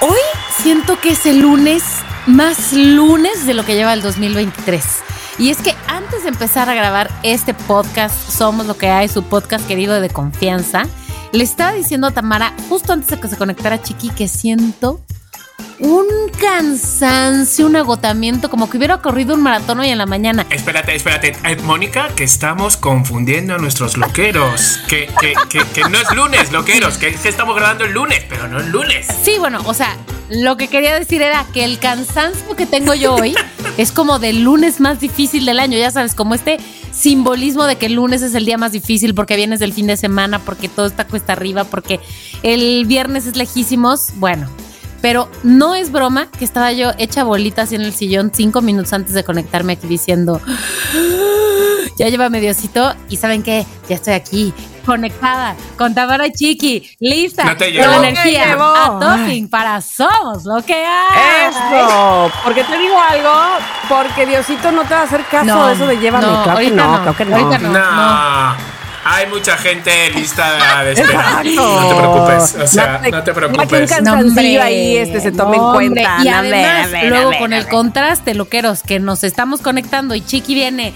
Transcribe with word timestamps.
Hoy 0.00 0.18
siento 0.62 0.98
que 1.00 1.10
es 1.10 1.26
el 1.26 1.40
lunes 1.40 1.84
más 2.26 2.72
lunes 2.72 3.46
de 3.46 3.54
lo 3.54 3.64
que 3.64 3.74
lleva 3.74 3.92
el 3.92 4.02
2023. 4.02 4.84
Y 5.38 5.50
es 5.50 5.58
que 5.58 5.74
antes 5.86 6.24
de 6.24 6.30
empezar 6.30 6.68
a 6.68 6.74
grabar 6.74 7.10
este 7.22 7.54
podcast, 7.54 8.14
Somos 8.30 8.66
lo 8.66 8.76
que 8.76 8.88
hay, 8.88 9.08
su 9.08 9.22
podcast 9.22 9.66
querido 9.66 10.00
de 10.00 10.10
confianza, 10.10 10.86
le 11.32 11.44
estaba 11.44 11.72
diciendo 11.72 12.08
a 12.08 12.10
Tamara, 12.10 12.52
justo 12.68 12.92
antes 12.92 13.10
de 13.10 13.20
que 13.20 13.28
se 13.28 13.36
conectara 13.36 13.80
Chiqui, 13.80 14.10
que 14.10 14.26
siento 14.26 15.00
un 15.78 16.06
cansancio, 16.40 17.66
un 17.66 17.76
agotamiento, 17.76 18.50
como 18.50 18.68
que 18.68 18.78
hubiera 18.78 18.98
corrido 18.98 19.34
un 19.34 19.42
maratón 19.42 19.80
hoy 19.80 19.90
en 19.90 19.98
la 19.98 20.06
mañana. 20.06 20.46
Espérate, 20.50 20.94
espérate. 20.94 21.36
Eh, 21.44 21.56
Mónica, 21.62 22.08
que 22.16 22.24
estamos 22.24 22.76
confundiendo 22.76 23.54
a 23.54 23.58
nuestros 23.58 23.96
loqueros. 23.96 24.80
Que, 24.88 25.08
que, 25.20 25.34
que, 25.48 25.60
que 25.72 25.88
no 25.88 25.98
es 25.98 26.14
lunes, 26.14 26.50
loqueros. 26.52 26.98
Que, 26.98 27.14
que 27.14 27.28
estamos 27.28 27.54
grabando 27.54 27.84
el 27.84 27.92
lunes, 27.92 28.24
pero 28.28 28.48
no 28.48 28.60
es 28.60 28.66
lunes. 28.68 29.06
Sí, 29.22 29.36
bueno, 29.38 29.60
o 29.66 29.74
sea, 29.74 29.96
lo 30.30 30.56
que 30.56 30.68
quería 30.68 30.98
decir 30.98 31.22
era 31.22 31.46
que 31.52 31.64
el 31.64 31.78
cansancio 31.78 32.56
que 32.56 32.66
tengo 32.66 32.94
yo 32.94 33.14
hoy 33.14 33.34
es 33.76 33.92
como 33.92 34.18
del 34.18 34.42
lunes 34.42 34.80
más 34.80 34.98
difícil 35.00 35.44
del 35.44 35.60
año, 35.60 35.78
ya 35.78 35.90
sabes, 35.90 36.14
como 36.14 36.34
este 36.34 36.58
simbolismo 36.92 37.64
de 37.64 37.76
que 37.76 37.86
el 37.86 37.94
lunes 37.94 38.22
es 38.22 38.34
el 38.34 38.44
día 38.44 38.58
más 38.58 38.72
difícil 38.72 39.14
porque 39.14 39.36
vienes 39.36 39.60
del 39.60 39.72
fin 39.72 39.86
de 39.86 39.96
semana, 39.96 40.40
porque 40.40 40.68
todo 40.68 40.86
está 40.86 41.06
cuesta 41.06 41.34
arriba, 41.34 41.64
porque 41.64 42.00
el 42.42 42.84
viernes 42.86 43.26
es 43.26 43.36
lejísimos. 43.36 44.08
Bueno, 44.16 44.48
pero 45.00 45.28
no 45.42 45.74
es 45.74 45.90
broma 45.92 46.26
que 46.38 46.44
estaba 46.44 46.72
yo 46.72 46.90
hecha 46.98 47.24
bolitas 47.24 47.72
en 47.72 47.82
el 47.82 47.92
sillón 47.92 48.30
cinco 48.34 48.60
minutos 48.62 48.92
antes 48.92 49.14
de 49.14 49.24
conectarme 49.24 49.74
aquí 49.74 49.86
diciendo, 49.86 50.40
ya 51.96 52.08
lleva 52.08 52.28
mediocito 52.30 52.94
y 53.08 53.16
¿saben 53.16 53.42
qué? 53.42 53.66
Ya 53.88 53.96
estoy 53.96 54.14
aquí, 54.14 54.52
conectada, 54.86 55.54
con 55.76 55.94
Tamara 55.94 56.30
Chiqui, 56.30 56.88
lista, 57.00 57.44
No 57.44 57.56
te 57.56 57.66
con 57.66 57.72
llevo. 57.74 58.02
energía, 58.04 58.52
a 58.54 58.98
topping 58.98 59.48
para 59.48 59.80
Somos 59.80 60.44
lo 60.44 60.62
que 60.64 60.74
hay. 60.74 61.48
Eso, 61.50 62.30
porque 62.44 62.64
te 62.64 62.78
digo 62.78 62.96
algo, 63.00 63.32
porque 63.88 64.26
Diosito 64.26 64.70
no 64.72 64.82
te 64.84 64.94
va 64.94 65.00
a 65.00 65.04
hacer 65.04 65.24
caso 65.30 65.44
No, 65.46 65.66
de 65.66 65.74
eso 65.74 65.86
de 65.86 65.98
llévame. 65.98 66.26
no, 66.26 66.42
claro 66.44 66.58
que 66.58 66.66
ahorita 66.66 66.84
no, 66.84 66.92
no, 66.92 67.02
claro 67.02 67.16
que 67.16 67.24
no. 67.24 67.36
ahorita 67.36 67.58
no. 67.58 68.77
No. 69.08 69.14
Hay 69.14 69.26
mucha 69.26 69.56
gente 69.56 70.10
lista 70.10 70.82
de 70.84 70.92
espera. 70.92 71.40
Exacto. 71.42 71.80
No 71.80 71.88
te 71.88 71.94
preocupes. 71.94 72.54
O 72.62 72.66
sea, 72.66 73.00
te- 73.00 73.10
no 73.10 73.22
te 73.22 73.30
no, 73.30 73.34
que 73.34 73.50
un 73.50 73.68
preocupes. 73.68 74.02
No, 74.02 74.62
ahí, 74.62 74.96
este, 74.98 75.20
se 75.20 75.32
tome 75.32 75.56
en 75.56 75.62
no, 75.62 75.68
hombre. 75.70 75.86
cuenta. 76.02 76.16
Y 76.22 76.28
No, 76.28 76.36
a 76.36 76.42
ver, 76.42 76.54
además, 76.54 76.86
a 76.86 76.90
ver, 76.90 77.04
a 77.04 77.08
luego 77.08 77.30
ver, 77.30 77.38
con 77.38 77.52
a 77.52 77.56
el 77.58 77.66
contraste, 77.68 78.34
loqueros, 78.34 78.82
que 78.82 79.00
nos 79.00 79.24
estamos 79.24 79.60
conectando 79.60 80.14
y 80.14 80.20
Chiqui 80.20 80.54
viene 80.54 80.92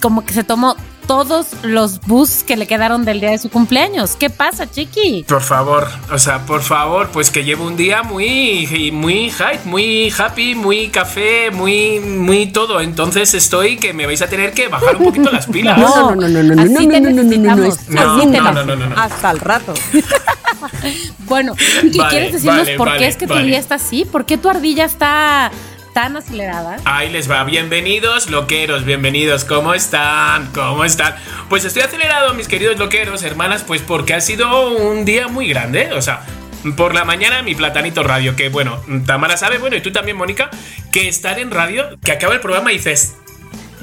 como 0.00 0.24
que 0.24 0.32
se 0.34 0.44
tomó 0.44 0.76
todos 1.06 1.48
los 1.62 2.00
bus 2.00 2.42
que 2.42 2.56
le 2.56 2.66
quedaron 2.66 3.04
del 3.04 3.20
día 3.20 3.30
de 3.30 3.38
su 3.38 3.50
cumpleaños. 3.50 4.16
¿Qué 4.16 4.30
pasa, 4.30 4.70
Chiqui? 4.70 5.24
Por 5.28 5.42
favor, 5.42 5.88
o 6.10 6.18
sea, 6.18 6.46
por 6.46 6.62
favor, 6.62 7.10
pues 7.12 7.30
que 7.30 7.44
llevo 7.44 7.66
un 7.66 7.76
día 7.76 8.02
muy, 8.02 8.90
muy 8.92 9.30
hype, 9.30 9.60
muy 9.64 10.12
happy, 10.16 10.54
muy 10.54 10.88
café, 10.88 11.50
muy, 11.50 12.00
muy 12.00 12.46
todo. 12.46 12.80
Entonces 12.80 13.34
estoy 13.34 13.76
que 13.76 13.92
me 13.92 14.06
vais 14.06 14.22
a 14.22 14.28
tener 14.28 14.52
que 14.52 14.68
bajar 14.68 14.96
un 14.96 15.04
poquito 15.04 15.30
las 15.30 15.46
pilas. 15.46 15.78
No, 15.78 16.14
no, 16.14 16.28
no, 16.28 16.42
no, 16.42 16.54
no, 16.54 16.62
Así 16.62 16.86
no, 16.86 17.00
no, 17.00 17.10
no, 17.10 17.22
no, 17.22 17.56
no, 17.56 17.64
Así 17.66 17.86
te 17.86 18.40
no, 18.40 18.52
no, 18.52 18.64
no, 18.64 18.76
no, 18.76 18.86
no. 18.86 18.96
Hasta 18.96 19.30
el 19.30 19.40
rato. 19.40 19.74
Bueno, 21.26 21.54
Chiqui, 21.56 21.98
Vale, 21.98 22.10
¿quieres 22.10 22.32
decirnos 22.32 22.66
vale, 22.66 22.76
por 22.76 22.88
vale, 22.88 22.98
qué 23.00 23.06
es 23.08 23.16
que 23.16 23.26
tu 23.26 23.34
día 23.34 23.58
está 23.58 23.76
así? 23.76 24.04
¿Por 24.04 24.26
qué 24.26 24.36
tu 24.36 24.48
ardilla 24.48 24.84
está 24.84 25.50
tan 25.92 26.16
acelerada? 26.16 26.78
Ahí 26.84 27.10
les 27.10 27.30
va, 27.30 27.44
bienvenidos 27.44 28.30
loqueros, 28.30 28.84
bienvenidos, 28.84 29.44
¿cómo 29.44 29.74
están? 29.74 30.46
¿Cómo 30.52 30.84
están? 30.84 31.14
Pues 31.48 31.64
estoy 31.64 31.82
acelerado, 31.82 32.34
mis 32.34 32.48
queridos 32.48 32.78
loqueros, 32.78 33.22
hermanas, 33.22 33.64
pues 33.66 33.82
porque 33.82 34.14
ha 34.14 34.20
sido 34.20 34.70
un 34.70 35.04
día 35.04 35.28
muy 35.28 35.48
grande, 35.48 35.92
o 35.92 36.02
sea... 36.02 36.24
Por 36.76 36.94
la 36.94 37.04
mañana 37.04 37.42
mi 37.42 37.56
platanito 37.56 38.04
radio, 38.04 38.36
que 38.36 38.48
bueno, 38.48 38.80
Tamara 39.04 39.36
sabe, 39.36 39.58
bueno, 39.58 39.74
y 39.74 39.80
tú 39.80 39.90
también, 39.90 40.16
Mónica, 40.16 40.48
que 40.92 41.08
estar 41.08 41.40
en 41.40 41.50
radio, 41.50 41.98
que 42.04 42.12
acaba 42.12 42.34
el 42.34 42.40
programa 42.40 42.70
y 42.70 42.76
dices, 42.76 43.16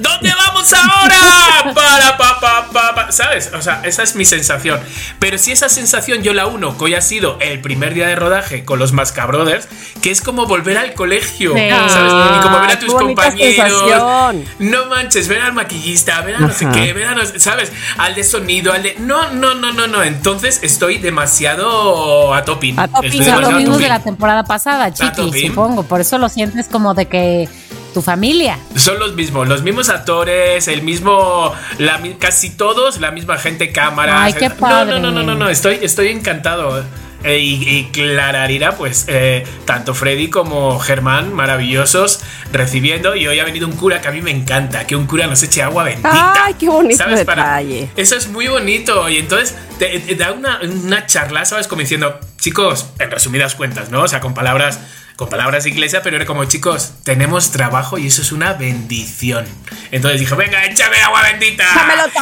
¿Dónde 0.00 0.32
vamos 0.34 0.72
ahora? 0.72 1.72
Para, 1.74 2.16
pa, 2.16 2.40
pa, 2.40 2.68
pa, 2.72 2.94
pa. 2.94 3.12
¿Sabes? 3.12 3.50
O 3.54 3.62
sea, 3.62 3.82
esa 3.84 4.02
es 4.02 4.14
mi 4.16 4.24
sensación. 4.24 4.80
Pero 5.18 5.38
si 5.38 5.52
esa 5.52 5.68
sensación 5.68 6.22
yo 6.22 6.32
la 6.32 6.46
uno, 6.46 6.76
que 6.78 6.84
hoy 6.84 6.94
ha 6.94 7.00
sido 7.02 7.38
el 7.40 7.60
primer 7.60 7.94
día 7.94 8.08
de 8.08 8.16
rodaje 8.16 8.64
con 8.64 8.78
los 8.78 8.92
Mascabrothers, 8.92 9.68
que 10.02 10.10
es 10.10 10.20
como 10.22 10.46
volver 10.46 10.78
al 10.78 10.94
colegio. 10.94 11.52
¿sabes? 11.52 12.12
Y 12.38 12.42
como 12.42 12.60
ver 12.60 12.70
a 12.70 12.72
Ah, 12.74 12.78
tus 12.78 12.94
compañeros. 12.94 13.54
sensación. 13.54 14.44
No 14.58 14.86
manches, 14.86 15.28
ver 15.28 15.42
al 15.42 15.52
maquillista, 15.52 16.20
ver 16.22 16.36
a 16.36 16.40
no 16.40 16.52
sé 16.52 16.64
Ajá. 16.66 16.74
qué, 16.74 16.92
ver 16.92 17.06
a 17.06 17.14
no 17.14 17.24
sé- 17.26 17.38
¿sabes? 17.40 17.70
Al 17.98 18.14
de 18.14 18.24
sonido, 18.24 18.72
al 18.72 18.82
de. 18.82 18.96
No, 18.98 19.30
no, 19.32 19.54
no, 19.54 19.72
no, 19.72 19.86
no. 19.86 20.02
Entonces 20.02 20.60
estoy 20.62 20.98
demasiado 20.98 22.32
a 22.34 22.44
topping. 22.44 22.78
A 22.78 22.88
topping. 22.88 23.24
Son 23.24 23.40
los 23.42 23.52
mismos 23.54 23.78
de 23.78 23.88
la 23.88 24.00
temporada 24.02 24.44
pasada, 24.44 24.92
Chiqui, 24.92 25.48
supongo. 25.48 25.82
Por 25.82 26.00
eso 26.00 26.18
lo 26.18 26.28
sientes 26.28 26.66
como 26.68 26.94
de 26.94 27.06
que 27.06 27.48
tu 27.92 28.02
familia. 28.02 28.58
Son 28.76 28.98
los 28.98 29.14
mismos, 29.14 29.48
los 29.48 29.62
mismos 29.62 29.88
actores, 29.88 30.68
el 30.68 30.82
mismo, 30.82 31.52
la, 31.78 32.00
casi 32.18 32.50
todos, 32.50 33.00
la 33.00 33.10
misma 33.10 33.36
gente, 33.38 33.72
cámara. 33.72 34.24
Ay, 34.24 34.32
qué 34.34 34.48
No, 34.48 34.56
padre. 34.56 34.92
No, 34.92 34.98
no, 34.98 35.10
no, 35.10 35.22
no, 35.22 35.34
no, 35.34 35.48
estoy, 35.48 35.78
estoy 35.82 36.08
encantado. 36.08 36.84
Eh, 37.22 37.38
y, 37.38 37.68
y 37.68 37.84
Clararira, 37.92 38.76
pues 38.76 39.04
eh, 39.06 39.46
tanto 39.66 39.92
Freddy 39.92 40.30
como 40.30 40.78
Germán, 40.80 41.34
maravillosos, 41.34 42.20
recibiendo. 42.50 43.14
Y 43.14 43.26
hoy 43.26 43.38
ha 43.40 43.44
venido 43.44 43.66
un 43.66 43.74
cura 43.74 44.00
que 44.00 44.08
a 44.08 44.10
mí 44.10 44.22
me 44.22 44.30
encanta, 44.30 44.86
que 44.86 44.96
un 44.96 45.06
cura 45.06 45.26
nos 45.26 45.42
eche 45.42 45.62
agua 45.62 45.84
bendita. 45.84 46.44
Ay, 46.46 46.54
qué 46.58 46.70
bonito 46.70 46.96
¿Sabes? 46.96 47.26
Para- 47.26 47.58
detalle. 47.58 47.90
eso 47.96 48.16
es 48.16 48.28
muy 48.28 48.48
bonito. 48.48 49.06
Y 49.10 49.18
entonces 49.18 49.54
te, 49.78 49.98
te 50.00 50.14
da 50.14 50.32
una, 50.32 50.60
una 50.62 51.04
charla, 51.04 51.44
¿sabes? 51.44 51.68
Como 51.68 51.82
diciendo, 51.82 52.18
chicos, 52.38 52.86
en 52.98 53.10
resumidas 53.10 53.54
cuentas, 53.54 53.90
¿no? 53.90 54.00
O 54.04 54.08
sea, 54.08 54.20
con 54.20 54.32
palabras, 54.32 54.80
con 55.20 55.28
palabras 55.28 55.66
iglesia, 55.66 56.00
pero 56.02 56.16
era 56.16 56.24
como, 56.24 56.46
chicos, 56.46 56.94
tenemos 57.04 57.50
trabajo 57.50 57.98
y 57.98 58.06
eso 58.06 58.22
es 58.22 58.32
una 58.32 58.54
bendición. 58.54 59.44
Entonces 59.90 60.18
dijo, 60.18 60.34
venga, 60.34 60.64
échame 60.64 60.96
agua 61.02 61.20
bendita. 61.20 61.66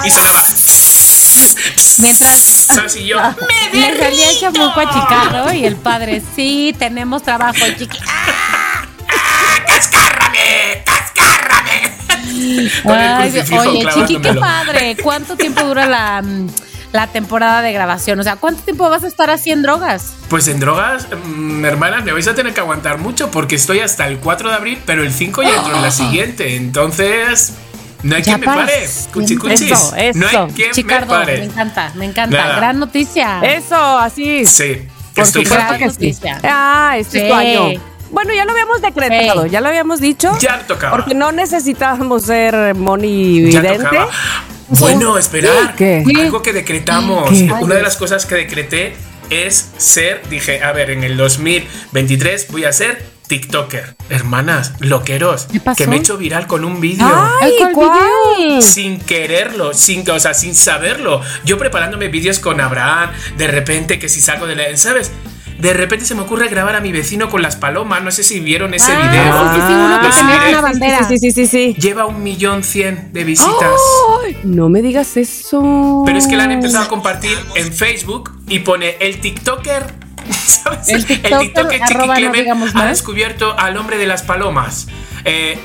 Y 0.04 0.10
sonaba. 0.10 0.44
Mientras 1.98 2.40
¿Sabes? 2.40 2.96
Y 2.96 3.06
yo, 3.06 3.18
me 3.72 3.88
el 3.88 3.96
derrito. 3.98 4.40
chamuco 4.40 4.80
a 4.80 5.54
y 5.54 5.64
el 5.64 5.76
padre, 5.76 6.20
sí, 6.34 6.74
tenemos 6.76 7.22
trabajo, 7.22 7.54
Chiqui. 7.78 7.98
¡Cascárrame! 9.66 10.82
¡Cascárrame! 10.84 11.92
Ay, 12.84 13.30
crucifijo 13.30 13.60
oye, 13.60 13.86
Chiqui, 13.94 14.20
qué 14.20 14.34
padre. 14.34 14.96
¿Cuánto 15.00 15.36
tiempo 15.36 15.62
dura 15.62 15.86
la, 15.86 16.20
mm, 16.20 16.48
la 16.92 17.06
temporada 17.06 17.62
de 17.62 17.72
grabación? 17.72 18.18
O 18.20 18.22
sea, 18.22 18.36
¿cuánto 18.36 18.62
tiempo 18.62 18.88
vas 18.88 19.04
a 19.04 19.08
estar 19.08 19.30
así 19.30 19.50
en 19.50 19.62
drogas? 19.62 20.14
Pues 20.28 20.48
en 20.48 20.60
drogas, 20.60 21.06
mm, 21.26 21.64
hermanas, 21.64 22.04
me 22.04 22.12
vais 22.12 22.26
a 22.28 22.34
tener 22.34 22.54
que 22.54 22.60
aguantar 22.60 22.98
mucho 22.98 23.30
porque 23.30 23.56
estoy 23.56 23.80
hasta 23.80 24.06
el 24.06 24.18
4 24.18 24.48
de 24.50 24.54
abril, 24.56 24.78
pero 24.86 25.02
el 25.02 25.12
5 25.12 25.42
ya 25.42 25.56
entro 25.56 25.76
en 25.76 25.82
la 25.82 25.90
siguiente. 25.90 26.56
Entonces, 26.56 27.54
no 28.02 28.14
hay 28.16 28.22
Ya 28.22 28.36
quien 28.36 28.40
me 28.40 28.46
pare. 28.46 28.88
Cuchicuchis. 29.12 29.62
Eso, 29.72 29.96
eso. 29.96 30.18
No 30.18 30.26
hay 30.28 30.36
quien 30.54 30.68
me 30.68 30.74
Chicardo, 30.74 31.12
me, 31.14 31.20
pare. 31.20 31.44
encanta, 31.44 31.92
me 31.94 32.04
encanta. 32.04 32.36
Nada. 32.36 32.56
Gran 32.56 32.78
noticia. 32.78 33.40
Eso, 33.42 33.98
así. 33.98 34.46
Sí, 34.46 34.88
Por 35.14 35.24
estoy 35.24 35.44
sí. 35.44 35.54
noticia. 35.84 36.40
Ah, 36.44 36.94
este 36.96 37.18
es 37.26 37.28
tu 37.32 37.38
Sí. 37.40 37.46
año. 37.46 37.82
Bueno, 38.10 38.32
ya 38.32 38.46
lo 38.46 38.52
habíamos 38.52 38.80
decretado, 38.80 39.44
Sí. 39.44 39.50
ya 39.50 39.60
lo 39.60 39.68
habíamos 39.68 40.00
dicho. 40.00 40.32
Ya 40.40 40.66
tocaba. 40.66 40.96
Porque 40.96 41.14
no 41.14 41.30
necesitábamos 41.32 42.22
ser 42.22 42.74
Moni 42.74 43.50
Ya 43.50 43.62
tocaba. 43.76 44.08
Bueno, 44.68 45.18
esperar. 45.18 45.74
¿Qué? 45.76 46.04
Algo 46.16 46.42
que 46.42 46.52
decretamos. 46.52 47.28
¿Qué? 47.30 47.50
Una 47.60 47.76
de 47.76 47.82
las 47.82 47.96
cosas 47.96 48.26
que 48.26 48.34
decreté 48.34 48.94
es 49.30 49.72
ser, 49.76 50.22
dije, 50.28 50.62
a 50.62 50.72
ver, 50.72 50.90
en 50.90 51.04
el 51.04 51.16
2023 51.16 52.48
voy 52.50 52.64
a 52.64 52.72
ser 52.72 53.02
TikToker. 53.28 53.96
Hermanas, 54.08 54.72
loqueros, 54.80 55.46
¿Qué 55.52 55.60
pasó? 55.60 55.76
que 55.76 55.86
me 55.86 55.96
he 55.96 55.98
hecho 55.98 56.16
viral 56.16 56.46
con 56.46 56.64
un 56.64 56.80
vídeo. 56.80 57.06
Ay, 57.06 58.62
sin 58.62 59.00
quererlo, 59.00 59.74
sin, 59.74 60.08
o 60.10 60.18
sea, 60.18 60.34
sin 60.34 60.54
saberlo. 60.54 61.20
Yo 61.44 61.58
preparándome 61.58 62.08
vídeos 62.08 62.38
con 62.38 62.60
Abraham, 62.60 63.10
de 63.36 63.46
repente 63.46 63.98
que 63.98 64.08
si 64.08 64.20
salgo 64.20 64.46
de 64.46 64.56
la, 64.56 64.76
¿sabes? 64.76 65.12
De 65.58 65.72
repente 65.72 66.04
se 66.04 66.14
me 66.14 66.22
ocurre 66.22 66.48
grabar 66.48 66.76
a 66.76 66.80
mi 66.80 66.92
vecino 66.92 67.28
con 67.28 67.42
las 67.42 67.56
palomas. 67.56 68.02
No 68.02 68.10
sé 68.12 68.22
si 68.22 68.38
vieron 68.40 68.74
ese 68.74 68.92
Ah, 68.92 69.08
video. 69.10 69.54
sí, 69.54 69.60
sí, 69.66 69.72
uno 69.74 70.00
que 70.00 70.08
Lo 70.08 70.14
tenía 70.14 70.34
subiré. 70.36 70.50
una 70.50 70.60
bandera. 70.60 71.08
Sí, 71.08 71.18
sí, 71.32 71.46
sí. 71.46 71.74
Lleva 71.78 72.06
un 72.06 72.22
millón 72.22 72.62
cien 72.62 73.12
de 73.12 73.24
visitas. 73.24 73.80
No 74.44 74.68
me 74.68 74.82
digas 74.82 75.16
eso. 75.16 76.02
Pero 76.06 76.16
es 76.18 76.26
que 76.28 76.36
la 76.36 76.44
han 76.44 76.52
empezado 76.52 76.84
a 76.84 76.88
compartir 76.88 77.36
en 77.56 77.72
Facebook 77.72 78.30
y 78.48 78.60
pone 78.60 78.96
el 79.00 79.20
TikToker 79.20 79.94
¿Sabes? 80.30 80.88
El 80.88 81.04
TikToker, 81.06 81.68
que 81.68 81.80
Chiqui 81.86 82.06
no 82.06 82.14
Clement 82.14 82.76
ha 82.76 82.86
descubierto 82.86 83.58
al 83.58 83.76
hombre 83.78 83.96
de 83.98 84.06
las 84.06 84.22
palomas. 84.22 84.86
Eh, 85.24 85.58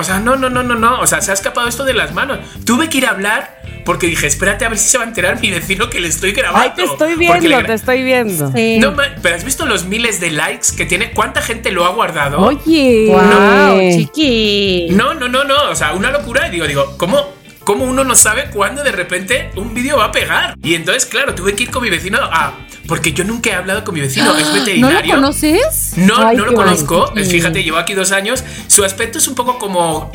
o 0.00 0.04
sea, 0.04 0.18
no, 0.20 0.36
no, 0.36 0.48
no, 0.50 0.62
no, 0.62 0.74
no. 0.74 1.00
O 1.00 1.06
sea, 1.06 1.20
se 1.20 1.30
ha 1.30 1.34
escapado 1.34 1.68
esto 1.68 1.84
de 1.84 1.94
las 1.94 2.12
manos. 2.12 2.38
Tuve 2.64 2.88
que 2.88 2.98
ir 2.98 3.06
a 3.06 3.10
hablar 3.10 3.58
porque 3.84 4.06
dije, 4.06 4.26
espérate 4.26 4.64
a 4.64 4.68
ver 4.68 4.76
si 4.78 4.88
se 4.88 4.98
va 4.98 5.04
a 5.04 5.06
enterar 5.06 5.40
mi 5.40 5.50
vecino 5.50 5.88
que 5.88 5.98
le 6.00 6.08
estoy 6.08 6.32
grabando. 6.32 6.60
Ay, 6.68 6.72
te 6.76 6.82
estoy 6.84 7.14
viendo, 7.16 7.48
le- 7.48 7.64
te 7.64 7.72
estoy 7.72 8.02
viendo. 8.02 8.52
Sí. 8.52 8.78
No, 8.78 8.94
pero 9.22 9.34
has 9.36 9.44
visto 9.44 9.64
los 9.66 9.84
miles 9.86 10.20
de 10.20 10.30
likes 10.30 10.68
que 10.76 10.84
tiene. 10.84 11.12
¿Cuánta 11.12 11.40
gente 11.40 11.70
lo 11.72 11.84
ha 11.86 11.90
guardado? 11.90 12.38
Oye. 12.40 13.06
Wow, 13.10 13.78
chiqui. 13.96 14.88
No, 14.90 15.14
no, 15.14 15.28
no, 15.28 15.44
no. 15.44 15.70
O 15.70 15.74
sea, 15.74 15.92
una 15.94 16.10
locura. 16.10 16.48
Y 16.48 16.50
digo, 16.50 16.66
digo, 16.66 16.96
¿cómo, 16.98 17.32
cómo 17.64 17.84
uno 17.84 18.04
no 18.04 18.14
sabe 18.14 18.50
cuándo 18.50 18.82
de 18.84 18.92
repente 18.92 19.50
un 19.56 19.72
vídeo 19.74 19.96
va 19.96 20.06
a 20.06 20.12
pegar? 20.12 20.54
Y 20.62 20.74
entonces, 20.74 21.06
claro, 21.06 21.34
tuve 21.34 21.54
que 21.54 21.64
ir 21.64 21.70
con 21.70 21.82
mi 21.82 21.90
vecino 21.90 22.18
a. 22.20 22.52
Porque 22.88 23.12
yo 23.12 23.22
nunca 23.22 23.50
he 23.50 23.54
hablado 23.54 23.84
con 23.84 23.94
mi 23.94 24.00
vecino, 24.00 24.34
es 24.36 24.46
¿No 24.46 24.52
lo 24.54 24.58
veterinario. 24.64 25.14
conoces? 25.14 25.92
No, 25.96 26.16
Ay, 26.26 26.36
no 26.36 26.46
lo 26.46 26.54
conozco. 26.54 27.12
Fíjate, 27.14 27.62
llevo 27.62 27.76
aquí 27.76 27.94
dos 27.94 28.10
años. 28.10 28.42
Su 28.66 28.82
aspecto 28.84 29.18
es 29.18 29.28
un 29.28 29.36
poco 29.36 29.58
como. 29.58 30.10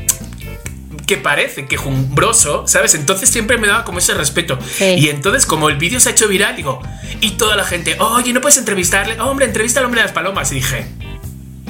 que 1.06 1.18
parece 1.18 1.66
quejumbroso, 1.68 2.66
¿sabes? 2.68 2.96
Entonces 2.96 3.30
siempre 3.30 3.58
me 3.58 3.68
daba 3.68 3.84
como 3.84 4.00
ese 4.00 4.14
respeto. 4.14 4.58
Sí. 4.78 4.96
Y 4.98 5.10
entonces, 5.10 5.46
como 5.46 5.70
el 5.70 5.78
vídeo 5.78 6.00
se 6.00 6.10
ha 6.10 6.12
hecho 6.14 6.28
viral, 6.28 6.56
digo, 6.56 6.81
y 7.22 7.31
toda 7.31 7.56
la 7.56 7.64
gente, 7.66 7.96
oye, 8.00 8.31
no 8.34 8.42
puedes 8.42 8.58
entrevistarle, 8.58 9.19
hombre, 9.19 9.46
entrevista 9.46 9.80
al 9.80 9.86
hombre 9.86 10.00
de 10.02 10.06
las 10.08 10.14
palomas. 10.14 10.52
Y 10.52 10.56
dije, 10.56 10.88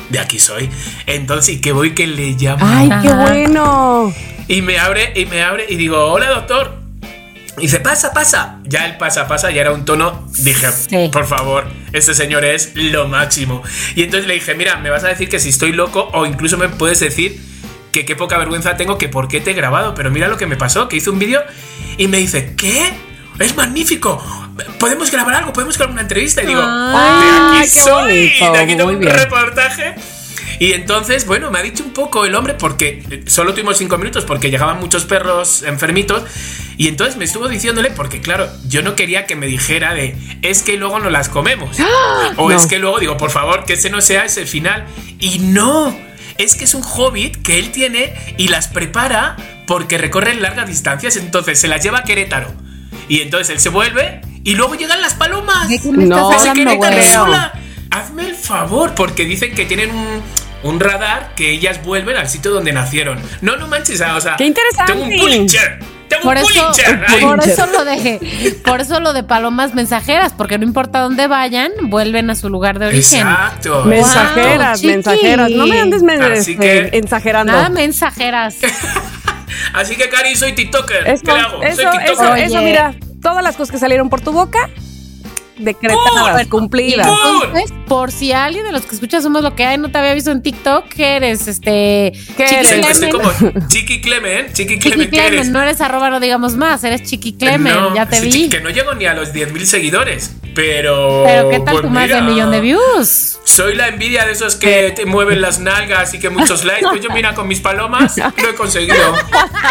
de 0.09 0.19
aquí 0.19 0.39
soy. 0.39 0.69
Entonces, 1.07 1.55
¿y 1.55 1.61
qué 1.61 1.71
voy 1.71 1.95
que 1.95 2.05
le 2.07 2.31
llamo? 2.33 2.63
Ay, 2.65 2.89
qué 3.01 3.11
bueno. 3.11 4.13
Y 4.47 4.61
me 4.61 4.77
abre, 4.77 5.11
y 5.15 5.25
me 5.25 5.41
abre, 5.41 5.65
y 5.67 5.75
digo, 5.77 5.97
hola 6.05 6.29
doctor. 6.29 6.82
Y 7.57 7.61
dice, 7.63 7.79
pasa, 7.79 8.13
pasa. 8.13 8.59
Ya 8.63 8.85
el 8.87 8.97
pasa, 8.97 9.27
pasa, 9.27 9.51
ya 9.51 9.61
era 9.61 9.71
un 9.71 9.85
tono. 9.85 10.27
Dije, 10.39 10.67
Sí. 10.71 11.09
por 11.11 11.27
favor, 11.27 11.65
este 11.91 12.13
señor 12.15 12.43
es 12.45 12.71
lo 12.75 13.07
máximo. 13.07 13.61
Y 13.95 14.03
entonces 14.03 14.27
le 14.27 14.33
dije, 14.35 14.55
mira, 14.55 14.77
me 14.77 14.89
vas 14.89 15.03
a 15.03 15.09
decir 15.09 15.29
que 15.29 15.39
si 15.39 15.49
estoy 15.49 15.71
loco, 15.71 16.09
o 16.13 16.25
incluso 16.25 16.57
me 16.57 16.67
puedes 16.69 16.99
decir 16.99 17.39
que 17.91 18.05
qué 18.05 18.15
poca 18.15 18.39
vergüenza 18.39 18.75
tengo, 18.75 18.97
que 18.97 19.07
por 19.07 19.27
qué 19.27 19.39
te 19.39 19.51
he 19.51 19.53
grabado. 19.53 19.93
Pero 19.93 20.09
mira 20.09 20.27
lo 20.27 20.37
que 20.37 20.47
me 20.47 20.55
pasó, 20.57 20.87
que 20.89 20.95
hice 20.97 21.11
un 21.11 21.19
vídeo 21.19 21.43
y 21.97 22.07
me 22.07 22.17
dice, 22.17 22.55
¿qué? 22.57 22.91
Es 23.39 23.55
magnífico. 23.55 24.23
Podemos 24.79 25.11
grabar 25.11 25.35
algo, 25.35 25.53
podemos 25.53 25.77
grabar 25.77 25.93
una 25.93 26.01
entrevista. 26.01 26.41
Y 26.43 26.47
digo, 26.47 26.61
Ay, 26.63 27.23
de 27.53 27.59
aquí 27.59 27.69
qué 27.73 27.81
soy, 27.81 27.91
bonito, 28.39 28.51
de 28.53 28.59
aquí 28.59 28.75
tengo 28.75 28.89
un 28.89 28.99
bien. 28.99 29.13
reportaje. 29.13 29.95
Y 30.63 30.71
entonces, 30.71 31.27
bueno, 31.27 31.51
me 31.51 31.59
ha 31.59 31.61
dicho 31.61 31.83
un 31.83 31.91
poco 31.91 32.23
el 32.23 32.33
hombre 32.35 32.53
porque 32.53 33.21
solo 33.27 33.53
tuvimos 33.53 33.77
cinco 33.77 33.97
minutos 33.97 34.23
porque 34.23 34.49
llegaban 34.49 34.79
muchos 34.79 35.03
perros 35.03 35.61
enfermitos. 35.63 36.23
Y 36.77 36.87
entonces 36.87 37.17
me 37.17 37.25
estuvo 37.25 37.49
diciéndole, 37.49 37.91
porque 37.91 38.21
claro, 38.21 38.47
yo 38.69 38.81
no 38.81 38.95
quería 38.95 39.25
que 39.25 39.35
me 39.35 39.45
dijera 39.45 39.93
de 39.93 40.15
es 40.41 40.63
que 40.63 40.77
luego 40.77 40.99
no 40.99 41.09
las 41.09 41.27
comemos. 41.27 41.75
O 42.37 42.49
No. 42.49 42.55
es 42.55 42.65
que 42.65 42.79
luego 42.79 42.97
digo, 42.99 43.17
por 43.17 43.29
favor, 43.29 43.65
que 43.65 43.73
ese 43.73 43.89
no 43.89 43.99
sea 43.99 44.23
ese 44.23 44.45
final. 44.45 44.85
Y 45.19 45.39
no, 45.39 45.93
es 46.37 46.55
que 46.55 46.63
es 46.63 46.73
un 46.75 46.83
hobbit 46.83 47.41
que 47.41 47.59
él 47.59 47.73
tiene 47.73 48.13
y 48.37 48.47
las 48.47 48.69
prepara 48.69 49.35
porque 49.67 49.97
recorren 49.97 50.41
largas 50.41 50.65
distancias. 50.65 51.17
Entonces 51.17 51.59
se 51.59 51.67
las 51.67 51.83
lleva 51.83 51.99
a 51.99 52.03
Querétaro. 52.05 52.53
Y 53.09 53.19
entonces 53.19 53.49
él 53.49 53.59
se 53.59 53.67
vuelve 53.67 54.21
y 54.45 54.55
luego 54.55 54.75
llegan 54.75 55.01
las 55.01 55.13
palomas. 55.13 55.67
¿De 55.67 55.77
qué 55.81 55.91
me 55.91 56.05
No, 56.05 56.31
estás 56.31 56.47
hablando. 56.47 57.51
Hazme 57.91 58.29
el 58.29 58.35
favor, 58.35 58.95
porque 58.95 59.25
dicen 59.25 59.53
que 59.53 59.65
tienen 59.65 59.91
un, 59.91 60.23
un 60.63 60.79
radar 60.79 61.33
que 61.35 61.51
ellas 61.51 61.83
vuelven 61.83 62.17
al 62.17 62.29
sitio 62.29 62.51
donde 62.51 62.71
nacieron. 62.73 63.19
No, 63.41 63.57
no 63.57 63.67
manches, 63.67 64.01
o 64.01 64.21
sea, 64.21 64.35
¡Qué 64.37 64.45
interesante! 64.45 64.93
Tengo 64.93 65.05
un 65.05 65.17
Pulitzer. 65.17 65.79
Tengo 66.09 66.23
Por 66.23 66.37
un 66.37 66.43
eso, 66.43 66.61
Pulitzer. 66.61 67.05
por 67.21 67.39
eso 67.47 67.65
lo 67.67 67.85
de, 67.85 68.59
por 68.63 68.81
eso 68.81 68.99
lo 68.99 69.13
de 69.13 69.23
palomas 69.23 69.73
mensajeras, 69.73 70.31
porque 70.33 70.57
no 70.57 70.63
importa 70.65 70.99
dónde 70.99 71.27
vayan, 71.27 71.71
vuelven 71.83 72.29
a 72.29 72.35
su 72.35 72.49
lugar 72.49 72.77
de 72.79 72.87
origen. 72.87 73.21
Exacto. 73.27 73.83
Mensajeras, 73.85 74.79
chiqui. 74.79 74.93
mensajeras. 74.93 75.49
No 75.51 75.65
me 75.65 75.79
andes 75.79 76.03
Así 76.03 76.51
este, 76.53 76.89
que- 76.89 76.97
exagerando. 76.97 77.51
Nada 77.53 77.69
mensajeras. 77.69 78.55
Así 79.73 79.95
que, 79.95 80.09
Cari, 80.09 80.35
soy 80.35 80.53
TikToker. 80.53 81.07
Eso, 81.07 81.23
¿Qué 81.25 81.31
le 81.31 81.39
hago? 81.39 81.63
eso, 81.63 81.75
soy 81.77 81.85
eso, 81.85 81.97
TikToker. 81.97 82.31
Oye. 82.33 82.43
eso, 82.45 82.61
mira, 82.61 82.93
todas 83.21 83.43
las 83.43 83.55
cosas 83.55 83.71
que 83.71 83.77
salieron 83.79 84.09
por 84.09 84.21
tu 84.21 84.31
boca, 84.31 84.69
decretadas, 85.57 86.45
¡Oh! 86.45 86.49
cumplidas. 86.49 87.07
Entonces, 87.07 87.73
por 87.87 88.11
si 88.11 88.31
alguien 88.31 88.65
de 88.65 88.71
los 88.71 88.83
que 88.83 88.95
escucha 88.95 89.21
somos 89.21 89.43
lo 89.43 89.55
que 89.55 89.65
hay, 89.65 89.77
no 89.77 89.89
te 89.89 89.97
había 89.97 90.13
visto 90.13 90.31
en 90.31 90.41
TikTok, 90.41 90.87
¿qué 90.89 91.15
eres? 91.17 91.47
Este. 91.47 92.13
¿Qué 92.37 92.45
Chiqui 92.45 92.55
eres? 92.55 92.97
Clemen. 92.97 93.11
Como 93.11 93.67
Chiqui 93.67 94.01
Clement. 94.01 94.53
Chiqui 94.53 94.73
Chiqui 94.75 94.89
Clement, 94.89 95.09
¿qué 95.11 95.17
Clemen, 95.17 95.33
eres? 95.39 95.49
no 95.49 95.61
eres 95.61 95.81
arroba, 95.81 96.09
no 96.09 96.19
digamos 96.19 96.55
más, 96.55 96.83
eres 96.83 97.03
Chiqui 97.03 97.33
Clemen, 97.33 97.73
No, 97.73 97.95
ya 97.95 98.07
te 98.07 98.17
sí, 98.17 98.29
vi. 98.29 98.49
Que 98.49 98.61
no 98.61 98.69
llego 98.69 98.93
ni 98.95 99.05
a 99.05 99.13
los 99.13 99.33
10.000 99.33 99.63
seguidores. 99.65 100.31
Pero. 100.55 101.23
Pero 101.25 101.49
¿qué 101.49 101.59
tal 101.59 101.73
pues 101.73 101.81
tu 101.83 101.89
más 101.89 102.07
de 102.07 102.15
mira, 102.15 102.21
millón 102.21 102.51
de 102.51 102.61
views? 102.61 103.39
Soy 103.43 103.75
la 103.75 103.87
envidia 103.87 104.25
de 104.25 104.31
esos 104.31 104.55
que 104.55 104.91
te 104.95 105.05
mueven 105.05 105.41
las 105.41 105.59
nalgas 105.59 106.13
y 106.13 106.19
que 106.19 106.29
muchos 106.29 106.63
likes. 106.65 106.87
Pues 106.87 107.01
yo, 107.01 107.09
mira, 107.11 107.33
con 107.33 107.47
mis 107.47 107.59
palomas 107.59 108.17
lo 108.17 108.49
he 108.49 108.55
conseguido. 108.55 108.95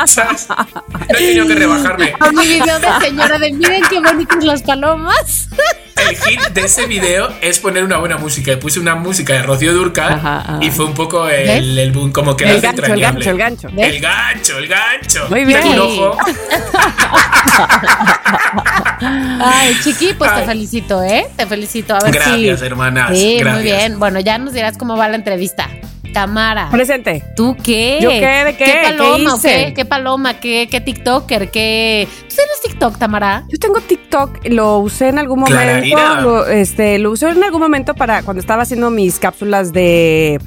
¿Sabes? 0.07 0.49
No 0.49 0.67
he 1.09 1.15
tenido 1.15 1.47
que 1.47 1.55
rebajarme. 1.55 2.13
Con 2.13 2.35
mi 2.35 2.47
video 2.47 2.79
de 2.79 2.89
señora 3.01 3.39
de 3.39 3.53
miren 3.53 3.83
qué 3.89 4.01
bonitas 4.01 4.45
las 4.45 4.63
palomas. 4.63 5.49
El 5.97 6.17
hit 6.17 6.41
de 6.49 6.63
ese 6.63 6.87
video 6.87 7.33
es 7.41 7.59
poner 7.61 7.85
una 7.85 7.99
buena 7.99 8.17
música. 8.17 8.59
Puse 8.59 8.81
una 8.81 8.95
música 8.95 9.35
de 9.35 9.43
Rocío 9.43 9.73
Durcal 9.73 10.15
Ajá, 10.15 10.59
y 10.61 10.71
fue 10.71 10.87
un 10.87 10.95
poco 10.95 11.29
el, 11.29 11.79
el 11.79 11.93
boom, 11.93 12.11
como 12.13 12.37
que 12.37 12.45
El 12.45 12.57
hace 12.57 12.67
gancho, 12.67 12.85
el 12.93 13.01
gancho, 13.01 13.31
el 13.31 13.39
gancho. 13.39 13.69
El 13.69 14.01
gancho, 14.01 14.59
el 14.59 14.69
gancho. 14.69 15.27
Muy 15.29 15.45
bien. 15.45 15.65
Un 15.69 15.79
ojo. 15.79 16.17
Ay, 19.45 19.77
Chiqui, 19.83 20.15
pues 20.15 20.31
te 20.35 20.41
Ay. 20.41 20.47
Felicito, 20.73 21.03
¿eh? 21.03 21.27
Te 21.37 21.47
felicito. 21.47 21.95
A 21.95 21.99
ver 22.01 22.13
Gracias, 22.15 22.61
si. 22.61 22.67
hermanas. 22.67 23.19
Sí, 23.19 23.37
gracias. 23.39 23.55
muy 23.55 23.63
bien. 23.65 23.99
Bueno, 23.99 24.21
ya 24.21 24.39
nos 24.39 24.55
dirás 24.55 24.79
cómo 24.79 24.97
va 24.97 25.09
la 25.09 25.17
entrevista. 25.17 25.69
Tamara. 26.15 26.69
Presente. 26.71 27.23
¿Tú 27.37 27.57
qué? 27.63 27.99
¿Yo 28.01 28.11
qué? 28.11 28.45
¿De 28.45 28.57
qué? 28.57 28.65
¿Qué 28.65 28.81
paloma? 28.85 29.35
hice? 29.37 29.49
qué? 29.67 29.75
¿Qué 29.75 29.85
paloma? 29.85 30.41
¿Qué, 30.41 30.69
qué 30.71 30.81
TikToker? 30.81 31.51
¿Qué? 31.51 32.07
¿Tú 32.29 32.35
tienes 32.37 32.61
TikTok, 32.65 32.99
Tamara? 32.99 33.45
Yo 33.49 33.59
tengo 33.59 33.81
TikTok, 33.81 34.47
lo 34.49 34.79
usé 34.79 35.09
en 35.09 35.19
algún 35.19 35.41
momento. 35.41 36.21
Lo, 36.21 36.47
este, 36.47 36.99
lo 36.99 37.11
usé 37.13 37.29
en 37.31 37.43
algún 37.43 37.61
momento 37.61 37.95
para 37.95 38.23
cuando 38.23 38.41
estaba 38.41 38.63
haciendo 38.63 38.91
mis 38.91 39.19
cápsulas 39.19 39.73
de, 39.73 40.39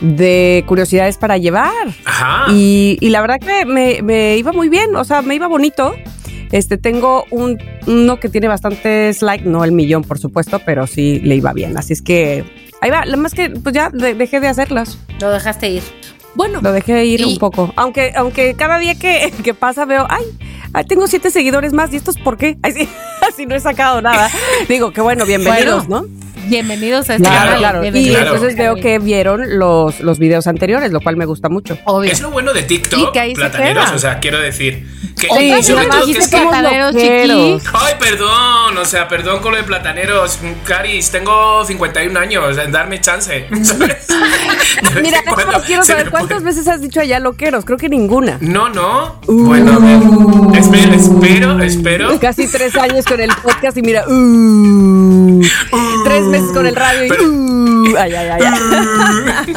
de 0.00 0.64
curiosidades 0.68 1.18
para 1.18 1.36
llevar. 1.36 1.72
Ajá. 2.04 2.52
Y, 2.52 2.96
y 3.00 3.10
la 3.10 3.20
verdad 3.20 3.38
que 3.40 3.64
me, 3.64 4.02
me 4.02 4.36
iba 4.36 4.52
muy 4.52 4.68
bien, 4.68 4.94
o 4.94 5.04
sea, 5.04 5.22
me 5.22 5.34
iba 5.34 5.48
bonito. 5.48 5.94
Este, 6.52 6.78
tengo 6.78 7.24
un, 7.30 7.58
uno 7.86 8.20
que 8.20 8.28
tiene 8.28 8.48
bastantes 8.48 9.22
likes, 9.22 9.44
no 9.48 9.64
el 9.64 9.72
millón, 9.72 10.02
por 10.04 10.18
supuesto, 10.18 10.60
pero 10.64 10.86
sí 10.86 11.20
le 11.20 11.36
iba 11.36 11.52
bien. 11.52 11.76
Así 11.76 11.92
es 11.92 12.02
que 12.02 12.44
ahí 12.80 12.90
va. 12.90 13.04
Lo 13.06 13.16
más 13.18 13.34
que, 13.34 13.50
pues 13.50 13.74
ya 13.74 13.90
de- 13.90 14.14
dejé 14.14 14.40
de 14.40 14.48
hacerlas. 14.48 14.98
Lo 15.20 15.30
dejaste 15.30 15.68
ir. 15.70 15.82
Bueno, 16.34 16.60
Lo 16.62 16.72
dejé 16.72 17.04
ir 17.04 17.20
Y- 17.20 17.24
un 17.24 17.38
poco. 17.38 17.72
Aunque, 17.76 18.12
aunque 18.14 18.54
cada 18.54 18.78
día 18.78 18.94
que, 18.94 19.32
que 19.42 19.54
pasa 19.54 19.84
veo, 19.84 20.06
ay, 20.08 20.24
ay, 20.72 20.84
tengo 20.84 21.06
siete 21.06 21.30
seguidores 21.30 21.72
más. 21.72 21.92
¿Y 21.92 21.96
estos 21.96 22.16
por 22.16 22.36
qué? 22.36 22.56
Ay, 22.62 22.72
sí, 22.72 22.88
así 23.28 23.44
no 23.46 23.54
he 23.54 23.60
sacado 23.60 24.00
nada. 24.00 24.30
Digo 24.68 24.92
que 24.92 25.00
bueno, 25.00 25.26
bienvenidos, 25.26 25.86
Bueno, 25.88 26.06
¿no? 26.06 26.27
Bienvenidos 26.48 27.08
a 27.10 27.14
este 27.16 27.28
Claro, 27.28 27.38
canal. 27.52 27.58
claro. 27.58 27.84
Y. 27.84 28.08
Claro. 28.10 28.26
entonces 28.34 28.56
veo 28.56 28.74
que 28.76 28.98
vieron 28.98 29.58
los, 29.58 30.00
los 30.00 30.18
videos 30.18 30.46
anteriores, 30.46 30.90
lo 30.92 31.00
cual 31.00 31.16
me 31.16 31.24
gusta 31.26 31.48
mucho. 31.48 31.78
Obvio. 31.84 32.10
Es 32.12 32.20
lo 32.20 32.30
bueno 32.30 32.52
de 32.52 32.60
Y 32.60 32.64
TikTok, 32.64 33.12
que 33.12 33.20
ahí 33.20 33.30
se 33.34 33.40
plataneros, 33.40 33.84
queda. 33.86 33.94
o 33.96 33.98
sea, 33.98 34.18
quiero 34.20 34.38
decir 34.40 34.86
que 35.18 35.26
Sí, 35.28 35.62
sobre 35.72 35.86
todo 35.86 36.06
que 36.06 36.12
es 36.12 36.28
que 36.28 36.36
plataneros. 36.40 36.94
Ay, 37.74 37.94
perdón, 37.98 38.78
o 38.78 38.84
sea, 38.84 39.08
perdón 39.08 39.40
con 39.40 39.52
lo 39.52 39.58
de 39.58 39.64
plataneros. 39.64 40.38
Caris, 40.64 41.10
tengo 41.10 41.64
51 41.64 42.18
años, 42.18 42.56
darme 42.70 43.00
chance. 43.00 43.46
Mira, 45.02 45.18
quiero 45.66 45.82
se 45.82 45.92
saber 45.92 46.06
me 46.06 46.10
cuántas 46.10 46.38
puede- 46.42 46.44
veces 46.54 46.68
has 46.68 46.80
dicho 46.80 47.00
allá 47.00 47.18
loqueros. 47.20 47.64
Creo 47.64 47.78
que 47.78 47.88
ninguna. 47.88 48.38
No, 48.40 48.68
no. 48.68 49.20
Bueno, 49.26 49.72
a 49.72 49.78
ver. 49.78 50.58
Espero, 50.58 50.94
espero, 50.94 51.62
espero. 51.62 52.20
Casi 52.20 52.46
tres 52.46 52.74
años 52.76 53.04
con 53.04 53.20
el 53.20 53.30
podcast 53.42 53.76
y 53.76 53.82
mira, 53.82 54.04
uh, 54.08 55.40
tres 56.04 56.22
meses 56.24 56.37
con 56.52 56.66
el 56.66 56.74
radio 56.76 57.04
y 57.04 57.08
Pero- 57.08 57.24
uh, 57.24 57.96
ay, 57.98 58.12
ay, 58.14 58.28
ay, 58.28 58.42
ay. 58.44 59.54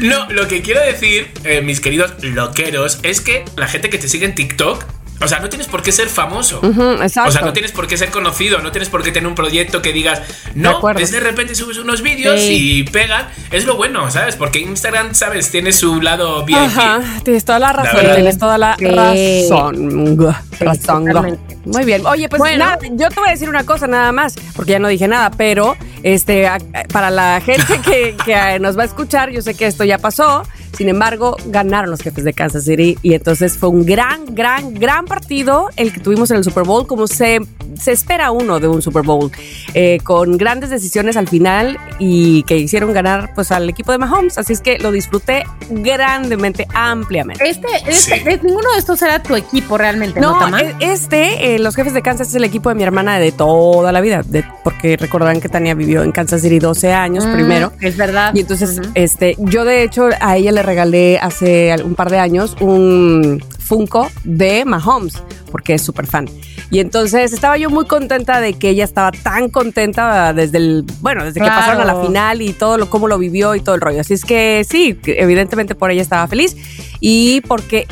No, 0.00 0.30
lo 0.30 0.46
que 0.48 0.62
quiero 0.62 0.80
decir, 0.80 1.30
eh, 1.44 1.60
mis 1.62 1.80
queridos 1.80 2.12
loqueros, 2.22 2.98
es 3.02 3.20
que 3.20 3.44
la 3.56 3.66
gente 3.68 3.90
que 3.90 3.98
te 3.98 4.08
sigue 4.08 4.24
en 4.26 4.34
TikTok, 4.34 4.84
o 5.20 5.28
sea, 5.28 5.38
no 5.40 5.48
tienes 5.48 5.66
por 5.68 5.82
qué 5.82 5.92
ser 5.92 6.08
famoso. 6.08 6.60
Ujú, 6.62 7.02
exacto. 7.02 7.28
O 7.30 7.32
sea, 7.32 7.42
no 7.42 7.52
tienes 7.52 7.72
por 7.72 7.86
qué 7.86 7.96
ser 7.96 8.10
conocido, 8.10 8.58
no 8.58 8.70
tienes 8.72 8.88
por 8.88 9.02
qué 9.02 9.12
tener 9.12 9.26
un 9.26 9.34
proyecto 9.34 9.80
que 9.82 9.92
digas, 9.92 10.20
De 10.54 10.60
no, 10.60 10.80
es 10.98 11.10
de 11.10 11.20
repente 11.20 11.54
subes 11.54 11.78
unos 11.78 12.02
vídeos 12.02 12.40
Sí. 12.40 12.80
y 12.80 12.82
pegan. 12.84 13.26
Es 13.50 13.64
lo 13.64 13.76
bueno, 13.76 14.10
¿sabes? 14.10 14.36
Porque 14.36 14.58
Instagram, 14.60 15.14
¿sabes? 15.14 15.50
Tiene 15.50 15.72
su 15.72 16.00
lado 16.02 16.44
VIP. 16.44 16.56
Ajá, 16.58 17.00
tienes 17.24 17.44
toda 17.44 17.58
la 17.58 17.72
razón, 17.72 17.96
verdad. 17.96 18.14
tienes 18.14 18.38
toda 18.38 18.58
la 18.58 18.76
Sí. 18.76 19.48
razón. 19.50 20.18
razón. 20.60 21.38
Muy 21.64 21.84
bien. 21.84 22.06
Oye, 22.06 22.28
pues 22.28 22.38
Bueno. 22.38 22.64
nada, 22.64 22.78
yo 22.92 23.08
te 23.08 23.14
voy 23.20 23.28
a 23.28 23.32
decir 23.32 23.48
una 23.48 23.64
cosa 23.64 23.86
nada 23.86 24.12
más, 24.12 24.34
porque 24.54 24.72
ya 24.72 24.78
no 24.78 24.88
dije 24.88 25.08
nada, 25.08 25.30
pero 25.30 25.76
este 26.02 26.48
para 26.92 27.10
la 27.10 27.40
gente 27.44 27.80
que, 27.84 28.16
que 28.24 28.58
nos 28.60 28.78
va 28.78 28.82
a 28.82 28.86
escuchar, 28.86 29.30
yo 29.30 29.42
sé 29.42 29.54
que 29.54 29.66
esto 29.66 29.84
ya 29.84 29.98
pasó. 29.98 30.42
Sin 30.76 30.88
embargo, 30.88 31.36
ganaron 31.46 31.90
los 31.90 32.00
jefes 32.00 32.24
de 32.24 32.32
Kansas 32.32 32.64
City 32.64 32.98
y 33.02 33.14
entonces 33.14 33.56
fue 33.56 33.68
un 33.70 33.84
gran, 33.86 34.34
gran, 34.34 34.74
gran 34.74 35.06
partido 35.06 35.70
el 35.76 35.92
que 35.92 36.00
tuvimos 36.00 36.30
en 36.30 36.36
el 36.38 36.44
Super 36.44 36.64
Bowl, 36.64 36.86
como 36.86 37.06
se, 37.06 37.40
se 37.80 37.92
espera 37.92 38.30
uno 38.30 38.60
de 38.60 38.68
un 38.68 38.82
Super 38.82 39.02
Bowl, 39.02 39.30
eh, 39.74 39.98
con 40.04 40.36
grandes 40.36 40.70
decisiones 40.70 41.16
al 41.16 41.28
final 41.28 41.78
y 41.98 42.42
que 42.44 42.58
hicieron 42.58 42.92
ganar 42.92 43.30
pues 43.34 43.50
al 43.52 43.68
equipo 43.68 43.92
de 43.92 43.98
Mahomes. 43.98 44.36
Así 44.38 44.52
es 44.52 44.60
que 44.60 44.78
lo 44.78 44.92
disfruté 44.92 45.44
grandemente, 45.70 46.66
ampliamente. 46.74 47.48
Este, 47.48 47.66
este 47.86 47.92
Sí. 48.16 48.22
es- 48.26 48.42
ninguno 48.42 48.70
de 48.72 48.78
estos 48.78 49.00
era 49.02 49.22
tu 49.22 49.34
equipo 49.34 49.78
realmente, 49.78 50.20
¿no, 50.20 50.48
No, 50.50 50.58
e- 50.58 50.74
este, 50.80 51.54
eh, 51.54 51.58
los 51.58 51.74
jefes 51.74 51.94
de 51.94 52.02
Kansas 52.02 52.28
es 52.28 52.34
el 52.34 52.44
equipo 52.44 52.68
de 52.68 52.74
mi 52.74 52.82
hermana 52.82 53.18
de 53.18 53.32
toda 53.32 53.92
la 53.92 54.00
vida, 54.00 54.22
de- 54.26 54.44
porque 54.62 54.96
recordarán 54.96 55.40
que 55.40 55.48
Tania 55.48 55.74
vivió 55.74 56.02
en 56.02 56.12
Kansas 56.12 56.42
City 56.42 56.58
12 56.58 56.92
años 56.92 57.24
Mm, 57.24 57.32
primero. 57.32 57.72
Es 57.80 57.96
verdad. 57.96 58.32
Y 58.34 58.40
entonces, 58.40 58.80
este, 58.94 59.36
yo 59.38 59.64
de 59.64 59.82
hecho 59.82 60.08
a 60.20 60.36
ella 60.36 60.52
le 60.52 60.62
regalé 60.66 61.18
hace 61.18 61.74
un 61.84 61.94
par 61.94 62.10
de 62.10 62.18
años 62.18 62.56
un 62.60 63.42
Funko 63.58 64.08
de 64.24 64.64
Mahomes, 64.64 65.14
porque 65.50 65.74
es 65.74 65.82
súper 65.82 66.06
fan. 66.06 66.28
Y 66.70 66.80
entonces 66.80 67.32
estaba 67.32 67.56
yo 67.56 67.70
muy 67.70 67.86
contenta 67.86 68.40
de 68.40 68.54
que 68.54 68.70
ella 68.70 68.84
estaba 68.84 69.10
tan 69.12 69.48
contenta 69.48 70.32
desde 70.32 70.58
el, 70.58 70.84
bueno, 71.00 71.24
desde 71.24 71.40
que 71.40 71.46
Claro. 71.46 71.60
pasaron 71.60 71.80
a 71.80 71.84
la 71.84 72.00
final 72.04 72.42
y 72.42 72.52
todo 72.52 72.76
lo, 72.76 72.90
cómo 72.90 73.08
lo 73.08 73.18
vivió 73.18 73.54
y 73.54 73.60
todo 73.60 73.74
el 73.76 73.80
rollo. 73.80 74.00
Así 74.00 74.14
es 74.14 74.24
que 74.24 74.64
sí, 74.68 74.94
que 74.94 75.20
evidentemente 75.20 75.74
por 75.74 75.90
ella 75.90 76.02
estaba 76.02 76.26
feliz 76.26 76.56
y 77.00 77.40
porque 77.42 77.86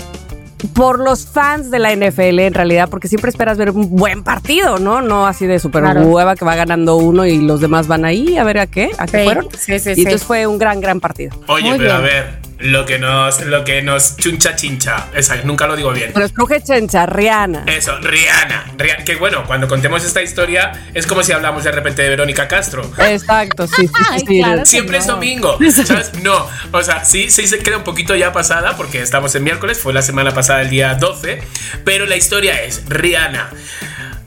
por 0.73 0.99
los 0.99 1.27
fans 1.27 1.71
de 1.71 1.79
la 1.79 1.93
NFL 1.95 2.39
en 2.41 2.55
realidad, 2.55 2.89
porque 2.89 3.07
siempre 3.07 3.29
esperas 3.29 3.59
ver 3.59 3.71
un 3.71 3.91
buen 3.95 4.25
partido, 4.25 4.79
¿no? 4.79 5.03
No 5.03 5.27
así 5.27 5.47
de 5.47 5.59
super 5.59 5.83
Claro. 5.83 6.03
hueva 6.07 6.35
que 6.37 6.45
va 6.45 6.55
ganando 6.57 6.97
uno 6.97 7.27
y 7.27 7.39
los 7.39 7.61
demás 7.61 7.87
van 7.87 8.05
ahí 8.07 8.39
a 8.39 8.45
ver 8.45 8.59
a 8.59 8.67
qué, 8.67 8.91
a 8.99 9.07
qué 9.07 9.19
Sí, 9.19 9.25
fueron. 9.25 9.49
sí, 9.59 9.79
sí, 9.79 9.91
y 9.91 9.95
sí. 9.95 10.01
entonces 10.03 10.25
fue 10.25 10.47
un 10.47 10.59
gran, 10.59 10.81
gran 10.81 11.01
partido. 11.01 11.37
Oye, 11.49 11.69
Muy 11.69 11.79
pero 11.79 11.93
a 11.93 11.99
bien. 12.01 12.11
ver, 12.11 12.39
lo 12.59 12.87
que 12.87 12.99
nos, 12.99 13.41
lo 13.45 13.65
que 13.65 13.83
nos 13.83 14.17
chuncha 14.17 14.55
chincha. 14.57 15.09
Esa, 15.15 15.37
nunca 15.45 15.67
lo 15.67 15.77
digo 15.77 15.93
bien. 15.93 16.11
Pero 16.15 16.27
escoge 16.27 16.63
Chencha, 16.63 17.07
Rihanna. 17.07 17.65
Eso, 17.67 17.99
Rihanna. 17.99 18.73
Rihanna. 18.79 19.05
Que 19.05 19.17
bueno, 19.17 19.45
cuando 19.47 19.69
contemos 19.69 20.05
esta 20.05 20.23
historia, 20.23 20.73
es 20.95 21.07
como 21.07 21.23
si 21.23 21.33
hablamos 21.33 21.65
de 21.65 21.73
repente 21.73 22.03
de 22.03 22.09
Verónica 22.09 22.49
Castro. 22.49 22.89
Exacto, 22.99 23.67
sí, 23.67 23.87
sí, 23.87 23.93
Ay, 24.11 24.21
sí, 24.21 24.27
sí. 24.27 24.39
claro. 24.39 24.61
que 24.61 24.67
Siempre 24.67 24.99
es 24.99 25.07
no. 25.07 25.15
domingo, 25.15 25.59
¿sabes? 25.85 26.13
No, 26.23 26.49
o 26.73 26.83
sea, 26.83 27.05
sí, 27.05 27.31
sí 27.31 27.47
se 27.47 27.59
queda 27.59 27.79
un 27.79 27.85
poquito 27.85 28.15
ya 28.15 28.33
pasada 28.33 28.77
porque 28.77 29.03
estamos 29.03 29.35
en 29.35 29.45
miércoles, 29.45 29.79
fue 29.79 29.93
la 29.93 30.03
semana 30.03 30.33
pasada 30.33 30.63
el 30.63 30.71
día 30.71 30.95
12, 30.95 31.43
pero 31.85 32.07
la 32.07 32.17
historia 32.17 32.63
es 32.63 32.83
Rihanna. 32.89 33.51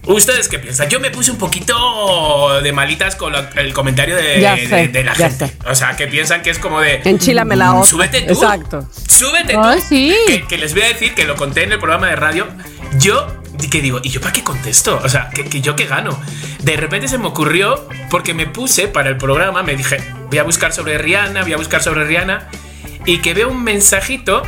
¿Ustedes 0.07 0.47
qué 0.47 0.57
piensan? 0.59 0.89
Yo 0.89 0.99
me 0.99 1.11
puse 1.11 1.31
un 1.31 1.37
poquito 1.37 2.61
de 2.61 2.71
malitas 2.71 3.15
con 3.15 3.33
el 3.55 3.73
comentario 3.73 4.15
de, 4.15 4.39
la 4.39 4.55
gente. 4.57 5.05
sé. 5.29 5.57
O 5.65 5.75
sea, 5.75 5.95
que 5.95 6.07
piensan 6.07 6.41
que 6.41 6.49
es 6.49 6.59
como 6.59 6.79
de... 6.79 7.01
Enchílame 7.03 7.55
la 7.55 7.71
"Mm, 7.73 7.75
otra". 7.77 7.89
Súbete 7.89 8.21
tú. 8.21 8.33
Exacto. 8.33 8.87
Súbete 9.07 9.53
tú. 9.53 9.61
Ay, 9.63 9.81
sí. 9.81 10.15
Que, 10.27 10.47
que 10.47 10.57
les 10.57 10.73
voy 10.73 10.83
a 10.83 10.87
decir 10.87 11.13
que 11.13 11.25
lo 11.25 11.35
conté 11.35 11.63
en 11.63 11.73
el 11.73 11.79
programa 11.79 12.07
de 12.07 12.15
radio. 12.15 12.47
Yo, 12.99 13.27
que 13.69 13.81
digo, 13.81 13.99
¿y 14.01 14.09
yo 14.09 14.21
para 14.21 14.31
qué 14.31 14.43
contesto? 14.43 14.99
O 15.03 15.09
sea, 15.09 15.29
que, 15.29 15.43
que 15.45 15.59
yo 15.59 15.75
qué 15.75 15.85
gano. 15.85 16.17
De 16.59 16.77
repente 16.77 17.07
se 17.09 17.17
me 17.17 17.27
ocurrió, 17.27 17.87
porque 18.09 18.33
me 18.33 18.45
puse 18.47 18.87
para 18.87 19.09
el 19.09 19.17
programa, 19.17 19.61
me 19.61 19.75
dije, 19.75 19.97
voy 20.29 20.37
a 20.37 20.43
buscar 20.43 20.71
sobre 20.71 20.97
Rihanna, 20.97 21.41
voy 21.41 21.53
a 21.53 21.57
buscar 21.57 21.83
sobre 21.83 22.05
Rihanna, 22.05 22.47
y 23.05 23.19
que 23.19 23.33
veo 23.33 23.49
un 23.49 23.63
mensajito 23.63 24.41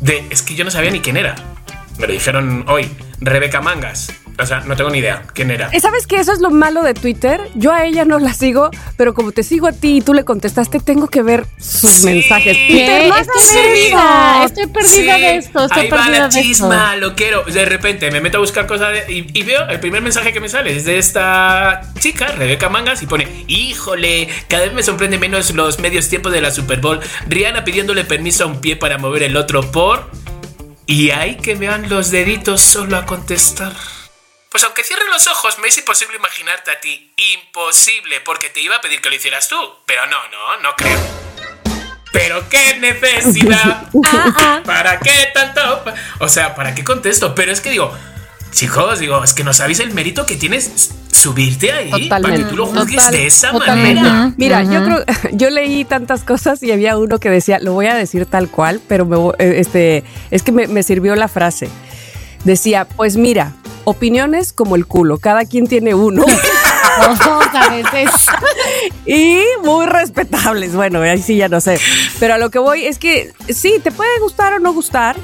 de, 0.00 0.22
es 0.30 0.42
que 0.42 0.54
yo 0.54 0.64
no 0.64 0.70
sabía 0.70 0.90
ni 0.90 1.00
quién 1.00 1.16
era. 1.16 1.34
Me 1.98 2.06
lo 2.06 2.12
dijeron 2.12 2.64
hoy, 2.68 2.90
Rebeca 3.20 3.60
Mangas. 3.60 4.12
O 4.42 4.46
sea, 4.46 4.60
no 4.60 4.76
tengo 4.76 4.90
ni 4.90 4.98
idea 4.98 5.22
quién 5.34 5.50
era. 5.50 5.68
Eh, 5.72 5.80
¿Sabes 5.80 6.06
qué? 6.06 6.16
Eso 6.16 6.32
es 6.32 6.40
lo 6.40 6.50
malo 6.50 6.82
de 6.82 6.94
Twitter. 6.94 7.40
Yo 7.54 7.72
a 7.72 7.84
ella 7.84 8.04
no 8.04 8.18
la 8.18 8.32
sigo, 8.34 8.70
pero 8.96 9.14
como 9.14 9.32
te 9.32 9.42
sigo 9.42 9.66
a 9.68 9.72
ti 9.72 9.98
y 9.98 10.00
tú 10.00 10.14
le 10.14 10.24
contestaste, 10.24 10.80
tengo 10.80 11.08
que 11.08 11.22
ver 11.22 11.46
sus 11.58 11.90
Sí. 11.90 12.06
mensajes. 12.06 12.56
¿Qué? 12.56 12.66
Twitter, 12.68 13.08
no 13.08 13.16
Estoy 13.16 13.42
perdida, 13.62 14.34
eso. 14.36 14.46
estoy 14.46 14.66
perdida 14.66 14.88
Sí, 15.16 15.20
de 15.22 15.36
esto, 15.36 15.64
estoy 15.64 15.82
ahí 15.82 15.88
va 15.90 15.96
perdida 15.96 16.18
la 16.18 16.28
de 16.28 16.42
chisma, 16.42 16.96
lo 16.96 17.14
quiero. 17.14 17.42
De 17.44 17.64
repente 17.64 18.10
me 18.10 18.20
meto 18.20 18.38
a 18.38 18.40
buscar 18.40 18.66
cosas 18.66 18.92
de- 19.06 19.12
y, 19.12 19.38
y 19.38 19.42
veo 19.42 19.68
el 19.68 19.80
primer 19.80 20.02
mensaje 20.02 20.32
que 20.32 20.40
me 20.40 20.48
sale 20.48 20.76
es 20.76 20.84
de 20.84 20.98
esta 20.98 21.82
chica, 21.98 22.26
Rebeca 22.28 22.68
Mangas, 22.68 23.02
y 23.02 23.06
pone: 23.06 23.44
Híjole, 23.48 24.28
cada 24.48 24.64
vez 24.64 24.72
me 24.72 24.82
sorprende 24.82 25.18
menos 25.18 25.50
los 25.54 25.78
medios 25.78 26.08
tiempos 26.08 26.32
de 26.32 26.40
la 26.40 26.50
Super 26.50 26.80
Bowl. 26.80 27.00
Rihanna 27.28 27.64
pidiéndole 27.64 28.04
permiso 28.04 28.44
a 28.44 28.46
un 28.46 28.60
pie 28.60 28.76
para 28.76 28.98
mover 28.98 29.22
el 29.24 29.36
otro 29.36 29.70
por. 29.70 30.10
Y 30.86 31.10
hay 31.10 31.36
que 31.36 31.54
me 31.54 31.68
van 31.68 31.88
los 31.88 32.10
deditos 32.10 32.60
solo 32.62 32.96
a 32.96 33.06
contestar. 33.06 33.72
Pues 34.50 34.64
aunque 34.64 34.82
cierre 34.82 35.04
los 35.12 35.26
ojos, 35.28 35.58
me 35.60 35.68
es 35.68 35.78
imposible 35.78 36.16
imaginarte 36.16 36.72
a 36.72 36.80
ti. 36.80 37.12
Imposible, 37.34 38.20
porque 38.24 38.48
te 38.50 38.60
iba 38.60 38.76
a 38.76 38.80
pedir 38.80 39.00
que 39.00 39.08
lo 39.08 39.14
hicieras 39.14 39.48
tú. 39.48 39.56
Pero 39.86 40.06
no, 40.06 40.16
no, 40.28 40.60
no 40.62 40.74
creo. 40.76 40.98
Pero 42.12 42.48
qué 42.48 42.76
necesidad. 42.78 43.88
Ah, 44.12 44.62
¿Para 44.64 44.98
qué 44.98 45.28
tanto? 45.32 45.84
O 46.18 46.28
sea, 46.28 46.54
¿para 46.54 46.74
qué 46.74 46.82
contesto? 46.82 47.34
Pero 47.34 47.52
es 47.52 47.60
que 47.60 47.70
digo, 47.70 47.92
chicos, 48.50 48.98
digo, 48.98 49.22
es 49.22 49.34
que 49.34 49.44
no 49.44 49.52
sabéis 49.52 49.78
el 49.80 49.92
mérito 49.92 50.26
que 50.26 50.36
tienes 50.36 50.90
subirte 51.12 51.70
ahí 51.72 51.90
para 51.90 52.00
que 52.00 52.08
Totalmente. 52.08 52.50
tú 52.50 52.56
lo 52.56 52.66
juzgues 52.66 52.96
Total- 52.96 53.12
de 53.12 53.26
esa 53.26 53.52
totalmente. 53.52 54.00
manera. 54.02 54.32
Mira, 54.36 54.62
yo 54.64 54.84
creo, 54.84 55.04
yo 55.32 55.50
leí 55.50 55.84
tantas 55.84 56.24
cosas 56.24 56.62
y 56.62 56.72
había 56.72 56.96
uno 56.96 57.18
que 57.20 57.30
decía, 57.30 57.58
lo 57.60 57.72
voy 57.72 57.86
a 57.86 57.94
decir 57.94 58.26
tal 58.26 58.48
cual, 58.50 58.80
pero 58.88 59.04
me, 59.06 59.16
eh, 59.38 59.60
este, 59.60 60.02
es 60.32 60.42
que 60.42 60.50
me, 60.52 60.66
me 60.66 60.82
sirvió 60.82 61.14
la 61.16 61.28
frase. 61.28 61.68
Decía, 62.44 62.86
pues 62.96 63.16
mira, 63.16 63.52
opiniones 63.84 64.52
como 64.52 64.76
el 64.76 64.86
culo, 64.86 65.18
cada 65.18 65.44
quien 65.44 65.66
tiene 65.66 65.94
uno 65.94 66.24
y 69.06 69.42
muy 69.64 69.86
respetables. 69.86 70.74
Bueno, 70.74 71.00
ahí 71.02 71.22
sí 71.22 71.36
ya 71.36 71.48
no 71.48 71.60
sé. 71.60 71.78
Pero 72.18 72.34
a 72.34 72.38
lo 72.38 72.50
que 72.50 72.58
voy 72.58 72.84
es 72.86 72.98
que 72.98 73.32
sí, 73.48 73.74
te 73.82 73.90
puede 73.92 74.18
gustar 74.20 74.54
o 74.54 74.58
no 74.58 74.72
gustar. 74.72 75.16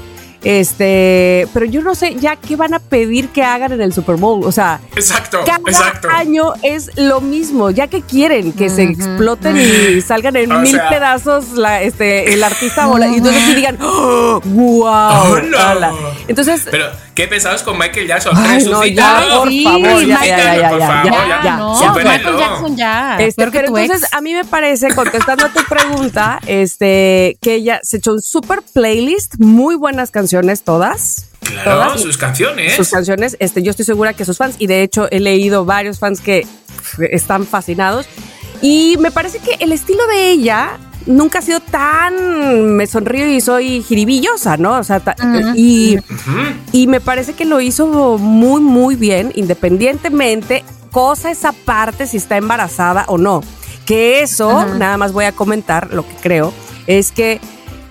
Este, 0.43 1.47
pero 1.51 1.65
yo 1.65 1.81
no 1.81 1.95
sé 1.95 2.15
ya 2.15 2.35
qué 2.35 2.55
van 2.55 2.73
a 2.75 2.79
pedir 2.79 3.29
que 3.29 3.43
hagan 3.43 3.71
en 3.73 3.81
el 3.81 3.91
Super 3.91 4.15
Bowl. 4.15 4.45
O 4.45 4.51
sea, 4.51 4.79
Exacto, 4.95 5.39
cada 5.45 5.59
exacto. 5.67 6.09
año 6.09 6.53
es 6.61 6.91
lo 6.95 7.21
mismo. 7.21 7.71
Ya 7.71 7.87
que 7.87 8.01
quieren 8.01 8.53
que 8.53 8.69
se 8.69 8.83
exploten 8.83 9.57
y 9.57 9.99
salgan 10.01 10.35
en 10.35 10.51
O 10.51 10.59
mil 10.59 10.71
sea- 10.75 10.89
pedazos 10.89 11.53
la, 11.53 11.81
este, 11.81 12.33
el 12.33 12.43
artista 12.43 12.85
bola, 12.85 13.07
y 13.07 13.15
entonces 13.15 13.43
sí 13.45 13.55
digan, 13.55 13.77
¡Oh, 13.81 14.39
¡Wow! 14.45 15.33
Hola". 15.33 15.93
Entonces, 16.27 16.67
Pero, 16.69 16.85
¿qué 17.17 17.27
pensados 17.27 17.63
con 17.63 17.79
Michael 17.79 18.07
Jackson? 18.07 18.33
Ay, 18.37 18.63
no, 18.63 18.85
ya, 18.85 19.25
por 19.39 19.49
Sí, 19.49 19.63
favor, 19.63 20.05
ya, 20.05 20.19
Michael, 20.19 20.27
ya, 20.27 20.37
ya, 20.37 20.55
ya, 20.55 20.69
por 20.69 20.79
ya, 20.79 20.87
favor, 20.87 21.11
ya, 21.11 21.27
ya. 21.27 21.43
ya. 21.43 21.57
no. 21.57 21.93
Michael 21.95 22.37
Jackson 22.37 22.77
ya. 22.77 23.17
Este, 23.17 23.47
pero 23.51 23.67
entonces 23.69 24.03
ex. 24.03 24.13
a 24.13 24.21
mí 24.21 24.35
me 24.35 24.45
parece, 24.45 24.93
contestando 24.93 25.47
a 25.47 25.49
tu 25.49 25.63
pregunta, 25.63 26.39
este, 26.45 27.39
que 27.41 27.55
ella 27.55 27.79
se 27.81 27.97
echó 27.97 28.13
un 28.13 28.21
super 28.21 28.61
playlist, 28.61 29.39
muy 29.39 29.73
buenas 29.73 30.11
canciones 30.11 30.61
todas. 30.61 31.31
Claro, 31.39 31.71
todas, 31.71 32.01
sus 32.01 32.17
canciones. 32.19 32.75
sus 32.75 32.91
canciones. 32.91 33.35
Este, 33.39 33.63
yo 33.63 33.71
estoy 33.71 33.85
segura 33.85 34.13
que 34.13 34.23
sus 34.23 34.37
fans, 34.37 34.55
y 34.59 34.67
de 34.67 34.83
hecho 34.83 35.07
he 35.09 35.19
leído 35.19 35.65
varios 35.65 35.97
fans 35.97 36.21
que 36.21 36.45
están 36.99 37.47
fascinados. 37.47 38.05
Y 38.61 38.95
me 38.99 39.09
parece 39.09 39.39
que 39.39 39.55
el 39.63 39.71
estilo 39.71 40.05
de 40.05 40.29
ella 40.29 40.77
nunca 41.07 41.39
ha 41.39 41.41
sido 41.41 41.59
tan 41.59 42.75
me 42.75 42.85
sonrío 42.85 43.27
y 43.27 43.41
soy 43.41 43.81
jiribillosa, 43.81 44.57
¿no? 44.57 44.77
O 44.77 44.83
sea, 44.83 44.99
ta- 44.99 45.15
y, 45.55 45.97
y 46.71 46.87
me 46.87 47.01
parece 47.01 47.33
que 47.33 47.45
lo 47.45 47.59
hizo 47.61 48.17
muy, 48.19 48.61
muy 48.61 48.95
bien, 48.95 49.31
independientemente, 49.35 50.63
cosa 50.91 51.31
esa 51.31 51.51
parte 51.53 52.05
si 52.07 52.17
está 52.17 52.37
embarazada 52.37 53.05
o 53.07 53.17
no. 53.17 53.41
Que 53.85 54.21
eso, 54.21 54.65
nada 54.75 54.97
más 54.97 55.13
voy 55.13 55.25
a 55.25 55.31
comentar 55.31 55.93
lo 55.93 56.05
que 56.07 56.13
creo, 56.21 56.53
es 56.87 57.11
que 57.11 57.39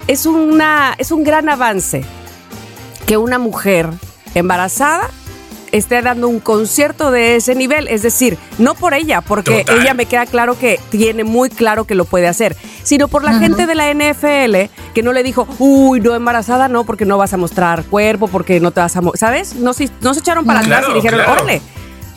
es, 0.06 0.26
una, 0.26 0.94
es 0.98 1.10
un 1.10 1.24
gran 1.24 1.48
avance 1.48 2.04
que 3.06 3.16
una 3.16 3.38
mujer 3.38 3.88
embarazada 4.34 5.08
esté 5.76 6.02
dando 6.02 6.28
un 6.28 6.40
concierto 6.40 7.10
de 7.10 7.36
ese 7.36 7.54
nivel, 7.54 7.88
es 7.88 8.02
decir, 8.02 8.36
no 8.58 8.74
por 8.74 8.94
ella, 8.94 9.20
porque 9.20 9.64
Total. 9.64 9.80
ella 9.82 9.94
me 9.94 10.06
queda 10.06 10.26
claro 10.26 10.58
que 10.58 10.80
tiene 10.90 11.24
muy 11.24 11.48
claro 11.50 11.84
que 11.84 11.94
lo 11.94 12.04
puede 12.04 12.28
hacer, 12.28 12.56
sino 12.82 13.08
por 13.08 13.24
la 13.24 13.38
gente 13.38 13.66
de 13.66 13.74
la 13.74 13.92
NFL 13.92 14.70
que 14.94 15.02
no 15.02 15.12
le 15.12 15.22
dijo, 15.22 15.46
uy, 15.58 16.00
no 16.00 16.14
embarazada, 16.14 16.68
no, 16.68 16.84
porque 16.84 17.04
no 17.04 17.18
vas 17.18 17.32
a 17.32 17.36
mostrar 17.36 17.84
cuerpo, 17.84 18.28
porque 18.28 18.60
no 18.60 18.70
te 18.70 18.80
vas 18.80 18.96
a, 18.96 19.00
mo-", 19.00 19.12
¿sabes? 19.14 19.54
No 19.56 19.72
se, 19.72 19.88
no 20.00 20.14
se 20.14 20.20
echaron 20.20 20.44
para 20.44 20.60
atrás 20.60 20.78
Claro, 20.80 20.92
y 20.92 20.94
dijeron, 20.96 21.20
claro. 21.20 21.32
órale. 21.42 21.60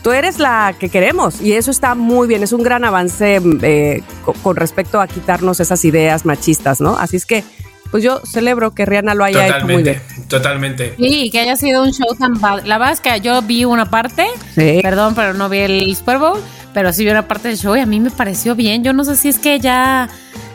Tú 0.02 0.12
eres 0.14 0.40
la 0.40 0.74
que 0.80 0.88
queremos 0.88 1.42
y 1.42 1.54
eso 1.54 1.72
está 1.72 1.94
muy 1.94 2.26
bien, 2.28 2.42
es 2.42 2.54
un 2.54 2.64
gran 2.64 2.86
avance 2.86 3.42
eh, 3.64 4.02
co- 4.24 4.32
con 4.42 4.56
respecto 4.56 5.02
a 5.02 5.08
quitarnos 5.08 5.60
esas 5.60 5.84
ideas 5.84 6.26
machistas, 6.26 6.80
¿no? 6.80 6.98
Así 6.98 7.18
es 7.18 7.26
que, 7.26 7.44
pues 7.92 8.02
yo 8.02 8.22
celebro 8.26 8.72
que 8.72 8.86
Rihanna 8.86 9.14
lo 9.14 9.26
haya 9.26 9.46
hecho 9.58 9.66
muy 9.68 9.84
bien. 9.84 10.02
Totalmente. 10.30 10.94
Sí, 10.98 11.30
que 11.32 11.40
haya 11.42 11.56
sido 11.58 11.84
un 11.84 11.92
show 11.92 12.16
tan 12.18 12.40
padre. 12.40 12.68
La 12.68 12.78
verdad 12.78 12.94
es 12.94 13.02
que 13.02 13.20
yo 13.20 13.42
vi 13.42 13.66
una 13.66 13.90
parte, 13.90 14.28
Sí. 14.56 14.80
perdón, 14.82 15.16
pero 15.16 15.34
no 15.34 15.50
vi 15.50 15.58
el 15.60 15.96
Super 15.96 16.20
Bowl, 16.20 16.40
pero 16.74 16.94
sí 16.94 17.04
vi 17.04 17.12
una 17.12 17.28
parte 17.28 17.48
del 17.50 17.58
show 17.58 17.76
y 17.76 17.80
a 17.82 17.86
mí 17.86 18.00
me 18.00 18.12
pareció 18.12 18.56
bien. 18.56 18.84
Yo 18.84 18.94
no 18.94 19.04
sé 19.04 19.16
si 19.18 19.28
es 19.30 19.40
que 19.40 19.60
ya 19.60 20.08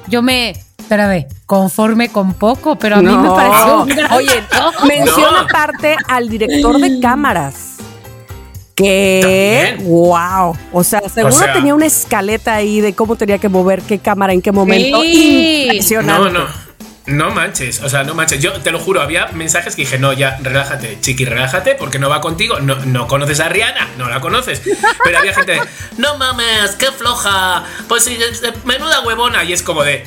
yo 0.06 0.22
me, 0.22 0.50
espérame, 0.78 1.26
conforme 1.46 2.08
con 2.08 2.34
poco, 2.34 2.76
pero 2.76 2.96
a 2.96 2.98
mí 3.00 3.06
me 3.06 3.12
No. 3.28 3.34
pareció 3.34 3.82
un 3.82 3.88
gran 3.88 4.12
Oye, 4.12 4.42
menciona 4.86 5.30
No. 5.32 5.38
aparte 5.40 5.96
al 6.08 6.28
director 6.28 6.78
de 6.78 7.00
cámaras. 7.00 7.70
Que, 8.76 9.72
También. 9.76 9.88
wow. 9.88 10.56
O 10.72 10.82
sea, 10.82 11.00
seguro 11.08 11.32
sea- 11.32 11.52
tenía 11.52 11.74
una 11.76 11.86
escaleta 11.86 12.54
ahí 12.54 12.80
de 12.80 12.92
cómo 12.92 13.14
tenía 13.14 13.38
que 13.38 13.48
mover 13.48 13.82
qué 13.82 14.00
cámara 14.00 14.32
en 14.32 14.42
qué 14.42 14.50
momento. 14.50 15.00
Sí. 15.02 15.62
Impresionante. 15.64 16.30
No, 16.32 16.38
no. 16.40 16.44
No 17.06 17.30
manches, 17.30 17.82
o 17.82 17.88
sea, 17.88 18.02
no 18.02 18.14
manches. 18.14 18.40
Yo 18.40 18.52
te 18.62 18.70
lo 18.70 18.78
juro, 18.78 19.02
había 19.02 19.26
mensajes 19.28 19.76
que 19.76 19.82
dije, 19.82 19.99
no, 19.99 20.14
ya, 20.14 20.38
relájate, 20.42 20.99
chiqui, 21.00 21.26
relájate, 21.26 21.75
porque 21.75 21.99
no 21.99 22.08
va 22.08 22.23
contigo. 22.23 22.61
No, 22.61 22.76
no 22.76 23.06
conoces 23.06 23.40
a 23.40 23.49
Rihanna, 23.50 23.90
no 23.99 24.08
la 24.08 24.20
conoces. 24.20 24.62
Pero 25.04 25.18
había 25.18 25.34
gente 25.34 25.52
de, 25.52 25.61
no 25.99 26.16
mames, 26.16 26.76
qué 26.78 26.90
floja. 26.92 27.64
Pues 27.88 28.11
menuda 28.64 29.00
huevona. 29.00 29.44
Y 29.44 29.52
es 29.52 29.62
como 29.62 29.84
de, 29.84 30.06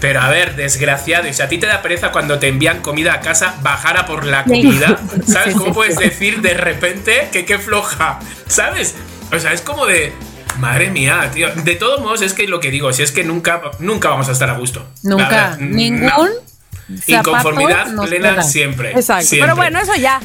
pero 0.00 0.20
a 0.20 0.28
ver, 0.28 0.56
desgraciado, 0.56 1.26
y 1.26 1.32
si 1.32 1.42
a 1.42 1.48
ti 1.48 1.58
te 1.58 1.66
da 1.66 1.82
pereza 1.82 2.12
cuando 2.12 2.38
te 2.38 2.48
envían 2.48 2.80
comida 2.80 3.14
a 3.14 3.20
casa, 3.20 3.56
bajar 3.62 3.96
a 3.96 4.06
por 4.06 4.24
la 4.24 4.44
comida, 4.44 5.00
¿sabes? 5.26 5.54
¿Cómo 5.54 5.72
puedes 5.72 5.96
decir 5.96 6.42
de 6.42 6.54
repente 6.54 7.28
que 7.32 7.44
qué 7.44 7.58
floja? 7.58 8.20
¿Sabes? 8.46 8.94
O 9.32 9.38
sea, 9.38 9.52
es 9.52 9.62
como 9.62 9.86
de. 9.86 10.12
Madre 10.58 10.90
mía, 10.90 11.30
tío. 11.32 11.48
De 11.54 11.74
todos 11.76 12.00
modos, 12.00 12.22
es 12.22 12.32
que 12.32 12.46
lo 12.48 12.60
que 12.60 12.70
digo, 12.70 12.92
si 12.92 13.02
es 13.02 13.12
que 13.12 13.24
nunca, 13.24 13.60
nunca 13.78 14.08
vamos 14.10 14.28
a 14.28 14.32
estar 14.32 14.48
a 14.50 14.58
gusto. 14.58 14.86
Nunca. 15.02 15.28
verdad, 15.28 15.58
Ningún. 15.58 16.06
no. 16.06 16.26
Inconformidad 17.06 17.86
plena 18.06 18.32
queda. 18.34 18.42
siempre. 18.42 18.90
Exacto. 18.92 19.26
siempre. 19.26 19.46
Pero 19.46 19.56
bueno, 19.56 19.80
eso 19.80 19.94
ya. 19.96 20.20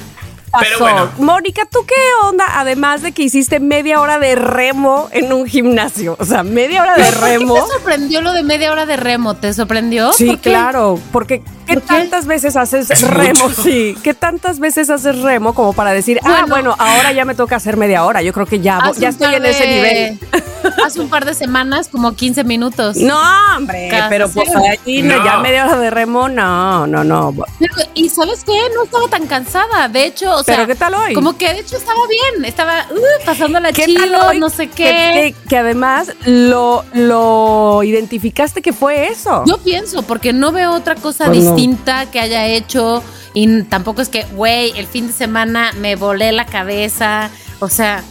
Pasó. 0.51 0.65
Pero 0.65 0.79
bueno. 0.79 1.11
Mónica, 1.17 1.61
¿tú 1.71 1.79
qué 1.87 1.95
onda? 2.27 2.43
Además 2.55 3.01
de 3.01 3.13
que 3.13 3.23
hiciste 3.23 3.59
media 3.61 4.01
hora 4.01 4.19
de 4.19 4.35
remo 4.35 5.07
en 5.13 5.31
un 5.31 5.47
gimnasio. 5.47 6.17
O 6.19 6.25
sea, 6.25 6.43
media 6.43 6.81
hora 6.83 6.95
de 6.97 7.09
remo. 7.09 7.55
¿Te 7.55 7.61
sorprendió 7.73 8.21
lo 8.21 8.33
de 8.33 8.43
media 8.43 8.71
hora 8.71 8.85
de 8.85 8.97
remo? 8.97 9.35
¿Te 9.35 9.53
sorprendió? 9.53 10.11
Sí, 10.11 10.25
¿Por 10.25 10.39
qué? 10.39 10.49
claro, 10.49 10.99
porque 11.13 11.41
¿qué 11.65 11.73
¿Por 11.75 11.83
qué? 11.83 11.87
tantas 11.87 12.25
veces 12.25 12.55
haces 12.55 12.89
Es 12.91 13.01
remo? 13.01 13.49
mucho. 13.49 13.61
Sí, 13.63 13.95
¿qué 14.03 14.13
tantas 14.13 14.59
veces 14.59 14.89
haces 14.89 15.19
remo 15.21 15.53
como 15.53 15.73
para 15.73 15.91
decir, 15.91 16.19
ah, 16.23 16.27
Bueno. 16.29 16.47
bueno, 16.47 16.75
ahora 16.77 17.11
ya 17.11 17.25
me 17.25 17.35
toca 17.35 17.55
hacer 17.55 17.77
media 17.77 18.03
hora? 18.05 18.21
Yo 18.21 18.33
creo 18.33 18.45
que 18.45 18.59
ya, 18.59 18.91
ya 18.97 19.09
estoy 19.09 19.33
en 19.35 19.45
ese 19.45 19.67
nivel. 19.67 20.19
Hace 20.85 20.99
un 21.01 21.09
par 21.09 21.25
de 21.25 21.33
semanas, 21.33 21.87
como 21.87 22.13
15 22.15 22.43
minutos. 22.43 22.95
No, 22.97 23.19
hombre, 23.57 23.87
Casi. 23.89 24.09
pero 24.09 24.29
pues 24.29 24.47
allí 24.55 25.01
no, 25.01 25.23
ya 25.25 25.37
media 25.39 25.65
hora 25.65 25.79
de 25.79 25.89
remo, 25.89 26.29
no, 26.29 26.85
no, 26.85 27.03
no. 27.03 27.33
Pero, 27.59 27.73
y 27.95 28.09
¿sabes 28.09 28.43
qué? 28.43 28.53
No 28.75 28.83
estaba 28.83 29.07
tan 29.07 29.25
cansada. 29.25 29.87
De 29.87 30.05
hecho, 30.05 30.31
o 30.35 30.43
sea. 30.43 30.55
¿Pero 30.55 30.67
qué 30.67 30.75
tal 30.75 30.93
hoy? 30.93 31.13
Como 31.15 31.35
que 31.35 31.51
de 31.51 31.59
hecho 31.61 31.77
estaba 31.77 31.99
bien. 32.07 32.45
Estaba 32.45 32.85
uh, 32.91 33.25
pasándola 33.25 33.71
¿Qué 33.73 33.85
chido, 33.85 34.33
no 34.35 34.49
sé 34.51 34.67
qué. 34.67 35.33
que- 35.35 35.35
que 35.49 35.57
además 35.57 36.11
lo, 36.25 36.83
lo 36.93 37.81
identificaste 37.83 38.61
que 38.61 38.71
fue 38.73 39.07
eso. 39.07 39.43
Yo 39.47 39.57
pienso, 39.57 40.03
porque 40.03 40.31
no 40.33 40.51
veo 40.51 40.71
otra 40.73 40.95
cosa 40.95 41.25
Pues 41.25 41.43
no. 41.43 41.55
Distinta 41.61 42.09
que 42.11 42.19
haya 42.19 42.45
hecho. 42.47 43.03
Y 43.33 43.63
tampoco 43.63 44.01
es 44.01 44.09
que, 44.09 44.23
güey, 44.33 44.73
el 44.77 44.87
fin 44.87 45.07
de 45.07 45.13
semana 45.13 45.71
me 45.77 45.95
volé 45.95 46.31
la 46.31 46.45
cabeza. 46.45 47.29
O 47.59 47.69
sea, 47.69 48.03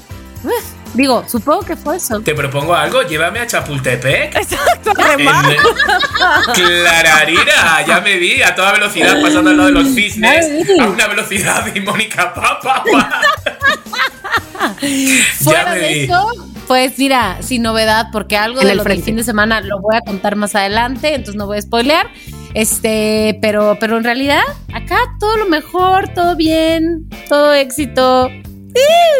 uf, 0.45 0.65
digo, 0.95 1.25
supongo 1.29 1.63
que 1.63 1.77
fue 1.77 1.97
eso. 1.97 2.21
Te 2.21 2.35
propongo 2.35 2.75
algo, 2.75 3.03
llévame 3.03 3.41
a 3.41 3.47
Chapultepec. 3.47 4.35
Exacto, 4.37 4.93
remar. 4.95 5.45
Clararira, 6.55 7.85
ya 7.87 8.01
me 8.01 8.17
vi 8.17 8.43
a 8.43 8.55
toda 8.55 8.73
velocidad 8.73 9.21
pasando 9.21 9.51
al 9.51 9.57
lado 9.57 9.69
de 9.69 9.75
los 9.75 9.95
cisnes 9.95 10.47
a 10.81 10.87
una 10.87 11.07
velocidad 11.09 11.67
y 11.75 11.81
Mónica 11.81 12.33
Papa. 12.33 12.85
Fuera 15.43 15.71
me 15.71 15.79
de 15.79 15.89
vi. 15.89 16.01
eso, 16.05 16.27
pues 16.67 16.99
mira, 16.99 17.39
sin 17.41 17.63
novedad, 17.63 18.07
porque 18.13 18.37
algo 18.37 18.61
En 18.61 18.67
de 18.67 18.73
el 18.73 18.79
lo 18.79 18.85
del 18.85 19.03
fin 19.03 19.17
de 19.17 19.25
semana 19.25 19.61
lo 19.61 19.81
voy 19.81 19.97
a 19.97 20.01
contar 20.03 20.37
más 20.37 20.55
adelante, 20.55 21.15
entonces 21.15 21.35
no 21.35 21.47
voy 21.47 21.59
a 21.59 21.63
spoilear. 21.63 22.11
Este, 22.55 23.39
pero, 23.41 23.77
pero 23.81 23.97
en 23.97 24.05
realidad, 24.05 24.43
acá 24.75 24.99
todo 25.19 25.37
lo 25.37 25.47
mejor, 25.47 26.09
todo 26.15 26.37
bien, 26.37 27.09
todo 27.29 27.55
éxito. 27.55 28.29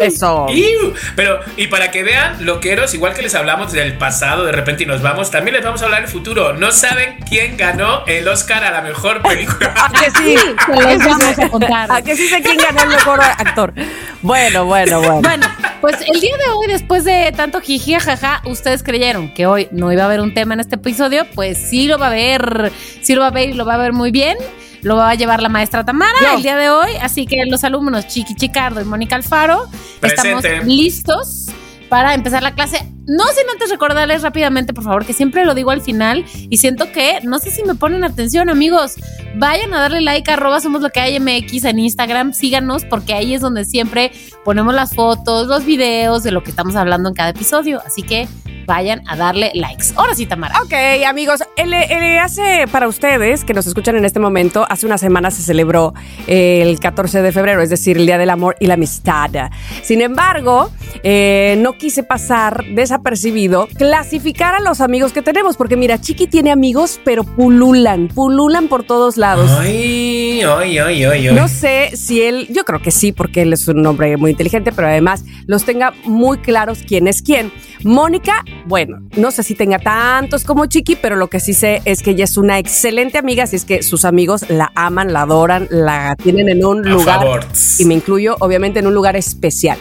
Eso. 0.01 0.47
Iu. 0.49 0.95
Pero, 1.15 1.41
y 1.57 1.67
para 1.67 1.91
que 1.91 2.03
vean, 2.03 2.45
loqueros, 2.45 2.95
igual 2.95 3.15
que 3.15 3.23
les 3.23 3.35
hablamos 3.35 3.73
del 3.73 3.99
pasado 3.99 4.45
de 4.45 4.53
repente 4.53 4.85
y 4.85 4.87
nos 4.87 5.03
vamos, 5.03 5.31
también 5.31 5.55
les 5.57 5.65
vamos 5.65 5.83
a 5.83 5.87
hablar 5.87 6.03
del 6.03 6.11
futuro. 6.11 6.55
No 6.55 6.73
saben 6.73 7.19
quién 7.29 7.57
ganó 7.57 8.05
el 8.07 8.27
Oscar 8.29 8.65
a 8.65 8.71
la 8.71 8.81
mejor 8.81 9.23
película. 9.23 9.75
¿A 9.77 9.93
que 9.93 10.11
sí? 10.11 10.37
Se 10.67 10.95
los 10.95 11.05
vamos 11.05 11.39
a 11.39 11.49
contar. 11.49 11.93
¿A 11.93 12.03
que 12.03 12.17
sí 12.17 12.29
sé 12.29 12.41
quién 12.43 12.57
ganó 12.57 12.83
el 12.83 12.89
mejor 12.89 13.21
actor? 13.21 13.75
Bueno, 14.23 14.65
bueno, 14.65 15.01
bueno. 15.01 15.21
Bueno, 15.21 15.47
pues 15.81 15.97
el 16.07 16.21
día 16.21 16.37
de 16.37 16.51
hoy, 16.51 16.67
después 16.69 17.05
de 17.05 17.33
tanto 17.37 17.61
jiji, 17.61 17.95
jaja, 17.95 18.43
ustedes 18.45 18.83
creyeron 18.83 19.33
que 19.35 19.47
hoy 19.47 19.69
no 19.71 19.93
iba 19.93 20.03
a 20.03 20.07
haber 20.07 20.21
un 20.21 20.35
tema 20.35 20.55
en 20.55 20.61
este 20.61 20.77
episodio, 20.77 21.27
pues 21.35 21.59
sí 21.59 21.87
lo 21.87 21.99
va 21.99 22.07
a 22.07 22.11
haber, 22.11 22.73
sí 23.03 23.15
lo 23.15 23.23
va 23.23 23.29
a 23.29 23.31
ver 23.31 23.51
y 23.51 23.53
lo 23.55 23.65
va 23.65 23.75
a 23.75 23.79
ver 23.79 23.93
muy 23.93 24.11
bien. 24.11 24.37
Lo 24.83 24.97
va 24.97 25.11
a 25.11 25.15
llevar 25.15 25.43
la 25.43 25.49
maestra 25.49 25.85
Tamara 25.85 26.19
Yo. 26.21 26.37
el 26.37 26.43
día 26.43 26.57
de 26.57 26.71
hoy, 26.71 26.91
así 27.01 27.27
que 27.27 27.45
los 27.47 27.65
alumnos 27.65 28.07
Chiqui 28.07 28.35
Chicardo 28.35 28.81
y 28.81 28.85
Mónica 28.85 29.17
Alfaro 29.17 29.67
estamos 30.03 30.45
listos 30.65 31.47
para 31.89 32.15
empezar 32.15 32.43
la 32.43 32.55
clase. 32.55 32.87
No 33.11 33.25
sin 33.35 33.51
antes 33.51 33.71
recordarles 33.71 34.23
rápidamente, 34.23 34.73
por 34.73 34.85
favor, 34.85 35.05
que 35.05 35.15
siempre 35.15 35.45
lo 35.45 35.57
digo 35.57 35.73
al 35.73 35.83
final 35.83 36.25
y 36.49 36.59
siento 36.59 36.93
que, 36.93 37.19
no 37.25 37.41
sé 37.41 37.51
si 37.51 37.65
me 37.65 37.75
ponen 37.75 38.05
atención, 38.05 38.49
amigos, 38.49 38.95
vayan 39.35 39.75
a 39.75 39.81
darle 39.81 40.01
like 40.01 40.31
a 40.31 40.35
arroba 40.35 40.61
somos 40.61 40.81
lo 40.81 40.91
que 40.91 41.01
hay 41.01 41.19
MX 41.19 41.65
en 41.65 41.81
Instagram, 41.81 42.33
síganos 42.33 42.85
porque 42.85 43.13
ahí 43.13 43.35
es 43.35 43.41
donde 43.41 43.65
siempre 43.65 44.13
ponemos 44.45 44.75
las 44.75 44.95
fotos, 44.95 45.49
los 45.49 45.65
videos 45.65 46.23
de 46.23 46.31
lo 46.31 46.45
que 46.45 46.51
estamos 46.51 46.77
hablando 46.77 47.09
en 47.09 47.17
cada 47.17 47.31
episodio. 47.31 47.83
Así 47.85 48.03
que 48.03 48.29
vayan 48.71 49.03
a 49.09 49.17
darle 49.17 49.51
likes. 49.55 49.87
Ahora 49.97 50.15
sí, 50.15 50.27
Tamara. 50.27 50.63
Ok, 50.63 50.73
amigos, 51.05 51.43
el, 51.57 51.75
hace 52.19 52.67
para 52.71 52.87
ustedes 52.87 53.45
que 53.45 53.53
nos 53.53 53.67
escuchan 53.67 53.97
en 53.97 54.05
este 54.05 54.21
momento, 54.21 54.65
hace 54.69 54.87
una 54.87 54.97
semana 54.97 55.33
se 55.33 55.43
celebró 55.43 55.93
el 56.29 56.79
14 56.79 57.21
de 57.23 57.33
febrero, 57.33 57.63
es 57.63 57.71
decir, 57.71 57.97
el 57.97 58.07
Día 58.07 58.17
del 58.17 58.31
Amor 58.31 58.55
y 58.61 58.67
la 58.67 58.75
Amistad. 58.75 59.51
Sin 59.83 60.01
embargo, 60.01 60.71
eh, 61.03 61.57
no 61.59 61.73
quise 61.73 62.05
pasar 62.05 62.65
desapercibido 63.01 63.67
clasificar 63.77 64.55
a 64.55 64.61
los 64.61 64.81
amigos 64.81 65.13
que 65.13 65.23
tenemos, 65.23 65.57
porque 65.57 65.77
mira, 65.77 66.01
Chiqui 66.01 66.27
tiene 66.27 66.51
amigos, 66.51 67.01
pero 67.05 67.25
pululan, 67.25 68.09
pululan 68.09 68.69
por 68.69 68.83
todos 68.85 69.17
lados. 69.17 69.51
Ay, 69.59 70.43
ay, 70.43 70.79
ay, 70.79 71.05
ay, 71.05 71.29
ay. 71.29 71.35
No 71.35 71.49
sé 71.49 71.91
si 71.97 72.23
él, 72.23 72.47
yo 72.51 72.65
creo 72.65 72.81
que 72.83 72.91
sí, 72.91 73.13
porque 73.13 73.43
él 73.43 73.53
es 73.53 73.67
un 73.69 73.85
hombre 73.87 74.17
muy 74.17 74.33
inteligente, 74.33 74.71
pero 74.73 74.89
además 74.89 75.25
los 75.47 75.65
tenga 75.65 75.93
muy 76.05 76.39
claros 76.39 76.81
quién 76.87 77.09
es 77.09 77.23
quién. 77.23 77.51
Mónica, 77.83 78.45
bueno, 78.67 78.99
no 79.17 79.31
sé 79.31 79.43
si 79.43 79.55
tenga 79.55 79.79
tantos 79.79 80.45
como 80.45 80.67
Chiqui, 80.67 80.97
pero 80.97 81.17
lo 81.17 81.29
que 81.29 81.41
sí 81.41 81.55
sé 81.55 81.81
es 81.87 82.03
que 82.03 82.11
ella 82.11 82.25
es 82.25 82.37
una 82.37 82.59
excelente 82.59 83.17
amiga, 83.17 83.45
así 83.45 83.57
es 83.57 83.65
que 83.65 83.83
sus 83.83 84.05
amigos 84.05 84.45
la 84.51 84.71
aman, 84.75 85.13
la 85.15 85.23
adoran, 85.23 85.67
la 85.71 86.15
tienen 86.23 86.49
en 86.51 86.65
un 86.65 86.87
A 86.87 86.91
lugar, 86.91 87.19
favor. 87.21 87.41
y 87.79 87.85
me 87.87 87.95
incluyo 87.95 88.37
obviamente 88.41 88.81
en 88.81 88.87
un 88.87 88.95
lugar 88.95 89.17
especial. 89.17 89.79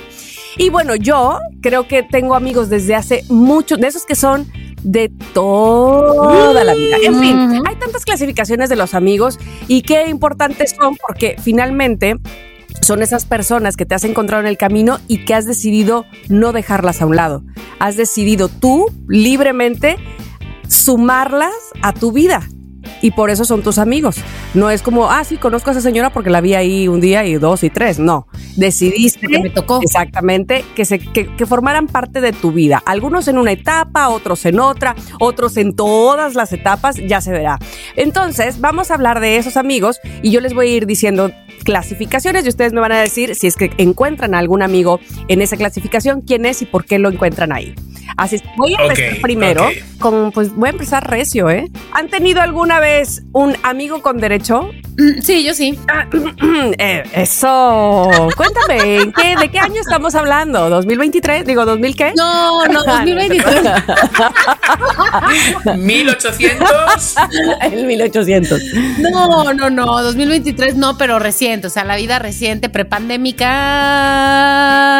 Y 0.57 0.69
bueno, 0.69 0.95
yo 0.95 1.39
creo 1.61 1.87
que 1.87 2.03
tengo 2.03 2.35
amigos 2.35 2.69
desde 2.69 2.95
hace 2.95 3.23
mucho, 3.29 3.77
de 3.77 3.87
esos 3.87 4.05
que 4.05 4.15
son 4.15 4.47
de 4.83 5.11
toda 5.33 6.63
la 6.63 6.73
vida. 6.73 6.97
En 7.03 7.19
fin, 7.19 7.61
hay 7.65 7.75
tantas 7.75 8.05
clasificaciones 8.05 8.69
de 8.69 8.75
los 8.75 8.93
amigos 8.93 9.37
y 9.67 9.81
qué 9.81 10.07
importantes 10.07 10.75
son 10.77 10.95
porque 10.95 11.35
finalmente 11.41 12.15
son 12.81 13.01
esas 13.01 13.25
personas 13.25 13.75
que 13.75 13.85
te 13.85 13.95
has 13.95 14.03
encontrado 14.03 14.41
en 14.41 14.47
el 14.47 14.57
camino 14.57 14.99
y 15.07 15.25
que 15.25 15.33
has 15.33 15.45
decidido 15.45 16.05
no 16.29 16.53
dejarlas 16.53 17.01
a 17.01 17.05
un 17.05 17.15
lado. 17.15 17.43
Has 17.79 17.97
decidido 17.97 18.47
tú 18.47 18.85
libremente 19.07 19.97
sumarlas 20.67 21.53
a 21.81 21.93
tu 21.93 22.11
vida. 22.11 22.47
Y 23.01 23.11
por 23.11 23.29
eso 23.29 23.45
son 23.45 23.63
tus 23.63 23.77
amigos. 23.77 24.17
No 24.53 24.69
es 24.69 24.81
como, 24.81 25.09
ah, 25.09 25.23
sí, 25.23 25.37
conozco 25.37 25.69
a 25.69 25.73
esa 25.73 25.81
señora 25.81 26.11
porque 26.11 26.29
la 26.29 26.41
vi 26.41 26.53
ahí 26.53 26.87
un 26.87 27.01
día 27.01 27.25
y 27.25 27.35
dos 27.35 27.63
y 27.63 27.69
tres. 27.69 27.99
No. 27.99 28.27
Decidiste 28.55 29.21
Porque 29.21 29.39
me 29.39 29.49
tocó. 29.49 29.79
Exactamente, 29.81 30.65
que, 30.75 30.85
se, 30.85 30.99
que, 30.99 31.33
que 31.35 31.45
formaran 31.45 31.87
parte 31.87 32.21
de 32.21 32.31
tu 32.31 32.51
vida. 32.51 32.81
Algunos 32.85 33.27
en 33.27 33.37
una 33.37 33.51
etapa, 33.51 34.09
otros 34.09 34.45
en 34.45 34.59
otra, 34.59 34.95
otros 35.19 35.57
en 35.57 35.75
todas 35.75 36.35
las 36.35 36.51
etapas, 36.53 36.97
ya 36.97 37.21
se 37.21 37.31
verá. 37.31 37.59
Entonces, 37.95 38.59
vamos 38.59 38.91
a 38.91 38.95
hablar 38.95 39.19
de 39.19 39.37
esos 39.37 39.57
amigos 39.57 39.99
y 40.21 40.31
yo 40.31 40.41
les 40.41 40.53
voy 40.53 40.69
a 40.69 40.75
ir 40.75 40.85
diciendo 40.85 41.31
clasificaciones 41.63 42.45
y 42.45 42.49
ustedes 42.49 42.73
me 42.73 42.81
van 42.81 42.91
a 42.91 42.99
decir 42.99 43.35
si 43.35 43.47
es 43.47 43.55
que 43.55 43.71
encuentran 43.77 44.33
a 44.33 44.39
algún 44.39 44.61
amigo 44.61 44.99
en 45.27 45.41
esa 45.41 45.57
clasificación, 45.57 46.21
quién 46.21 46.45
es 46.45 46.61
y 46.61 46.65
por 46.65 46.85
qué 46.85 46.99
lo 46.99 47.09
encuentran 47.09 47.51
ahí. 47.51 47.75
Así 48.17 48.37
es, 48.37 48.43
voy 48.57 48.75
a 48.75 48.83
empezar 48.83 49.21
primero 49.21 49.67
con, 49.99 50.31
pues 50.31 50.53
voy 50.53 50.67
a 50.67 50.71
empezar 50.71 51.09
recio, 51.09 51.49
¿eh? 51.49 51.69
¿Han 51.93 52.09
tenido 52.09 52.41
alguna 52.41 52.79
vez 52.79 53.23
un 53.33 53.55
amigo 53.63 54.01
con 54.01 54.17
derecho? 54.17 54.69
Sí, 55.21 55.43
yo 55.45 55.53
sí. 55.53 55.77
Eh, 56.77 57.03
eso. 57.13 58.09
Cuéntame, 58.35 58.97
¿en 59.01 59.11
qué- 59.13 59.35
¿de 59.39 59.49
qué 59.49 59.59
año 59.59 59.79
estamos 59.81 60.13
hablando? 60.15 60.69
¿2023? 60.69 61.43
Digo, 61.45 61.63
¿2000 61.65 61.95
qué? 61.95 62.11
No, 62.15 62.65
no, 62.67 62.81
Ah, 62.87 63.03
2023. 63.05 63.61
1800. 65.77 67.15
El 67.71 67.85
1800. 67.85 68.61
No, 68.99 69.53
no, 69.53 69.69
no, 69.69 70.01
2023 70.03 70.75
no, 70.75 70.97
pero 70.97 71.19
reciente, 71.19 71.67
o 71.67 71.69
sea, 71.69 71.83
la 71.85 71.95
vida 71.95 72.19
reciente, 72.19 72.67
prepandémica, 72.69 73.45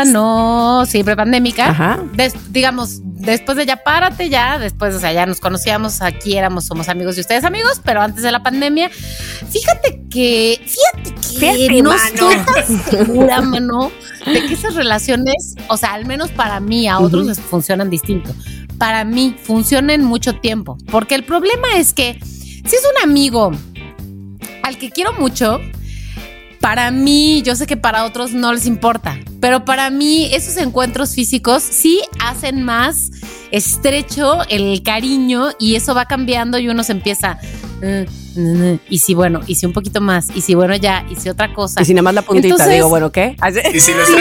no, 0.08 0.86
sí, 0.86 1.04
prepandémica. 1.04 1.70
Ajá. 1.70 2.00
Des- 2.14 2.36
digamos, 2.52 3.02
después 3.20 3.58
de 3.58 3.66
ya 3.66 3.78
párate, 3.78 4.30
ya, 4.30 4.58
después, 4.58 4.96
o 4.96 5.00
sea, 5.00 5.14
ya 5.14 5.26
nos 5.26 5.40
conocíamos, 5.40 6.02
aquí 6.02 6.38
éramos, 6.38 6.66
somos 6.66 6.90
amigos 6.90 7.18
y 7.18 7.22
ustedes 7.22 7.44
amigos, 7.44 7.82
pero 7.84 8.02
antes 8.02 8.24
de 8.24 8.32
la 8.32 8.42
pandemia, 8.42 8.90
fíjate 8.90 10.02
que, 10.10 10.60
fíjate 10.66 11.14
que 11.16 11.40
Fíjate, 11.40 11.82
no 11.82 11.92
mano. 11.92 12.32
estoy 12.32 12.78
segura, 12.90 13.42
mano, 13.42 13.92
de 14.26 14.46
que 14.46 14.54
esas 14.54 14.76
relaciones, 14.76 15.56
o 15.68 15.78
sea, 15.78 15.94
al 15.94 16.06
menos 16.06 16.32
para 16.32 16.60
mí, 16.60 16.88
a 16.88 17.00
otros 17.00 17.26
les 17.26 17.40
funcionan 17.40 17.90
distinto. 17.90 18.34
Para 18.78 19.04
mí 19.04 19.36
funcionan 19.44 20.04
mucho 20.06 20.36
tiempo, 20.36 20.78
porque 20.90 21.16
el 21.16 21.26
problema 21.26 21.76
es 21.76 21.94
que 21.94 22.18
si 22.24 22.76
es 22.76 22.84
un 22.96 23.10
amigo 23.10 23.52
al 24.64 24.78
que 24.78 24.90
quiero 24.90 25.14
mucho, 25.14 25.60
para 26.62 26.92
mí, 26.92 27.42
yo 27.44 27.56
sé 27.56 27.66
que 27.68 27.78
para 27.78 28.06
otros 28.06 28.32
no 28.32 28.52
les 28.54 28.66
importa, 28.66 29.18
pero 29.40 29.64
para 29.66 29.90
mí 29.90 30.30
esos 30.34 30.58
encuentros 30.58 31.16
físicos 31.16 31.64
sí 31.64 32.02
hacen 32.20 32.64
más 32.64 33.12
estrecho 33.52 34.40
el 34.50 34.84
cariño 34.84 35.50
y 35.60 35.76
eso 35.76 35.96
va 35.96 36.06
cambiando 36.06 36.58
y 36.60 36.68
uno 36.70 36.84
se 36.84 36.92
empieza... 36.92 37.40
"Mm, 37.82 38.40
mm, 38.40 38.74
mm", 38.74 38.80
y 38.90 38.98
si 39.00 39.14
bueno, 39.14 39.40
y 39.48 39.56
si 39.56 39.66
un 39.66 39.74
poquito 39.74 40.02
más, 40.02 40.28
y 40.36 40.42
si 40.42 40.54
bueno 40.54 40.76
ya, 40.76 41.06
y 41.10 41.16
si 41.16 41.30
otra 41.30 41.54
cosa. 41.54 41.82
Y 41.82 41.86
si 41.86 41.94
nada 41.94 42.04
más 42.04 42.14
la 42.14 42.22
puntita, 42.24 42.48
Entonces- 42.50 42.74
digo, 42.74 42.90
bueno, 42.90 43.12
¿qué? 43.12 43.36
Y 43.74 43.80
si 43.80 43.94
los. 43.94 44.08
Sí, 44.08 44.16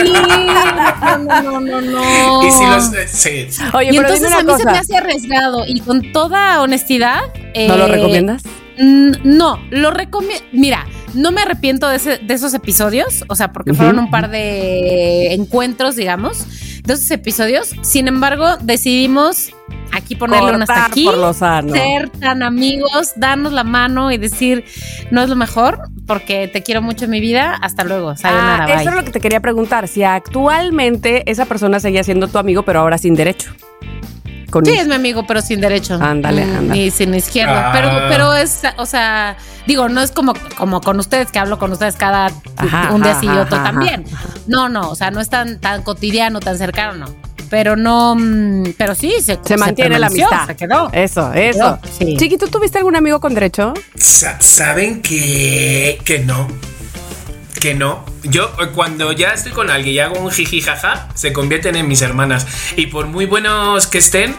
no, 1.25 1.41
no, 1.41 1.59
no, 1.59 1.81
no, 1.81 2.43
y 2.47 2.51
si 2.51 2.65
los. 2.65 2.85
sí. 3.09 3.47
Oye, 3.73 3.89
Y 3.91 3.97
pero 3.97 4.07
entonces 4.13 4.31
a 4.31 4.43
mí 4.43 4.51
se 4.57 4.65
me 4.65 4.77
hace 4.77 4.95
arriesgado 4.97 5.65
y 5.67 5.79
con 5.81 6.11
toda 6.13 6.61
honestidad. 6.61 7.19
¿No 7.67 7.75
lo 7.77 7.85
eh, 7.87 7.91
recomiendas? 7.91 8.43
No, 8.77 9.59
lo 9.71 9.91
recomiendo. 9.91 10.43
Mira, 10.53 10.85
no 11.13 11.31
me 11.31 11.41
arrepiento 11.41 11.87
de, 11.89 11.95
ese- 11.97 12.17
de 12.19 12.33
esos 12.33 12.53
episodios, 12.53 13.23
o 13.27 13.35
sea, 13.35 13.51
porque 13.51 13.73
fueron 13.73 13.99
un 13.99 14.09
par 14.11 14.29
de 14.29 15.33
encuentros, 15.33 15.95
digamos, 15.95 16.45
de 16.83 16.93
esos 16.93 17.09
episodios. 17.11 17.71
Sin 17.81 18.07
embargo, 18.07 18.57
decidimos 18.61 19.49
aquí 19.91 20.15
ponerle 20.15 20.53
un 20.55 20.61
hasta 20.61 20.73
Cortar 20.73 20.91
aquí, 20.91 21.05
por 21.05 21.17
lo 21.17 21.33
sano. 21.33 21.73
ser 21.73 22.09
tan 22.09 22.43
amigos, 22.43 23.13
darnos 23.15 23.53
la 23.53 23.63
mano 23.63 24.11
y 24.11 24.17
decir, 24.17 24.63
no 25.11 25.21
es 25.21 25.29
lo 25.29 25.35
mejor, 25.35 25.89
porque 26.05 26.47
te 26.47 26.61
quiero 26.63 26.81
mucho 26.81 27.05
en 27.05 27.11
mi 27.11 27.19
vida. 27.19 27.55
Hasta 27.61 27.83
luego. 27.83 28.13
Ah, 28.23 28.63
bye. 28.65 28.75
eso 28.75 28.89
es 28.89 28.95
lo 28.95 29.03
que 29.03 29.11
te 29.11 29.19
quería 29.19 29.39
preguntar. 29.39 29.87
Si 29.87 30.03
actualmente 30.03 31.29
esa 31.29 31.45
persona 31.45 31.79
seguía 31.79 32.03
siendo 32.03 32.27
tu 32.27 32.37
amigo, 32.37 32.63
pero 32.63 32.79
ahora 32.79 32.97
sin 32.97 33.15
derecho. 33.15 33.51
Con 34.49 34.65
Sí, 34.65 34.71
es 34.73 34.87
mi 34.87 34.95
amigo, 34.95 35.25
pero 35.27 35.41
sin 35.41 35.61
derecho. 35.61 35.95
Ándale, 36.01 36.45
Mm, 36.45 36.57
ándale. 36.57 36.81
Y 36.85 36.91
sin 36.91 37.13
izquierda. 37.13 37.69
Ah. 37.69 37.71
Pero, 37.73 37.89
pero 38.09 38.33
es, 38.33 38.61
o 38.77 38.85
sea, 38.85 39.35
digo, 39.67 39.89
no 39.89 40.01
es 40.01 40.11
como, 40.11 40.33
como 40.57 40.81
con 40.81 40.99
ustedes, 40.99 41.31
que 41.31 41.39
hablo 41.39 41.57
con 41.59 41.71
ustedes 41.71 41.95
cada 41.95 42.31
Ajá, 42.57 42.89
un 42.93 43.01
día 43.01 43.11
ajá, 43.11 43.19
sí 43.21 43.25
y 43.27 43.29
otro 43.37 43.55
ajá, 43.57 43.63
también. 43.71 44.05
No, 44.47 44.69
no, 44.69 44.89
o 44.89 44.95
sea, 44.95 45.11
no 45.11 45.19
es 45.21 45.29
tan, 45.29 45.59
tan 45.59 45.83
cotidiano, 45.83 46.39
tan 46.39 46.57
cercano, 46.57 46.93
no. 47.05 47.15
Pero 47.49 47.75
no, 47.75 48.15
mm, 48.15 48.73
pero 48.77 48.93
sí, 48.93 49.11
se, 49.23 49.39
Se 49.43 49.57
mantiene 49.57 49.97
la 49.97 50.07
amistad. 50.07 50.45
Se 50.45 50.55
quedó. 50.55 50.89
Eso, 50.93 51.33
eso. 51.33 51.79
Sí. 51.97 52.15
Chiqui, 52.17 52.37
¿tú 52.37 52.47
tuviste 52.47 52.77
algún 52.77 52.95
amigo 52.95 53.19
con 53.19 53.33
derecho? 53.33 53.73
Sa- 53.95 54.39
Saben 54.39 55.01
que. 55.01 55.99
que 56.05 56.19
no. 56.19 56.47
Que 57.59 57.73
no. 57.73 58.05
Yo, 58.23 58.53
eh, 58.61 58.69
cuando 58.73 59.11
ya 59.11 59.33
estoy 59.33 59.51
con 59.51 59.69
alguien 59.69 59.95
y 59.95 59.99
hago 59.99 60.19
un 60.19 60.31
jiji 60.31 60.61
jaja, 60.61 61.09
se 61.13 61.33
convierten 61.33 61.75
en 61.75 61.87
mis 61.87 62.01
hermanas. 62.01 62.47
Y 62.77 62.87
por 62.87 63.07
muy 63.07 63.25
buenos 63.25 63.87
que 63.87 63.97
estén, 63.97 64.31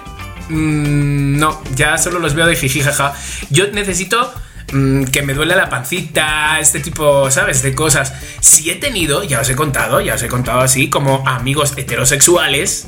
mm, 0.48 1.38
no, 1.38 1.62
ya 1.74 1.98
solo 1.98 2.18
los 2.18 2.34
veo 2.34 2.46
de 2.46 2.56
jiji 2.56 2.80
jaja. 2.80 3.14
Yo 3.50 3.66
necesito 3.68 4.32
mm, 4.72 5.04
que 5.04 5.22
me 5.22 5.34
duele 5.34 5.54
la 5.56 5.68
pancita, 5.68 6.58
este 6.60 6.80
tipo, 6.80 7.30
¿sabes? 7.30 7.62
De 7.62 7.74
cosas. 7.74 8.12
Si 8.40 8.70
he 8.70 8.76
tenido, 8.76 9.22
ya 9.24 9.40
os 9.40 9.48
he 9.50 9.56
contado, 9.56 10.00
ya 10.00 10.14
os 10.14 10.22
he 10.22 10.28
contado 10.28 10.60
así, 10.60 10.88
como 10.90 11.22
amigos 11.26 11.74
heterosexuales. 11.76 12.84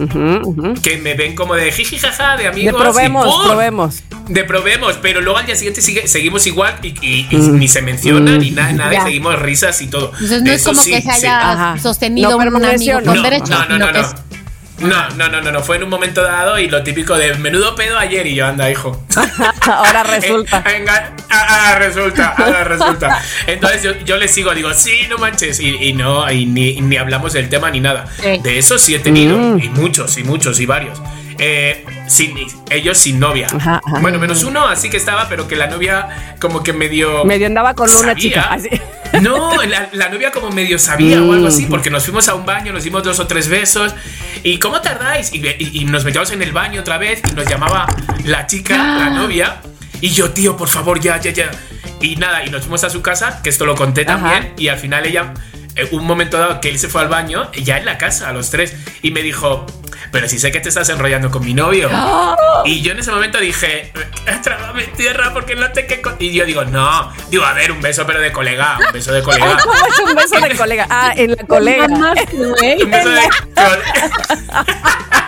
Que 0.83 0.97
me 0.99 1.14
ven 1.14 1.35
como 1.35 1.55
de 1.55 1.71
jiji 1.73 1.99
jaja, 1.99 2.37
de 2.37 2.45
De 2.45 2.49
amigos. 2.49 2.75
y 2.81 2.83
probemos, 2.83 3.27
¡pum! 3.27 3.45
probemos. 3.47 4.03
De 4.29 4.45
probemos, 4.45 4.95
pero 5.03 5.21
luego 5.21 5.38
al 5.38 5.47
día 5.47 5.57
siguiente 5.57 5.81
sigue- 5.83 6.07
seguimos 6.07 6.47
igual 6.47 6.77
y, 6.83 6.88
y- 7.05 7.27
y 7.31 7.37
ni 7.37 7.66
se 7.68 7.83
menciona 7.83 8.37
ni 8.38 8.51
nada, 8.53 8.73
nada, 8.73 8.95
y 8.95 9.01
seguimos 9.01 9.38
risas 9.40 9.81
y 9.83 9.88
todo. 9.88 10.12
Entonces 10.12 10.42
no 10.42 10.53
es 10.53 10.62
como 10.64 10.81
sí, 10.83 10.92
que 10.92 11.03
se 11.03 11.11
haya 11.11 11.77
sostenido 11.83 12.31
No 12.31 12.37
un 12.37 12.64
amigo 12.64 13.01
con 13.05 13.16
No, 13.16 13.23
derecho. 13.23 13.47
no, 13.47 13.66
no, 13.66 13.79
no, 13.79 13.87
sino 13.87 13.92
que 13.92 14.01
no. 14.01 14.32
No, 14.83 15.09
no, 15.11 15.29
no, 15.29 15.40
no, 15.40 15.53
no, 15.53 15.62
fue 15.62 15.77
en 15.77 15.85
un 15.85 15.90
momento 15.90 16.23
dado 16.23 16.59
y 16.59 16.68
lo 16.68 16.83
típico 16.83 17.16
de 17.16 17.35
menudo 17.35 17.75
pedo 17.75 17.99
ayer 17.99 18.27
y 18.27 18.35
yo 18.35 18.47
anda, 18.47 18.71
hijo. 18.71 19.03
Ahora 19.66 20.03
resulta. 20.03 20.59
Eh, 20.59 20.62
venga, 20.79 21.12
ah, 21.31 21.47
ah, 21.71 21.79
resulta, 21.79 22.29
ahora 22.37 22.64
resulta. 22.64 23.21
Entonces 23.47 23.83
yo, 23.83 23.92
yo 24.05 24.16
le 24.16 24.29
sigo, 24.29 24.53
digo, 24.55 24.73
sí, 24.75 25.07
no 25.09 25.18
manches, 25.18 25.61
y, 25.61 25.68
y 25.77 25.92
no, 25.92 26.31
y 26.31 26.47
ni, 26.47 26.81
ni 26.81 26.97
hablamos 26.97 27.33
del 27.33 27.49
tema 27.49 27.71
ni 27.71 27.81
nada. 27.81 28.07
Sí. 28.21 28.38
De 28.42 28.59
eso 28.59 28.79
sí 28.79 28.95
he 28.95 28.99
tenido, 28.99 29.37
Mm. 29.37 29.59
y 29.62 29.68
muchos, 29.71 30.16
y 30.18 30.25
muchos, 30.25 30.59
y 30.61 30.66
varios. 30.66 31.01
Eh, 31.38 31.85
sin, 32.09 32.35
ellos 32.71 32.99
sin 32.99 33.18
novia. 33.18 33.47
Ajá, 33.55 33.81
ajá. 33.85 33.99
Bueno, 34.01 34.18
menos 34.18 34.42
uno 34.45 34.66
así 34.66 34.90
que 34.90 34.97
estaba, 34.99 35.29
pero 35.29 35.49
que 35.49 35.57
la 35.57 35.66
novia 35.66 36.35
como 36.40 36.62
que 36.62 36.73
medio... 36.73 37.25
Medio 37.25 37.47
andaba 37.47 37.75
con 37.75 37.88
una 37.88 37.99
sabía. 37.99 38.14
chica. 38.16 38.42
Así. 38.51 38.68
No, 39.20 39.62
la, 39.64 39.88
la 39.92 40.09
novia 40.09 40.31
como 40.31 40.51
medio 40.51 40.79
sabía 40.79 41.20
o 41.22 41.33
algo 41.33 41.44
Mm. 41.44 41.48
así, 41.48 41.66
porque 41.66 41.90
nos 41.90 42.05
fuimos 42.05 42.29
a 42.29 42.35
un 42.35 42.46
baño, 42.46 42.72
nos 42.72 42.85
dimos 42.85 43.03
dos 43.03 43.18
o 43.20 43.27
tres 43.27 43.48
besos. 43.48 43.94
¿Y 44.42 44.59
cómo 44.59 44.81
tardáis? 44.81 45.33
Y, 45.35 45.38
y- 45.46 45.70
y 45.81 45.85
nos 45.85 46.05
metíamos 46.05 46.31
en 46.33 46.42
el 46.42 46.53
baño 46.53 46.81
otra 46.81 46.98
vez 46.98 47.20
y 47.31 47.35
nos 47.35 47.46
llamaba 47.46 47.87
la 48.25 48.46
chica, 48.46 48.77
la 48.77 49.11
novia. 49.11 49.61
Y 50.01 50.11
yo, 50.11 50.31
tío, 50.31 50.57
por 50.57 50.68
favor, 50.68 50.98
ya, 51.01 51.20
ya, 51.20 51.31
ya. 51.31 51.51
Y 52.01 52.16
nada, 52.16 52.44
y 52.44 52.51
nos 52.51 52.62
fuimos 52.62 52.83
a 52.85 52.90
su 52.90 53.03
casa, 53.03 53.40
que 53.42 53.51
esto 53.51 53.66
lo 53.66 53.75
conté 53.75 54.03
Ajá. 54.03 54.14
también. 54.18 54.55
Y 54.57 54.68
al 54.68 54.79
final 54.79 55.07
ella, 55.07 55.35
eh, 55.77 55.88
un 55.92 56.05
momento 56.05 56.38
dado 56.38 56.61
que 56.61 56.68
él 56.70 56.79
se 56.79 56.88
fue 56.88 57.03
al 57.03 57.09
baño, 57.09 57.51
ya 57.53 57.79
en 57.79 57.85
la 57.85 57.98
casa, 57.98 58.29
a 58.29 58.33
los 58.33 58.51
tres, 58.51 58.75
y 59.03 59.11
me 59.12 59.22
dijo, 59.22 59.66
pero 60.11 60.29
si 60.29 60.38
sé 60.38 60.51
que 60.51 60.61
te 60.61 60.69
estás 60.69 60.88
enrollando 60.88 61.31
con 61.31 61.45
mi 61.45 61.55
novio. 61.55 61.91
Y 62.65 62.81
yo 62.81 62.93
en 62.93 63.01
ese 63.01 63.11
momento 63.11 63.41
dije, 63.41 63.93
trágame 64.43 64.85
tierra 64.85 65.33
porque 65.33 65.57
no 65.57 65.73
te 65.73 65.85
que... 65.87 66.01
Y 66.21 66.33
yo 66.33 66.45
digo, 66.45 66.65
no, 66.65 67.12
digo, 67.29 67.45
a 67.45 67.53
ver, 67.55 67.73
un 67.73 67.81
beso 67.81 68.07
pero 68.07 68.21
de 68.21 68.31
colega, 68.31 68.79
un 68.87 68.93
beso 68.93 69.12
de 69.12 69.23
colega. 69.23 69.57
¿Cómo 69.65 69.75
es 69.75 69.99
un 69.99 70.15
beso 70.15 70.41
de 70.41 70.57
colega? 70.57 70.87
Ah, 70.88 71.12
en 71.17 71.33
la 71.33 71.45
colega. 71.45 71.87
Un 71.93 72.91
beso 72.91 73.09
de 73.09 73.19
colega. 73.55 73.83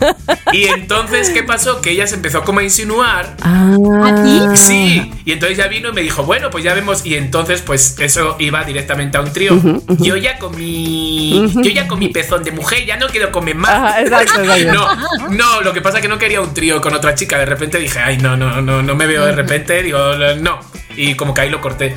Y 0.52 0.64
entonces, 0.66 1.30
¿qué 1.30 1.44
pasó? 1.44 1.80
Que 1.80 1.90
ella 1.90 2.06
se 2.06 2.16
empezó 2.16 2.42
como 2.42 2.58
a 2.60 2.62
insinuar. 2.64 3.36
¿A 3.40 4.22
ti? 4.24 4.40
Sí, 4.56 5.12
y 5.24 5.32
entonces 5.32 5.58
ya 5.58 5.68
vino 5.68 5.90
y 5.90 5.92
me 5.92 6.00
dijo, 6.00 6.24
bueno, 6.24 6.50
pues 6.50 6.64
ya 6.64 6.74
vemos. 6.74 7.06
Y 7.06 7.14
entonces, 7.14 7.62
pues 7.62 7.96
eso 8.00 8.36
iba 8.40 8.64
directamente 8.64 9.16
a 9.16 9.20
un 9.20 9.32
trío. 9.32 9.60
Yo 9.98 10.16
ya 10.16 10.38
con 10.38 10.56
mi. 10.56 11.52
Yo 11.54 11.70
ya 11.70 11.86
con 11.86 11.98
mi 11.98 12.08
pezón 12.08 12.42
de 12.42 12.52
mujer, 12.52 12.84
ya 12.84 12.96
no 12.96 13.06
quiero 13.06 13.30
comer 13.30 13.54
más. 13.54 13.70
Ajá, 13.70 14.00
exacto, 14.00 14.42
exacto. 14.42 14.72
No, 14.72 15.28
no, 15.28 15.60
lo 15.62 15.72
que 15.72 15.80
pasa 15.80 15.98
es 15.98 16.02
que 16.02 16.08
no 16.08 16.18
quería 16.18 16.40
un 16.40 16.52
trío 16.52 16.80
con 16.80 16.94
otra 16.94 17.14
chica. 17.14 17.38
De 17.38 17.46
repente 17.46 17.78
dije, 17.78 18.00
ay, 18.00 18.18
no, 18.18 18.36
no, 18.36 18.60
no, 18.60 18.82
no 18.82 18.94
me 18.94 19.06
veo 19.06 19.24
de 19.24 19.32
repente. 19.32 19.82
Digo, 19.82 19.98
no. 20.40 20.58
Y 20.96 21.14
como 21.14 21.34
que 21.34 21.42
ahí 21.42 21.50
lo 21.50 21.60
corté. 21.60 21.96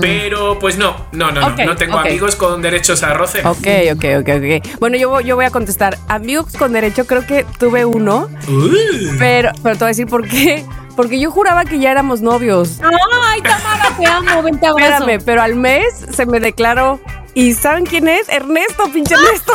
Pero 0.00 0.58
pues 0.58 0.76
no, 0.78 0.96
no, 1.12 1.30
no, 1.30 1.40
no. 1.50 1.64
No 1.64 1.76
tengo 1.76 1.98
amigos 1.98 2.36
con 2.36 2.62
derechos 2.62 3.02
a 3.02 3.14
roce. 3.14 3.40
Ok, 3.46 3.66
ok, 3.94 4.04
ok, 4.20 4.28
ok. 4.28 4.78
Bueno, 4.80 4.96
yo, 4.96 5.10
voy- 5.10 5.24
yo 5.24 5.36
voy 5.36 5.44
a 5.44 5.50
contestar. 5.50 5.98
Amigos 6.08 6.54
con 6.58 6.72
derecho, 6.72 7.06
creo 7.06 7.26
que 7.26 7.44
tuve 7.58 7.84
uno, 7.84 8.28
Uh. 8.48 9.16
pero, 9.18 9.50
pero 9.62 9.74
te 9.76 9.78
voy 9.80 9.86
a 9.86 9.88
decir 9.88 10.06
por 10.06 10.26
qué. 10.26 10.64
Porque 10.96 11.18
yo 11.20 11.30
juraba 11.30 11.64
que 11.64 11.78
ya 11.78 11.92
éramos 11.92 12.20
novios. 12.20 12.78
Ay, 12.82 13.40
Tamara, 13.40 13.96
te 13.96 14.06
amo, 14.06 14.42
vente 14.42 14.66
abrazo. 14.66 14.92
Espérame, 15.04 15.22
pero 15.24 15.40
al 15.42 15.54
mes 15.54 15.84
se 16.12 16.26
me 16.26 16.40
declaró. 16.40 17.00
¿Y 17.34 17.54
saben 17.54 17.86
quién 17.86 18.08
es? 18.08 18.28
Ernesto, 18.28 18.90
pinche 18.92 19.14
Ernesto. 19.14 19.52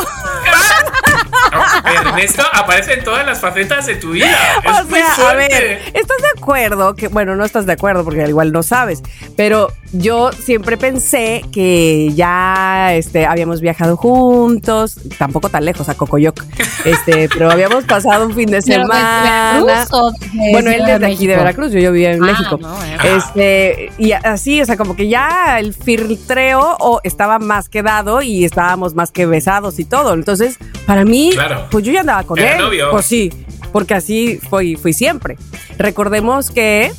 No, 1.52 1.90
Ernesto 2.10 2.42
aparece 2.52 2.94
en 2.94 3.04
todas 3.04 3.26
las 3.26 3.40
facetas 3.40 3.86
de 3.86 3.96
tu 3.96 4.10
vida. 4.12 4.26
Es 4.64 4.80
o 4.80 4.84
muy 4.84 4.98
sea, 5.00 5.30
a 5.30 5.34
ver, 5.34 5.80
¿estás 5.94 6.16
de 6.22 6.28
acuerdo? 6.40 6.94
Que, 6.94 7.08
bueno, 7.08 7.36
no 7.36 7.44
estás 7.44 7.66
de 7.66 7.72
acuerdo 7.74 8.04
porque 8.04 8.22
al 8.22 8.30
igual 8.30 8.52
no 8.52 8.62
sabes, 8.62 9.02
pero 9.36 9.72
yo 9.92 10.32
siempre 10.32 10.76
pensé 10.76 11.42
que 11.52 12.10
ya 12.14 12.94
este, 12.94 13.26
habíamos 13.26 13.60
viajado 13.60 13.96
juntos, 13.96 14.98
tampoco 15.18 15.48
tan 15.48 15.64
lejos, 15.64 15.88
a 15.88 15.94
Cocoyoc, 15.94 16.42
este, 16.84 17.28
pero 17.32 17.50
habíamos 17.50 17.84
pasado 17.84 18.26
un 18.26 18.34
fin 18.34 18.50
de 18.50 18.62
¿Pero 18.62 18.78
desde 18.80 18.82
semana. 18.82 19.62
Veracruz 19.64 19.92
o 19.92 20.10
desde 20.12 20.50
Bueno, 20.52 20.70
él 20.70 20.82
desde 20.86 21.06
aquí 21.06 21.26
de? 21.26 21.36
Veracruz, 21.36 21.72
yo, 21.72 21.78
yo 21.80 21.92
vivía 21.92 22.12
en 22.12 22.22
Ah, 22.22 22.26
México. 22.26 22.58
no, 22.60 22.82
eh. 22.84 22.96
Este, 23.16 23.92
y 23.98 24.12
así, 24.12 24.60
o 24.62 24.64
sea, 24.66 24.76
como 24.76 24.96
que 24.96 25.08
ya 25.08 25.58
el 25.60 25.74
filtreo 25.74 26.76
o 26.80 27.00
estaba 27.04 27.38
más 27.38 27.65
que 27.68 27.82
dado 27.82 28.22
y 28.22 28.44
estábamos 28.44 28.94
más 28.94 29.10
que 29.10 29.26
besados 29.26 29.78
y 29.78 29.84
todo. 29.84 30.14
Entonces, 30.14 30.58
para 30.86 31.04
mí, 31.04 31.30
Claro. 31.32 31.66
pues 31.70 31.84
yo 31.84 31.92
ya 31.92 32.00
andaba 32.00 32.22
con 32.24 32.38
Era 32.38 32.56
él. 32.56 32.62
novio. 32.62 32.90
Pues 32.90 33.06
sí, 33.06 33.32
porque 33.72 33.94
así 33.94 34.38
fui, 34.50 34.76
fui 34.76 34.92
siempre. 34.92 35.36
Recordemos 35.78 36.50
que, 36.50 36.92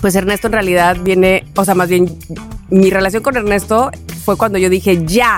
pues 0.00 0.14
Ernesto 0.14 0.46
en 0.48 0.52
realidad 0.54 0.96
viene, 1.02 1.44
o 1.56 1.64
sea, 1.64 1.74
más 1.74 1.88
bien, 1.88 2.16
mi 2.70 2.90
relación 2.90 3.22
con 3.22 3.36
Ernesto 3.36 3.90
fue 4.24 4.36
cuando 4.36 4.58
yo 4.58 4.68
dije, 4.70 5.04
ya. 5.04 5.36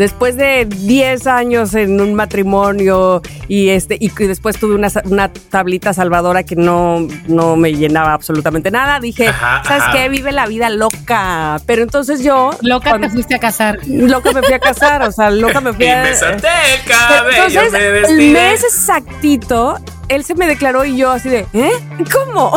Después 0.00 0.34
de 0.36 0.64
10 0.64 1.26
años 1.26 1.74
en 1.74 2.00
un 2.00 2.14
matrimonio 2.14 3.20
y 3.48 3.68
este 3.68 3.98
y 4.00 4.08
después 4.08 4.56
tuve 4.58 4.74
una, 4.74 4.88
una 5.04 5.30
tablita 5.30 5.92
salvadora 5.92 6.42
que 6.42 6.56
no, 6.56 7.06
no 7.28 7.54
me 7.56 7.74
llenaba 7.74 8.14
absolutamente 8.14 8.70
nada, 8.70 8.98
dije, 8.98 9.28
Ajá, 9.28 9.62
¿sabes 9.62 9.82
ajá. 9.82 9.92
qué? 9.92 10.08
Vive 10.08 10.32
la 10.32 10.46
vida 10.46 10.70
loca. 10.70 11.60
Pero 11.66 11.82
entonces 11.82 12.22
yo... 12.24 12.50
Loca 12.62 12.88
cuando- 12.90 13.08
te 13.08 13.12
fuiste 13.12 13.34
a 13.34 13.38
casar. 13.38 13.78
Loca 13.86 14.32
me 14.32 14.42
fui 14.42 14.54
a 14.54 14.58
casar, 14.58 15.02
o 15.02 15.12
sea, 15.12 15.30
loca 15.30 15.60
me 15.60 15.74
fui 15.74 15.84
Y 15.84 15.88
a... 15.88 16.02
me 16.02 16.16
solté 16.16 16.48
el 16.48 16.90
cabello, 16.90 17.60
Entonces, 17.60 17.72
me 17.72 17.98
el 18.26 18.32
mes 18.32 18.64
exactito, 18.64 19.76
él 20.10 20.24
se 20.24 20.34
me 20.34 20.46
declaró 20.46 20.84
y 20.84 20.96
yo 20.96 21.10
así 21.12 21.28
de, 21.28 21.46
¿eh? 21.52 21.70
¿Cómo? 22.12 22.52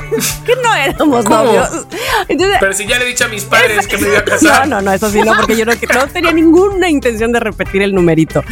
que 0.46 0.56
no 0.56 0.74
éramos 0.74 1.24
¿Cómo? 1.24 1.44
novios. 1.44 1.86
Entonces, 2.28 2.56
Pero 2.60 2.72
si 2.72 2.86
ya 2.86 2.98
le 2.98 3.04
he 3.04 3.08
dicho 3.08 3.24
a 3.24 3.28
mis 3.28 3.44
padres 3.44 3.86
que 3.86 3.98
me 3.98 4.08
iba 4.08 4.18
a 4.18 4.24
casar. 4.24 4.66
No, 4.66 4.76
no, 4.76 4.82
no, 4.82 4.92
eso 4.92 5.10
sí, 5.10 5.20
no, 5.20 5.34
porque 5.36 5.56
yo 5.56 5.64
no, 5.66 5.72
no 5.72 6.06
tenía 6.08 6.32
ninguna 6.32 6.88
intención 6.88 7.30
de 7.32 7.40
repetir 7.40 7.82
el 7.82 7.94
numerito. 7.94 8.42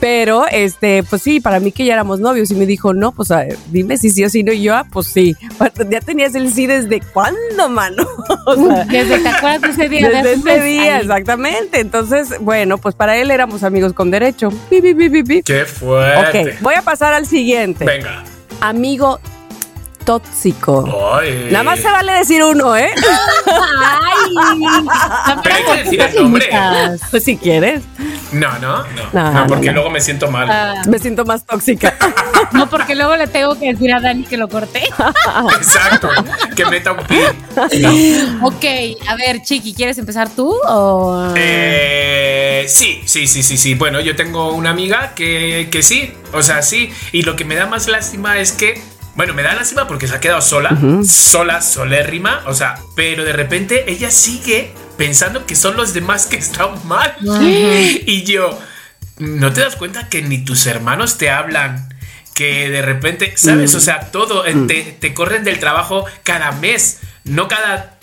Pero, 0.00 0.46
este, 0.50 1.02
pues 1.02 1.22
sí, 1.22 1.40
para 1.40 1.60
mí 1.60 1.72
que 1.72 1.84
ya 1.86 1.94
éramos 1.94 2.20
novios 2.20 2.50
y 2.50 2.54
me 2.54 2.66
dijo, 2.66 2.92
no, 2.92 3.12
pues 3.12 3.30
a 3.30 3.38
ver, 3.38 3.56
dime 3.70 3.96
si 3.96 4.10
sí 4.10 4.22
o 4.24 4.28
si 4.28 4.42
no. 4.42 4.52
Y 4.52 4.62
yo, 4.62 4.74
ah, 4.76 4.86
pues 4.90 5.06
sí. 5.06 5.34
Ya 5.90 6.00
tenías 6.00 6.34
el 6.34 6.52
sí 6.52 6.66
desde 6.66 7.00
cuándo, 7.00 7.68
mano. 7.68 8.06
O 8.46 8.56
sea, 8.56 8.84
Desde 8.84 9.20
te 9.20 9.28
acuerdas 9.28 9.62
de 9.62 9.68
ese 9.70 9.88
día. 9.88 10.08
de 10.10 10.22
desde 10.22 10.54
ese 10.56 10.64
día, 10.64 10.98
exactamente. 11.00 11.80
Entonces, 11.80 12.34
bueno, 12.40 12.76
pues 12.76 12.94
para 12.94 13.16
él 13.16 13.30
éramos 13.30 13.62
amigos 13.62 13.94
con 13.94 14.10
derecho. 14.10 14.50
Qué 14.68 15.64
fuerte. 15.64 16.52
Ok, 16.52 16.60
voy 16.60 16.74
a 16.74 16.82
pasar 16.82 17.14
al 17.14 17.26
siguiente. 17.26 17.84
Venga. 17.94 18.24
Amigo 18.60 19.20
tóxico. 20.04 21.14
Ay. 21.14 21.48
Nada 21.50 21.64
más 21.64 21.80
se 21.80 21.90
vale 21.90 22.12
decir 22.12 22.42
uno, 22.42 22.76
¿eh? 22.76 22.90
Ay, 23.46 25.36
Pero 25.42 25.54
hay 25.54 25.62
que 25.64 25.84
decir 25.84 26.00
el 26.00 26.14
nombre. 26.22 26.48
Pues 27.10 27.24
si 27.24 27.36
quieres. 27.36 27.82
No, 28.32 28.58
no, 28.58 28.78
no. 28.78 28.84
No, 29.12 29.32
No, 29.32 29.46
porque 29.46 29.66
no, 29.66 29.74
luego 29.74 29.90
me 29.90 30.00
siento 30.00 30.30
mal. 30.30 30.48
Ah, 30.50 30.82
Me 30.88 30.98
siento 30.98 31.24
más 31.24 31.46
tóxica. 31.46 31.94
no, 32.52 32.68
porque 32.68 32.94
luego 32.94 33.16
le 33.16 33.26
tengo 33.26 33.58
que 33.58 33.72
decir 33.72 33.92
a 33.92 34.00
Dani 34.00 34.24
que 34.24 34.36
lo 34.36 34.48
corté. 34.48 34.82
Exacto. 35.56 36.08
Que 36.56 36.66
meta 36.66 36.92
un 36.92 37.06
pi. 37.06 37.18
ok, 38.42 38.64
a 39.08 39.16
ver, 39.16 39.42
Chiqui, 39.42 39.74
¿quieres 39.74 39.98
empezar 39.98 40.28
tú 40.30 40.54
o...? 40.66 41.32
Eh, 41.36 42.66
sí, 42.68 43.02
sí, 43.04 43.26
sí, 43.26 43.42
sí, 43.42 43.56
sí. 43.56 43.74
Bueno, 43.74 44.00
yo 44.00 44.16
tengo 44.16 44.52
una 44.52 44.70
amiga 44.70 45.14
que, 45.14 45.68
que 45.70 45.82
sí, 45.82 46.12
o 46.32 46.42
sea, 46.42 46.62
sí. 46.62 46.90
Y 47.12 47.22
lo 47.22 47.36
que 47.36 47.44
me 47.44 47.54
da 47.54 47.66
más 47.66 47.86
lástima 47.88 48.38
es 48.38 48.52
que, 48.52 48.82
bueno, 49.14 49.34
me 49.34 49.42
da 49.42 49.54
lástima 49.54 49.86
porque 49.86 50.08
se 50.08 50.14
ha 50.14 50.20
quedado 50.20 50.40
sola, 50.40 50.76
sola, 51.06 51.60
solérrima, 51.60 52.42
o 52.46 52.54
sea, 52.54 52.78
pero 52.96 53.24
de 53.24 53.32
repente 53.32 53.90
ella 53.90 54.10
sigue 54.10 54.72
pensando 54.96 55.46
que 55.46 55.54
son 55.54 55.76
los 55.76 55.94
demás 55.94 56.26
que 56.26 56.36
están 56.36 56.86
mal. 56.86 57.14
Y 58.06 58.24
yo, 58.24 58.58
¿no 59.18 59.52
te 59.52 59.60
das 59.60 59.76
cuenta 59.76 60.08
que 60.08 60.22
ni 60.22 60.44
tus 60.44 60.66
hermanos 60.66 61.18
te 61.18 61.30
hablan? 61.30 61.88
Que 62.34 62.68
de 62.68 62.82
repente, 62.82 63.34
¿sabes? 63.36 63.74
O 63.76 63.80
sea, 63.80 64.10
todo, 64.10 64.44
eh, 64.44 64.54
te, 64.66 64.82
te 64.82 65.14
corren 65.14 65.44
del 65.44 65.60
trabajo 65.60 66.04
cada 66.24 66.50
mes, 66.52 66.98
no 67.22 67.46
cada 67.46 67.98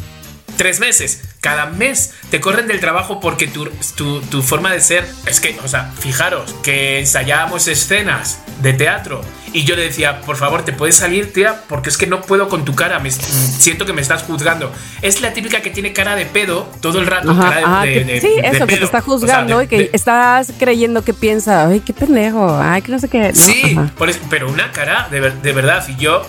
tres 0.56 0.80
meses. 0.80 1.21
Cada 1.41 1.65
mes 1.65 2.13
te 2.30 2.39
corren 2.39 2.67
del 2.67 2.80
trabajo 2.80 3.19
porque 3.19 3.47
tu, 3.47 3.65
tu, 3.95 4.21
tu 4.21 4.43
forma 4.43 4.71
de 4.71 4.80
ser 4.80 5.10
es 5.25 5.39
que, 5.39 5.58
o 5.63 5.67
sea, 5.67 5.91
fijaros 5.99 6.54
que 6.62 6.99
ensayábamos 6.99 7.67
escenas 7.67 8.39
de 8.62 8.73
teatro 8.73 9.21
y 9.51 9.63
yo 9.63 9.75
le 9.75 9.82
decía, 9.82 10.21
por 10.21 10.36
favor, 10.38 10.63
¿te 10.63 10.71
puedes 10.71 10.95
salir, 10.97 11.34
tía? 11.34 11.63
Porque 11.67 11.89
es 11.89 11.97
que 11.97 12.06
no 12.06 12.21
puedo 12.21 12.47
con 12.47 12.63
tu 12.63 12.75
cara, 12.75 12.99
me, 12.99 13.10
siento 13.10 13.88
que 13.88 13.91
me 13.93 14.01
estás 14.04 14.21
juzgando. 14.21 14.71
Es 15.01 15.19
la 15.21 15.34
típica 15.34 15.62
que 15.62 15.71
tiene 15.71 15.93
cara 15.93 16.15
de 16.15 16.27
pedo 16.27 16.69
todo 16.80 16.99
el 16.99 17.08
rato. 17.08 17.32
Ajá, 17.32 17.41
cara 17.49 17.58
de, 17.58 17.63
ajá, 17.65 17.82
de- 17.86 17.93
que- 17.95 18.04
de- 18.06 18.21
sí, 18.21 18.27
de 18.39 18.47
eso, 18.47 18.67
que 18.67 18.77
te 18.77 18.84
está 18.86 18.99
O 18.99 19.01
sea, 19.01 19.01
juzgando 19.01 19.62
y 19.63 19.67
que 19.67 19.89
estás 19.93 20.54
creyendo 20.60 21.04
que 21.04 21.15
piensa, 21.15 21.65
ay, 21.67 21.80
qué 21.80 21.91
pendejo, 21.91 22.56
ay, 22.62 22.84
que 22.84 22.91
no 22.91 22.99
sé 22.99 23.10
qué. 23.10 23.30
¿no? 23.30 23.36
Sí, 23.36 23.75
Ajá. 23.77 23.91
por 23.97 24.12
eso- 24.12 24.19
pero 24.30 24.47
una 24.47 24.71
cara 24.71 25.08
de, 25.10 25.19
de 25.32 25.54
verdad. 25.54 25.84
Y 25.89 25.95
yo 25.95 26.23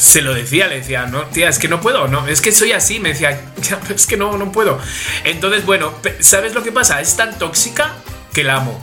se 0.00 0.22
lo 0.22 0.32
decía, 0.34 0.66
le 0.66 0.76
decía, 0.76 1.04
no, 1.06 1.22
tía, 1.24 1.48
es 1.50 1.58
que 1.58 1.68
no 1.68 1.80
puedo, 1.80 2.08
no, 2.08 2.26
es 2.26 2.40
que 2.40 2.52
soy 2.52 2.72
así. 2.72 3.00
Me 3.00 3.10
decía, 3.10 3.38
"Ya, 3.62 3.78
pero 3.80 3.94
es 3.94 4.06
que 4.06 4.16
no, 4.16 4.36
no 4.38 4.50
puedo. 4.50 4.78
Entonces, 5.24 5.66
bueno, 5.66 5.92
¿sabes 6.20 6.54
lo 6.54 6.62
que 6.62 6.72
pasa? 6.72 7.00
Es 7.00 7.16
tan 7.16 7.38
tóxica 7.38 7.96
que 8.32 8.42
la 8.42 8.56
amo. 8.56 8.80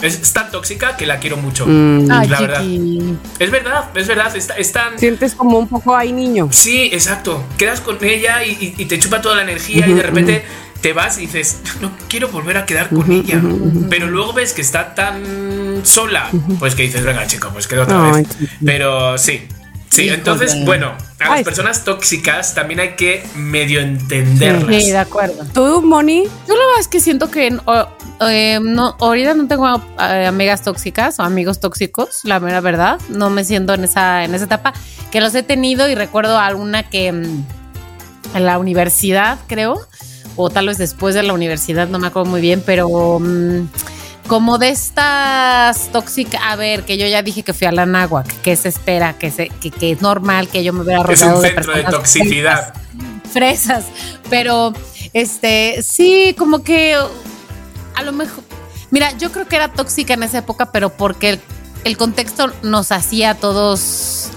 Es, 0.00 0.14
es 0.20 0.32
tan 0.32 0.50
tóxica 0.50 0.96
que 0.96 1.06
la 1.06 1.18
quiero 1.18 1.38
mucho. 1.38 1.64
Mm. 1.66 2.08
Ay, 2.10 2.28
la 2.28 2.40
verdad. 2.40 2.60
Chiqui. 2.60 3.16
Es 3.38 3.50
verdad, 3.50 3.90
es 3.96 4.06
verdad. 4.06 4.36
Es, 4.36 4.48
es 4.56 4.72
tan. 4.72 4.98
Sientes 4.98 5.34
como 5.34 5.58
un 5.58 5.66
poco 5.68 5.96
ahí 5.96 6.12
niño. 6.12 6.48
Sí, 6.52 6.90
exacto. 6.92 7.42
Quedas 7.56 7.80
con 7.80 7.96
ella 8.04 8.44
y, 8.44 8.50
y- 8.50 8.74
y 8.82 8.84
te 8.84 8.98
chupa 8.98 9.20
toda 9.22 9.36
la 9.36 9.42
energía 9.42 9.88
y 9.88 9.94
de 9.94 10.02
repente 10.02 10.44
te 10.82 10.92
vas 10.92 11.18
y 11.18 11.22
dices, 11.22 11.58
no 11.80 11.90
quiero 12.08 12.28
volver 12.28 12.58
a 12.58 12.64
quedar 12.66 12.90
con 12.90 13.10
ella. 13.10 13.40
Pero 13.90 14.06
luego 14.06 14.32
ves 14.34 14.52
que 14.52 14.60
está 14.60 14.94
tan 14.94 15.80
sola, 15.82 16.28
pues 16.60 16.74
que 16.76 16.82
dices, 16.84 17.04
venga, 17.04 17.26
chico, 17.26 17.48
pues 17.52 17.66
quedo 17.66 17.82
otra 17.84 18.12
Ay, 18.12 18.22
vez. 18.22 18.28
chiqui. 18.38 18.48
Pero 18.64 19.16
sí. 19.18 19.48
Sí, 19.90 20.02
Híjole. 20.02 20.18
entonces, 20.18 20.64
bueno, 20.64 20.88
a 21.18 21.24
las 21.24 21.30
Ay, 21.30 21.38
sí. 21.38 21.44
personas 21.44 21.84
tóxicas 21.84 22.54
también 22.54 22.80
hay 22.80 22.90
que 22.96 23.24
medio 23.34 23.80
entenderlas. 23.80 24.82
Sí, 24.84 24.90
de 24.90 24.98
acuerdo. 24.98 25.44
¿Tú, 25.52 25.82
Moni? 25.82 26.24
Yo 26.24 26.54
la 26.54 26.66
verdad 26.66 26.80
es 26.80 26.88
que 26.88 27.00
siento 27.00 27.30
que 27.30 27.56
eh, 28.20 28.60
no, 28.62 28.96
ahorita 29.00 29.34
no 29.34 29.48
tengo 29.48 29.82
eh, 30.00 30.26
amigas 30.26 30.62
tóxicas 30.62 31.18
o 31.18 31.22
amigos 31.22 31.60
tóxicos, 31.60 32.20
la 32.24 32.38
mera 32.38 32.60
verdad. 32.60 33.00
No 33.08 33.30
me 33.30 33.44
siento 33.44 33.74
en 33.74 33.84
esa, 33.84 34.24
en 34.24 34.34
esa 34.34 34.44
etapa. 34.44 34.72
Que 35.10 35.20
los 35.20 35.34
he 35.34 35.42
tenido 35.42 35.88
y 35.88 35.94
recuerdo 35.94 36.38
alguna 36.38 36.88
que 36.88 37.10
mm, 37.12 37.44
en 38.34 38.46
la 38.46 38.58
universidad, 38.58 39.38
creo, 39.46 39.80
o 40.36 40.50
tal 40.50 40.66
vez 40.68 40.78
después 40.78 41.14
de 41.14 41.22
la 41.22 41.32
universidad, 41.32 41.88
no 41.88 41.98
me 41.98 42.08
acuerdo 42.08 42.30
muy 42.30 42.40
bien, 42.40 42.62
pero 42.64 43.18
mm, 43.18 43.68
como 44.28 44.58
de 44.58 44.68
estas 44.68 45.88
tóxicas, 45.90 46.40
a 46.44 46.54
ver, 46.56 46.84
que 46.84 46.96
yo 46.98 47.06
ya 47.06 47.22
dije 47.22 47.42
que 47.42 47.52
fui 47.54 47.66
a 47.66 47.72
la 47.72 47.86
náhuac, 47.86 48.26
que 48.42 48.54
se 48.56 48.68
espera, 48.68 49.18
que, 49.18 49.30
se, 49.30 49.48
que, 49.48 49.70
que 49.70 49.92
es 49.92 50.00
normal 50.02 50.48
que 50.48 50.62
yo 50.62 50.72
me 50.72 50.82
hubiera 50.82 51.00
Es 51.00 51.06
rodeado 51.06 51.36
un 51.36 51.42
de 51.42 51.48
centro 51.50 51.74
de 51.74 51.82
toxicidad. 51.84 52.74
fresas, 53.32 53.84
pero 54.30 54.72
este 55.14 55.82
sí, 55.82 56.34
como 56.38 56.62
que 56.62 56.94
a 57.96 58.02
lo 58.02 58.12
mejor, 58.12 58.44
mira, 58.90 59.10
yo 59.18 59.32
creo 59.32 59.48
que 59.48 59.56
era 59.56 59.68
tóxica 59.72 60.14
en 60.14 60.22
esa 60.22 60.38
época, 60.38 60.70
pero 60.72 60.90
porque 60.90 61.30
el, 61.30 61.40
el 61.84 61.96
contexto 61.96 62.52
nos 62.62 62.92
hacía 62.92 63.30
a 63.30 63.34
todos 63.34 64.28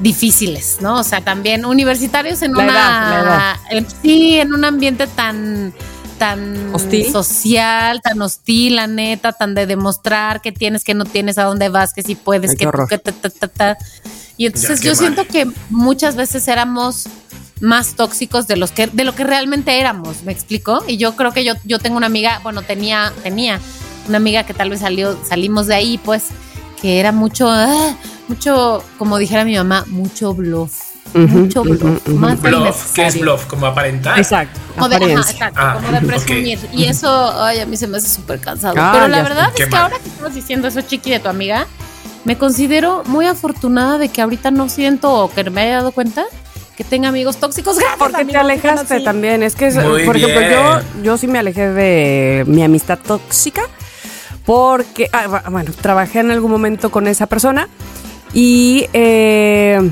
difíciles, 0.00 0.78
¿no? 0.80 1.00
O 1.00 1.02
sea, 1.02 1.22
también 1.22 1.64
universitarios 1.64 2.42
en 2.42 2.52
La 2.54 2.62
una 2.62 2.72
edad, 2.72 3.10
la 3.10 3.20
edad. 3.20 3.56
en- 3.70 3.86
sí, 4.02 4.36
en 4.38 4.52
un 4.52 4.64
ambiente 4.64 5.06
tan 5.08 5.72
tan 6.18 6.74
Hostil. 6.74 7.10
social, 7.10 8.00
tan 8.02 8.20
hostil, 8.20 8.76
la 8.76 8.86
neta, 8.86 9.32
tan 9.32 9.54
de 9.54 9.66
demostrar 9.66 10.40
que 10.40 10.52
tienes, 10.52 10.84
que 10.84 10.94
no 10.94 11.04
tienes, 11.04 11.38
a 11.38 11.44
dónde 11.44 11.68
vas, 11.68 11.94
que 11.94 12.02
sí 12.02 12.14
puedes, 12.14 12.50
Ay, 12.52 12.56
que 12.56 12.66
tú, 12.66 12.86
que 12.88 12.98
ta, 12.98 13.12
ta, 13.12 13.30
ta, 13.30 13.48
ta. 13.48 13.78
Y 14.36 14.46
entonces 14.46 14.80
yo 14.80 14.90
mal. 14.90 14.96
siento 14.96 15.26
que 15.26 15.46
muchas 15.70 16.16
veces 16.16 16.46
éramos 16.48 17.08
más 17.60 17.94
tóxicos 17.94 18.46
de 18.46 18.56
los 18.56 18.70
que 18.70 18.86
de 18.86 19.04
lo 19.04 19.14
que 19.14 19.24
realmente 19.24 19.80
éramos, 19.80 20.22
¿me 20.22 20.32
explico? 20.32 20.82
Y 20.86 20.96
yo 20.96 21.16
creo 21.16 21.32
que 21.32 21.44
yo 21.44 21.54
yo 21.64 21.78
tengo 21.78 21.96
una 21.96 22.06
amiga, 22.06 22.40
bueno, 22.42 22.62
tenía 22.62 23.12
tenía 23.22 23.60
una 24.06 24.18
amiga 24.18 24.44
que 24.44 24.54
tal 24.54 24.70
vez 24.70 24.80
salió 24.80 25.18
salimos 25.24 25.66
de 25.66 25.74
ahí, 25.74 25.98
pues 25.98 26.26
que 26.80 27.00
era 27.00 27.10
mucho 27.10 27.48
ah, 27.50 27.96
mucho 28.28 28.84
como 28.96 29.18
dijera 29.18 29.44
mi 29.44 29.56
mamá, 29.56 29.84
mucho 29.88 30.34
bluff. 30.34 30.87
Mucho 31.14 31.62
bluff, 31.62 32.06
más 32.08 32.40
del 32.42 32.54
Bluff, 32.56 32.92
¿qué 32.94 33.06
es 33.06 33.20
bluff? 33.20 33.46
Como 33.46 33.66
aparentar. 33.66 34.18
Exacto. 34.18 34.60
Como 34.74 34.88
de, 34.88 34.96
ajá, 34.96 35.30
exacto, 35.30 35.60
Ah, 35.60 35.74
como 35.80 35.90
de 35.92 36.06
presumir. 36.06 36.58
Y 36.72 36.84
eso, 36.84 37.42
ay, 37.42 37.60
a 37.60 37.66
mí 37.66 37.76
se 37.76 37.86
me 37.86 37.96
hace 37.98 38.08
súper 38.08 38.38
cansado. 38.40 38.74
Ah, 38.78 38.90
Pero 38.94 39.08
la 39.08 39.22
verdad 39.22 39.48
es 39.48 39.64
que 39.64 39.70
mal. 39.70 39.82
ahora 39.82 39.96
que 39.98 40.08
estás 40.08 40.34
diciendo 40.34 40.68
eso, 40.68 40.80
Chiqui, 40.82 41.10
de 41.10 41.18
tu 41.20 41.28
amiga, 41.28 41.66
me 42.24 42.36
considero 42.36 43.02
muy 43.06 43.26
afortunada 43.26 43.98
de 43.98 44.08
que 44.10 44.20
ahorita 44.22 44.50
no 44.50 44.68
siento 44.68 45.12
o 45.12 45.32
que 45.32 45.48
me 45.50 45.62
haya 45.62 45.76
dado 45.76 45.92
cuenta 45.92 46.24
que 46.76 46.84
tenga 46.84 47.08
amigos 47.08 47.38
tóxicos. 47.38 47.76
Gracias, 47.78 47.98
Porque 47.98 48.24
te 48.24 48.36
alejaste 48.36 49.00
también. 49.00 49.42
Es 49.42 49.56
que, 49.56 49.68
es- 49.68 49.74
por 49.76 50.16
ejemplo, 50.16 50.40
yo, 50.42 51.02
yo 51.02 51.16
sí 51.18 51.26
me 51.26 51.38
alejé 51.40 51.68
de 51.70 52.44
mi 52.46 52.62
amistad 52.62 52.98
tóxica 53.04 53.62
porque, 54.44 55.08
ah, 55.12 55.26
bu- 55.26 55.50
bueno, 55.50 55.72
trabajé 55.80 56.20
en 56.20 56.30
algún 56.30 56.50
momento 56.50 56.90
con 56.90 57.06
esa 57.08 57.26
persona 57.26 57.68
y 58.32 58.86
eh, 58.92 59.90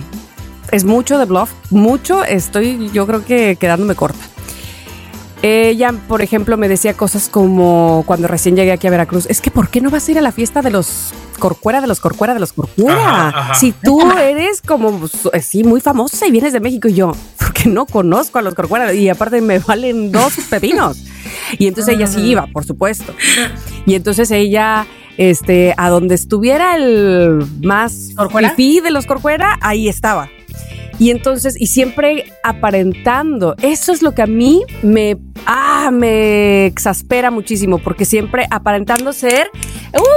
es 0.72 0.85
mucho 0.85 1.18
de 1.18 1.24
bluff, 1.24 1.50
mucho. 1.70 2.24
Estoy, 2.24 2.90
yo 2.92 3.07
creo 3.07 3.24
que 3.24 3.57
quedándome 3.57 3.94
corta. 3.94 4.20
Ella, 5.42 5.92
por 6.09 6.22
ejemplo, 6.22 6.57
me 6.57 6.68
decía 6.68 6.94
cosas 6.94 7.29
como 7.29 8.05
cuando 8.07 8.26
recién 8.26 8.57
llegué 8.57 8.72
aquí 8.72 8.87
a 8.87 8.90
Veracruz, 8.90 9.26
es 9.26 9.40
que 9.40 9.50
¿por 9.50 9.68
qué 9.68 9.81
no 9.81 9.90
vas 9.90 10.09
a 10.09 10.11
ir 10.11 10.18
a 10.18 10.22
la 10.22 10.33
fiesta 10.33 10.62
de 10.62 10.70
los 10.70 11.12
Corcuera, 11.38 11.83
de 11.83 11.87
los 11.87 12.00
Corcuera, 12.00 12.33
de 12.35 12.40
los 12.40 12.55
Corcuera? 12.55 13.29
Ajá, 13.29 13.29
ajá. 13.29 13.55
Si 13.55 13.72
tú 13.72 14.00
eres 14.12 14.62
como, 14.62 15.07
sí, 15.42 15.62
muy 15.62 15.81
famosa 15.81 16.26
y 16.26 16.31
vienes 16.31 16.55
de 16.55 16.61
México 16.61 16.88
y 16.88 16.94
yo, 16.94 17.12
porque 17.38 17.68
no 17.68 17.85
conozco 17.87 18.38
a 18.38 18.42
los 18.42 18.55
Corcuera 18.55 18.92
y 18.94 19.09
aparte 19.11 19.40
me 19.42 19.59
valen 19.59 20.11
dos 20.11 20.35
pepinos. 20.50 21.05
Y 21.59 21.66
entonces 21.66 21.94
ella 21.94 22.07
sí 22.07 22.22
iba, 22.22 22.46
por 22.46 22.64
supuesto. 22.64 23.14
Y 23.85 23.94
entonces 23.94 24.31
ella, 24.31 24.87
este, 25.18 25.74
a 25.76 25.90
donde 25.90 26.14
estuviera 26.14 26.76
el 26.76 27.46
más 27.62 28.11
¿Corcuera? 28.16 28.55
de 28.57 28.90
los 28.90 29.05
Corcuera, 29.07 29.59
ahí 29.61 29.88
estaba. 29.88 30.31
Y 30.98 31.11
entonces, 31.11 31.56
y 31.61 31.66
siempre 31.66 32.32
aparentando. 32.42 33.54
Eso 33.62 33.92
es 33.92 34.02
lo 34.02 34.12
que 34.12 34.22
a 34.22 34.26
mí 34.26 34.62
me, 34.82 35.18
ah, 35.46 35.90
me 35.92 36.66
exaspera 36.66 37.30
muchísimo, 37.30 37.78
porque 37.78 38.04
siempre 38.04 38.46
aparentando 38.50 39.12
ser, 39.12 39.50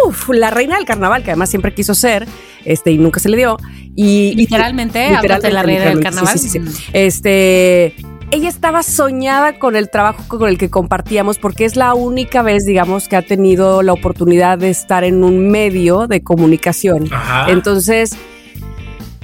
uff, 0.07 0.29
la 0.29 0.49
reina 0.51 0.77
del 0.77 0.85
carnaval, 0.85 1.23
que 1.23 1.31
además 1.31 1.49
siempre 1.49 1.73
quiso 1.73 1.93
ser, 1.95 2.27
este, 2.65 2.91
y 2.91 2.97
nunca 2.97 3.19
se 3.19 3.27
le 3.29 3.35
dio. 3.37 3.57
Y, 3.95 4.29
y- 4.31 4.35
Literalmente, 4.35 5.13
háblate 5.15 5.47
de 5.47 5.53
la 5.53 5.63
reina 5.63 5.83
del 5.85 5.97
literalmente, 5.97 6.03
carnaval. 6.03 6.39
sí, 6.39 6.47
sí, 6.49 6.59
sí, 6.65 6.71
sí. 6.73 6.83
Este, 6.93 7.95
ella 8.31 8.47
estaba 8.47 8.81
soñada 8.83 9.59
con 9.59 9.75
el 9.75 9.89
trabajo 9.89 10.23
con 10.29 10.47
el 10.47 10.57
que 10.57 10.69
compartíamos 10.69 11.39
porque 11.39 11.65
es 11.65 11.75
la 11.75 11.93
única 11.93 12.41
vez, 12.41 12.63
digamos, 12.63 13.07
que 13.09 13.15
ha 13.17 13.21
tenido 13.21 13.81
la 13.81 13.91
oportunidad 13.91 14.57
de 14.59 14.69
estar 14.69 15.03
en 15.03 15.23
un 15.25 15.49
medio 15.49 16.07
de 16.07 16.21
comunicación. 16.23 17.09
Ajá. 17.11 17.51
Entonces, 17.51 18.15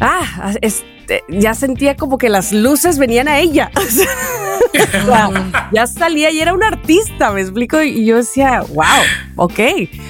ah, 0.01 0.53
este, 0.61 0.85
ya 1.29 1.53
sentía 1.53 1.95
como 1.95 2.17
que 2.17 2.29
las 2.29 2.51
luces 2.51 2.97
venían 2.97 3.27
a 3.27 3.39
ella. 3.39 3.71
O 4.75 5.05
sea, 5.05 5.29
ya 5.71 5.87
salía 5.87 6.31
y 6.31 6.39
era 6.39 6.53
un 6.53 6.63
artista, 6.63 7.31
me 7.31 7.41
explico. 7.41 7.81
Y 7.81 8.05
yo 8.05 8.17
decía, 8.17 8.61
wow, 8.73 8.85
ok. 9.35 9.59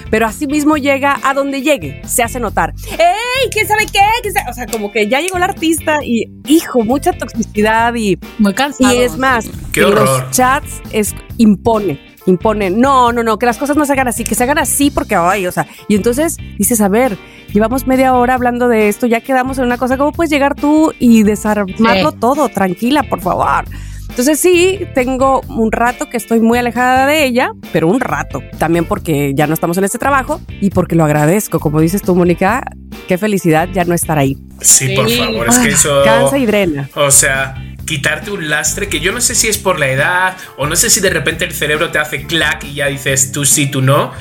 Pero 0.10 0.25
así 0.25 0.47
mismo 0.47 0.77
llega 0.77 1.19
a 1.23 1.34
donde 1.34 1.62
llegue, 1.62 2.01
se 2.08 2.23
hace 2.23 2.39
notar. 2.39 2.73
¡Ey! 2.91 3.49
¿Quién 3.51 3.67
sabe 3.67 3.86
qué? 3.86 3.99
¿Quién 4.21 4.34
sabe? 4.34 4.49
O 4.49 4.53
sea, 4.53 4.65
como 4.65 4.91
que 4.91 5.08
ya 5.08 5.19
llegó 5.19 5.38
el 5.38 5.43
artista 5.43 5.99
y, 6.03 6.31
hijo, 6.47 6.84
mucha 6.84 7.13
toxicidad 7.13 7.93
y. 7.95 8.17
Muy 8.39 8.53
cansado. 8.53 8.93
Y 8.93 8.97
es 8.99 9.17
más, 9.17 9.45
Qué 9.71 9.81
en 9.81 9.88
horror. 9.88 10.08
los 10.08 10.31
chats 10.31 10.81
es 10.91 11.13
impone, 11.38 11.99
impone. 12.26 12.70
No, 12.70 13.12
no, 13.12 13.24
no, 13.24 13.38
que 13.38 13.46
las 13.46 13.58
cosas 13.58 13.78
no 13.78 13.86
se 13.86 13.94
hagan 13.94 14.08
así, 14.08 14.24
que 14.24 14.36
se 14.36 14.44
hagan 14.44 14.58
así 14.58 14.92
porque, 14.92 15.16
ay, 15.16 15.48
o 15.48 15.52
sea, 15.52 15.68
y 15.88 15.96
entonces 15.96 16.38
dices, 16.58 16.82
a 16.82 16.88
ver, 16.88 17.18
llevamos 17.54 17.88
media 17.88 18.14
hora 18.14 18.34
hablando 18.34 18.68
de 18.68 18.88
esto, 18.90 19.06
ya 19.08 19.22
quedamos 19.22 19.58
en 19.60 19.66
una 19.66 19.78
cosa, 19.78 19.98
¿cómo 19.98 20.12
puedes 20.12 20.30
llegar 20.32 20.56
tú 20.56 20.94
y 21.00 21.24
desarmarlo 21.24 22.12
Sí. 22.12 22.18
todo? 22.20 22.50
Tranquila, 22.50 23.04
por 23.04 23.22
favor. 23.22 23.66
Entonces 24.10 24.40
sí, 24.40 24.80
tengo 24.94 25.42
un 25.50 25.74
rato 25.74 26.10
que 26.10 26.16
estoy 26.16 26.40
muy 26.40 26.58
alejada 26.58 27.06
de 27.06 27.26
ella, 27.26 27.52
pero 27.74 27.88
un 27.90 28.00
rato. 28.00 28.42
También 28.58 28.86
porque 28.86 29.34
ya 29.36 29.46
no 29.46 29.54
estamos 29.54 29.78
en 29.78 29.84
este 29.84 29.98
trabajo 29.98 30.40
y 30.62 30.70
porque 30.70 30.96
lo 30.96 31.04
agradezco. 31.04 31.60
Como 31.60 31.82
dices 31.82 32.02
tú, 32.02 32.16
Mónica, 32.16 32.64
qué 33.10 33.18
felicidad 33.18 33.68
ya 33.74 33.84
no 33.84 33.94
estar 33.94 34.18
ahí. 34.18 34.38
Sí, 34.62 34.96
por 34.96 35.10
favor, 35.10 35.50
es 35.50 35.58
que 35.60 35.68
Ah, 35.68 35.72
eso. 35.72 36.02
Cansa 36.06 36.38
y 36.38 36.46
drena. 36.46 36.90
O 36.96 37.12
sea, 37.12 37.56
quitarte 37.86 38.32
un 38.32 38.50
lastre 38.50 38.89
que 38.89 39.00
yo 39.00 39.12
no 39.12 39.21
sé 39.21 39.36
si 39.36 39.48
es 39.48 39.58
por 39.58 39.80
la 39.80 39.89
edad 39.89 40.38
o 40.58 40.67
no 40.67 40.76
sé 40.76 40.89
si 40.89 41.00
de 41.00 41.10
repente 41.10 41.45
el 41.45 41.54
cerebro 41.54 41.91
te 41.91 42.00
hace 42.00 42.26
clac 42.26 42.63
y 42.63 42.76
ya 42.76 42.88
dices 42.88 43.32
tú 43.32 43.45
sí, 43.45 43.67
tú 43.67 43.82
no. 43.82 44.13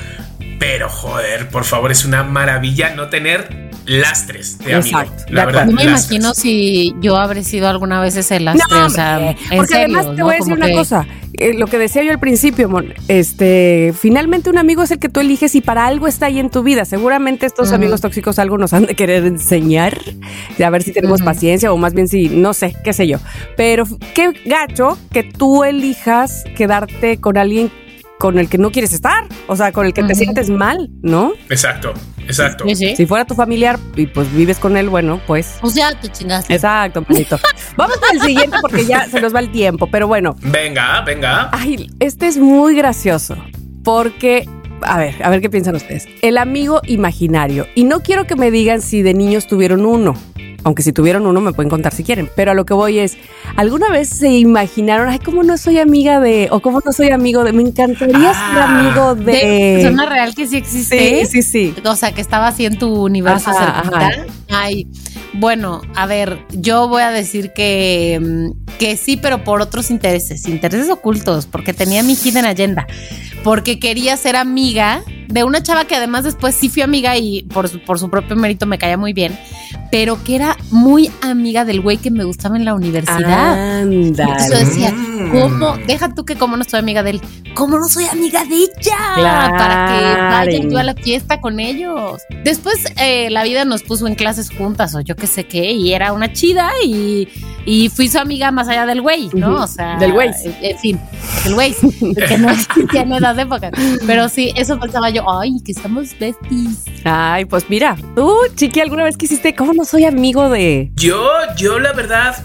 Pero 0.59 0.89
joder, 0.89 1.49
por 1.49 1.65
favor, 1.65 1.91
es 1.91 2.05
una 2.05 2.23
maravilla 2.23 2.95
no 2.95 3.09
tener 3.09 3.65
lastres 3.85 4.57
de 4.59 4.73
amigo. 4.75 4.99
Exacto, 4.99 5.23
de 5.27 5.31
La 5.33 5.45
verdad, 5.45 5.61
acuerdo. 5.63 5.79
No 5.79 5.85
me 5.85 5.91
lastres. 5.91 6.11
imagino 6.17 6.33
si 6.33 6.93
yo 7.01 7.17
habré 7.17 7.43
sido 7.43 7.67
alguna 7.69 8.01
vez 8.01 8.15
ese 8.15 8.39
lastre, 8.39 8.65
No, 8.77 8.85
o 8.85 8.89
sea, 8.89 9.35
porque 9.49 9.67
serio, 9.67 9.97
además 9.97 10.05
te 10.15 10.19
¿no? 10.19 10.25
voy 10.25 10.33
a 10.33 10.37
decir 10.37 10.43
Como 10.53 10.55
una 10.55 10.65
que- 10.67 10.73
cosa, 10.73 11.07
eh, 11.33 11.53
lo 11.53 11.67
que 11.67 11.77
decía 11.77 12.03
yo 12.03 12.11
al 12.11 12.19
principio, 12.19 12.67
Mon, 12.69 12.93
este, 13.07 13.93
finalmente 13.99 14.49
un 14.49 14.57
amigo 14.57 14.83
es 14.83 14.91
el 14.91 14.99
que 14.99 15.09
tú 15.09 15.19
eliges 15.19 15.53
y 15.55 15.61
para 15.61 15.85
algo 15.85 16.07
está 16.07 16.27
ahí 16.27 16.39
en 16.39 16.49
tu 16.49 16.63
vida. 16.63 16.85
Seguramente 16.85 17.45
estos 17.45 17.71
amigos 17.73 18.01
tóxicos 18.01 18.39
algo 18.39 18.57
nos 18.57 18.73
han 18.73 18.85
de 18.85 18.95
querer 18.95 19.25
enseñar, 19.25 19.99
de 20.57 20.65
a 20.65 20.69
ver 20.69 20.83
si 20.83 20.91
tenemos 20.91 21.21
paciencia 21.21 21.71
o 21.73 21.77
más 21.77 21.93
bien 21.93 22.07
si, 22.07 22.29
no 22.29 22.53
sé, 22.53 22.75
qué 22.83 22.93
sé 22.93 23.07
yo. 23.07 23.17
Pero 23.57 23.85
qué 24.13 24.31
gacho 24.45 24.97
que 25.11 25.23
tú 25.23 25.63
elijas 25.63 26.43
quedarte 26.55 27.17
con 27.19 27.37
alguien 27.37 27.71
con 28.17 28.39
el 28.39 28.47
que 28.47 28.57
no 28.57 28.71
quieres 28.71 28.93
estar, 28.93 29.25
o 29.47 29.55
sea, 29.57 29.73
con 29.73 29.85
el 29.85 29.93
que 29.93 30.01
te 30.03 30.15
sientes 30.15 30.49
mal, 30.49 30.89
¿no? 31.01 31.33
Exacto, 31.49 31.93
exacto. 32.27 32.65
Sí, 32.67 32.75
sí. 32.75 32.95
Si 32.95 33.05
fuera 33.05 33.25
tu 33.25 33.35
familiar 33.35 33.79
y 33.95 34.07
pues 34.07 34.31
vives 34.33 34.59
con 34.59 34.77
él, 34.77 34.89
bueno, 34.89 35.21
pues 35.27 35.57
Pues 35.61 35.75
ya 35.75 35.93
te 35.99 36.09
chingaste. 36.09 36.53
Exacto, 36.53 37.05
manito. 37.07 37.39
Vamos 37.77 37.97
con 37.97 38.09
el 38.15 38.21
siguiente 38.21 38.57
porque 38.61 38.85
ya 38.85 39.07
se 39.07 39.21
nos 39.21 39.33
va 39.33 39.39
el 39.39 39.51
tiempo, 39.51 39.87
pero 39.87 40.07
bueno. 40.07 40.35
Venga, 40.41 41.01
venga. 41.01 41.49
Ay, 41.51 41.89
este 41.99 42.27
es 42.27 42.37
muy 42.37 42.75
gracioso 42.75 43.35
porque, 43.83 44.47
a 44.81 44.97
ver, 44.97 45.15
a 45.23 45.29
ver 45.29 45.41
qué 45.41 45.49
piensan 45.49 45.75
ustedes. 45.75 46.07
El 46.21 46.37
amigo 46.37 46.81
imaginario. 46.85 47.67
Y 47.75 47.83
no 47.85 48.01
quiero 48.01 48.25
que 48.25 48.35
me 48.35 48.51
digan 48.51 48.81
si 48.81 49.01
de 49.01 49.13
niños 49.13 49.47
tuvieron 49.47 49.85
uno. 49.85 50.15
Aunque 50.65 50.81
si 50.83 50.91
tuvieron 50.91 51.25
uno 51.27 51.39
me 51.41 51.53
pueden 51.53 51.69
contar 51.69 51.93
si 51.93 52.03
quieren. 52.03 52.27
Pero 52.35 52.51
a 52.51 52.53
lo 52.55 52.65
que 52.65 52.73
voy 52.73 52.97
es, 52.99 53.15
¿alguna 53.55 53.89
vez 53.91 54.09
se 54.09 54.29
imaginaron, 54.29 55.07
ay, 55.07 55.19
cómo 55.19 55.43
no 55.43 55.57
soy 55.57 55.77
amiga 55.77 56.19
de, 56.19 56.49
o 56.51 56.59
cómo 56.59 56.81
no 56.83 56.91
soy 56.91 57.11
amigo 57.11 57.43
de, 57.43 57.53
me 57.53 57.61
encantaría 57.61 58.33
ser 58.33 58.57
Ah, 58.57 58.79
amigo 58.79 59.15
De 59.15 59.31
de... 59.31 59.79
persona 59.81 60.09
real 60.09 60.33
que 60.35 60.47
sí 60.47 60.57
existe. 60.57 61.25
sí, 61.27 61.43
sí, 61.43 61.43
sí. 61.43 61.75
O 61.85 61.95
sea, 61.95 62.11
que 62.13 62.19
estaba 62.21 62.47
así 62.47 62.65
en 62.65 62.77
tu 62.77 63.05
universo 63.05 63.51
ajá. 63.51 64.11
Ay, 64.49 64.87
bueno, 65.33 65.81
a 65.95 66.05
ver, 66.07 66.39
yo 66.51 66.87
voy 66.87 67.01
a 67.03 67.11
decir 67.11 67.51
que, 67.53 68.19
mm, 68.21 68.77
que 68.79 68.97
sí, 68.97 69.17
pero 69.17 69.43
por 69.43 69.61
otros 69.61 69.91
intereses, 69.91 70.47
intereses 70.47 70.89
ocultos, 70.89 71.45
porque 71.45 71.73
tenía 71.73 72.03
mi 72.03 72.13
hidden 72.13 72.45
agenda, 72.45 72.87
porque 73.43 73.79
quería 73.79 74.17
ser 74.17 74.35
amiga 74.35 75.03
de 75.27 75.43
una 75.43 75.61
chava 75.61 75.85
que 75.85 75.95
además 75.95 76.23
después 76.23 76.55
sí 76.55 76.69
fui 76.69 76.81
amiga 76.83 77.17
y 77.17 77.43
por 77.43 77.67
su, 77.69 77.79
por 77.83 77.99
su 77.99 78.09
propio 78.09 78.35
mérito 78.35 78.65
me 78.65 78.77
caía 78.77 78.97
muy 78.97 79.13
bien, 79.13 79.37
pero 79.91 80.23
que 80.23 80.35
era 80.35 80.54
muy 80.71 81.11
amiga 81.21 81.65
del 81.65 81.81
güey 81.81 81.97
que 81.97 82.11
me 82.11 82.23
gustaba 82.23 82.57
en 82.57 82.65
la 82.65 82.73
universidad. 82.73 83.81
Entonces 83.81 84.51
yo 84.51 84.57
decía, 84.65 84.93
Mm. 85.25 85.31
¿cómo? 85.31 85.77
Deja 85.87 86.13
tú 86.13 86.25
que 86.25 86.35
como 86.35 86.57
no 86.57 86.63
soy 86.63 86.79
amiga 86.79 87.03
de 87.03 87.11
él, 87.11 87.21
¿cómo 87.53 87.79
no 87.79 87.87
soy 87.87 88.05
amiga 88.05 88.43
de 88.45 88.55
ella? 88.55 88.97
Claro. 89.15 89.57
Para 89.57 89.87
que 89.87 90.21
vaya 90.21 90.69
yo 90.69 90.77
a 90.77 90.83
la 90.83 90.93
fiesta 90.93 91.41
con 91.41 91.59
ellos. 91.59 92.21
Después 92.43 92.85
eh, 92.97 93.29
la 93.29 93.43
vida 93.43 93.65
nos 93.65 93.83
puso 93.83 94.07
en 94.07 94.15
clases 94.15 94.49
juntas 94.51 94.93
o 94.95 95.01
yo 95.01 95.15
qué 95.15 95.27
sé 95.27 95.45
qué, 95.45 95.71
y 95.71 95.93
era 95.93 96.13
una 96.13 96.31
chida 96.33 96.69
y, 96.83 97.27
y 97.65 97.89
fui 97.89 98.07
su 98.07 98.19
amiga 98.19 98.51
más 98.51 98.67
allá 98.67 98.85
del 98.85 99.01
güey, 99.01 99.29
¿no? 99.33 99.63
O 99.63 99.67
sea, 99.67 99.97
Del 99.97 100.13
güey. 100.13 100.29
En, 100.43 100.55
en 100.61 100.79
fin, 100.79 100.99
del 101.43 101.55
güey, 101.55 101.75
que 102.27 102.37
no 102.37 102.51
existía 102.51 103.01
en 103.01 103.13
esas 103.13 103.37
épocas. 103.37 103.71
Pero 104.05 104.29
sí, 104.29 104.53
eso 104.55 104.79
pensaba 104.79 105.09
yo, 105.09 105.23
ay, 105.29 105.57
que 105.65 105.71
estamos 105.71 106.17
besties. 106.19 106.85
Ay, 107.03 107.45
pues 107.45 107.69
mira, 107.69 107.97
tú, 108.15 108.33
chiqui, 108.55 108.79
¿alguna 108.79 109.03
vez 109.03 109.17
quisiste, 109.17 109.55
cómo 109.55 109.73
no 109.73 109.83
soy 109.83 110.05
amigo 110.05 110.49
de... 110.49 110.91
Yo, 110.95 111.27
yo 111.57 111.79
la 111.79 111.93
verdad, 111.93 112.35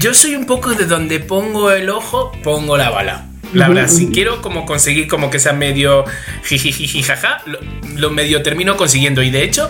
yo 0.00 0.14
soy 0.14 0.34
un 0.34 0.46
poco 0.46 0.74
de 0.74 0.86
donde 0.86 1.20
pongo 1.20 1.70
el 1.70 1.90
ojo, 1.90 2.32
pongo 2.42 2.76
la 2.76 2.90
bala. 2.90 3.26
La 3.52 3.68
verdad, 3.68 3.88
si 3.88 4.08
quiero 4.08 4.40
como 4.40 4.64
conseguir 4.64 5.08
como 5.08 5.28
que 5.28 5.38
sea 5.38 5.52
medio 5.52 6.06
jijijiji 6.44 7.02
jaja, 7.02 7.42
lo, 7.44 7.58
lo 7.96 8.10
medio 8.10 8.42
termino 8.42 8.78
consiguiendo. 8.78 9.22
Y 9.22 9.30
de 9.30 9.44
hecho, 9.44 9.68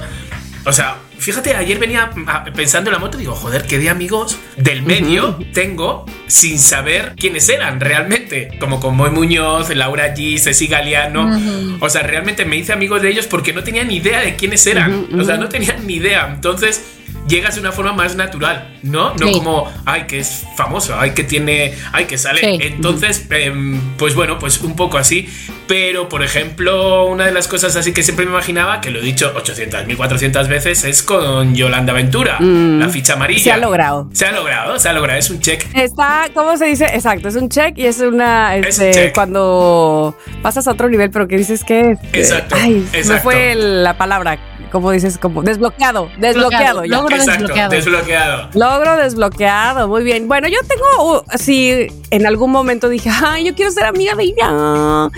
o 0.65 0.73
sea, 0.73 0.99
fíjate, 1.23 1.55
ayer 1.55 1.79
venía 1.79 2.11
pensando 2.55 2.91
en 2.91 2.95
la 2.95 2.99
moto, 2.99 3.17
digo, 3.17 3.35
joder, 3.35 3.67
qué 3.67 3.79
de 3.79 3.89
amigos 3.89 4.39
del 4.57 4.83
medio 4.83 5.39
tengo 5.55 6.05
sin 6.27 6.59
saber 6.59 7.15
quiénes 7.17 7.49
eran 7.49 7.81
realmente. 7.81 8.51
Como 8.59 8.81
con 8.81 8.97
Moy 8.97 9.11
Muñoz, 9.11 9.75
Laura 9.75 10.15
G, 10.15 10.39
Ceci 10.39 10.67
Galeano. 10.67 11.79
O 11.81 11.89
sea, 11.89 12.03
realmente 12.03 12.45
me 12.45 12.57
hice 12.57 12.73
amigo 12.73 12.99
de 12.99 13.11
ellos 13.11 13.27
porque 13.29 13.53
no 13.53 13.63
tenía 13.63 13.85
ni 13.85 13.97
idea 13.97 14.21
de 14.21 14.35
quiénes 14.35 14.67
eran. 14.67 15.09
O 15.19 15.25
sea, 15.25 15.37
no 15.37 15.49
tenía 15.49 15.77
ni 15.77 15.95
idea. 15.95 16.31
Entonces 16.35 16.83
llegas 17.29 17.55
de 17.55 17.61
una 17.61 17.73
forma 17.73 17.93
más 17.93 18.17
natural, 18.17 18.79
¿no? 18.83 19.15
No 19.15 19.27
Sí. 19.29 19.33
como, 19.35 19.71
ay, 19.87 20.07
que 20.07 20.19
es 20.21 20.45
famoso, 20.57 20.95
ay, 20.99 21.13
que 21.13 21.25
tiene, 21.25 21.73
ay, 21.93 22.05
que 22.07 22.19
sale. 22.19 22.41
Sí. 22.41 22.59
Entonces, 22.61 23.27
em, 23.31 23.81
pues 23.97 24.15
bueno, 24.15 24.39
pues 24.39 24.61
un 24.61 24.75
poco 24.77 24.99
así. 24.99 25.29
Pero, 25.69 26.09
por 26.09 26.23
ejemplo, 26.23 27.07
una 27.07 27.25
de 27.25 27.33
las 27.33 27.49
cosas 27.49 27.77
así 27.77 27.93
que 27.93 28.03
siempre 28.03 28.27
me 28.27 28.33
imaginaba, 28.33 28.81
que 28.81 28.91
lo 28.91 28.99
he 28.99 29.03
dicho 29.03 29.33
800, 29.35 29.87
1400 29.87 30.49
veces, 30.49 30.85
es 30.85 31.03
con 31.03 31.55
Yolanda 31.55 31.93
Ventura, 31.93 32.39
Mm. 32.41 32.81
la 32.81 32.89
ficha 32.89 33.15
amarilla. 33.15 33.43
Se 33.45 33.53
ha 33.53 33.57
logrado. 33.57 34.09
Se 34.13 34.27
ha 34.27 34.33
logrado, 34.33 34.79
se 34.79 34.89
ha 34.89 34.93
logrado, 34.93 35.19
es 35.19 35.31
un 35.31 35.41
check. 35.41 35.65
Está, 35.75 36.29
¿cómo 36.35 36.57
se 36.57 36.67
dice? 36.67 36.85
Exacto, 36.87 37.29
es 37.29 37.37
un 37.37 37.49
check 37.49 37.79
y 37.79 37.87
es 37.87 38.01
una, 38.01 38.57
Es 38.57 38.67
este, 38.79 38.87
un 38.89 38.93
check. 38.93 39.15
cuando 39.15 40.17
pasas 40.43 40.67
a 40.67 40.73
otro 40.73 40.89
nivel, 40.89 41.11
pero 41.11 41.27
que 41.29 41.37
dices 41.37 41.65
que... 41.65 41.97
Exacto, 42.13 42.57
Ay, 42.59 42.87
me 42.93 42.99
exacto. 42.99 43.23
fue 43.23 43.55
la 43.55 43.97
palabra, 43.97 44.39
como 44.73 44.91
dices, 44.91 45.19
como 45.19 45.43
desbloqueado, 45.43 46.09
desbloqueado. 46.19 46.85
Logro 46.87 47.15
Exacto, 47.15 47.43
desbloqueado. 47.43 47.71
desbloqueado. 47.71 48.49
Logro 48.55 48.97
desbloqueado, 48.97 49.87
muy 49.89 50.03
bien. 50.03 50.27
Bueno, 50.27 50.49
yo 50.49 50.59
tengo, 50.67 51.19
uh, 51.19 51.23
sí, 51.39 51.87
en 52.11 52.27
algún 52.27 52.51
momento 52.51 52.89
dije, 52.89 53.11
ay, 53.25 53.45
yo 53.45 53.55
quiero 53.55 53.71
ser 53.71 53.85
amiga 53.85 54.15
de 54.17 54.25
ella. 54.25 55.11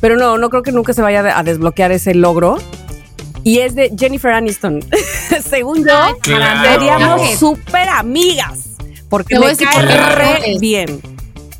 Pero 0.00 0.16
no, 0.16 0.38
no 0.38 0.48
creo 0.50 0.62
que 0.62 0.72
nunca 0.72 0.92
se 0.92 1.02
vaya 1.02 1.38
a 1.38 1.42
desbloquear 1.42 1.92
ese 1.92 2.14
logro. 2.14 2.58
Y 3.44 3.60
es 3.60 3.74
de 3.74 3.92
Jennifer 3.96 4.32
Aniston. 4.32 4.80
Según 5.48 5.86
yo, 5.86 6.16
Claro. 6.22 6.70
seríamos 6.72 7.38
súper 7.38 7.88
amigas. 7.88 8.64
Porque 9.08 9.34
Te 9.34 9.38
voy 9.40 9.50
a 9.52 9.54
me 9.54 9.56
cae 9.64 10.14
re 10.14 10.30
eres. 10.44 10.60
bien. 10.60 11.00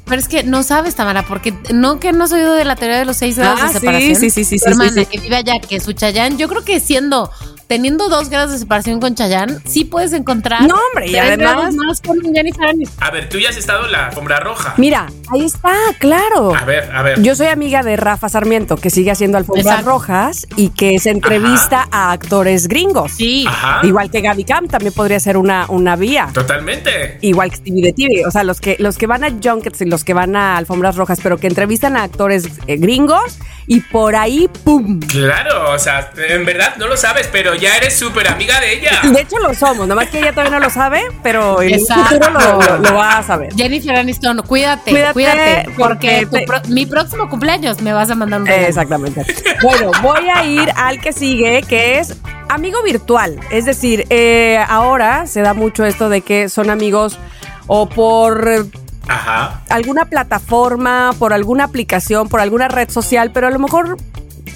Pero 0.08 0.20
es 0.20 0.28
que 0.28 0.42
no 0.42 0.62
sabes, 0.62 0.94
Tamara, 0.94 1.22
porque 1.26 1.52
no 1.72 2.00
que 2.00 2.12
no 2.12 2.24
has 2.24 2.32
oído 2.32 2.54
de 2.54 2.64
la 2.64 2.76
teoría 2.76 2.98
de 2.98 3.04
los 3.04 3.16
seis 3.18 3.36
grados 3.38 3.60
Ah, 3.62 3.66
de 3.68 3.72
sí, 3.74 3.78
separación. 3.80 4.16
sí, 4.16 4.30
sí, 4.30 4.44
sí, 4.44 4.58
Tu 4.58 4.64
sí, 4.64 4.70
hermana 4.70 4.92
sí, 4.92 5.00
sí. 5.00 5.06
que 5.06 5.18
vive 5.20 5.36
allá, 5.36 5.60
que 5.60 5.80
su 5.80 5.92
Chayán, 5.92 6.38
yo 6.38 6.48
creo 6.48 6.64
que 6.64 6.80
siendo, 6.80 7.30
teniendo 7.68 8.08
dos 8.08 8.30
grados 8.30 8.50
de 8.50 8.58
separación 8.58 8.98
con 8.98 9.14
Chayán, 9.14 9.62
sí 9.66 9.84
puedes 9.84 10.12
encontrar. 10.14 10.62
No, 10.62 10.74
hombre, 10.88 11.10
y 11.10 11.16
además- 11.16 11.74
más 11.74 12.00
con 12.00 12.18
Jennifer 12.34 12.66
Aniston. 12.66 13.04
A 13.04 13.10
ver, 13.10 13.28
tú 13.28 13.38
ya 13.38 13.50
has 13.50 13.56
estado 13.56 13.84
en 13.86 13.92
la 13.92 14.06
alfombra 14.06 14.40
roja. 14.40 14.74
Mira, 14.78 15.06
ahí 15.30 15.44
está, 15.44 15.74
claro. 15.98 16.54
A 16.56 16.64
ver, 16.64 16.90
a 16.90 17.02
ver. 17.02 17.22
Yo 17.22 17.34
soy 17.36 17.48
amiga 17.48 17.82
de 17.82 17.96
Rafa 17.96 18.28
Sarmiento, 18.30 18.76
que 18.76 18.88
sigue 18.90 19.10
haciendo 19.10 19.36
alfombras 19.38 19.66
Exacto. 19.66 19.90
rojas 19.90 20.46
y 20.56 20.70
que 20.70 20.98
se 20.98 21.10
entrevista 21.10 21.86
a 21.92 22.10
actores 22.12 22.68
gringos. 22.68 23.12
Sí. 23.12 23.44
Ajá. 23.46 23.86
Igual 23.86 24.10
que 24.10 24.22
Gaby 24.22 24.44
Camp 24.44 24.70
también 24.70 24.94
podría 24.94 25.20
ser 25.20 25.36
una, 25.36 25.66
una 25.68 25.94
vía. 25.96 26.30
Totalmente. 26.32 27.18
Igual 27.20 27.50
que 27.50 27.56
Stevie 27.56 27.82
de 27.82 27.92
TV. 27.92 28.26
O 28.26 28.30
sea, 28.30 28.44
los 28.44 28.60
que, 28.62 28.76
los 28.78 28.96
que 28.96 29.06
van 29.06 29.24
a 29.24 29.30
junkets 29.30 29.82
y 29.82 29.84
los 29.84 30.04
que 30.04 30.14
van 30.14 30.36
a 30.36 30.56
alfombras 30.56 30.96
rojas, 30.96 31.20
pero 31.22 31.36
que 31.36 31.46
entrevistan 31.46 31.96
a 31.98 32.02
actores 32.04 32.46
eh, 32.66 32.76
gringos 32.78 33.38
y 33.70 33.80
por 33.80 34.16
ahí, 34.16 34.48
¡pum! 34.64 34.98
Claro, 35.00 35.72
o 35.72 35.78
sea, 35.78 36.10
en 36.16 36.44
verdad 36.46 36.74
no 36.78 36.88
lo 36.88 36.96
sabes, 36.96 37.28
pero 37.30 37.54
ya 37.54 37.76
eres 37.76 37.98
súper 37.98 38.26
amiga 38.28 38.58
de 38.60 38.72
ella. 38.78 39.00
De 39.12 39.20
hecho 39.20 39.38
lo 39.38 39.52
somos, 39.54 39.86
nada 39.86 39.94
más 40.00 40.08
que 40.10 40.18
ella 40.20 40.30
todavía 40.32 40.58
no 40.58 40.64
lo 40.64 40.70
sabe, 40.70 41.02
pero 41.22 41.60
en 41.62 41.74
Exacto. 41.74 42.14
el 42.16 42.22
futuro 42.22 42.30
lo, 42.40 42.62
lo- 42.62 42.78
lo 42.78 42.94
va 42.94 43.18
a 43.18 43.22
saber. 43.22 43.52
Jennifer 43.54 43.94
Aniston, 43.94 44.42
cuídate, 44.46 44.90
Cuídate, 44.90 45.12
cuídate, 45.12 45.64
porque 45.76 46.26
porque 46.26 46.26
tu 46.40 46.44
pro- 46.46 46.62
mi 46.74 46.86
próximo 46.86 47.28
cumpleaños 47.28 47.80
me 47.82 47.92
vas 47.92 48.10
a 48.10 48.14
mandar 48.14 48.40
un 48.40 48.46
regalo. 48.46 48.66
Exactamente. 48.68 49.24
Bueno, 49.62 49.90
voy 50.02 50.28
a 50.34 50.44
ir 50.46 50.72
al 50.74 50.98
que 51.00 51.12
sigue, 51.12 51.62
que 51.68 51.98
es 51.98 52.16
amigo 52.48 52.82
virtual. 52.82 53.38
Es 53.50 53.66
decir, 53.66 54.06
eh, 54.08 54.58
ahora 54.68 55.26
se 55.26 55.42
da 55.42 55.52
mucho 55.52 55.84
esto 55.84 56.08
de 56.08 56.22
que 56.22 56.48
son 56.48 56.70
amigos 56.70 57.18
o 57.66 57.86
por 57.88 58.66
Ajá. 59.08 59.62
alguna 59.68 60.04
plataforma, 60.04 61.10
por 61.18 61.32
alguna 61.32 61.64
aplicación, 61.64 62.28
por 62.28 62.40
alguna 62.40 62.68
red 62.68 62.90
social, 62.90 63.30
pero 63.32 63.46
a 63.46 63.50
lo 63.50 63.58
mejor, 63.58 63.96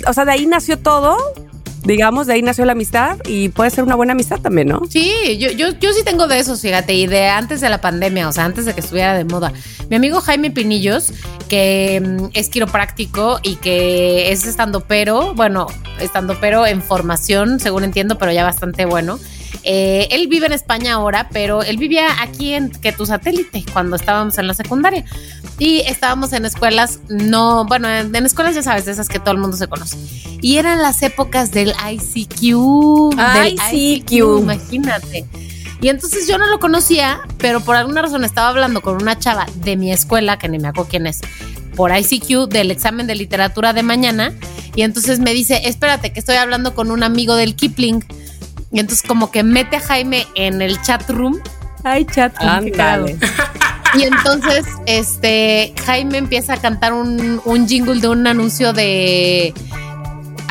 o 0.07 0.13
sea, 0.13 0.25
de 0.25 0.33
ahí 0.33 0.47
nació 0.47 0.79
todo, 0.79 1.17
digamos, 1.85 2.27
de 2.27 2.35
ahí 2.35 2.43
nació 2.43 2.65
la 2.65 2.73
amistad 2.73 3.19
y 3.27 3.49
puede 3.49 3.71
ser 3.71 3.85
una 3.85 3.95
buena 3.95 4.13
amistad 4.13 4.39
también, 4.39 4.69
¿no? 4.69 4.83
Sí, 4.89 5.37
yo, 5.39 5.51
yo, 5.51 5.71
yo 5.71 5.93
sí 5.93 6.03
tengo 6.05 6.29
de 6.29 6.39
esos, 6.39 6.61
fíjate, 6.61 6.95
y 6.95 7.07
de 7.07 7.29
antes 7.29 7.61
de 7.61 7.69
la 7.69 7.81
pandemia, 7.81 8.29
o 8.29 8.33
sea, 8.33 8.45
antes 8.45 8.65
de 8.65 8.75
que 8.75 8.81
estuviera 8.81 9.15
de 9.15 9.25
moda. 9.25 9.53
Mi 9.89 9.97
amigo 9.97 10.21
Jaime 10.21 10.51
Pinillos, 10.51 11.13
que 11.49 12.01
mm, 12.01 12.27
es 12.35 12.49
quiropráctico 12.49 13.41
y 13.43 13.57
que 13.57 14.33
es 14.33 14.47
estando 14.47 14.81
pero, 14.81 15.35
bueno, 15.35 15.67
estando 16.01 16.37
pero 16.41 16.67
en 16.67 16.83
formación, 16.83 17.59
según 17.61 17.85
entiendo, 17.85 18.17
pero 18.19 18.33
ya 18.33 18.45
bastante 18.45 18.85
bueno. 18.85 19.19
Eh, 19.65 20.09
él 20.11 20.29
vive 20.29 20.47
en 20.47 20.53
España 20.53 20.95
ahora, 20.95 21.29
pero 21.33 21.63
él 21.63 21.77
vivía 21.77 22.07
aquí 22.21 22.55
en 22.55 22.71
que 22.71 22.93
tu 22.93 23.07
satélite 23.07 23.65
cuando 23.73 23.97
estábamos 23.97 24.39
en 24.39 24.47
la 24.47 24.55
secundaria. 24.55 25.05
Y 25.59 25.81
estábamos 25.81 26.33
en 26.33 26.45
escuelas, 26.45 27.01
no, 27.09 27.65
bueno, 27.67 27.89
en, 27.89 28.15
en 28.15 28.27
escuelas 28.27 28.55
ya 28.55 28.63
sabes, 28.63 28.85
de 28.85 28.93
esas 28.93 29.09
que 29.09 29.21
todo 29.21 29.33
el 29.33 29.39
mundo 29.39 29.57
se 29.57 29.69
conoce. 29.69 29.97
Y 30.41 30.59
eran 30.59 30.83
las 30.83 31.03
épocas 31.03 31.53
del 31.53 31.71
ICQ. 31.71 33.15
del 33.15 33.57
ICQ. 33.73 34.13
imagínate. 34.41 35.25
Y 35.81 35.89
entonces 35.89 36.29
yo 36.29 36.39
no 36.39 36.47
lo 36.47 36.61
conocía, 36.61 37.21
pero 37.39 37.61
por 37.61 37.77
alguna 37.77 38.03
razón 38.03 38.25
estaba 38.25 38.49
hablando 38.49 38.81
con 38.83 39.03
una 39.03 39.19
chava 39.19 39.47
de 39.57 39.77
mi 39.77 39.93
escuela, 39.93 40.39
que 40.39 40.49
ni 40.49 40.59
me 40.59 40.69
acuerdo 40.69 40.91
quién 40.91 41.07
es, 41.09 41.21
por 41.75 41.91
ICQ 41.97 42.49
del 42.49 42.71
examen 42.71 43.07
de 43.07 43.17
literatura 43.17 43.73
de 43.73 43.83
mañana. 43.83 44.33
Y 44.77 44.83
entonces 44.83 45.19
me 45.19 45.33
dice, 45.35 45.63
espérate, 45.65 46.13
que 46.13 46.21
estoy 46.21 46.37
hablando 46.37 46.75
con 46.75 46.91
un 46.91 47.03
amigo 47.03 47.35
del 47.35 47.57
Kipling. 47.57 48.05
Y 48.73 48.81
entonces 48.81 49.07
como 49.07 49.31
que 49.31 49.43
mete 49.43 49.77
a 49.77 49.81
Jaime 49.81 50.27
en 50.35 50.63
el 50.63 50.81
chat 50.83 51.09
room. 51.11 51.41
Ay, 51.85 52.07
chat 52.07 52.35
room. 52.39 52.73
Y 53.95 54.05
entonces, 54.05 54.65
este, 54.87 55.75
Jaime 55.85 56.19
empieza 56.19 56.55
a 56.55 56.57
cantar 56.57 56.95
un, 56.95 57.43
un 57.45 57.69
jingle 57.69 58.01
de 58.01 58.09
un 58.09 58.27
anuncio 58.27 58.73
de. 58.73 59.53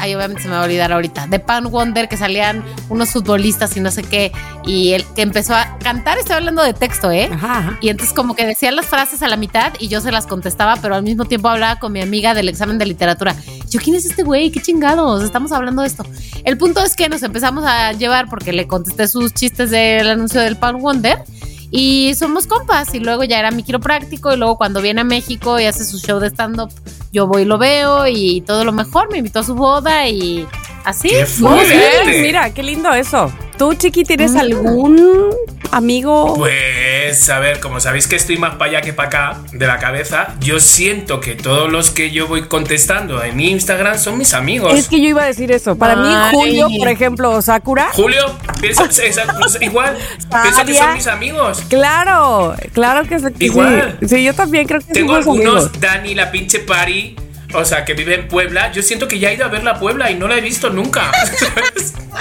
Ay, 0.02 0.16
obviamente 0.16 0.42
se 0.42 0.48
me 0.48 0.56
va 0.56 0.62
a 0.62 0.66
olvidar 0.66 0.92
ahorita. 0.92 1.28
De 1.28 1.40
Pan 1.40 1.70
Wonder, 1.70 2.10
que 2.10 2.18
salían 2.18 2.66
unos 2.90 3.12
futbolistas 3.12 3.78
y 3.78 3.82
no 3.82 3.92
sé 3.92 4.02
qué. 4.02 4.32
Y 4.66 4.94
él 4.94 5.06
que 5.16 5.22
empezó 5.22 5.54
a 5.54 5.78
cantar, 5.78 6.18
estoy 6.18 6.38
hablando 6.38 6.64
de 6.64 6.74
texto, 6.74 7.12
¿eh? 7.12 7.30
Ajá, 7.32 7.60
ajá. 7.60 7.78
Y 7.82 7.90
entonces 7.90 8.16
como 8.16 8.36
que 8.36 8.48
decía 8.48 8.72
las 8.72 8.88
frases 8.88 9.22
a 9.22 9.28
la 9.28 9.38
mitad 9.38 9.74
y 9.80 9.90
yo 9.90 10.02
se 10.02 10.12
las 10.12 10.26
contestaba, 10.26 10.78
pero 10.82 10.96
al 10.96 11.04
mismo 11.04 11.26
tiempo 11.26 11.50
hablaba 11.50 11.80
con 11.80 11.92
mi 11.92 12.02
amiga 12.02 12.34
del 12.34 12.50
examen 12.50 12.80
de 12.80 12.88
literatura. 12.88 13.36
Yo, 13.70 13.80
¿quién 13.80 13.96
es 13.96 14.06
este 14.06 14.24
güey? 14.24 14.50
¿Qué 14.50 14.60
chingados? 14.60 15.24
Estamos 15.24 15.52
hablando 15.52 15.84
de 15.84 15.88
esto. 15.90 16.04
El 16.46 16.58
punto 16.58 16.84
es 16.84 16.96
que 16.96 17.08
nos 17.08 17.22
empezamos 17.22 17.64
a 17.64 17.94
llevar 17.94 18.28
porque 18.28 18.54
le 18.54 18.66
contesté 18.66 19.08
sus 19.08 19.36
chistes 19.36 19.70
del 19.70 20.10
anuncio 20.10 20.42
del 20.42 20.58
Pan 20.58 20.82
Wonder 20.82 21.24
y 21.70 22.14
somos 22.16 22.48
compas. 22.48 22.94
Y 22.96 23.00
luego 23.00 23.24
ya 23.24 23.40
era 23.40 23.52
mi 23.52 23.62
quiropráctico 23.62 24.34
y 24.34 24.38
luego 24.38 24.58
cuando 24.58 24.82
viene 24.82 25.02
a 25.02 25.04
México 25.06 25.60
y 25.60 25.66
hace 25.66 25.86
su 25.86 26.00
show 26.00 26.20
de 26.20 26.28
stand-up, 26.30 26.72
yo 27.12 27.28
voy 27.28 27.44
y 27.44 27.46
lo 27.46 27.58
veo 27.58 28.08
y 28.08 28.42
todo 28.42 28.64
lo 28.64 28.72
mejor. 28.72 29.12
Me 29.12 29.18
invitó 29.18 29.40
a 29.40 29.44
su 29.44 29.56
boda 29.56 30.08
y 30.08 30.48
así. 30.84 31.10
¡Qué 31.10 31.26
Muy 31.40 31.66
bien, 31.66 32.22
mira, 32.22 32.54
qué 32.54 32.64
lindo 32.64 32.92
eso. 32.94 33.32
¿Tú, 33.62 33.76
Chiqui, 33.76 34.04
tienes 34.06 34.32
Mm. 34.32 34.38
algún 34.40 35.36
amigo? 35.70 36.34
Pues, 36.36 37.30
a 37.30 37.38
ver, 37.38 37.60
como 37.60 37.80
sabéis 37.80 38.08
que 38.08 38.16
estoy 38.16 38.36
más 38.40 38.56
para 38.56 38.72
allá 38.72 38.82
que 38.82 38.92
para 38.92 39.08
acá 39.08 39.38
de 39.54 39.68
la 39.68 39.78
cabeza, 39.78 40.30
yo 40.40 40.60
siento 40.60 41.20
que 41.20 41.36
todos 41.36 41.72
los 41.72 41.92
que 41.92 42.10
yo 42.10 42.28
voy 42.28 42.48
contestando 42.48 43.24
en 43.24 43.40
Instagram 43.40 44.00
son 44.00 44.18
mis 44.18 44.34
amigos. 44.34 44.74
Es 44.74 44.88
que 44.88 45.00
yo 45.00 45.10
iba 45.10 45.22
a 45.22 45.28
decir 45.28 45.52
eso. 45.52 45.76
Para 45.76 45.96
mí. 45.96 46.10
Julio, 46.32 46.70
por 46.76 46.88
ejemplo, 46.88 47.30
o 47.30 47.40
Sakura. 47.44 47.92
Julio, 47.94 48.36
pienso, 48.60 48.84
esa- 48.86 49.32
pues, 49.40 49.60
igual, 49.62 49.96
pienso 50.42 50.66
que 50.66 50.74
son 50.74 50.94
mis 50.96 51.06
amigos. 51.06 51.62
Claro, 51.70 52.56
claro 52.74 53.08
que 53.08 53.20
sí. 53.20 53.26
Igual. 53.38 54.00
Sí, 54.08 54.24
yo 54.24 54.34
también 54.34 54.66
creo 54.66 54.80
que 54.82 54.92
Tengo 54.92 55.14
algunos, 55.14 55.46
amigos. 55.66 55.72
Dani, 55.80 56.16
la 56.16 56.32
pinche 56.32 56.62
Pari, 56.62 57.16
o 57.54 57.66
sea, 57.66 57.86
que 57.86 57.94
vive 57.94 58.16
en 58.16 58.28
Puebla. 58.28 58.72
Yo 58.72 58.82
siento 58.82 59.08
que 59.08 59.20
ya 59.20 59.32
he 59.32 59.36
ido 59.36 59.46
a 59.46 59.50
ver 59.50 59.64
la 59.64 59.80
Puebla 59.80 60.12
y 60.12 60.16
no 60.16 60.28
la 60.28 60.38
he 60.38 60.42
visto 60.42 60.70
nunca. 60.70 61.12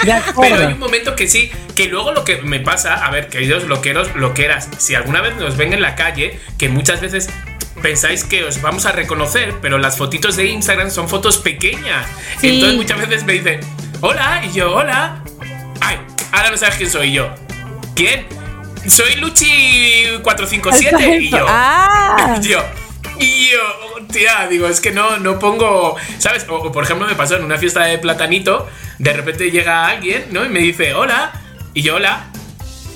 Pero 0.41 0.59
hay 0.59 0.73
un 0.73 0.79
momento 0.79 1.15
que 1.15 1.27
sí, 1.27 1.51
que 1.75 1.87
luego 1.87 2.11
lo 2.11 2.23
que 2.23 2.41
me 2.41 2.59
pasa, 2.59 3.05
a 3.05 3.11
ver, 3.11 3.27
queridos 3.27 3.65
loqueros, 3.65 4.15
loqueras, 4.15 4.69
si 4.77 4.95
alguna 4.95 5.21
vez 5.21 5.35
nos 5.35 5.57
ven 5.57 5.73
en 5.73 5.81
la 5.81 5.95
calle, 5.95 6.39
que 6.57 6.69
muchas 6.69 7.01
veces 7.01 7.29
pensáis 7.81 8.23
que 8.23 8.43
os 8.43 8.61
vamos 8.61 8.85
a 8.85 8.91
reconocer, 8.91 9.55
pero 9.61 9.77
las 9.77 9.97
fotitos 9.97 10.35
de 10.35 10.45
Instagram 10.45 10.91
son 10.91 11.09
fotos 11.09 11.37
pequeñas. 11.37 12.05
Sí. 12.39 12.55
Entonces 12.55 12.77
muchas 12.77 12.99
veces 12.99 13.25
me 13.25 13.33
dicen, 13.33 13.59
hola, 14.01 14.43
y 14.45 14.53
yo, 14.53 14.75
hola. 14.75 15.23
Ay, 15.81 15.97
ahora 16.31 16.51
no 16.51 16.57
sabes 16.57 16.75
quién 16.75 16.89
soy 16.89 17.13
yo. 17.13 17.33
¿Quién? 17.95 18.25
Soy 18.87 19.13
Luchi457. 19.15 21.21
Y 21.21 21.29
yo, 21.29 21.45
Ah, 21.47 22.39
y 22.41 22.47
yo, 22.47 22.63
y 23.21 23.49
yo, 23.51 24.05
tía, 24.11 24.47
digo, 24.49 24.67
es 24.67 24.81
que 24.81 24.91
no, 24.91 25.17
no 25.19 25.39
pongo, 25.39 25.95
¿sabes? 26.17 26.45
O, 26.49 26.55
o, 26.55 26.71
por 26.71 26.83
ejemplo 26.83 27.07
me 27.07 27.15
pasó 27.15 27.35
en 27.37 27.43
una 27.43 27.57
fiesta 27.57 27.85
de 27.85 27.97
platanito, 27.97 28.67
de 28.97 29.13
repente 29.13 29.51
llega 29.51 29.85
alguien, 29.87 30.27
¿no? 30.31 30.45
Y 30.45 30.49
me 30.49 30.59
dice, 30.59 30.93
hola, 30.93 31.31
y 31.73 31.81
yo, 31.81 31.95
hola, 31.95 32.25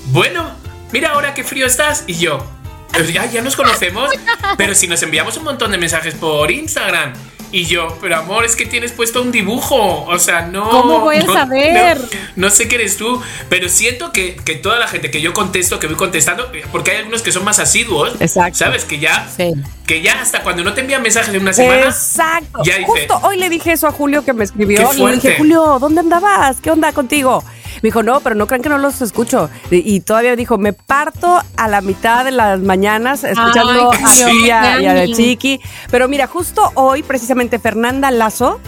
bueno, 0.06 0.50
mira 0.92 1.10
ahora 1.10 1.34
qué 1.34 1.44
frío 1.44 1.66
estás, 1.66 2.04
y 2.06 2.14
yo, 2.18 2.44
"Pues 2.92 3.12
ya, 3.12 3.26
ya 3.26 3.42
nos 3.42 3.56
conocemos, 3.56 4.10
pero 4.56 4.74
si 4.74 4.86
nos 4.88 5.02
enviamos 5.02 5.36
un 5.36 5.44
montón 5.44 5.70
de 5.70 5.78
mensajes 5.78 6.14
por 6.14 6.50
Instagram. 6.50 7.12
Y 7.56 7.64
yo, 7.64 7.96
pero 8.02 8.16
amor, 8.18 8.44
es 8.44 8.54
que 8.54 8.66
tienes 8.66 8.92
puesto 8.92 9.22
un 9.22 9.32
dibujo. 9.32 10.04
O 10.04 10.18
sea, 10.18 10.42
no. 10.42 10.68
¿Cómo 10.68 11.00
voy 11.00 11.16
a 11.16 11.22
no- 11.22 11.32
saber? 11.32 11.98
No, 12.36 12.48
no 12.48 12.50
sé 12.50 12.68
qué 12.68 12.74
eres 12.74 12.98
tú, 12.98 13.18
pero 13.48 13.70
siento 13.70 14.12
que, 14.12 14.36
que 14.36 14.56
toda 14.56 14.78
la 14.78 14.86
gente 14.88 15.10
que 15.10 15.22
yo 15.22 15.32
contesto, 15.32 15.78
que 15.78 15.86
voy 15.86 15.96
contestando, 15.96 16.52
porque 16.70 16.90
hay 16.90 16.96
algunos 16.98 17.22
que 17.22 17.32
son 17.32 17.44
más 17.44 17.58
asiduos, 17.58 18.12
Exacto. 18.20 18.58
¿sabes? 18.58 18.84
Que 18.84 18.98
ya, 18.98 19.26
Sí. 19.34 19.54
que 19.86 20.02
ya 20.02 20.20
hasta 20.20 20.42
cuando 20.42 20.64
no 20.64 20.74
te 20.74 20.82
envían 20.82 21.00
mensajes 21.00 21.32
de 21.32 21.38
una 21.38 21.54
semana, 21.54 21.86
exacto. 21.86 22.60
Ya 22.62 22.76
dice- 22.76 22.84
Justo 22.90 23.20
hoy 23.22 23.38
le 23.38 23.48
dije 23.48 23.72
eso 23.72 23.86
a 23.86 23.90
Julio 23.92 24.22
que 24.22 24.34
me 24.34 24.44
escribió. 24.44 24.90
Y 24.94 25.02
le 25.06 25.12
dije, 25.14 25.36
Julio, 25.38 25.78
¿dónde 25.80 26.00
andabas? 26.00 26.58
¿Qué 26.60 26.70
onda 26.70 26.92
contigo? 26.92 27.42
Me 27.76 27.88
dijo, 27.88 28.02
no, 28.02 28.20
pero 28.20 28.34
no 28.34 28.46
crean 28.46 28.62
que 28.62 28.68
no 28.68 28.78
los 28.78 29.00
escucho. 29.02 29.50
Y, 29.70 29.94
y 29.94 30.00
todavía 30.00 30.36
dijo, 30.36 30.58
me 30.58 30.72
parto 30.72 31.40
a 31.56 31.68
la 31.68 31.80
mitad 31.80 32.24
de 32.24 32.30
las 32.30 32.60
mañanas 32.60 33.24
escuchando 33.24 33.90
Ay, 33.92 34.50
a 34.50 34.80
y 34.80 34.86
a, 34.86 34.94
la. 34.94 35.06
Chiqui. 35.06 35.60
Pero 35.90 36.08
mira, 36.08 36.26
justo 36.26 36.70
hoy, 36.74 37.02
precisamente, 37.02 37.58
Fernanda 37.58 38.10
Lazo 38.10 38.60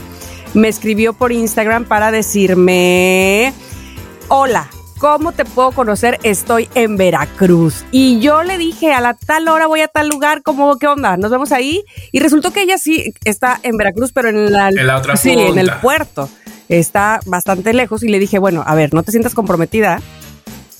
me 0.54 0.68
escribió 0.68 1.12
por 1.12 1.32
Instagram 1.32 1.84
para 1.84 2.10
decirme, 2.10 3.52
hola. 4.28 4.68
¿Cómo 4.98 5.30
te 5.30 5.44
puedo 5.44 5.70
conocer? 5.70 6.18
Estoy 6.24 6.68
en 6.74 6.96
Veracruz. 6.96 7.84
Y 7.92 8.18
yo 8.18 8.42
le 8.42 8.58
dije, 8.58 8.92
a 8.92 9.00
la 9.00 9.14
tal 9.14 9.46
hora 9.46 9.68
voy 9.68 9.80
a 9.80 9.86
tal 9.86 10.08
lugar, 10.08 10.42
¿cómo, 10.42 10.76
qué 10.76 10.88
onda? 10.88 11.16
Nos 11.16 11.30
vemos 11.30 11.52
ahí. 11.52 11.84
Y 12.10 12.18
resultó 12.18 12.52
que 12.52 12.62
ella 12.62 12.78
sí 12.78 13.14
está 13.24 13.60
en 13.62 13.76
Veracruz, 13.76 14.10
pero 14.12 14.28
en 14.28 14.50
la, 14.50 14.70
En 14.70 14.88
la 14.88 14.96
otra 14.96 15.16
sí, 15.16 15.30
en 15.30 15.56
el 15.56 15.70
puerto. 15.80 16.28
Está 16.68 17.20
bastante 17.26 17.72
lejos. 17.72 18.02
Y 18.02 18.08
le 18.08 18.18
dije, 18.18 18.38
bueno, 18.38 18.62
a 18.66 18.74
ver, 18.74 18.94
no 18.94 19.02
te 19.02 19.10
sientas 19.10 19.34
comprometida. 19.34 20.00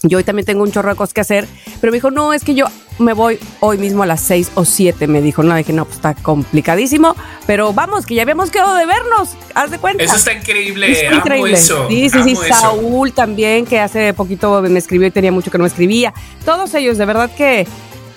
Yo 0.03 0.19
hoy 0.19 0.25
también 0.25 0.47
tengo 0.47 0.63
un 0.63 0.71
chorro 0.71 0.91
de 0.91 0.97
cosas 0.97 1.13
que 1.13 1.21
hacer. 1.21 1.47
Pero 1.81 1.91
me 1.91 1.97
dijo, 1.97 2.11
no, 2.11 2.33
es 2.33 2.45
que 2.45 2.55
yo 2.55 2.67
me 2.99 3.13
voy 3.13 3.39
hoy 3.61 3.79
mismo 3.79 4.05
a 4.05 4.07
las 4.07 4.21
seis 4.21 4.51
o 4.55 4.65
siete. 4.65 5.09
Me 5.09 5.21
dijo, 5.21 5.43
no, 5.43 5.55
dije, 5.57 5.73
no, 5.73 5.85
pues 5.85 5.97
está 5.97 6.15
complicadísimo. 6.15 7.17
Pero 7.47 7.73
vamos, 7.73 8.07
que 8.07 8.15
ya 8.15 8.23
habíamos 8.23 8.51
quedado 8.51 8.77
de 8.77 8.87
vernos. 8.87 9.31
Haz 9.55 9.71
de 9.71 9.79
cuenta. 9.79 10.05
eso 10.05 10.17
está 10.17 10.33
increíble. 10.33 10.93
Está 10.93 11.09
amo 11.09 11.17
increíble. 11.19 11.55
eso. 11.55 11.89
Sí, 11.89 12.11
sí, 12.11 12.23
sí. 12.23 12.33
eso. 12.33 12.55
Saúl 12.55 13.13
también, 13.13 13.67
que 13.67 13.81
hace 13.81 14.15
poquito 14.15 14.63
me 14.63 14.79
escribió 14.79 15.09
y 15.09 15.11
tenía 15.11 15.33
mucho 15.33 15.51
que 15.51 15.59
no 15.59 15.63
me 15.63 15.69
escribía. 15.69 16.15
Todos 16.45 16.75
ellos, 16.75 16.97
de 16.97 17.05
verdad 17.05 17.31
que, 17.35 17.67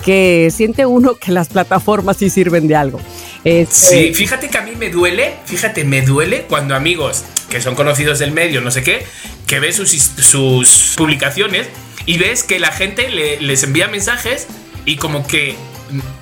que 0.03 0.49
siente 0.51 0.85
uno 0.85 1.15
que 1.15 1.31
las 1.31 1.49
plataformas 1.49 2.17
sí 2.17 2.29
sirven 2.29 2.67
de 2.67 2.75
algo. 2.75 2.99
Este, 3.43 3.73
Sí, 3.75 4.13
fíjate 4.13 4.49
que 4.49 4.57
a 4.57 4.61
mí 4.61 4.71
me 4.77 4.89
duele, 4.89 5.33
fíjate, 5.45 5.83
me 5.83 6.01
duele 6.01 6.43
cuando 6.43 6.75
amigos 6.75 7.23
que 7.49 7.61
son 7.61 7.75
conocidos 7.75 8.19
del 8.19 8.31
medio, 8.31 8.61
no 8.61 8.71
sé 8.71 8.83
qué, 8.83 9.03
que 9.47 9.59
ves 9.59 9.75
sus, 9.75 9.89
sus 9.91 10.93
publicaciones 10.95 11.67
y 12.05 12.17
ves 12.17 12.43
que 12.43 12.59
la 12.59 12.71
gente 12.71 13.09
le- 13.09 13.41
les 13.41 13.63
envía 13.63 13.87
mensajes 13.87 14.47
y 14.85 14.95
como 14.97 15.25
que 15.27 15.55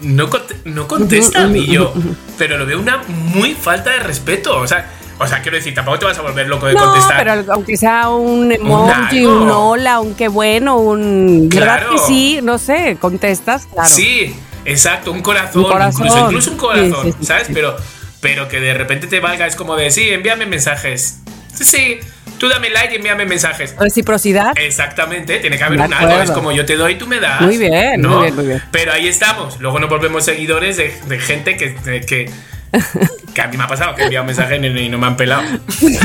no, 0.01 0.29
no 0.65 0.87
contestan 0.87 1.55
y 1.55 1.67
yo, 1.67 1.93
pero 2.37 2.57
lo 2.57 2.65
veo 2.65 2.79
una 2.79 3.03
muy 3.07 3.53
falta 3.53 3.91
de 3.91 3.99
respeto, 3.99 4.57
o 4.59 4.67
sea, 4.67 4.91
o 5.19 5.27
sea, 5.27 5.41
quiero 5.41 5.57
decir, 5.57 5.73
tampoco 5.73 5.99
te 5.99 6.05
vas 6.05 6.17
a 6.17 6.21
volver 6.21 6.47
loco 6.47 6.65
de 6.67 6.73
No, 6.73 6.85
contestar. 6.85 7.17
pero 7.23 7.53
aunque 7.53 7.77
sea 7.77 8.09
un 8.09 8.51
emoji, 8.51 9.19
algo. 9.19 9.41
un, 9.43 9.49
hola, 9.51 9.99
un 9.99 10.15
qué 10.15 10.27
bueno, 10.29 10.77
un... 10.77 11.49
¿Verdad 11.49 11.79
Claro. 11.79 11.91
que 11.91 11.97
sí? 11.99 12.39
No 12.41 12.57
sé, 12.57 12.97
contestas, 12.99 13.67
claro. 13.67 13.89
Sí, 13.89 14.35
exacto, 14.65 15.11
un 15.11 15.21
corazón, 15.21 15.63
Un 15.65 15.71
corazón. 15.71 16.05
Incluso, 16.07 16.25
incluso 16.25 16.51
un 16.51 16.57
corazón, 16.57 17.05
Sí, 17.05 17.13
sí, 17.19 17.25
¿sabes? 17.25 17.47
sí. 17.47 17.53
Pero, 17.53 17.75
pero 18.21 18.47
que 18.47 18.59
de 18.59 18.73
repente 18.73 19.07
te 19.07 19.19
valga, 19.19 19.45
es 19.45 19.55
como 19.55 19.75
de, 19.75 19.91
sí, 19.91 20.09
envíame 20.09 20.45
mensajes. 20.45 21.19
Sí, 21.53 21.65
sí, 21.65 21.99
tú 22.37 22.47
dame 22.47 22.69
like 22.69 22.93
y 22.93 22.97
envíame 22.97 23.25
mensajes. 23.25 23.75
Reciprocidad. 23.77 24.53
Exactamente, 24.57 25.39
tiene 25.39 25.57
que 25.57 25.63
haber 25.65 25.81
un 25.81 25.93
algo, 25.93 26.21
es 26.21 26.31
como 26.31 26.51
yo 26.53 26.65
te 26.65 26.75
doy, 26.77 26.95
tú 26.95 27.07
me 27.07 27.19
das. 27.19 27.41
Muy 27.41 27.57
bien, 27.57 28.01
muy 28.07 28.21
bien, 28.21 28.35
muy 28.35 28.45
bien. 28.47 28.63
Pero 28.71 28.93
ahí 28.93 29.07
estamos, 29.09 29.59
luego 29.59 29.79
nos 29.79 29.89
volvemos 29.89 30.23
seguidores 30.23 30.77
de, 30.77 30.93
de 31.07 31.19
gente 31.19 31.57
que, 31.57 31.75
que 32.05 32.29
que 33.33 33.41
a 33.41 33.47
mí 33.47 33.57
me 33.57 33.63
ha 33.63 33.67
pasado 33.67 33.95
que 33.95 34.01
he 34.01 34.05
enviado 34.05 34.25
mensajes 34.25 34.59
y 34.63 34.89
no 34.89 34.97
me 34.97 35.07
han 35.07 35.17
pelado. 35.17 35.43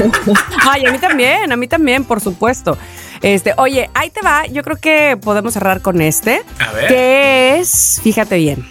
Ay, 0.70 0.86
a 0.86 0.92
mí 0.92 0.98
también, 0.98 1.52
a 1.52 1.56
mí 1.56 1.66
también, 1.68 2.04
por 2.04 2.20
supuesto. 2.20 2.76
Este, 3.22 3.54
oye, 3.56 3.90
ahí 3.94 4.10
te 4.10 4.20
va. 4.22 4.46
Yo 4.46 4.62
creo 4.62 4.76
que 4.76 5.18
podemos 5.20 5.54
cerrar 5.54 5.80
con 5.80 6.00
este. 6.00 6.42
A 6.58 6.72
ver. 6.72 6.88
Que 6.88 7.58
es, 7.58 8.00
fíjate 8.02 8.36
bien, 8.36 8.66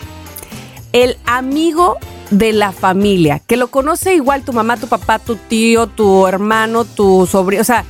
el 0.91 1.17
amigo 1.25 1.97
de 2.29 2.53
la 2.53 2.71
familia, 2.71 3.39
que 3.39 3.57
lo 3.57 3.67
conoce 3.67 4.15
igual 4.15 4.43
tu 4.43 4.53
mamá, 4.53 4.77
tu 4.77 4.87
papá, 4.87 5.19
tu 5.19 5.35
tío, 5.35 5.87
tu 5.87 6.25
hermano, 6.27 6.85
tu 6.85 7.27
sobrino, 7.27 7.61
o 7.61 7.65
sea, 7.65 7.85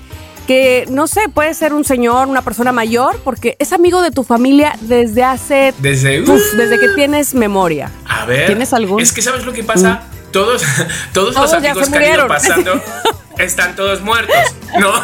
que 0.48 0.86
no 0.90 1.08
sé, 1.08 1.22
puede 1.34 1.54
ser 1.54 1.74
un 1.74 1.84
señor, 1.84 2.28
una 2.28 2.42
persona 2.42 2.72
mayor, 2.72 3.20
porque 3.24 3.56
es 3.60 3.74
amigo 3.74 4.02
de 4.02 4.12
tu 4.12 4.24
familia 4.24 4.76
desde 4.82 5.24
hace. 5.24 5.74
Desde. 5.80 6.22
uf, 6.22 6.42
desde 6.58 6.80
que 6.80 6.90
tienes 6.90 7.34
memoria. 7.34 7.92
A 8.08 8.26
ver. 8.26 8.48
¿Tienes 8.48 8.74
algún? 8.74 9.02
Es 9.02 9.12
que 9.12 9.22
¿sabes 9.22 9.46
lo 9.46 9.54
que 9.54 9.64
pasa? 9.64 10.04
Todos, 10.32 10.64
todos 11.14 11.36
los 11.36 11.36
Todos 11.36 11.52
ya 11.62 11.72
amigos 11.72 11.90
que 11.90 11.98
han 11.98 12.14
ido 12.16 12.28
pasando 12.28 12.82
están 13.38 13.76
todos 13.76 14.02
muertos. 14.02 14.36
No. 14.80 14.92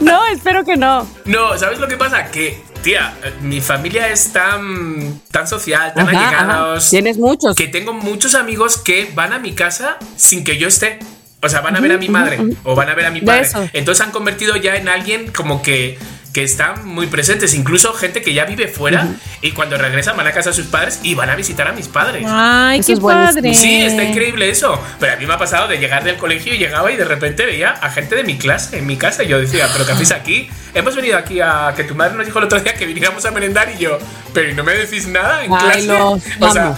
No, 0.00 0.24
espero 0.26 0.64
que 0.64 0.76
no. 0.76 1.06
No, 1.24 1.58
¿sabes 1.58 1.78
lo 1.78 1.88
que 1.88 1.96
pasa? 1.96 2.30
Que, 2.30 2.62
tía, 2.82 3.14
mi 3.40 3.60
familia 3.60 4.08
es 4.08 4.32
tan, 4.32 5.20
tan 5.30 5.46
social, 5.46 5.92
tan 5.94 6.08
Ajá, 6.08 6.28
allegados. 6.28 6.82
ajá. 6.84 6.90
Tienes 6.90 7.18
muchos. 7.18 7.56
que 7.56 7.68
tengo 7.68 7.92
muchos 7.92 8.34
amigos 8.34 8.76
que 8.78 9.10
van 9.14 9.32
a 9.32 9.38
mi 9.38 9.54
casa 9.54 9.98
sin 10.16 10.44
que 10.44 10.58
yo 10.58 10.68
esté. 10.68 10.98
O 11.42 11.48
sea, 11.48 11.60
van 11.60 11.76
a 11.76 11.80
ver 11.80 11.92
a 11.92 11.98
mi 11.98 12.08
madre 12.08 12.38
o 12.62 12.74
van 12.74 12.88
a 12.88 12.94
ver 12.94 13.06
a 13.06 13.10
mi 13.10 13.20
padre. 13.20 13.48
Entonces 13.72 14.04
han 14.06 14.12
convertido 14.12 14.56
ya 14.56 14.76
en 14.76 14.88
alguien 14.88 15.30
como 15.32 15.60
que, 15.60 15.98
que 16.32 16.44
están 16.44 16.86
muy 16.86 17.08
presentes. 17.08 17.52
Incluso 17.54 17.92
gente 17.94 18.22
que 18.22 18.32
ya 18.32 18.44
vive 18.44 18.68
fuera 18.68 19.08
y 19.40 19.50
cuando 19.50 19.76
regresan 19.76 20.16
van 20.16 20.26
a 20.28 20.32
casa 20.32 20.50
de 20.50 20.56
sus 20.56 20.66
padres 20.66 21.00
y 21.02 21.14
van 21.16 21.30
a 21.30 21.34
visitar 21.34 21.66
a 21.66 21.72
mis 21.72 21.88
padres. 21.88 22.24
Ay, 22.28 22.78
Eso 22.78 22.86
qué 22.86 22.92
es 22.92 23.00
padre. 23.00 23.54
Sí, 23.54 23.82
está 23.82 24.04
increíble 24.04 24.48
eso. 24.50 24.80
Pero 25.00 25.14
a 25.14 25.16
mí 25.16 25.26
me 25.26 25.34
ha 25.34 25.38
pasado 25.38 25.66
de 25.66 25.78
llegar 25.78 26.04
del 26.04 26.16
colegio 26.16 26.54
y 26.54 26.58
llegaba 26.58 26.92
y 26.92 26.96
de 26.96 27.04
repente 27.04 27.44
veía 27.44 27.70
a 27.70 27.90
gente 27.90 28.14
de 28.14 28.22
mi 28.22 28.38
clase 28.38 28.78
en 28.78 28.86
mi 28.86 28.96
casa 28.96 29.24
y 29.24 29.28
yo 29.28 29.40
decía, 29.40 29.68
¿pero 29.72 29.84
qué 29.84 29.92
hacéis 29.92 30.12
aquí? 30.12 30.48
Hemos 30.74 30.94
venido 30.94 31.18
aquí 31.18 31.40
a 31.40 31.74
que 31.76 31.82
tu 31.84 31.96
madre 31.96 32.14
nos 32.14 32.24
dijo 32.24 32.38
el 32.38 32.44
otro 32.44 32.60
día 32.60 32.74
que 32.74 32.86
viniéramos 32.86 33.24
a 33.24 33.30
merendar 33.32 33.68
y 33.74 33.78
yo, 33.78 33.98
pero 34.32 34.48
¿y 34.48 34.54
no 34.54 34.62
me 34.62 34.74
decís 34.74 35.08
nada 35.08 35.44
en 35.44 35.52
Ay, 35.52 35.58
clase? 35.58 35.86
los 35.86 36.22
o 36.40 36.52
sea, 36.52 36.76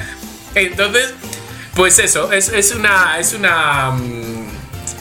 entonces, 0.54 1.12
pues 1.74 1.98
eso, 1.98 2.32
es, 2.32 2.48
es 2.48 2.74
una. 2.74 3.18
Es 3.18 3.34
una. 3.34 3.92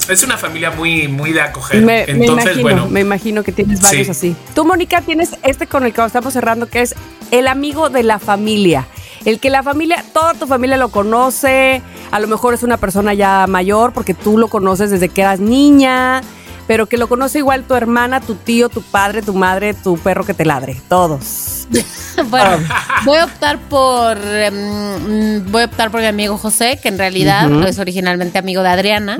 Es 0.09 0.21
una 0.23 0.37
familia 0.37 0.71
muy, 0.71 1.07
muy 1.07 1.31
de 1.31 1.41
acoger. 1.41 1.81
Me, 1.81 2.05
me 2.07 2.25
imagino, 2.25 2.61
bueno. 2.61 2.87
me 2.87 2.99
imagino 2.99 3.43
que 3.43 3.51
tienes 3.51 3.81
varios 3.81 4.07
Sí. 4.07 4.11
así. 4.11 4.35
Tú, 4.53 4.65
Mónica, 4.65 5.01
tienes 5.01 5.37
este 5.43 5.65
con 5.67 5.83
el 5.85 5.93
que 5.93 6.05
estamos 6.05 6.33
cerrando, 6.33 6.67
que 6.67 6.81
es 6.81 6.95
el 7.31 7.47
amigo 7.47 7.89
de 7.89 8.03
la 8.03 8.19
familia. 8.19 8.85
El 9.25 9.39
que 9.39 9.49
la 9.49 9.63
familia, 9.63 10.03
toda 10.13 10.33
tu 10.33 10.45
familia 10.47 10.75
lo 10.75 10.89
conoce, 10.89 11.81
a 12.11 12.19
lo 12.19 12.27
mejor 12.27 12.53
es 12.53 12.63
una 12.63 12.75
persona 12.77 13.13
ya 13.13 13.45
mayor 13.47 13.93
porque 13.93 14.13
tú 14.13 14.37
lo 14.37 14.49
conoces 14.49 14.91
desde 14.91 15.07
que 15.07 15.21
eras 15.21 15.39
niña, 15.39 16.21
pero 16.67 16.87
que 16.87 16.97
lo 16.97 17.07
conoce 17.07 17.39
igual 17.39 17.63
tu 17.63 17.75
hermana, 17.75 18.21
tu 18.21 18.35
tío, 18.35 18.69
tu 18.69 18.81
padre, 18.81 19.21
tu 19.21 19.33
madre, 19.33 19.73
tu 19.73 19.97
perro 19.97 20.25
que 20.25 20.33
te 20.33 20.45
ladre, 20.45 20.81
todos. 20.87 21.67
Bueno, 22.29 22.59
voy 23.05 23.17
a 23.17 23.25
optar 23.25 23.57
por 23.57 24.17
em, 24.17 24.53
mm, 24.53 25.51
voy 25.51 25.63
a 25.63 25.65
optar 25.65 25.89
por 25.89 25.99
mi 25.99 26.05
amigo 26.05 26.37
José, 26.37 26.79
que 26.81 26.89
en 26.89 26.99
realidad 26.99 27.49
es 27.67 27.79
originalmente 27.79 28.37
amigo 28.37 28.61
de 28.61 28.69
Adriana. 28.69 29.17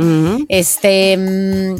Este 0.48 1.18
mm, 1.18 1.76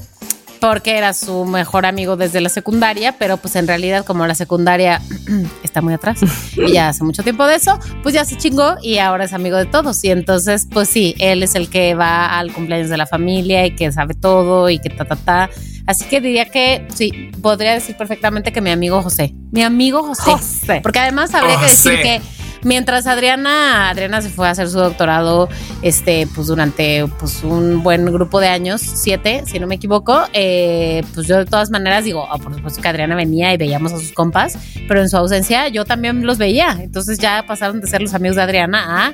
porque 0.64 0.98
era 0.98 1.14
su 1.14 1.44
mejor 1.44 1.86
amigo 1.86 2.16
desde 2.16 2.40
la 2.40 2.48
secundaria, 2.48 3.18
pero 3.20 3.36
pues 3.36 3.58
en 3.58 3.68
realidad 3.68 4.06
como 4.06 4.26
la 4.26 4.34
secundaria 4.34 5.02
está 5.64 5.82
muy 5.82 5.94
atrás 5.94 6.22
y 6.56 6.72
ya 6.72 6.88
hace 6.88 7.04
mucho 7.04 7.22
tiempo 7.22 7.46
de 7.46 7.56
eso, 7.56 7.78
pues 8.02 8.16
ya 8.16 8.24
se 8.24 8.38
chingó 8.38 8.76
y 8.82 9.00
ahora 9.00 9.26
es 9.26 9.34
amigo 9.34 9.58
de 9.58 9.66
todos 9.66 10.02
y 10.06 10.12
entonces 10.12 10.66
pues 10.72 10.88
sí, 10.88 11.16
él 11.20 11.44
es 11.44 11.56
el 11.56 11.70
que 11.70 11.96
va 11.96 12.40
al 12.40 12.54
cumpleaños 12.54 12.88
de 12.88 12.96
la 12.96 13.06
familia 13.06 13.66
y 13.66 13.76
que 13.76 13.92
sabe 13.92 14.14
todo 14.14 14.70
y 14.70 14.80
que 14.80 14.90
ta 14.90 15.04
ta 15.04 15.18
ta. 15.18 15.50
Así 15.86 16.06
que 16.06 16.22
diría 16.22 16.46
que 16.46 16.88
sí, 16.96 17.12
podría 17.42 17.74
decir 17.74 17.98
perfectamente 17.98 18.54
que 18.54 18.62
mi 18.62 18.70
amigo 18.70 19.02
José, 19.02 19.36
mi 19.52 19.64
amigo 19.64 20.02
José, 20.02 20.32
José. 20.32 20.80
porque 20.82 21.00
además 21.00 21.34
habría 21.34 21.60
que 21.60 21.66
decir 21.66 22.02
que 22.02 22.22
Mientras 22.64 23.08
Adriana, 23.08 23.90
Adriana 23.90 24.22
se 24.22 24.30
fue 24.30 24.48
a 24.48 24.52
hacer 24.52 24.70
su 24.70 24.78
doctorado, 24.80 25.50
este, 25.82 26.28
pues 26.34 26.48
durante 26.48 27.06
pues 27.20 27.44
un 27.44 27.84
buen 27.84 28.06
grupo 28.06 28.40
de 28.40 28.48
años, 28.48 28.82
siete, 28.82 29.44
si 29.46 29.60
no 29.60 29.68
me 29.68 29.76
equivoco, 29.76 30.22
eh, 30.34 31.04
pues 31.14 31.28
yo 31.28 31.38
de 31.38 31.46
todas 31.46 31.70
maneras 31.70 32.04
digo, 32.06 32.28
oh, 32.32 32.38
por 32.40 32.54
supuesto 32.56 32.82
que 32.82 32.88
Adriana 32.88 33.16
venía 33.16 33.54
y 33.54 33.58
veíamos 33.58 33.92
a 33.94 34.00
sus 34.00 34.12
compas, 34.14 34.58
pero 34.88 35.02
en 35.02 35.10
su 35.10 35.18
ausencia 35.18 35.68
yo 35.68 35.86
también 35.86 36.26
los 36.26 36.38
veía. 36.38 36.78
Entonces 36.82 37.20
ya 37.20 37.44
pasaron 37.48 37.82
de 37.82 37.88
ser 37.88 38.02
los 38.02 38.14
amigos 38.14 38.36
de 38.38 38.42
Adriana 38.44 39.08
a 39.08 39.14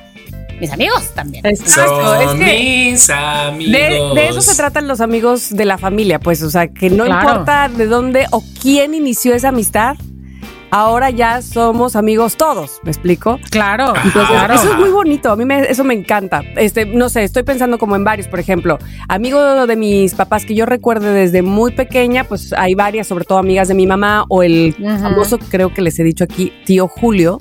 mis 0.60 0.72
amigos 0.74 1.10
también. 1.16 1.46
Exacto, 1.46 2.04
Son 2.04 2.22
es 2.42 2.46
que 2.46 2.92
mis 2.92 3.10
amigos. 3.10 3.72
de, 4.16 4.22
de 4.22 4.28
eso 4.28 4.42
se 4.42 4.56
tratan 4.56 4.88
los 4.90 5.00
amigos 5.00 5.50
de 5.56 5.64
la 5.66 5.78
familia, 5.78 6.20
pues, 6.20 6.42
o 6.44 6.50
sea, 6.50 6.68
que 6.68 6.90
no 6.90 7.06
Claro. 7.06 7.30
importa 7.30 7.70
de 7.70 7.86
dónde 7.86 8.26
o 8.32 8.44
quién 8.62 8.94
inició 8.94 9.34
esa 9.34 9.50
amistad, 9.50 9.96
ahora 10.72 11.10
ya 11.10 11.42
somos 11.42 11.96
amigos 11.96 12.38
todos, 12.38 12.80
¿me 12.84 12.92
explico? 12.92 13.40
Claro, 13.50 13.94
Entonces, 14.04 14.30
claro. 14.30 14.54
eso 14.54 14.72
es 14.74 14.80
muy 14.80 14.90
bonito, 14.90 15.32
a 15.32 15.36
mí 15.36 15.46
me- 15.46 15.70
eso 15.70 15.84
me 15.84 15.94
encanta. 15.94 16.42
Este, 16.56 16.86
no 16.86 17.10
sé, 17.10 17.24
estoy 17.24 17.44
pensando 17.44 17.78
como 17.78 17.96
en 17.96 18.04
varios, 18.04 18.28
por 18.28 18.40
ejemplo, 18.40 18.78
amigo 19.08 19.66
de 19.68 19.76
mis 19.76 20.14
papás 20.14 20.46
que 20.46 20.56
yo 20.56 20.66
recuerde 20.66 21.12
desde 21.14 21.42
muy 21.42 21.72
pequeña, 21.72 22.24
pues 22.24 22.54
hay 22.54 22.76
varias, 22.76 23.08
sobre 23.08 23.26
todo 23.26 23.38
amigas 23.40 23.68
de 23.68 23.74
mi 23.74 23.88
mamá 23.88 24.26
o 24.30 24.44
el 24.44 24.76
famoso, 25.02 25.40
creo 25.40 25.74
que 25.74 25.82
les 25.82 25.98
he 26.00 26.04
dicho 26.04 26.24
aquí, 26.24 26.54
tío 26.66 26.88
Julio, 26.88 27.38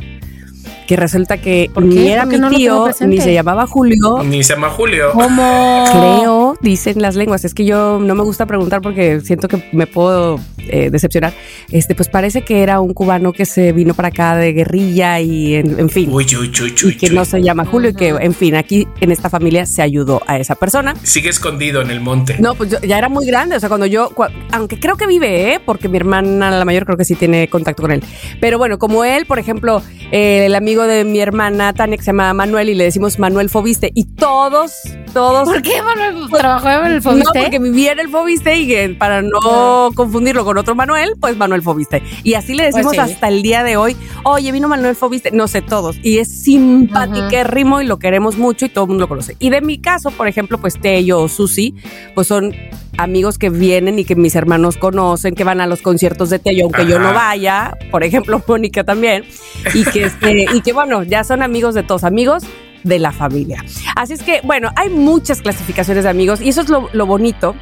que 0.89 0.97
resulta 0.97 1.37
que 1.39 1.71
¿Por 1.73 1.85
ni 1.85 2.09
era 2.09 2.23
¿Por 2.23 2.31
qué 2.33 2.37
mi 2.39 2.41
no 2.43 2.49
tío, 2.51 2.87
ni 3.07 3.21
se 3.21 3.33
llamaba 3.35 3.67
Julio. 3.67 4.23
Ni 4.25 4.43
se 4.43 4.55
llama 4.55 4.71
Julio. 4.71 5.11
¿Cómo? 5.13 5.85
Creo, 5.93 6.57
dicen 6.63 7.03
las 7.03 7.15
lenguas, 7.15 7.45
es 7.45 7.53
que 7.55 7.65
yo 7.67 7.99
no 8.01 8.15
me 8.15 8.23
gusta 8.23 8.47
preguntar 8.47 8.81
porque 8.81 9.21
siento 9.21 9.49
que 9.49 9.63
me 9.73 9.87
puedo 9.87 10.41
eh, 10.67 10.89
decepcionar. 10.91 11.35
Este, 11.71 11.95
pues 11.95 12.09
parece 12.09 12.41
que 12.43 12.63
era 12.63 12.81
un 12.81 12.95
cubano 12.95 13.33
que 13.35 13.45
se 13.45 13.73
vino 13.73 13.93
para 13.95 14.09
acá 14.09 14.35
de 14.37 14.53
guerrilla 14.55 15.21
y 15.21 15.57
en, 15.57 15.79
en 15.79 15.91
fin. 15.91 16.09
Uy, 16.11 16.25
uy, 16.41 16.51
uy, 16.63 16.75
y 16.91 16.97
que 16.97 17.07
uy. 17.11 17.15
no 17.15 17.25
se 17.27 17.43
llama 17.43 17.67
Julio 17.67 17.91
y 17.91 17.95
que, 17.95 18.09
en 18.09 18.33
fin, 18.35 18.55
aquí 18.57 18.89
en 19.01 19.13
esta 19.13 19.29
familia 19.29 19.67
se 19.67 19.83
ayudó 19.83 20.23
a 20.27 20.39
esa 20.39 20.55
persona. 20.55 20.95
Sigue 21.03 21.29
escondido 21.29 21.83
en 21.83 21.91
el 21.91 22.01
monte. 22.01 22.37
No, 22.39 22.55
pues 22.55 22.71
yo- 22.71 22.81
ya 22.81 22.97
era 22.97 23.11
muy 23.11 23.27
grande, 23.27 23.57
o 23.57 23.61
sea, 23.61 23.69
cuando 23.69 23.85
yo, 23.87 24.09
cua- 24.11 24.33
aunque 24.53 24.81
creo 24.81 24.97
que 24.97 25.07
vive, 25.07 25.53
¿eh? 25.53 25.61
porque 25.65 25.89
mi 25.91 25.99
hermana, 25.99 26.51
la 26.51 26.65
mayor, 26.65 26.87
creo 26.87 26.97
que 26.97 27.05
sí 27.05 27.15
tiene 27.15 27.49
contacto 27.49 27.83
con 27.83 27.93
él. 27.93 28.03
Pero 28.41 28.57
bueno, 28.57 28.79
como 28.79 29.05
él, 29.05 29.27
por 29.27 29.39
ejemplo, 29.39 29.83
eh, 30.13 30.47
el 30.47 30.55
amigo 30.55 30.78
de 30.87 31.05
mi 31.05 31.21
hermana 31.21 31.73
Tania, 31.73 31.97
que 31.97 32.03
se 32.03 32.11
llama 32.11 32.33
Manuel, 32.35 32.69
y 32.71 32.75
le 32.75 32.85
decimos 32.85 33.19
Manuel 33.19 33.49
Fobiste, 33.51 33.91
y 33.95 34.05
todos, 34.05 34.73
todos... 35.13 35.49
¿Por 35.49 35.63
qué 35.63 35.83
Manuel 35.83 36.29
trabajó 36.31 36.69
en 36.69 36.93
el 36.93 36.97
No, 36.97 37.03
Fobiste? 37.03 37.41
porque 37.41 37.59
vivía 37.59 37.93
en 37.93 38.01
el 38.01 38.09
Fobiste 38.09 38.57
y 38.57 38.67
que 38.69 38.89
para 38.99 39.23
no 39.23 39.91
confundirlo 39.95 40.45
con 40.45 40.59
otro 40.59 40.75
Manuel, 40.75 41.11
pues 41.21 41.37
Manuel 41.37 41.63
Fobiste. 41.63 42.03
Y 42.23 42.35
así 42.35 42.55
le 42.55 42.65
decimos 42.65 42.95
Pues 42.95 43.07
sí. 43.09 43.13
hasta 43.15 43.29
el 43.29 43.43
día 43.43 43.63
de 43.63 43.77
hoy, 43.77 43.97
oye, 44.25 44.53
vino 44.53 44.69
Manuel 44.69 44.95
Fobiste, 44.97 45.31
no 45.31 45.49
sé, 45.49 45.63
todos. 45.63 45.97
Y 46.03 46.19
es 46.19 46.43
simpático 46.43 47.81
y 47.81 47.85
lo 47.87 47.99
queremos 47.99 48.37
mucho 48.39 48.67
y 48.67 48.69
todo 48.69 48.85
el 48.85 48.89
mundo 48.89 49.05
lo 49.05 49.09
conoce. 49.09 49.37
Y 49.39 49.51
de 49.51 49.61
mi 49.61 49.79
caso, 49.79 50.11
por 50.11 50.29
ejemplo, 50.29 50.59
pues 50.59 50.79
Tello 50.81 51.21
o 51.21 51.29
Susi, 51.29 51.75
pues 52.15 52.27
son 52.27 52.55
amigos 52.97 53.39
que 53.39 53.49
vienen 53.49 53.99
y 53.99 54.05
que 54.05 54.17
mis 54.17 54.35
hermanos 54.35 54.77
conocen, 54.77 55.35
que 55.35 55.45
van 55.45 55.61
a 55.61 55.67
los 55.67 55.83
conciertos 55.83 56.31
de 56.31 56.39
Tello, 56.41 56.65
aunque 56.65 56.85
yo 56.87 56.99
no 56.99 57.13
vaya, 57.15 57.77
por 57.91 58.03
ejemplo, 58.03 58.43
Mónica 58.49 58.83
también, 58.85 59.25
y 59.73 59.85
que, 59.85 60.05
este, 60.05 60.47
y 60.53 60.61
que 60.63 60.68
bueno, 60.73 61.03
ya 61.03 61.25
son 61.25 61.43
amigos 61.43 61.75
de 61.75 61.83
todos, 61.83 62.05
amigos 62.05 62.45
de 62.85 62.99
la 62.99 63.13
familia. 63.13 63.65
Así 63.97 64.13
es 64.13 64.23
que, 64.23 64.41
bueno, 64.45 64.71
hay 64.77 64.91
muchas 64.91 65.43
clasificaciones 65.43 66.05
de 66.05 66.11
amigos 66.11 66.41
y 66.41 66.49
eso 66.49 66.63
es 66.63 66.69
lo, 66.69 67.07
bonito 67.07 67.55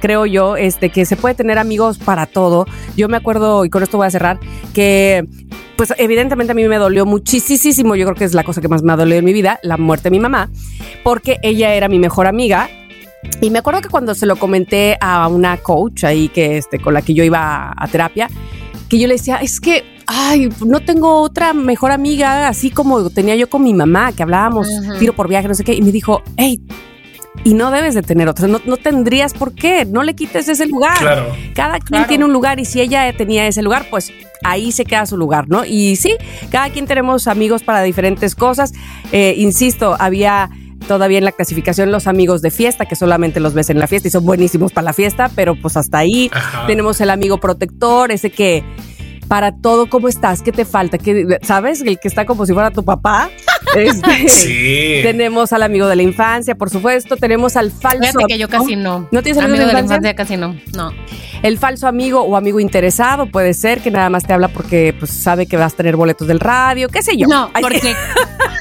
creo 0.00 0.26
yo, 0.26 0.56
este, 0.56 0.90
que 0.90 1.06
se 1.06 1.16
puede 1.16 1.34
tener 1.34 1.58
amigos 1.58 1.96
para 1.96 2.26
todo. 2.26 2.66
Yo 2.94 3.08
me 3.08 3.16
acuerdo, 3.16 3.64
y 3.64 3.70
con 3.70 3.82
esto 3.82 3.96
voy 3.96 4.06
a 4.06 4.10
cerrar, 4.10 4.38
que 4.74 5.26
pues 5.76 5.94
evidentemente 5.96 6.52
a 6.52 6.54
mí 6.54 6.62
me 6.68 6.76
dolió 6.76 7.06
muchísimo, 7.06 7.96
yo 7.96 8.04
creo 8.04 8.14
que 8.14 8.24
es 8.24 8.34
la 8.34 8.44
cosa 8.44 8.60
que 8.60 8.68
más 8.68 8.82
me 8.82 8.92
ha 8.92 8.96
dolido 8.96 9.18
en 9.18 9.24
mi 9.24 9.32
vida, 9.32 9.58
la 9.62 9.78
muerte 9.78 10.04
de 10.04 10.10
mi 10.10 10.20
mamá, 10.20 10.50
porque 11.02 11.38
ella 11.42 11.74
era 11.74 11.88
mi 11.88 11.98
mejor 11.98 12.26
amiga. 12.26 12.68
Y 13.40 13.48
me 13.48 13.60
acuerdo 13.60 13.80
que 13.80 13.88
cuando 13.88 14.14
se 14.14 14.26
lo 14.26 14.36
comenté 14.36 14.98
a 15.00 15.26
una 15.28 15.56
coach 15.56 16.04
ahí 16.04 16.28
que 16.28 16.58
este, 16.58 16.78
con 16.78 16.92
la 16.92 17.00
que 17.00 17.14
yo 17.14 17.24
iba 17.24 17.72
a 17.74 17.88
terapia, 17.88 18.28
que 18.88 18.98
yo 18.98 19.08
le 19.08 19.14
decía, 19.14 19.36
es 19.36 19.60
que, 19.60 19.84
ay, 20.06 20.48
no 20.66 20.80
tengo 20.80 21.20
otra 21.20 21.52
mejor 21.52 21.90
amiga, 21.90 22.48
así 22.48 22.70
como 22.70 23.10
tenía 23.10 23.36
yo 23.36 23.48
con 23.48 23.62
mi 23.62 23.74
mamá, 23.74 24.12
que 24.12 24.22
hablábamos 24.22 24.68
tiro 24.98 25.14
por 25.14 25.28
viaje, 25.28 25.48
no 25.48 25.54
sé 25.54 25.64
qué, 25.64 25.74
y 25.74 25.82
me 25.82 25.92
dijo, 25.92 26.22
hey, 26.36 26.60
y 27.42 27.54
no 27.54 27.70
debes 27.70 27.94
de 27.94 28.02
tener 28.02 28.28
otra, 28.28 28.46
no, 28.46 28.60
no 28.64 28.76
tendrías 28.76 29.34
por 29.34 29.54
qué, 29.54 29.84
no 29.84 30.02
le 30.02 30.14
quites 30.14 30.48
ese 30.48 30.66
lugar. 30.66 30.96
Claro. 30.98 31.26
Cada 31.54 31.78
quien 31.78 31.86
Claro. 31.88 32.06
tiene 32.06 32.24
un 32.24 32.32
lugar 32.32 32.60
y 32.60 32.64
si 32.64 32.80
ella 32.80 33.12
tenía 33.16 33.46
ese 33.46 33.60
lugar, 33.60 33.86
pues 33.90 34.12
ahí 34.44 34.72
se 34.72 34.84
queda 34.84 35.04
su 35.04 35.16
lugar, 35.16 35.48
¿no? 35.48 35.64
Y 35.64 35.96
sí, 35.96 36.14
cada 36.50 36.70
quien 36.70 36.86
tenemos 36.86 37.26
amigos 37.26 37.62
para 37.62 37.82
diferentes 37.82 38.34
cosas. 38.34 38.72
Eh, 39.10 39.34
insisto, 39.36 39.96
había 39.98 40.48
todavía 40.86 41.18
en 41.18 41.24
la 41.24 41.32
clasificación 41.32 41.90
los 41.90 42.06
amigos 42.06 42.40
de 42.40 42.50
fiesta, 42.50 42.86
que 42.86 42.94
solamente 42.94 43.40
los 43.40 43.52
ves 43.52 43.68
en 43.70 43.78
la 43.78 43.86
fiesta 43.88 44.08
y 44.08 44.10
son 44.10 44.24
buenísimos 44.24 44.70
para 44.72 44.84
la 44.84 44.92
fiesta, 44.92 45.30
pero 45.34 45.56
pues 45.60 45.76
hasta 45.76 45.98
ahí. 45.98 46.30
Ajá. 46.32 46.66
Tenemos 46.66 47.00
el 47.00 47.10
amigo 47.10 47.38
protector, 47.38 48.12
ese 48.12 48.30
que 48.30 48.62
para 49.24 49.52
todo, 49.52 49.88
¿cómo 49.88 50.08
estás? 50.08 50.42
¿Qué 50.42 50.52
te 50.52 50.64
falta? 50.64 50.98
¿Qué- 50.98 51.38
¿Sabes? 51.42 51.80
El 51.82 51.98
que 51.98 52.08
está 52.08 52.24
como 52.26 52.46
si 52.46 52.52
fuera 52.52 52.70
tu 52.70 52.84
papá. 52.84 53.30
Este, 53.76 54.28
Sí. 54.28 55.00
Tenemos 55.02 55.52
al 55.52 55.64
amigo 55.64 55.88
de 55.88 55.96
la 55.96 56.02
infancia, 56.02 56.54
por 56.54 56.70
supuesto. 56.70 57.16
Tenemos 57.16 57.56
al 57.56 57.72
falso. 57.72 58.02
Fíjate 58.02 58.24
que 58.28 58.38
yo 58.38 58.48
casi 58.48 58.76
no. 58.76 59.08
¿No 59.10 59.20
tienes 59.22 59.42
amigos 59.42 59.58
amigo 59.58 59.60
de 59.62 59.66
de 59.66 59.72
la 59.72 59.80
infancia? 59.80 60.10
infancia? 60.10 60.14
Casi 60.14 60.36
no. 60.36 60.56
No. 60.76 60.92
El 61.42 61.58
falso 61.58 61.88
amigo 61.88 62.20
o 62.22 62.36
amigo 62.36 62.60
interesado 62.60 63.26
puede 63.26 63.52
ser 63.52 63.80
que 63.80 63.90
nada 63.90 64.10
más 64.10 64.24
te 64.26 64.32
habla 64.32 64.46
porque 64.48 64.94
pues, 64.96 65.10
sabe 65.10 65.46
que 65.46 65.56
vas 65.56 65.72
a 65.72 65.76
tener 65.76 65.96
boletos 65.96 66.28
del 66.28 66.38
radio, 66.38 66.88
qué 66.88 67.02
sé 67.02 67.16
yo. 67.16 67.26
No, 67.26 67.50
porque 67.60 67.80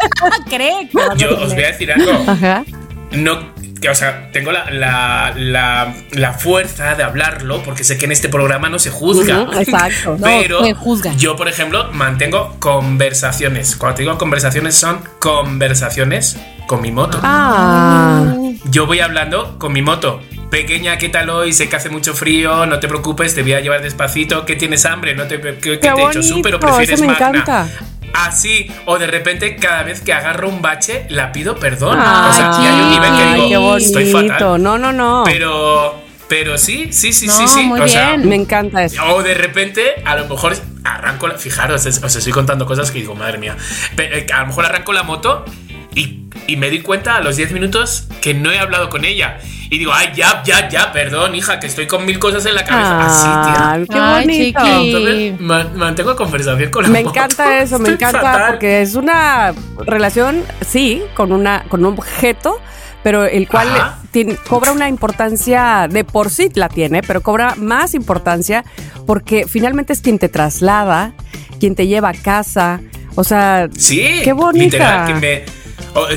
cree 0.50 0.90
que 0.90 0.98
Yo 1.18 1.38
os 1.38 1.54
voy 1.54 1.64
a 1.64 1.68
decir 1.68 1.92
algo. 1.92 2.12
Ajá. 2.26 2.64
No, 3.12 3.53
que, 3.84 3.90
o 3.90 3.96
sea, 3.96 4.30
tengo 4.32 4.54
la, 4.54 4.72
la, 4.72 5.34
la, 5.36 5.94
la 6.12 6.32
fuerza 6.34 6.96
de 6.96 7.04
hablarlo 7.04 7.62
porque 7.64 7.84
sé 7.84 7.98
que 7.98 8.06
en 8.06 8.14
este 8.14 8.30
programa 8.30 8.70
no 8.70 8.80
se 8.80 8.90
juzga. 8.90 9.42
Ujú, 9.42 9.60
exacto. 9.60 10.16
No, 10.18 10.26
Pero 10.26 10.64
se 10.64 10.74
juzga. 10.74 11.14
yo, 11.18 11.36
por 11.36 11.50
ejemplo, 11.50 11.92
mantengo 11.92 12.56
conversaciones. 12.60 13.76
Cuando 13.76 13.96
te 13.98 14.04
digo 14.04 14.18
conversaciones, 14.18 14.76
son 14.76 15.04
conversaciones 15.20 16.38
con 16.66 16.82
mi 16.82 16.94
moto. 16.94 17.20
Ah. 17.24 18.34
Yo 18.72 18.86
voy 18.88 19.02
hablando 19.02 19.60
con 19.60 19.74
mi 19.74 19.82
moto. 19.82 20.22
Pequeña, 20.50 20.98
¿qué 20.98 21.10
tal 21.10 21.30
hoy? 21.30 21.52
Sé 21.52 21.68
que 21.68 21.76
hace 21.76 21.90
mucho 21.90 22.14
frío, 22.14 22.66
no 22.66 22.80
te 22.80 22.88
preocupes, 22.88 23.36
te 23.36 23.42
voy 23.42 23.54
a 23.54 23.60
llevar 23.60 23.82
despacito. 23.82 24.46
¿Qué 24.46 24.56
tienes 24.56 24.86
hambre? 24.86 25.14
¿No 25.16 25.24
te, 25.26 25.42
¿Qué, 25.42 25.58
qué 25.60 25.78
te 25.78 25.88
he 25.88 25.92
hecho? 25.92 26.04
bonito, 26.04 26.22
¿Súper 26.24 26.56
o 26.56 26.58
eso 26.60 26.68
prefieres 26.68 27.02
me 27.02 27.08
magna? 27.08 27.28
encanta. 27.30 27.68
Así, 28.14 28.72
o 28.86 29.00
de 29.00 29.08
repente, 29.08 29.56
cada 29.56 29.84
vez 29.84 30.02
que 30.02 30.14
agarro 30.14 30.48
un 30.48 30.62
bache, 30.62 31.06
la 31.10 31.32
pido 31.32 31.58
perdón. 31.58 32.00
Ay, 32.02 32.30
o 32.30 32.34
sea, 32.34 32.52
y 32.62 32.66
hay 32.68 32.82
un 32.82 32.90
nivel 32.92 33.12
que 33.18 33.44
digo, 33.48 33.76
qué 33.78 33.84
estoy 33.84 34.12
fatal. 34.12 34.62
No, 34.62 34.78
no, 34.78 34.94
no. 34.94 35.24
Pero, 35.26 36.00
pero 36.28 36.58
sí, 36.58 36.90
sí, 36.94 37.12
sí, 37.12 37.28
No, 37.28 37.34
sí, 37.34 37.48
sí. 37.48 37.64
muy 37.64 37.80
o 37.82 37.88
sea, 37.88 38.10
bien. 38.16 38.30
Me 38.30 38.36
encanta 38.36 38.84
eso. 38.84 39.04
o 39.16 39.24
de 39.24 39.34
repente, 39.34 39.96
a 40.06 40.16
lo 40.16 40.28
mejor 40.28 40.56
arranco 40.84 41.28
la. 41.28 41.38
Fijaros, 41.38 41.86
es- 41.86 42.04
os 42.04 42.16
estoy 42.16 42.32
contando 42.34 42.66
cosas 42.66 42.92
que 42.92 43.00
digo, 43.00 43.16
madre 43.16 43.38
mía. 43.40 43.58
Eh, 43.98 44.28
a 44.34 44.42
lo 44.42 44.48
mejor 44.48 44.66
arranco 44.66 44.94
la 44.94 45.04
moto 45.04 45.44
y, 45.96 46.26
y 46.48 46.56
me 46.56 46.70
di 46.70 46.82
cuenta 46.82 47.16
a 47.16 47.22
los 47.22 47.36
10 47.36 47.52
minutos 47.52 48.08
que 48.22 48.34
no 48.36 48.52
he 48.52 48.60
hablado 48.60 48.90
con 48.90 49.06
ella. 49.06 49.40
Y 49.74 49.80
digo, 49.80 49.92
ay, 49.92 50.10
ya, 50.16 50.44
ya, 50.46 50.70
ya, 50.70 50.92
perdón, 50.92 51.34
hija, 51.34 51.60
que 51.60 51.66
estoy 51.66 51.88
con 51.88 52.06
mil 52.06 52.20
cosas 52.20 52.46
en 52.46 52.54
la 52.54 52.64
cabeza. 52.64 53.06
Así, 53.08 53.50
tía. 53.52 53.72
Ay, 53.72 53.86
qué 53.88 54.00
bonito. 54.00 54.60
Entonces, 54.68 55.40
ma- 55.42 55.64
mantengo 55.76 56.16
conversación 56.16 56.70
con 56.70 56.84
la 56.84 56.90
Me 56.90 57.04
moto. 57.04 57.10
encanta 57.18 57.58
eso, 57.64 57.80
me 57.80 57.90
Estoy 57.90 58.08
encanta 58.08 58.22
fatal. 58.22 58.52
porque 58.52 58.84
es 58.84 58.94
una 58.94 59.52
relación, 59.88 60.44
sí, 60.68 61.02
con 61.16 61.32
una 61.32 61.64
con 61.70 61.84
un 61.84 61.94
objeto, 61.94 62.62
pero 63.02 63.26
el 63.26 63.48
cual 63.48 63.68
tiene- 64.12 64.36
cobra 64.48 64.72
una 64.74 64.88
importancia 64.90 65.88
de 65.90 66.04
por 66.04 66.30
sí 66.30 66.52
la 66.54 66.70
tiene, 66.70 67.02
pero 67.02 67.22
cobra 67.22 67.56
más 67.58 67.96
importancia 67.96 68.64
porque 69.08 69.48
finalmente 69.48 69.92
es 69.94 70.02
quien 70.02 70.20
te 70.20 70.30
traslada, 70.30 71.14
quien 71.60 71.74
te 71.74 71.88
lleva 71.88 72.10
a 72.10 72.14
casa, 72.14 72.80
o 73.16 73.24
sea, 73.24 73.70
Sí, 73.76 74.22
Qué 74.24 74.34
bonita. 74.34 74.64
literal, 74.66 75.08
que 75.08 75.14
me- 75.16 75.63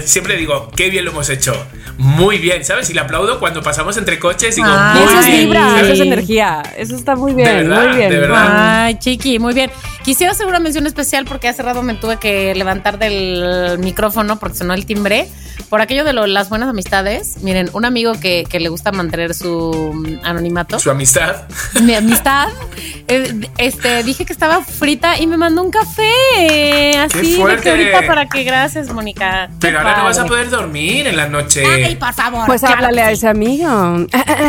siempre 0.04 0.36
digo, 0.36 0.70
qué 0.76 0.90
bien 0.90 1.04
lo 1.04 1.11
hemos 1.12 1.28
hecho. 1.30 1.54
Muy 1.98 2.36
bien, 2.38 2.62
¿sabes? 2.64 2.90
Y 2.90 2.94
le 2.94 3.00
aplaudo 3.00 3.40
cuando 3.40 3.62
pasamos 3.62 3.96
entre 3.96 4.18
coches. 4.18 4.54
Digo, 4.57 4.68
Ah, 4.70 4.94
muy 4.96 5.04
eso 5.04 5.18
es 5.20 5.26
vibra, 5.38 5.80
eso 5.80 5.92
es 5.94 6.00
energía, 6.00 6.62
eso 6.76 6.94
está 6.94 7.16
muy 7.16 7.32
bien, 7.32 7.48
De 7.48 7.54
verdad, 7.64 7.86
muy 7.88 7.96
bien. 7.96 8.11
de 8.11 8.18
verdad. 8.18 8.84
Ay, 8.84 8.98
chiqui, 8.98 9.38
muy 9.38 9.54
bien. 9.54 9.70
Quisiera 10.04 10.32
hacer 10.32 10.46
una 10.46 10.61
mención 10.61 10.86
especial 10.86 11.24
porque 11.24 11.48
hace 11.48 11.62
rato 11.62 11.82
me 11.82 11.94
tuve 11.94 12.18
que 12.18 12.54
levantar 12.54 12.98
del 12.98 13.78
micrófono 13.78 14.38
porque 14.38 14.59
sonó 14.59 14.74
el 14.74 14.84
timbre. 14.84 15.26
Por 15.70 15.80
aquello 15.80 16.04
de 16.04 16.12
lo- 16.12 16.26
las 16.26 16.48
buenas 16.50 16.68
amistades, 16.68 17.38
miren, 17.42 17.70
un 17.72 17.84
amigo 17.86 18.12
que, 18.20 18.44
que 18.48 18.61
le 18.61 18.68
gusta 18.68 18.92
mantener 18.92 19.34
su 19.34 19.90
mm, 19.94 20.18
anonimato, 20.24 20.78
Su 20.78 20.90
amistad. 20.90 21.44
mi 21.82 21.94
amistad, 21.94 22.48
eh, 23.09 23.34
este, 23.59 24.04
dije 24.04 24.26
que 24.26 24.32
estaba 24.34 24.62
frita 24.62 25.18
y 25.18 25.26
me 25.26 25.38
mandó 25.38 25.62
un 25.62 25.70
café. 25.70 26.98
Así, 26.98 27.42
de 27.42 27.57
que 27.57 27.70
ahorita 27.70 28.07
para 28.07 28.28
que 28.28 28.44
gracias, 28.44 28.92
Mónica. 28.92 29.45
Qué 29.47 29.55
Pero 29.61 29.78
ahora 29.78 29.97
no 29.99 30.05
vas 30.05 30.18
a 30.18 30.26
poder 30.26 30.51
dormir 30.51 31.07
en 31.07 31.16
la 31.16 31.28
noche. 31.28 31.64
Ay, 31.66 31.97
por 31.97 32.12
favor. 32.12 32.47
Pues 32.47 32.61
claro 32.61 32.76
háblale 32.76 33.03
a 33.03 33.11
ese 33.11 33.28
amigo. 33.28 33.68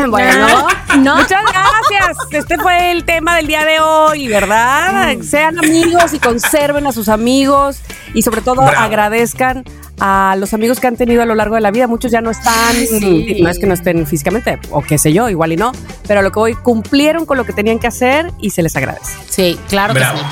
bueno, 0.10 0.48
No, 0.48 0.98
no. 0.98 1.16
muchas 1.18 1.42
gracias. 1.44 2.18
Este 2.32 2.58
fue 2.58 2.92
el 2.92 3.04
tema 3.06 3.36
del 3.36 3.48
día 3.48 3.66
de 3.66 3.80
hoy, 3.80 4.28
¿verdad? 4.28 5.16
Mm. 5.18 5.24
Sean 5.24 5.58
amigos 5.60 6.14
y 6.14 6.20
conserven 6.20 6.86
a 6.88 6.92
sus 6.92 7.10
amigos 7.10 7.80
y 8.14 8.22
sobre 8.22 8.42
todo 8.42 8.62
Bravo. 8.62 8.78
agradezcan 8.78 9.64
a 10.00 10.36
los 10.38 10.54
amigos 10.54 10.80
que 10.80 10.88
han 10.88 10.96
tenido 10.96 11.24
a 11.24 11.26
lo 11.26 11.34
largo 11.36 11.56
de 11.56 11.62
la 11.62 11.72
vida. 11.72 11.88
Muchos 11.88 12.12
ya 12.12 12.22
no 12.22 12.30
están, 12.30 12.74
sí. 12.76 13.40
no 13.42 13.50
es 13.50 13.58
que 13.60 13.66
no 13.66 13.74
estén 13.74 14.06
físicamente 14.06 14.60
o 14.70 14.82
qué 14.84 14.98
sé 14.98 15.12
yo, 15.14 15.28
igual 15.30 15.54
y 15.54 15.56
no, 15.58 15.72
pero 16.08 16.20
a 16.20 16.24
lo 16.24 16.32
que 16.32 16.40
hoy 16.40 16.54
cumplieron 16.56 17.26
con 17.26 17.38
lo 17.38 17.46
que 17.46 17.54
tenían 17.54 17.80
que 17.80 17.88
hacer 17.88 18.32
y 18.40 18.52
se 18.52 18.62
les 18.62 18.76
agradece. 18.76 19.14
Sí, 19.30 19.60
claro 19.70 19.94
Bravo. 19.94 20.20
que 20.20 20.24
sí. 20.24 20.32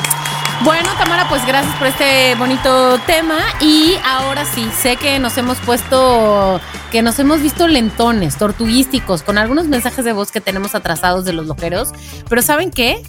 Bueno, 0.64 0.90
Tamara, 0.98 1.28
pues 1.30 1.46
gracias 1.46 1.76
por 1.78 1.88
este 1.88 2.36
bonito 2.36 2.98
tema. 3.06 3.38
Y 3.60 3.96
ahora 4.04 4.46
sí, 4.46 4.70
sé 4.82 4.96
que 4.96 5.20
nos 5.20 5.38
hemos 5.38 5.58
puesto, 5.60 6.60
que 6.92 7.02
nos 7.02 7.20
hemos 7.20 7.42
visto 7.42 7.68
lentones, 7.68 8.38
tortuguísticos, 8.38 9.22
con 9.22 9.38
algunos 9.38 9.68
mensajes 9.68 10.06
de 10.06 10.14
voz 10.14 10.32
que 10.32 10.42
tenemos 10.42 10.74
atrasados 10.74 11.26
de 11.26 11.34
los 11.34 11.46
loqueros. 11.46 11.90
Pero 12.30 12.42
¿saben 12.42 12.72
qué? 12.72 13.04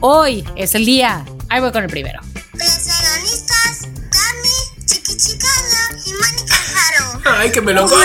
Hoy 0.00 0.44
es 0.56 0.74
el 0.74 0.84
día. 0.84 1.24
Ahí 1.48 1.60
voy 1.60 1.72
con 1.72 1.82
el 1.82 1.90
primero. 1.90 2.20
Cami, 4.10 4.48
y 6.04 6.12
Mónica 6.12 6.54
Jaro. 6.54 7.20
Ay, 7.38 7.50
que 7.50 7.60
me 7.60 7.72
lo 7.72 7.88
como. 7.88 8.02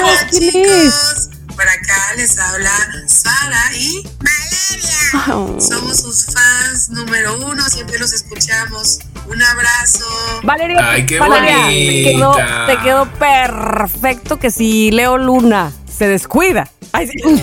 Hola 1.64 1.72
¿Quién 1.76 1.86
chicos, 1.86 1.93
por 1.93 1.95
acá 1.95 2.16
les 2.18 2.38
habla 2.39 2.72
Sara 3.07 3.74
y 3.76 4.03
Valeria. 4.20 5.59
Somos 5.61 5.97
sus 6.01 6.26
fans 6.26 6.89
número 6.89 7.38
uno, 7.38 7.64
siempre 7.70 7.97
los 7.99 8.11
escuchamos. 8.11 8.99
Un 9.28 9.41
abrazo. 9.41 10.05
Valeria, 10.43 10.78
Ay, 10.91 11.05
qué 11.05 11.20
Valeria, 11.20 11.68
te 11.68 12.03
quedó, 12.18 12.32
bonita. 12.34 12.66
te 12.68 12.78
quedó 12.80 13.14
perfecto 13.14 14.39
que 14.39 14.51
si 14.51 14.91
Leo 14.91 15.18
Luna 15.18 15.72
se 15.89 16.07
descuida, 16.07 16.70
ay, 16.91 17.07
sí, 17.07 17.18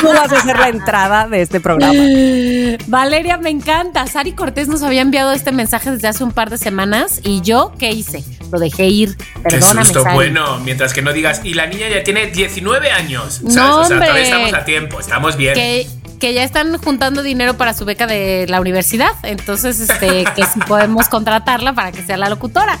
tú 0.00 0.08
vas 0.08 0.32
a 0.32 0.38
hacer 0.38 0.58
la 0.58 0.68
entrada 0.68 1.28
de 1.28 1.42
este 1.42 1.60
programa. 1.60 1.92
Valeria, 2.86 3.36
me 3.38 3.50
encanta. 3.50 4.06
Sari 4.06 4.32
Cortés 4.32 4.68
nos 4.68 4.82
había 4.82 5.02
enviado 5.02 5.32
este 5.32 5.52
mensaje 5.52 5.90
desde 5.90 6.08
hace 6.08 6.24
un 6.24 6.32
par 6.32 6.50
de 6.50 6.58
semanas. 6.58 7.20
¿Y 7.22 7.40
yo 7.42 7.72
qué 7.78 7.90
hice? 7.90 8.24
Lo 8.50 8.58
dejé 8.58 8.86
ir. 8.86 9.16
Qué 9.16 9.24
Perdóname, 9.42 9.84
susto. 9.84 10.02
Sari. 10.02 10.14
Bueno, 10.14 10.58
mientras 10.60 10.92
que 10.92 11.02
no 11.02 11.12
digas, 11.12 11.40
y 11.44 11.54
la 11.54 11.66
niña 11.66 11.88
ya 11.88 12.02
tiene 12.02 12.26
19 12.26 12.90
años. 12.90 13.34
¿sabes? 13.34 13.54
No, 13.54 13.80
o 13.80 13.84
sea, 13.84 13.96
todavía 13.98 14.08
hombre. 14.08 14.22
estamos 14.22 14.54
a 14.54 14.64
tiempo, 14.64 15.00
estamos 15.00 15.36
bien. 15.36 15.54
que, 15.54 15.86
que 16.18 16.34
ya 16.34 16.44
están 16.44 16.76
juntando 16.78 17.22
dinero 17.22 17.56
para 17.56 17.74
su 17.74 17.84
beca 17.84 18.06
de 18.06 18.46
la 18.48 18.60
universidad. 18.60 19.12
Entonces, 19.22 19.80
este, 19.80 20.24
que 20.36 20.44
si 20.44 20.60
podemos 20.60 21.08
contratarla 21.08 21.72
para 21.72 21.92
que 21.92 22.02
sea 22.02 22.16
la 22.16 22.28
locutora. 22.28 22.78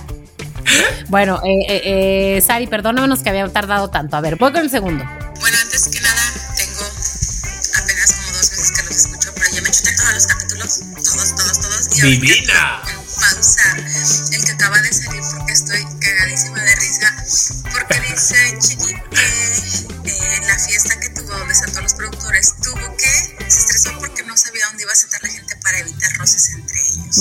Bueno, 1.08 1.40
eh, 1.44 1.64
eh, 1.68 2.36
eh, 2.36 2.40
Sari, 2.40 2.66
perdónanos 2.66 3.22
que 3.22 3.30
había 3.30 3.48
tardado 3.48 3.88
tanto. 3.88 4.16
A 4.16 4.20
ver, 4.20 4.36
voy 4.36 4.52
con 4.52 4.62
el 4.62 4.70
segundo. 4.70 5.04
Bueno, 5.40 5.56
antes 5.62 5.88
que 5.88 6.00
nada, 6.00 6.09
Divina. 12.02 12.82
Pausa 13.20 13.76
el 14.32 14.44
que 14.44 14.52
acaba 14.52 14.80
de 14.80 14.92
salir 14.92 15.22
porque 15.36 15.52
estoy 15.52 15.84
cagadísima 16.00 16.62
de 16.62 16.74
risa. 16.76 17.14
Porque 17.72 18.00
dice 18.00 18.58
Chiqui 18.58 18.94
que 19.10 19.26
eh, 20.10 20.36
en 20.36 20.46
la 20.46 20.58
fiesta 20.58 20.98
que 20.98 21.10
tuvo 21.10 21.36
donde 21.36 21.52
están 21.52 21.68
todos 21.70 21.82
los 21.82 21.92
productores, 21.94 22.54
tuvo 22.62 22.96
que, 22.96 23.36
se 23.50 23.60
estresó 23.60 23.92
porque 23.98 24.22
no 24.22 24.34
sabía 24.36 24.64
dónde 24.66 24.84
iba 24.84 24.92
a 24.92 24.96
sentar 24.96 25.22
la 25.22 25.28
gente 25.28 25.54
para 25.56 25.78
evitar 25.80 26.10
roces 26.16 26.48
entre 26.54 26.80
ellos. 26.80 27.16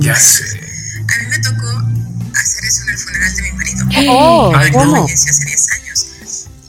Ya 0.00 0.14
sé. 0.14 0.44
A 0.44 1.18
mí 1.18 1.26
me 1.30 1.38
tocó 1.40 1.68
hacer 2.36 2.64
eso 2.64 2.82
en 2.82 2.90
el 2.90 2.98
funeral 2.98 3.34
de 3.34 3.42
mi 3.42 3.52
marido. 3.52 3.84
Oh, 4.10 4.52
Ay, 4.54 4.70
¿cómo? 4.70 5.02
Falleció 5.02 5.32
hace 5.32 5.44
10 5.44 5.72
años. 5.72 6.06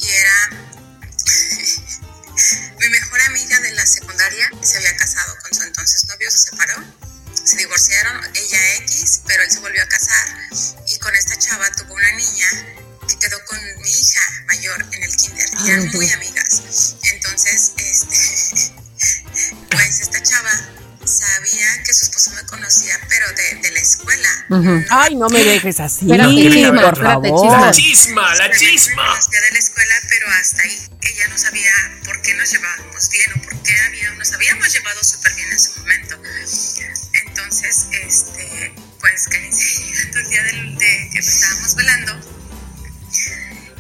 Y 0.02 0.10
era. 0.10 0.50
mi 2.80 2.90
mejor 2.90 3.22
amiga 3.28 3.60
de 3.60 3.72
la 3.74 3.86
secundaria 3.86 4.50
se 4.62 4.78
había 4.78 4.98
casado 4.98 5.36
con 5.44 5.54
su 5.54 5.62
entonces 5.64 6.08
novio, 6.08 6.32
se 6.32 6.40
separó. 6.40 6.84
Se 7.50 7.58
divorciaron, 7.58 8.24
ella 8.36 8.76
X, 8.84 9.22
pero 9.26 9.42
él 9.42 9.50
se 9.50 9.58
volvió 9.58 9.82
a 9.82 9.88
casar. 9.88 10.28
Y 10.88 11.00
con 11.00 11.16
esta 11.16 11.36
chava 11.36 11.68
tuvo 11.72 11.96
una 11.96 12.12
niña 12.12 12.48
que 13.08 13.18
quedó 13.18 13.44
con 13.46 13.58
mi 13.82 13.90
hija 13.90 14.22
mayor 14.46 14.86
en 14.92 15.04
el 15.04 15.16
kinder. 15.16 15.50
Y 15.66 15.72
eran 15.72 15.88
muy 15.90 16.12
amigas. 16.12 16.96
Entonces, 17.12 17.72
este. 17.76 18.74
pues 19.72 20.00
esta 20.00 20.22
chava 20.22 20.52
sabía 21.04 21.84
que 21.84 21.92
su 21.92 22.04
esposo 22.06 22.30
me 22.36 22.44
conocía, 22.46 23.00
pero 23.10 23.26
de, 23.32 23.56
de 23.64 23.72
la 23.72 23.80
escuela. 23.80 24.46
Ujú. 24.52 24.86
Ay, 24.92 25.16
no 25.16 25.28
me 25.30 25.44
dejes 25.44 25.80
así, 25.80 26.06
chisma, 26.06 26.22
por 26.82 26.94
espérate, 26.94 27.02
favor. 27.02 27.42
chisma. 27.42 27.66
La 27.66 27.72
chisma, 27.72 28.36
la 28.36 28.52
chisma. 28.52 29.08
conocía 29.08 29.42
de 29.42 29.52
la 29.54 29.60
escuela, 29.60 29.96
pero 30.08 30.28
hasta 30.30 30.62
ahí. 30.62 30.80
Ella 31.02 31.28
no 31.30 31.38
sabía 31.40 31.74
por 32.06 32.22
qué 32.22 32.36
nos 32.36 32.52
llevábamos 32.52 33.10
bien 33.10 33.32
o 33.38 33.42
por 33.42 33.64
qué 33.64 33.74
había, 33.88 34.12
nos 34.12 34.32
habíamos 34.34 34.72
llevado 34.72 35.04
súper 35.04 35.34
bien 35.34 35.48
en 35.48 35.56
ese 35.56 35.80
momento. 35.80 36.22
Entonces, 37.30 37.88
este, 37.92 38.74
pues 39.00 39.28
coincidiendo 39.28 40.20
el 40.20 40.30
día 40.30 40.44
del, 40.44 40.76
de 40.76 41.10
que 41.14 41.20
estábamos 41.20 41.76
volando, 41.76 42.14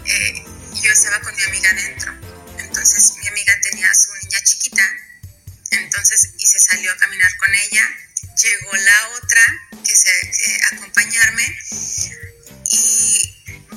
eh, 0.06 0.44
yo 0.82 0.92
estaba 0.92 1.20
con 1.22 1.36
mi 1.36 1.44
amiga 1.44 1.70
adentro. 1.72 2.14
Entonces 2.60 3.16
mi 3.20 3.28
amiga 3.28 3.54
tenía 3.62 3.90
a 3.90 3.96
su 3.96 4.14
niña 4.16 4.40
chiquita, 4.44 4.84
entonces 5.72 6.34
y 6.38 6.46
se 6.46 6.60
salió 6.60 6.92
a 6.92 6.98
caminar 6.98 7.36
con 7.38 7.54
ella. 7.54 7.90
Llegó 8.42 8.74
la 8.74 9.10
otra 9.18 9.42
que 9.84 9.96
se 9.96 10.12
que 10.32 10.60
acompañarme 10.76 11.58
y 12.72 13.29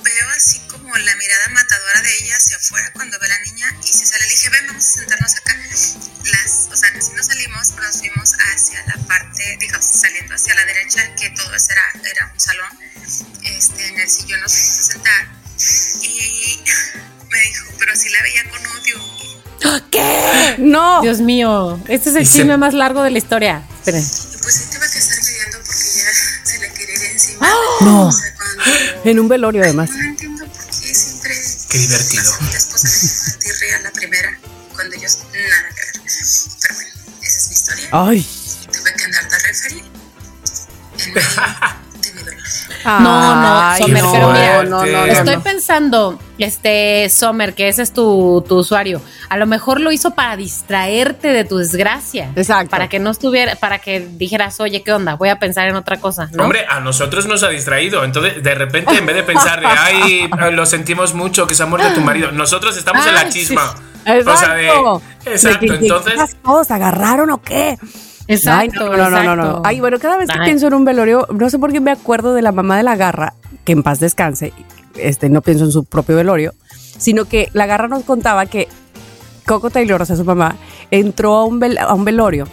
veo 0.02 0.28
así 0.36 0.60
como 0.68 0.96
la 0.96 1.16
mirada 1.16 1.48
matadora 1.50 2.02
de 2.02 2.14
ella 2.18 2.36
hacia 2.36 2.56
afuera 2.56 2.90
cuando 2.92 3.18
ve 3.18 3.26
a 3.26 3.28
la 3.30 3.38
niña 3.40 3.66
y 3.84 3.88
se 3.88 4.06
sale. 4.06 4.24
Le 4.24 4.30
dije, 4.30 4.48
ven, 4.50 4.66
vamos 4.68 4.84
a 4.84 4.88
sentarnos 4.92 5.34
acá. 5.36 5.56
Las, 6.24 6.68
o 6.72 6.76
sea, 6.76 6.88
si 7.00 7.12
nos 7.14 7.26
salimos, 7.26 7.72
pero 7.74 7.86
nos 7.86 7.98
fuimos 7.98 8.32
hacia 8.52 8.84
la 8.86 8.96
parte, 9.06 9.56
digo, 9.60 9.78
saliendo 9.80 10.34
hacia 10.34 10.54
la 10.54 10.64
derecha, 10.64 11.14
que 11.16 11.30
todo 11.30 11.54
eso 11.54 11.66
era, 11.70 12.08
era 12.10 12.30
un 12.32 12.40
salón. 12.40 12.78
Este, 13.42 13.88
en 13.88 14.00
el 14.00 14.08
sillón 14.10 14.40
nos 14.40 14.52
fuimos 14.52 14.78
a 14.78 14.82
sentar 14.92 15.28
y 16.02 16.60
me 17.30 17.40
dijo, 17.40 17.66
pero 17.78 17.96
si 17.96 18.08
la 18.10 18.22
veía 18.22 18.48
con 18.50 18.66
odio. 18.66 19.82
¿Qué? 19.90 20.56
No. 20.58 21.02
Dios 21.02 21.20
mío, 21.20 21.80
este 21.88 22.10
es 22.10 22.16
el 22.16 22.26
se- 22.26 22.32
chisme 22.38 22.56
más 22.56 22.74
largo 22.74 23.02
de 23.02 23.10
la 23.10 23.18
historia. 23.18 23.62
Esperen. 23.78 24.02
Y 24.02 24.36
pues 24.38 24.54
sí 24.54 24.64
tuve 24.76 24.90
que 24.90 24.98
estar 24.98 25.22
mediando 25.22 25.58
porque 25.58 25.82
ya 25.82 26.12
se 26.44 26.58
le 26.58 26.72
quería 26.72 26.94
ir 26.96 27.02
encima. 27.12 27.48
No. 27.80 28.10
En 29.04 29.18
un 29.18 29.28
velorio, 29.28 29.62
además. 29.62 29.90
No 29.90 30.04
entiendo 30.04 30.44
por 30.46 30.66
qué 30.66 30.94
siempre. 30.94 31.32
Qué 31.70 31.78
divertido. 31.78 32.22
La 32.22 32.30
segunda 32.30 32.56
esposa 32.56 32.88
le 32.88 32.94
hizo 32.94 33.38
tirria 33.38 33.76
a 33.76 33.80
la 33.80 33.90
primera, 33.90 34.38
cuando 34.74 34.96
ellos 34.96 35.18
nada 35.32 35.68
que 35.74 35.98
ver. 35.98 36.02
Pero 36.62 36.74
bueno, 36.74 36.90
esa 37.22 37.38
es 37.38 37.48
mi 37.48 37.54
historia. 37.54 37.88
Ay. 37.92 38.26
Tuve 38.72 38.94
que 38.94 39.04
andar 39.04 39.28
de 39.30 39.38
referir 39.38 39.84
en 40.98 41.12
medio 41.14 41.28
de 42.02 42.12
mi 42.12 42.22
dolor. 42.22 42.34
No, 42.84 43.36
no, 43.36 43.76
Somer, 43.78 44.02
pero 44.02 44.32
mira, 44.32 44.64
no, 44.64 44.84
no, 44.84 44.86
no, 44.86 45.04
Estoy 45.06 45.36
no. 45.36 45.42
pensando, 45.42 46.20
este, 46.38 47.08
Sommer, 47.10 47.54
que 47.54 47.68
ese 47.68 47.82
es 47.82 47.92
tu, 47.92 48.44
tu 48.48 48.56
usuario. 48.58 49.00
A 49.32 49.38
lo 49.38 49.46
mejor 49.46 49.80
lo 49.80 49.90
hizo 49.92 50.10
para 50.10 50.36
distraerte 50.36 51.28
de 51.28 51.46
tu 51.46 51.56
desgracia. 51.56 52.30
Exacto. 52.36 52.68
Para 52.68 52.88
que 52.88 52.98
no 52.98 53.08
estuviera, 53.08 53.56
para 53.56 53.78
que 53.78 54.00
dijeras, 54.00 54.60
oye, 54.60 54.82
¿qué 54.82 54.92
onda? 54.92 55.14
Voy 55.14 55.30
a 55.30 55.38
pensar 55.38 55.66
en 55.68 55.74
otra 55.74 55.98
cosa, 56.00 56.28
¿no? 56.34 56.42
Hombre, 56.42 56.66
a 56.68 56.80
nosotros 56.80 57.26
nos 57.26 57.42
ha 57.42 57.48
distraído. 57.48 58.04
Entonces, 58.04 58.42
de 58.42 58.54
repente, 58.54 58.94
en 58.94 59.06
vez 59.06 59.16
de 59.16 59.22
pensar 59.22 59.58
de, 59.60 59.66
ay, 59.68 60.28
lo 60.52 60.66
sentimos 60.66 61.14
mucho, 61.14 61.46
que 61.46 61.54
se 61.54 61.62
ha 61.62 61.66
muerto 61.66 61.94
tu 61.94 62.02
marido, 62.02 62.30
nosotros 62.30 62.76
estamos 62.76 63.06
en 63.06 63.14
la 63.14 63.30
sí. 63.30 63.40
chisma. 63.40 63.74
Exacto. 64.04 64.32
O 64.32 64.36
sea, 64.36 64.54
de. 64.54 64.68
Exacto, 65.24 65.60
De 65.60 65.66
que- 65.66 65.74
entonces. 65.76 66.12
¿qué 66.12 66.38
todos 66.44 66.70
agarraron 66.70 67.30
o 67.30 67.40
qué? 67.40 67.78
Exacto, 68.28 68.90
Ay, 68.92 68.98
no, 68.98 69.08
no, 69.08 69.10
no, 69.10 69.22
no, 69.22 69.36
no. 69.36 69.62
Ay, 69.64 69.80
bueno, 69.80 69.98
cada 69.98 70.18
vez 70.18 70.28
que 70.28 70.40
Ay. 70.40 70.44
pienso 70.44 70.66
en 70.66 70.74
un 70.74 70.84
velorio, 70.84 71.26
no 71.32 71.48
sé 71.48 71.58
por 71.58 71.72
qué 71.72 71.80
me 71.80 71.90
acuerdo 71.90 72.34
de 72.34 72.42
la 72.42 72.52
mamá 72.52 72.76
de 72.76 72.82
la 72.82 72.96
garra, 72.96 73.32
que 73.64 73.72
en 73.72 73.82
paz 73.82 73.98
descanse, 73.98 74.52
este, 74.96 75.30
no 75.30 75.40
pienso 75.40 75.64
en 75.64 75.72
su 75.72 75.84
propio 75.84 76.16
velorio, 76.16 76.52
sino 76.98 77.24
que 77.24 77.48
la 77.54 77.64
garra 77.64 77.88
nos 77.88 78.04
contaba 78.04 78.44
que 78.44 78.68
Coco 79.46 79.70
Taylor, 79.70 80.00
o 80.02 80.04
sea, 80.04 80.16
su 80.16 80.24
mamá, 80.24 80.56
entró 80.90 81.34
a 81.36 81.44
un, 81.44 81.60
vel- 81.60 81.78
a 81.78 81.92
un 81.94 82.04
velorio 82.04 82.46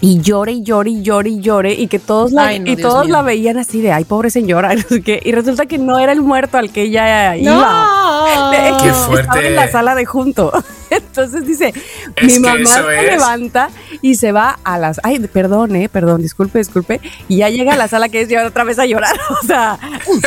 y 0.00 0.20
llore 0.20 0.52
y 0.52 0.62
llore 0.62 0.90
y 0.90 1.02
llore 1.02 1.30
y 1.30 1.40
llore 1.40 1.72
y 1.72 1.86
que 1.88 1.98
todos 1.98 2.30
la, 2.30 2.48
Ay, 2.48 2.58
no, 2.60 2.70
y 2.70 2.76
Dios 2.76 2.88
todos 2.90 3.06
mío. 3.06 3.14
la 3.14 3.22
veían 3.22 3.56
así 3.58 3.80
de, 3.80 3.92
ay, 3.92 4.04
pobre 4.04 4.28
señora, 4.30 4.74
no 4.74 4.82
sé 4.82 5.00
qué, 5.02 5.20
y 5.24 5.32
resulta 5.32 5.66
que 5.66 5.78
no 5.78 5.98
era 5.98 6.12
el 6.12 6.20
muerto 6.22 6.58
al 6.58 6.70
que 6.70 6.82
ella 6.82 7.34
iba. 7.36 7.54
No. 7.54 8.26
Es 8.52 8.72
que 8.72 8.82
Qué 8.82 8.88
Estaba 8.88 9.06
fuerte. 9.06 9.46
en 9.48 9.56
la 9.56 9.68
sala 9.70 9.94
de 9.94 10.04
junto. 10.04 10.52
Entonces 10.90 11.46
dice, 11.46 11.72
Es 12.16 12.24
mi 12.32 12.38
mamá 12.38 12.64
se 12.64 12.96
es. 12.96 13.02
levanta 13.12 13.68
y 14.02 14.14
se 14.16 14.32
va 14.32 14.58
a 14.64 14.78
las, 14.78 15.00
ay, 15.02 15.18
perdón, 15.20 15.74
eh, 15.76 15.88
perdón, 15.88 16.22
disculpe, 16.22 16.58
disculpe, 16.58 17.00
y 17.28 17.38
ya 17.38 17.48
llega 17.50 17.74
a 17.74 17.76
la 17.76 17.88
sala 17.88 18.08
que 18.08 18.20
es 18.22 18.28
llevar 18.28 18.46
otra 18.46 18.64
vez 18.64 18.78
a 18.78 18.86
llorar. 18.86 19.16
O 19.42 19.46
sea, 19.46 19.78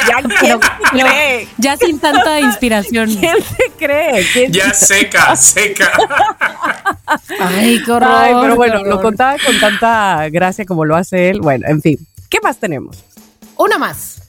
ya 0.08 0.22
quién 0.40 0.60
ya 1.58 1.78
sin 1.78 2.00
tanta 2.00 2.40
inspiración. 2.42 3.14
quién 3.16 3.36
se 3.44 3.72
cree, 3.78 4.26
¿Quién 4.34 4.52
Ya 4.52 4.74
se- 4.74 4.86
seca, 5.00 5.36
seca. 5.36 5.92
Ay, 7.40 7.82
qué 7.84 7.92
horror. 7.92 8.10
Ay, 8.12 8.34
pero 8.42 8.56
bueno, 8.56 8.76
horror. 8.80 8.88
lo 8.88 9.02
contaba 9.02 9.36
con 9.46 9.60
tanta 9.60 10.28
gracia 10.30 10.66
como 10.66 10.86
lo 10.86 10.96
hace 10.96 11.30
él. 11.30 11.42
Bueno, 11.42 11.66
en 11.68 11.82
fin, 11.82 11.98
¿qué 12.30 12.40
más 12.42 12.58
tenemos? 12.60 13.04
Una 13.58 13.78
más. 13.78 14.22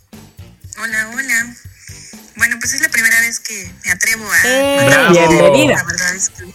Hola, 0.82 1.10
hola. 1.14 1.54
Bueno, 2.40 2.56
pues 2.58 2.72
es 2.72 2.80
la 2.80 2.88
primera 2.88 3.20
vez 3.20 3.38
que 3.38 3.70
me 3.84 3.90
atrevo 3.90 4.24
a. 4.32 4.40
Eh. 4.46 5.08
Bienvenida. 5.10 5.74
La 5.74 5.84
verdad 5.84 6.14
es 6.16 6.30
que 6.30 6.46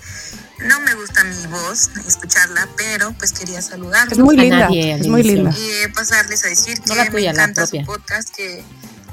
no 0.66 0.80
me 0.80 0.96
gusta 0.96 1.24
mi 1.24 1.46
voz, 1.46 1.92
escucharla, 2.08 2.68
pero 2.76 3.14
pues 3.20 3.32
quería 3.34 3.62
saludarlos. 3.62 4.14
Es 4.14 4.18
muy 4.18 4.36
linda, 4.36 4.62
nadie 4.62 4.94
es 4.96 5.06
muy 5.06 5.22
linda. 5.22 5.54
Y 5.56 5.70
eh, 5.84 5.90
pasarles 5.94 6.44
a 6.44 6.48
decir 6.48 6.82
que 6.82 6.88
No 6.88 6.96
la 6.96 7.08
me 7.08 7.28
encanta 7.28 7.68
su 7.68 7.84
podcast 7.86 8.36
que 8.36 8.64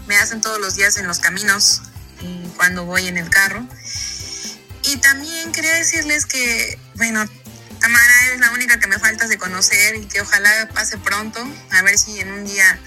me 0.07 0.17
hacen 0.17 0.41
todos 0.41 0.59
los 0.63 0.75
días 0.75 0.97
en 0.97 1.07
los 1.07 1.19
caminos 1.19 1.83
y 2.23 2.49
cuando 2.57 2.87
voy 2.87 3.07
en 3.07 3.19
el 3.19 3.29
carro. 3.29 3.67
Y 4.91 4.97
también 4.97 5.53
quería 5.53 5.75
decirles 5.75 6.25
que, 6.25 6.79
bueno, 6.95 7.23
Tamara 7.83 8.33
es 8.33 8.41
la 8.41 8.51
única 8.53 8.79
que 8.79 8.87
me 8.87 8.99
falta 8.99 9.27
de 9.27 9.37
conocer 9.39 9.97
y 9.97 10.07
que 10.07 10.21
ojalá 10.21 10.69
pase 10.73 10.97
pronto. 10.99 11.41
A 11.73 11.83
ver 11.83 11.99
si 11.99 12.21
en 12.21 12.31
un 12.33 12.45
día, 12.45 12.79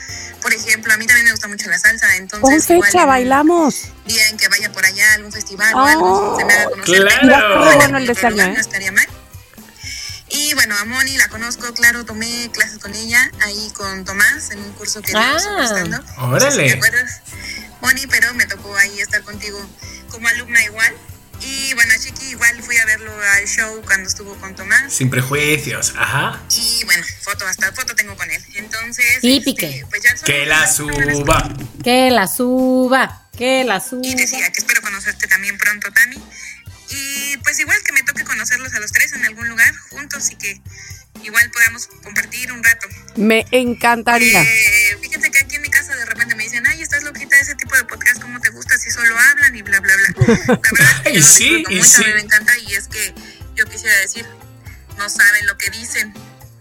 por 0.41 0.54
ejemplo, 0.54 0.93
a 0.93 0.98
mí 0.98 1.06
también 1.06 1.26
me 1.26 1.32
gusta 1.32 1.48
mucho 1.50 1.70
la 1.70 1.78
salsa, 1.78 2.16
entonces 2.16 2.66
Con 2.66 2.76
igual 2.78 2.91
fecha, 2.91 3.06
bailamos. 3.06 3.89
día 4.06 4.28
en 4.30 4.38
que 4.38 4.48
vaya 4.48 4.72
por 4.72 4.86
allá 4.86 5.12
a 5.12 5.14
algún 5.16 5.32
festival 5.34 5.74
o 5.74 5.78
Oh, 5.78 5.86
algo, 5.86 6.38
se 6.39 6.46
me 6.46 6.54
haga 6.54 6.70
conocer. 6.70 7.08
claro. 7.22 7.66
Bueno 7.76 7.98
el 7.98 8.06
lugar, 8.08 8.32
¿eh? 8.34 8.54
No 8.54 8.60
estaría 8.60 8.91
mal. 8.93 9.08
Y 10.30 10.54
bueno, 10.56 10.76
a 10.78 10.86
Moni 10.86 11.18
la 11.18 11.28
conozco, 11.30 11.74
claro, 11.74 12.04
tomé 12.06 12.50
clases 12.52 12.80
con 12.80 12.93
ella 12.96 13.32
ahí 13.41 13.72
con 13.76 14.06
Tomás 14.06 14.50
en 14.52 14.60
un 14.60 14.72
curso 14.74 15.02
que 15.02 15.12
Ah. 15.16 15.38
sobre 15.39 15.66
stand-up. 15.66 16.04
Órale. 16.18 16.46
No 16.46 16.52
sé 16.52 16.52
si 16.52 16.68
¿Te 16.70 16.74
acuerdas? 16.74 17.22
Moni, 17.82 18.08
pero 18.08 18.34
me 18.34 18.46
tocó 18.46 18.76
ahí 18.78 19.00
estar 19.02 19.22
contigo 19.24 19.60
como 20.10 20.28
alumna 20.28 20.64
igual. 20.64 20.96
Y 21.42 21.74
bueno, 21.74 21.94
a 21.94 22.00
Chiqui 22.00 22.32
igual 22.32 22.62
fui 22.64 22.78
a 22.78 22.86
verlo 22.86 23.12
al 23.36 23.46
show 23.48 23.82
cuando 23.86 24.08
estuvo 24.08 24.36
con 24.36 24.56
Tomás. 24.56 24.94
Sin 24.94 25.10
prejuicios, 25.10 25.94
ajá. 25.98 26.42
Y 26.56 26.84
bueno, 26.86 27.04
foto, 27.22 27.46
hasta 27.48 27.72
foto 27.74 27.96
tengo 27.96 28.16
con 28.16 28.30
él. 28.30 28.44
Entonces, 28.56 29.20
Y 29.22 29.38
este, 29.38 29.86
pues 29.90 30.04
ya 30.04 30.16
Que 30.24 30.46
la 30.46 30.68
suba. 30.68 31.54
Que 31.84 32.10
la 32.12 32.28
suba. 32.28 33.30
Que 33.38 33.64
la 33.64 33.80
suba. 33.80 34.02
Y 34.04 34.16
decía 34.16 34.50
que 34.52 34.60
espero 34.60 34.82
conocerte 34.82 35.28
también 35.28 35.58
pronto, 35.58 35.92
Tami. 35.92 36.18
Y 36.90 37.38
pues 37.38 37.60
igual 37.60 37.78
que 37.84 37.94
me 37.94 38.04
toque 38.04 38.24
conocerlos 38.24 38.74
a 38.74 38.80
los 38.80 38.92
tres 38.92 39.14
en 39.14 39.26
algún 39.26 39.50
lugar 39.50 39.74
juntos 39.90 40.32
y 40.32 40.36
que 40.36 40.62
igual 41.24 41.50
podamos 41.52 41.88
compartir 42.04 42.52
un 42.52 42.64
rato. 42.64 42.88
Me 43.16 43.46
encantaría. 43.52 44.42
Eh, 44.42 44.98
fíjense 45.02 45.32
que 45.32 45.40
aquí 45.40 45.56
en 45.56 45.62
mi 45.64 45.70
ese 47.46 47.56
tipo 47.56 47.76
de 47.76 47.84
podcast, 47.86 48.22
¿cómo 48.22 48.39
te 48.39 48.50
gusta 48.50 48.76
si 48.78 48.89
solo 48.89 49.16
hablan 49.32 49.56
y 49.56 49.62
bla, 49.62 49.80
bla, 49.80 49.93
bla? 49.96 50.26
La 50.48 50.56
verdad 50.56 51.02
es 51.06 51.06
que 51.06 51.14
yo 51.14 51.20
lo 51.20 51.26
sí, 51.28 51.64
mucho, 51.70 51.84
sí. 51.86 52.04
a 52.04 52.08
mí 52.08 52.14
me 52.16 52.20
encanta 52.22 52.58
y 52.58 52.74
es 52.74 52.88
que 52.88 53.14
yo 53.56 53.66
quisiera 53.66 53.96
decir, 53.98 54.26
no 54.98 55.10
saben 55.10 55.46
lo 55.46 55.58
que 55.58 55.70
dicen, 55.70 56.14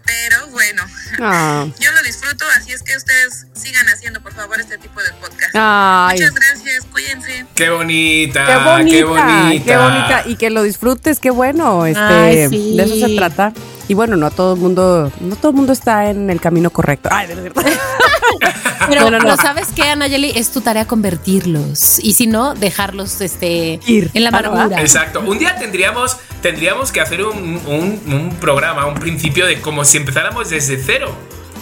pero 0.05 0.47
bueno, 0.49 0.83
Ah. 1.19 1.65
yo 1.79 1.91
lo 1.91 2.03
disfruto, 2.03 2.45
así 2.55 2.71
es 2.71 2.83
que 2.83 2.95
ustedes 2.95 3.47
sigan 3.55 3.87
haciendo, 3.89 4.21
por 4.21 4.33
favor, 4.35 4.59
este 4.59 4.77
tipo 4.77 5.01
de 5.01 5.09
podcast. 5.13 5.55
Ay. 5.55 6.19
Muchas 6.19 6.35
gracias, 6.35 6.85
cuídense. 6.91 7.45
Qué 7.55 7.69
bonita, 7.71 8.45
Qué 8.45 8.55
bonita, 8.55 8.91
qué 8.95 9.03
bonita. 9.03 9.65
qué 9.65 9.77
bonita. 9.77 10.23
Y 10.27 10.35
que 10.35 10.49
lo 10.51 10.61
disfrutes, 10.61 11.19
qué 11.19 11.31
bueno. 11.31 11.85
Este, 11.87 11.99
Ay, 11.99 12.47
sí. 12.49 12.77
De 12.77 12.83
eso 12.83 13.07
se 13.07 13.15
trata. 13.15 13.53
Y 13.87 13.93
bueno, 13.93 14.15
no 14.15 14.31
todo 14.31 14.55
el 14.55 14.59
mundo, 14.59 15.11
no 15.21 15.35
todo 15.35 15.49
el 15.51 15.55
mundo 15.57 15.71
está 15.73 16.09
en 16.09 16.29
el 16.29 16.41
camino 16.41 16.69
correcto. 16.71 17.09
Ay, 17.11 17.27
de 17.27 17.35
verdad. 17.35 17.63
Pero, 18.89 19.09
No, 19.09 19.11
no, 19.11 19.19
no. 19.19 19.37
¿sabes 19.37 19.67
qué, 19.75 19.83
Anayeli? 19.83 20.31
Es 20.35 20.51
tu 20.51 20.61
tarea 20.61 20.85
convertirlos. 20.85 21.99
Y 21.99 22.13
si 22.13 22.27
no, 22.27 22.53
dejarlos 22.55 23.21
este, 23.21 23.79
Ir. 23.87 24.11
en 24.13 24.23
la 24.23 24.29
Ah, 24.31 24.37
amargura. 24.39 24.81
Exacto. 24.81 25.21
Un 25.21 25.37
día 25.39 25.55
tendríamos, 25.57 26.17
tendríamos 26.41 26.91
que 26.91 27.01
hacer 27.01 27.23
un, 27.23 27.61
un- 27.65 28.01
un 28.13 28.35
programa, 28.39 28.85
un 28.87 28.95
principio 28.95 29.45
de 29.45 29.61
como 29.61 29.85
si 29.85 29.97
empezáramos 29.97 30.49
desde 30.49 30.77
cero. 30.83 31.15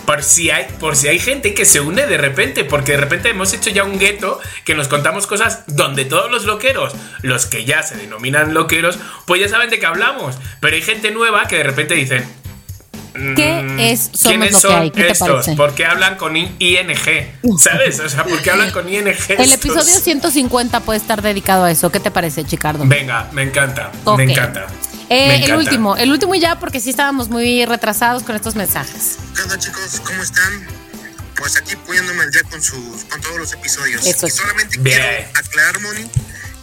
Por 0.06 0.22
si, 0.22 0.50
hay, 0.50 0.68
por 0.80 0.96
si 0.96 1.08
hay 1.08 1.18
gente 1.18 1.54
que 1.54 1.66
se 1.66 1.80
une 1.80 2.06
de 2.06 2.18
repente, 2.18 2.66
porque 2.66 2.92
de 2.94 2.98
repente 2.98 3.30
hemos 3.30 3.54
hecho 3.54 3.70
ya 3.70 3.84
un 3.84 4.00
gueto 4.00 4.40
que 4.66 4.76
nos 4.76 4.88
contamos 4.90 5.28
cosas 5.28 5.64
donde 5.68 6.04
todos 6.04 6.30
los 6.30 6.44
loqueros, 6.44 6.94
los 7.22 7.46
que 7.46 7.64
ya 7.64 7.84
se 7.84 7.96
denominan 7.96 8.54
loqueros, 8.54 9.00
pues 9.26 9.40
ya 9.40 9.48
saben 9.48 9.70
de 9.70 9.80
qué 9.80 9.86
hablamos. 9.86 10.36
Pero 10.60 10.76
hay 10.76 10.82
gente 10.82 11.12
nueva 11.12 11.48
que 11.48 11.58
de 11.58 11.64
repente 11.64 11.94
dicen, 11.94 12.26
¿Qué 13.14 13.62
mm, 13.62 13.80
es 13.80 14.12
¿quiénes 14.24 14.60
son 14.60 14.92
estos? 14.96 15.50
¿Por 15.56 15.76
qué 15.76 15.86
hablan 15.86 16.18
con 16.18 16.36
ING? 16.36 16.50
¿Sabes? 17.60 18.00
O 18.00 18.10
sea, 18.10 18.24
¿por 18.24 18.42
qué 18.42 18.52
hablan 18.52 18.72
con 18.72 18.90
ING? 18.90 19.08
El 19.30 19.52
episodio 19.52 20.00
150 20.00 20.80
puede 20.80 20.98
estar 20.98 21.22
dedicado 21.22 21.66
a 21.66 21.72
eso. 21.72 21.92
¿Qué 21.92 22.00
te 22.00 22.10
parece, 22.10 22.44
Chicardo? 22.44 22.84
Venga, 22.86 23.30
me 23.32 23.44
encanta, 23.44 23.92
me 24.18 24.24
encanta. 24.24 24.68
Eh, 25.14 25.46
el 25.46 25.54
último, 25.54 25.96
el 25.96 26.12
último 26.12 26.34
y 26.34 26.40
ya, 26.40 26.60
porque 26.60 26.80
sí 26.80 26.90
estábamos 26.90 27.30
muy 27.30 27.66
retrasados 27.66 28.24
con 28.24 28.36
estos 28.36 28.56
mensajes. 28.56 29.18
¿Qué 29.36 29.44
onda 29.44 29.60
chicos? 29.60 30.02
¿Cómo 30.04 30.24
están? 30.24 30.68
Pues 31.36 31.56
aquí 31.56 31.76
poniéndome 31.76 32.24
al 32.24 32.32
día 32.32 32.42
con 32.50 32.62
sus, 32.64 33.04
con 33.06 33.22
todos 33.22 33.38
los 33.38 33.54
episodios. 33.54 34.06
Eso 34.08 34.26
y 34.26 34.32
solamente 34.32 34.78
Bien. 34.80 35.00
quiero 35.00 35.30
aclarar, 35.36 35.80
Moni, 35.82 36.10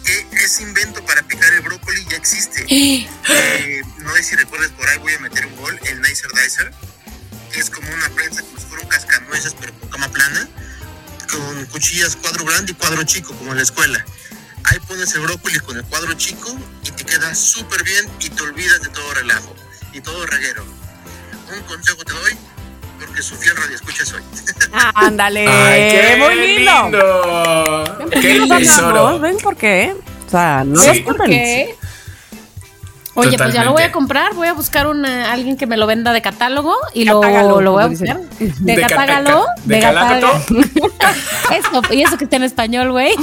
que 0.03 0.27
ese 0.43 0.63
invento 0.63 1.05
para 1.05 1.23
picar 1.23 1.53
el 1.53 1.61
brócoli 1.61 2.05
ya 2.09 2.17
existe. 2.17 2.65
Eh, 3.29 3.81
no 3.99 4.13
sé 4.15 4.23
si 4.23 4.35
recuerdas 4.35 4.71
por 4.71 4.87
ahí 4.89 4.97
voy 4.97 5.13
a 5.13 5.19
meter 5.19 5.45
un 5.45 5.55
gol, 5.55 5.79
el 5.85 6.01
Nicer 6.01 6.29
Dicer, 6.43 6.73
que 7.51 7.59
es 7.59 7.69
como 7.69 7.87
una 7.93 8.09
prensa 8.09 8.41
como 8.41 8.59
si 8.59 8.65
fuera 8.65 8.83
un 8.83 8.89
cascanueces, 8.89 9.55
pero 9.59 9.73
con 9.79 9.89
cama 9.89 10.09
plana, 10.09 10.49
con 11.31 11.65
cuchillas 11.67 12.17
cuadro 12.17 12.43
grande 12.45 12.73
y 12.73 12.75
cuadro 12.75 13.03
chico, 13.03 13.33
como 13.35 13.51
en 13.51 13.57
la 13.57 13.63
escuela. 13.63 14.03
Ahí 14.65 14.79
pones 14.87 15.13
el 15.15 15.21
brócoli 15.21 15.59
con 15.59 15.77
el 15.77 15.83
cuadro 15.85 16.13
chico 16.13 16.55
y 16.83 16.91
te 16.91 17.03
queda 17.03 17.33
súper 17.35 17.83
bien 17.83 18.05
y 18.19 18.29
te 18.29 18.43
olvidas 18.43 18.81
de 18.81 18.89
todo 18.89 19.13
relajo 19.13 19.55
y 19.93 20.01
todo 20.01 20.25
reguero. 20.25 20.63
Un 21.53 21.61
consejo 21.63 22.03
te 22.05 22.13
doy, 22.13 22.33
por 22.97 23.07
porque 23.07 23.21
su 23.21 23.35
fiel 23.35 23.55
radio 23.57 23.75
escucha 23.75 24.05
soy. 24.05 24.21
Ándale, 24.95 25.45
qué 25.45 26.15
muy 26.19 26.35
lindo. 26.35 26.83
lindo. 26.83 27.97
¿Ven 28.09 28.21
Qué 28.21 28.37
por 28.47 28.57
qué 28.57 28.65
tesoro. 28.65 28.87
amamos? 28.99 29.21
¿Ven 29.21 29.37
por 29.37 29.57
qué? 29.57 29.95
O 30.27 30.29
sea, 30.29 30.63
no 30.65 30.81
Sí. 30.81 30.99
¿Por 31.01 31.23
qué? 31.25 31.75
Oye, 33.13 33.37
pues 33.37 33.53
ya 33.53 33.63
lo 33.65 33.73
voy 33.73 33.83
a 33.83 33.91
comprar. 33.91 34.33
Voy 34.35 34.47
a 34.47 34.53
buscar 34.53 34.87
una, 34.87 35.31
alguien 35.31 35.57
que 35.57 35.67
me 35.67 35.75
lo 35.75 35.85
venda 35.85 36.13
de 36.13 36.21
catálogo 36.21 36.75
y 36.93 37.05
Catágalo, 37.05 37.49
lo, 37.49 37.61
lo 37.61 37.71
voy 37.73 37.83
a 37.83 37.87
buscar. 37.87 38.21
De, 38.39 38.53
De 38.59 38.81
catágalo. 38.81 39.45
de 39.65 39.75
De 39.75 39.81
catágalo. 39.81 40.29
Eso, 41.51 41.93
y 41.93 42.01
eso 42.01 42.17
que 42.17 42.23
está 42.23 42.37
en 42.37 42.43
español, 42.43 42.91
güey. 42.91 43.13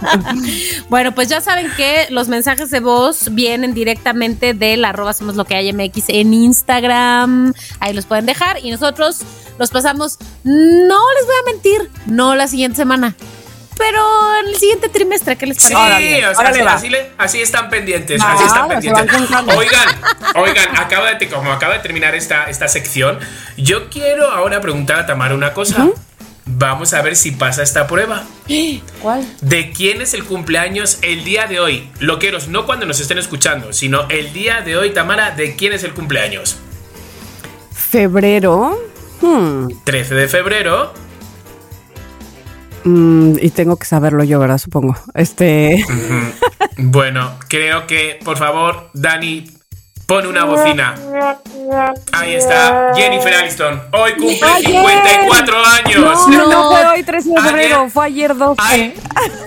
bueno, 0.90 1.14
pues 1.14 1.28
ya 1.28 1.40
saben 1.40 1.70
que 1.76 2.06
los 2.10 2.28
mensajes 2.28 2.70
de 2.70 2.80
voz 2.80 3.34
vienen 3.34 3.72
directamente 3.72 4.52
del 4.52 4.84
arroba 4.84 5.14
somos 5.14 5.36
lo 5.36 5.46
que 5.46 5.54
hay 5.54 5.72
MX 5.72 6.04
en 6.08 6.34
Instagram. 6.34 7.54
Ahí 7.78 7.94
los 7.94 8.04
pueden 8.04 8.26
dejar 8.26 8.58
y 8.62 8.70
nosotros 8.70 9.22
los 9.58 9.70
pasamos, 9.70 10.18
no 10.44 10.98
les 11.18 11.26
voy 11.26 11.34
a 11.40 11.52
mentir, 11.52 11.90
no 12.06 12.34
la 12.34 12.48
siguiente 12.48 12.76
semana, 12.76 13.14
pero 13.80 13.98
en 14.42 14.48
el 14.48 14.56
siguiente 14.56 14.90
trimestre, 14.90 15.36
¿qué 15.36 15.46
les 15.46 15.56
Sí, 15.56 15.72
parece? 15.72 15.86
Órale, 15.90 16.26
o 16.26 16.30
sea, 16.34 16.40
órale, 16.40 16.58
así, 16.58 16.64
va. 16.66 16.74
así 16.74 16.88
le- 16.90 17.10
así 17.16 17.40
están 17.40 17.70
pendientes, 17.70 18.20
Ah, 18.22 18.34
así 18.34 18.44
están 18.44 18.68
pendientes. 18.68 19.06
Oigan, 19.56 19.88
oigan, 20.36 20.78
acaba 20.78 21.14
de, 21.14 21.28
como 21.30 21.50
acaba 21.50 21.74
de 21.74 21.80
terminar 21.80 22.14
esta, 22.14 22.44
esta 22.50 22.68
sección, 22.68 23.18
yo 23.56 23.88
quiero 23.88 24.30
ahora 24.30 24.60
preguntar 24.60 24.98
a 25.00 25.06
Tamara 25.06 25.34
una 25.34 25.54
cosa. 25.54 25.88
Vamos 26.52 26.92
a 26.94 27.00
ver 27.02 27.14
si 27.16 27.30
pasa 27.30 27.62
esta 27.62 27.86
prueba. 27.86 28.24
¿Cuál? 29.00 29.24
¿De 29.40 29.70
quién 29.70 30.02
es 30.02 30.14
el 30.14 30.24
cumpleaños 30.24 30.98
el 31.02 31.22
día 31.24 31.46
de 31.46 31.60
hoy? 31.60 31.88
Loqueros, 32.00 32.48
no 32.48 32.66
cuando 32.66 32.86
nos 32.86 32.98
estén 33.00 33.18
escuchando, 33.18 33.72
sino 33.72 34.08
el 34.10 34.32
día 34.32 34.60
de 34.60 34.76
hoy, 34.76 34.90
Tamara, 34.90 35.30
¿de 35.30 35.54
quién 35.56 35.72
es 35.72 35.84
el 35.84 35.94
cumpleaños? 35.94 36.56
Febrero. 37.72 38.78
Hmm, 39.20 39.68
13 39.84 40.14
de 40.14 40.28
febrero. 40.28 40.92
Mm, 42.84 43.34
y 43.40 43.50
tengo 43.50 43.76
que 43.76 43.86
saberlo 43.86 44.24
yo, 44.24 44.38
¿verdad? 44.38 44.58
Supongo. 44.58 44.96
Este. 45.14 45.84
Bueno, 46.78 47.32
creo 47.48 47.86
que, 47.86 48.18
por 48.24 48.38
favor, 48.38 48.88
Dani, 48.94 49.50
pon 50.06 50.26
una 50.26 50.44
bocina. 50.44 50.94
Ahí 52.12 52.34
está, 52.34 52.92
Jennifer 52.96 53.32
Aniston. 53.34 53.82
Hoy 53.92 54.12
cumple 54.14 54.40
¡Ayer! 54.42 54.66
54 54.70 55.56
años. 55.66 56.28
No, 56.28 56.50
no 56.50 56.70
fue 56.70 56.86
hoy 56.86 57.02
13 57.04 57.28
de 57.28 57.34
Ayer- 57.36 57.48
febrero, 57.50 57.90
fue 57.90 58.06
ayer 58.06 58.36
12. 58.36 58.60
Ay, 58.64 58.94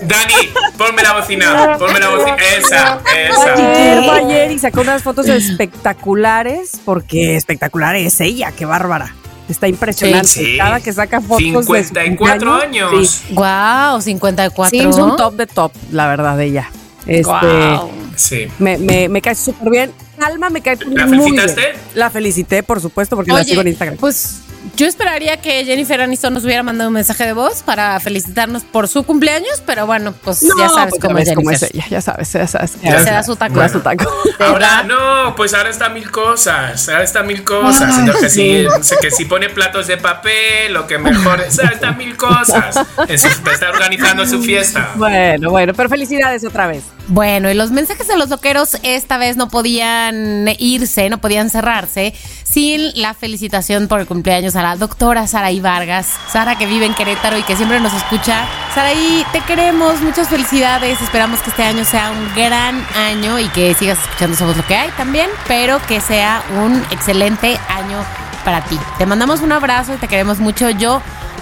Dani, 0.03 0.33
ponme 0.77 1.01
la 1.03 1.13
bocina, 1.13 1.75
ponme 1.77 1.99
la 1.99 2.09
bocina. 2.09 2.37
Esa, 2.57 2.99
esa. 3.27 3.53
Ayer, 3.55 4.03
fue 4.05 4.19
ayer 4.19 4.51
y 4.51 4.59
sacó 4.59 4.81
unas 4.81 5.03
fotos 5.03 5.27
espectaculares, 5.27 6.79
porque 6.85 7.35
espectacular 7.35 7.95
es 7.95 8.21
ella, 8.21 8.51
qué 8.55 8.65
bárbara. 8.65 9.13
Está 9.49 9.67
impresionante. 9.67 10.27
Sí. 10.27 10.57
Cada 10.57 10.79
que 10.79 10.93
saca 10.93 11.19
fotos. 11.21 11.37
de 11.43 11.51
su 11.53 11.63
54 11.63 12.53
años. 12.53 13.09
Sí, 13.27 13.33
Wow, 13.33 14.01
54. 14.01 14.69
Sí, 14.69 14.79
es 14.85 14.95
un 14.97 15.15
top 15.17 15.35
de 15.35 15.47
top, 15.47 15.71
la 15.91 16.07
verdad, 16.07 16.37
de 16.37 16.45
ella. 16.45 16.69
Este, 17.05 17.23
Guau. 17.23 17.91
Sí. 18.15 18.47
me, 18.59 18.77
me, 18.77 19.09
me 19.09 19.21
cae 19.21 19.35
súper 19.35 19.69
bien. 19.69 19.91
Alma 20.19 20.49
me 20.49 20.61
cae 20.61 20.77
¿La 20.87 21.05
muy 21.05 21.17
bien. 21.17 21.35
felicitaste? 21.35 21.61
La 21.95 22.09
felicité, 22.09 22.63
por 22.63 22.79
supuesto, 22.79 23.15
porque 23.17 23.31
la 23.33 23.43
sigo 23.43 23.61
en 23.61 23.67
Instagram. 23.69 23.97
pues 23.97 24.39
yo 24.75 24.87
esperaría 24.87 25.37
que 25.37 25.65
Jennifer 25.65 26.01
Aniston 26.01 26.33
nos 26.33 26.43
hubiera 26.43 26.63
mandado 26.63 26.89
un 26.89 26.93
mensaje 26.93 27.25
de 27.25 27.33
voz 27.33 27.61
para 27.63 27.99
felicitarnos 27.99 28.63
por 28.63 28.87
su 28.87 29.03
cumpleaños, 29.03 29.61
pero 29.65 29.85
bueno, 29.85 30.13
pues 30.23 30.41
ya 30.41 30.69
sabes 30.69 30.91
pues 30.91 31.01
cómo 31.01 31.19
ya 31.19 31.31
es 31.31 31.35
cómo 31.35 31.51
ella, 31.51 31.67
ya 31.89 32.01
sabes, 32.01 32.31
ya 32.33 32.47
sabes. 32.47 32.77
Ya 32.81 33.03
Se 33.03 33.11
da 33.11 33.23
su 33.23 33.35
taco. 33.35 33.59
Da 33.59 33.69
su 33.69 33.79
taco. 33.81 34.11
Ahora 34.39 34.83
no, 34.83 35.35
pues 35.35 35.53
ahora 35.53 35.69
está 35.69 35.89
mil 35.89 36.09
cosas, 36.09 36.89
ahora 36.89 37.03
está 37.03 37.23
mil 37.23 37.43
cosas. 37.43 37.93
Si, 38.31 38.65
que 39.01 39.11
si 39.11 39.25
pone 39.25 39.49
platos 39.49 39.87
de 39.87 39.97
papel, 39.97 40.73
lo 40.73 40.87
que 40.87 40.97
mejor 40.97 41.41
es, 41.41 41.59
ahora 41.59 41.73
está 41.73 41.91
mil 41.91 42.15
cosas. 42.17 42.75
Está 43.07 43.69
organizando 43.69 44.25
su 44.25 44.41
fiesta. 44.41 44.91
Bueno, 44.95 45.49
bueno, 45.49 45.73
pero 45.73 45.89
felicidades 45.89 46.43
otra 46.45 46.67
vez. 46.67 46.83
Bueno, 47.07 47.51
y 47.51 47.53
los 47.53 47.71
mensajes 47.71 48.07
de 48.07 48.17
los 48.17 48.29
loqueros 48.29 48.77
esta 48.81 49.17
vez 49.17 49.35
no 49.35 49.49
podían 49.49 50.47
irse, 50.57 51.09
no 51.09 51.19
podían 51.19 51.49
cerrarse 51.49 52.13
sin 52.43 52.91
la 53.01 53.13
felicitación 53.13 53.87
por 53.87 53.99
el 53.99 54.07
cumpleaños 54.07 54.52
a 54.55 54.63
la 54.63 54.75
doctora 54.75 55.27
Saraí 55.27 55.59
Vargas. 55.59 56.07
Sara 56.31 56.57
que 56.57 56.65
vive 56.65 56.85
en 56.85 56.93
Querétaro 56.93 57.37
y 57.37 57.43
que 57.43 57.55
siempre 57.55 57.79
nos 57.79 57.93
escucha. 57.93 58.45
Saraí, 58.73 59.25
te 59.31 59.41
queremos, 59.41 60.01
muchas 60.01 60.29
felicidades. 60.29 61.01
Esperamos 61.01 61.39
que 61.41 61.49
este 61.49 61.63
año 61.63 61.85
sea 61.85 62.11
un 62.11 62.35
gran 62.35 62.85
año 62.95 63.39
y 63.39 63.47
que 63.49 63.73
sigas 63.73 63.99
escuchando 63.99 64.37
Somos 64.37 64.57
lo 64.57 64.65
que 64.65 64.75
hay 64.75 64.89
también, 64.91 65.29
pero 65.47 65.81
que 65.87 66.01
sea 66.01 66.43
un 66.61 66.83
excelente 66.91 67.57
año 67.69 68.03
para 68.43 68.63
ti. 68.65 68.79
Te 68.97 69.05
mandamos 69.05 69.41
un 69.41 69.51
abrazo 69.51 69.93
y 69.93 69.97
te 69.97 70.07
queremos 70.07 70.39
mucho. 70.39 70.69
Yo 70.69 71.01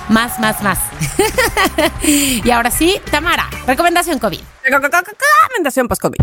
más, 0.09 0.39
más, 0.39 0.61
más. 0.61 0.79
y 2.03 2.49
ahora 2.51 2.71
sí, 2.71 2.99
Tamara, 3.09 3.49
recomendación 3.65 4.19
COVID. 4.19 4.41
Recomendación 4.63 5.87
post-COVID. 5.87 6.17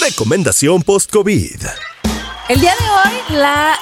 Recomendación 0.00 0.82
post-COVID. 0.82 1.89
El 2.50 2.60
día 2.60 2.72
de 2.80 2.84
hoy 2.84 3.38
la, 3.38 3.78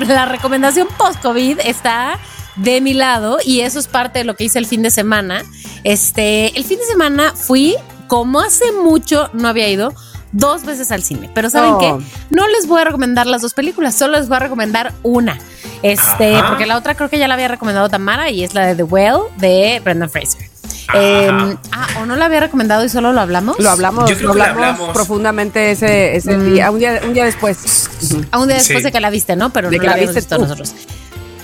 la 0.00 0.24
recomendación 0.26 0.88
post-COVID 0.98 1.60
está 1.64 2.18
de 2.56 2.80
mi 2.80 2.92
lado 2.92 3.38
y 3.44 3.60
eso 3.60 3.78
es 3.78 3.86
parte 3.86 4.18
de 4.18 4.24
lo 4.24 4.34
que 4.34 4.42
hice 4.42 4.58
el 4.58 4.66
fin 4.66 4.82
de 4.82 4.90
semana. 4.90 5.44
Este, 5.84 6.58
el 6.58 6.64
fin 6.64 6.78
de 6.78 6.84
semana 6.86 7.32
fui, 7.36 7.76
como 8.08 8.40
hace 8.40 8.72
mucho 8.72 9.30
no 9.32 9.46
había 9.46 9.68
ido, 9.68 9.94
dos 10.32 10.64
veces 10.64 10.90
al 10.90 11.04
cine. 11.04 11.30
Pero 11.34 11.50
¿saben 11.50 11.74
Oh. 11.74 11.78
qué? 11.78 11.94
No 12.30 12.48
les 12.48 12.66
voy 12.66 12.80
a 12.80 12.84
recomendar 12.84 13.28
las 13.28 13.42
dos 13.42 13.54
películas, 13.54 13.94
solo 13.94 14.18
les 14.18 14.26
voy 14.28 14.38
a 14.38 14.40
recomendar 14.40 14.92
una. 15.04 15.38
Este, 15.82 16.34
Ajá. 16.34 16.48
porque 16.48 16.66
la 16.66 16.76
otra 16.78 16.96
creo 16.96 17.08
que 17.08 17.18
ya 17.18 17.28
la 17.28 17.34
había 17.34 17.46
recomendado 17.46 17.88
Tamara 17.88 18.28
y 18.28 18.42
es 18.42 18.54
la 18.54 18.66
de 18.66 18.74
The 18.74 18.82
Well 18.82 19.20
de 19.36 19.80
Brendan 19.84 20.10
Fraser. 20.10 20.50
Eh, 20.94 21.56
ah, 21.72 21.86
o 22.00 22.06
no 22.06 22.16
la 22.16 22.26
había 22.26 22.40
recomendado 22.40 22.84
y 22.84 22.88
solo 22.88 23.12
lo 23.12 23.20
hablamos. 23.20 23.58
Lo 23.58 23.70
hablamos, 23.70 24.08
Yo 24.10 24.16
creo 24.16 24.28
lo 24.28 24.32
que 24.34 24.38
lo 24.38 24.44
hablamos, 24.44 24.64
hablamos. 24.74 24.94
profundamente 24.94 25.70
ese, 25.70 26.16
ese 26.16 26.36
Mm. 26.36 26.52
día, 26.52 26.70
un 26.70 26.78
día, 26.78 27.00
un 27.04 27.14
día 27.14 27.24
después. 27.24 27.88
A 28.32 28.38
un 28.38 28.48
día 28.48 28.56
después 28.56 28.78
Sí. 28.78 28.84
de 28.84 28.92
que 28.92 29.00
la 29.00 29.10
viste, 29.10 29.36
¿no? 29.36 29.50
Pero 29.50 29.70
De 29.70 29.76
no 29.76 29.80
que 29.82 29.86
la 29.88 29.96
viste 29.96 30.16
visto 30.16 30.36
tú. 30.36 30.42
nosotros. 30.42 30.74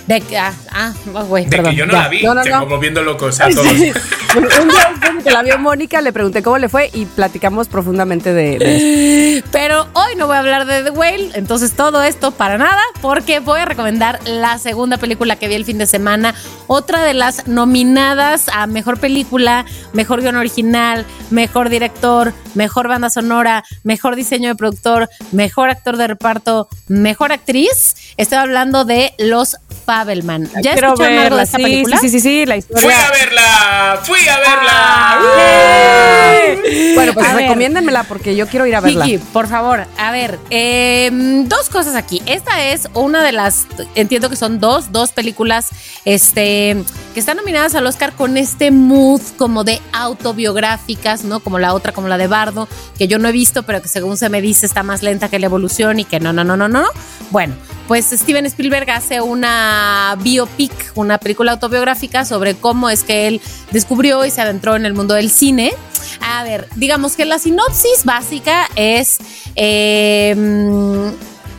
De 0.07 0.21
que, 0.21 0.39
ah, 0.39 0.53
ah, 0.71 0.93
oh, 1.15 1.25
güey, 1.25 1.45
De 1.47 1.51
perdón. 1.51 1.73
que 1.73 1.77
yo 1.79 1.87
no 1.87 1.93
ya. 1.93 2.03
la 2.03 2.09
vi, 2.09 2.23
No, 2.23 2.35
no, 2.35 2.43
que 2.43 2.51
no. 2.51 2.61
como 2.61 2.79
viendo 2.79 3.03
locos 3.03 3.41
a 3.41 3.49
todos. 3.49 3.67
un 3.67 3.81
día 3.81 4.95
que 5.25 5.31
la 5.33 5.43
vio 5.43 5.59
Mónica, 5.59 6.01
le 6.01 6.13
pregunté 6.13 6.43
cómo 6.43 6.59
le 6.59 6.69
fue 6.69 6.91
y 6.93 7.07
platicamos 7.07 7.67
profundamente 7.69 8.33
de, 8.33 8.59
de 8.59 9.37
eso. 9.39 9.47
Pero 9.53 9.89
hoy 9.95 10.15
no 10.17 10.27
voy 10.29 10.37
a 10.37 10.41
hablar 10.41 10.67
de 10.67 10.85
The 10.85 10.91
Whale, 10.91 11.31
entonces 11.35 11.73
todo 11.73 12.03
esto 12.05 12.31
para 12.31 12.57
nada, 12.59 12.81
porque 13.03 13.41
voy 13.41 13.59
a 13.61 13.65
recomendar 13.65 14.21
la 14.27 14.59
segunda 14.59 14.97
película 14.99 15.37
que 15.37 15.49
vi 15.49 15.55
el 15.55 15.65
fin 15.65 15.79
de 15.79 15.87
semana, 15.87 16.35
otra 16.69 17.03
de 17.03 17.15
las 17.15 17.49
nominadas 17.49 18.49
a 18.53 18.67
mejor 18.69 19.01
película, 19.01 19.65
mejor 19.93 20.21
guion 20.23 20.37
original, 20.37 21.05
mejor 21.31 21.69
director, 21.69 22.33
mejor 22.55 22.87
banda 22.89 23.11
sonora, 23.11 23.65
mejor 23.83 24.15
diseño 24.15 24.49
de 24.51 24.55
productor, 24.55 25.09
mejor 25.33 25.69
actor 25.71 25.97
de 25.97 26.07
reparto, 26.07 26.69
mejor 26.89 27.33
actriz. 27.33 27.97
Estoy 28.17 28.39
hablando 28.39 28.85
de 28.85 29.13
Los 29.19 29.57
Fabelman. 29.97 30.45
¿Ya 30.63 30.73
Quiero 30.73 30.89
escucharon 30.89 31.01
algo 31.01 31.07
de 31.07 31.23
verla, 31.23 31.43
esta 31.43 31.57
sí, 31.57 31.63
película? 31.63 31.99
sí, 31.99 32.09
sí, 32.09 32.21
sí, 32.21 32.29
sí, 32.29 32.47
la 32.47 32.57
historia. 32.57 32.83
¡Fui 32.83 32.93
a 32.93 33.11
verla! 33.11 34.01
¡Fui 34.05 34.29
a 34.29 34.39
verla! 34.39 35.21
¡Eh! 35.39 36.93
Bueno, 36.95 37.15
pues 37.15 37.33
recomiéndenmela 37.33 38.05
porque 38.05 38.37
yo 38.37 38.47
quiero 38.47 38.67
ir 38.67 38.77
a 38.77 38.81
verla. 38.81 39.05
Kiki, 39.07 39.19
por 39.33 39.49
favor, 39.49 39.87
a 39.97 40.11
ver, 40.11 40.39
eh, 40.51 41.11
dos 41.47 41.71
cosas 41.71 41.95
aquí. 41.95 42.23
Esta 42.27 42.63
es 42.65 42.89
una 42.93 43.25
de 43.25 43.33
las, 43.33 43.67
entiendo 43.95 44.29
que 44.29 44.37
son 44.37 44.61
dos, 44.61 44.93
dos 44.93 45.13
películas 45.13 45.69
este, 46.05 46.77
que 47.15 47.21
están 47.21 47.39
nominadas 47.39 47.75
al 47.75 47.87
Oscar 47.87 48.13
con 48.13 48.37
este 48.37 48.71
mood 48.71 49.23
como 49.39 49.65
de 49.65 49.81
autobiográficas, 49.93 51.25
¿no? 51.25 51.41
Como 51.41 51.59
la 51.59 51.73
otra, 51.73 51.93
como 51.93 52.09
la 52.09 52.19
de 52.19 52.27
Bardo, 52.27 52.69
que 52.99 53.09
yo 53.09 53.19
no 53.19 53.29
he 53.29 53.33
visto, 53.33 53.63
pero 53.63 53.81
que 53.81 53.89
según 53.89 54.19
se 54.19 54.29
me 54.29 54.43
dice 54.43 54.67
está 54.67 54.83
más 54.83 55.03
lenta 55.03 55.31
que 55.31 55.39
la 55.39 55.47
evolución 55.47 56.01
y 56.01 56.05
que 56.05 56.21
no, 56.21 56.35
no, 56.35 56.45
no, 56.45 56.57
no, 56.57 56.69
no. 56.69 56.83
no. 56.83 56.89
Bueno, 57.31 57.55
pues 57.87 58.07
Steven 58.07 58.47
Spielberg 58.47 58.91
hace 58.91 59.21
una 59.21 60.17
biopic, 60.21 60.73
una 60.95 61.19
película 61.19 61.53
autobiográfica 61.53 62.25
sobre 62.25 62.55
cómo 62.55 62.91
es 62.91 63.05
que 63.05 63.29
él 63.29 63.41
descubrió 63.71 64.25
y 64.25 64.31
se 64.31 64.41
adentró 64.41 64.77
en 64.77 64.87
el 64.87 64.95
mundo 64.95 65.15
del 65.15 65.31
cine. 65.31 65.73
A 66.21 66.43
ver, 66.45 66.69
digamos 66.77 67.17
que 67.17 67.25
la 67.25 67.39
sinopsis 67.39 68.05
básica 68.05 68.69
es, 68.75 69.19
eh, 69.55 70.35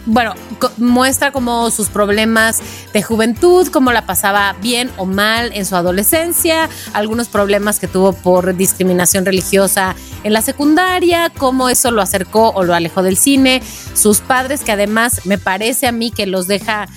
bueno, 0.08 0.34
co- 0.60 0.72
muestra 0.78 1.32
como 1.32 1.70
sus 1.70 1.90
problemas 1.90 2.62
de 2.94 3.04
juventud, 3.04 3.68
cómo 3.68 3.92
la 3.92 4.06
pasaba 4.06 4.56
bien 4.62 4.90
o 4.98 5.06
mal 5.06 5.52
en 5.54 5.66
su 5.66 5.76
adolescencia, 5.76 6.70
algunos 6.94 7.28
problemas 7.28 7.80
que 7.80 7.88
tuvo 7.88 8.14
por 8.14 8.56
discriminación 8.56 9.26
religiosa 9.26 9.96
en 10.24 10.34
la 10.34 10.42
secundaria, 10.42 11.32
cómo 11.38 11.70
eso 11.70 11.92
lo 11.92 12.02
acercó 12.02 12.50
o 12.52 12.64
lo 12.64 12.74
alejó 12.74 13.04
del 13.04 13.18
cine, 13.18 13.62
sus 13.94 14.20
padres 14.22 14.62
que 14.64 14.72
además 14.72 15.26
me 15.26 15.38
parece 15.38 15.88
a 15.88 15.92
mí 15.92 16.10
que 16.10 16.26
los 16.26 16.48
deja 16.48 16.88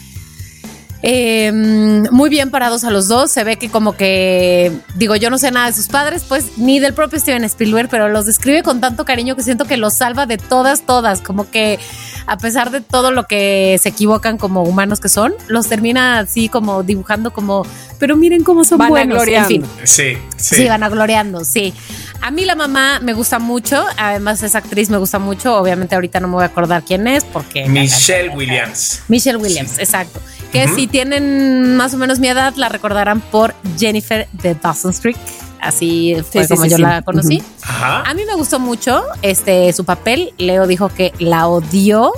Eh, 1.02 1.50
muy 1.52 2.28
bien 2.28 2.50
parados 2.50 2.84
a 2.84 2.90
los 2.90 3.08
dos. 3.08 3.30
Se 3.30 3.44
ve 3.44 3.56
que 3.56 3.70
como 3.70 3.96
que, 3.96 4.72
digo, 4.96 5.16
yo 5.16 5.30
no 5.30 5.38
sé 5.38 5.50
nada 5.50 5.66
de 5.66 5.72
sus 5.72 5.88
padres, 5.88 6.24
pues 6.28 6.58
ni 6.58 6.78
del 6.80 6.94
propio 6.94 7.18
Steven 7.18 7.44
Spielberg, 7.44 7.88
pero 7.88 8.08
los 8.08 8.26
describe 8.26 8.62
con 8.62 8.80
tanto 8.80 9.04
cariño 9.04 9.36
que 9.36 9.42
siento 9.42 9.64
que 9.64 9.76
los 9.76 9.94
salva 9.94 10.26
de 10.26 10.36
todas, 10.36 10.82
todas. 10.82 11.20
Como 11.20 11.50
que 11.50 11.78
a 12.26 12.38
pesar 12.38 12.70
de 12.70 12.80
todo 12.80 13.10
lo 13.10 13.24
que 13.24 13.78
se 13.82 13.88
equivocan 13.88 14.38
como 14.38 14.62
humanos 14.62 15.00
que 15.00 15.08
son, 15.08 15.34
los 15.48 15.68
termina 15.68 16.20
así 16.20 16.48
como 16.48 16.82
dibujando 16.82 17.32
como, 17.32 17.66
pero 17.98 18.16
miren 18.16 18.44
cómo 18.44 18.64
son 18.64 18.78
buenos. 18.88 19.26
En 19.26 19.46
fin. 19.46 19.64
Sí, 19.84 20.16
sí. 20.36 20.56
Sí, 20.56 20.68
van 20.68 20.88
gloriando, 20.90 21.44
sí. 21.44 21.74
A 22.20 22.30
mí 22.30 22.44
la 22.44 22.54
mamá 22.54 23.00
me 23.00 23.14
gusta 23.14 23.38
mucho, 23.38 23.84
además 23.96 24.42
esa 24.42 24.58
actriz 24.58 24.90
me 24.90 24.98
gusta 24.98 25.18
mucho, 25.18 25.56
obviamente 25.56 25.94
ahorita 25.94 26.20
no 26.20 26.28
me 26.28 26.34
voy 26.34 26.42
a 26.42 26.46
acordar 26.46 26.82
quién 26.82 27.06
es 27.06 27.24
porque... 27.24 27.66
Michelle 27.66 28.28
Williams. 28.30 29.02
Michelle 29.08 29.38
Williams, 29.38 29.78
exacto. 29.78 30.20
Que 30.52 30.66
si 30.68 30.86
tienen 30.86 31.76
más 31.76 31.94
o 31.94 31.96
menos 31.96 32.18
mi 32.18 32.28
edad 32.28 32.54
la 32.56 32.68
recordarán 32.68 33.20
por 33.20 33.54
Jennifer 33.78 34.26
de 34.32 34.54
Dawson 34.54 34.90
Street. 34.90 35.16
Así 35.60 36.16
fue 36.32 36.44
Sí, 36.44 36.48
como 36.48 36.64
sí, 36.64 36.70
yo 36.70 36.76
sí. 36.76 36.82
la 36.82 37.02
conocí. 37.02 37.42
Ajá. 37.62 38.02
A 38.08 38.14
mí 38.14 38.22
me 38.26 38.34
gustó 38.34 38.58
mucho 38.58 39.02
este 39.22 39.72
su 39.72 39.84
papel. 39.84 40.32
Leo 40.38 40.66
dijo 40.66 40.88
que 40.88 41.12
la 41.18 41.46
odió. 41.48 42.12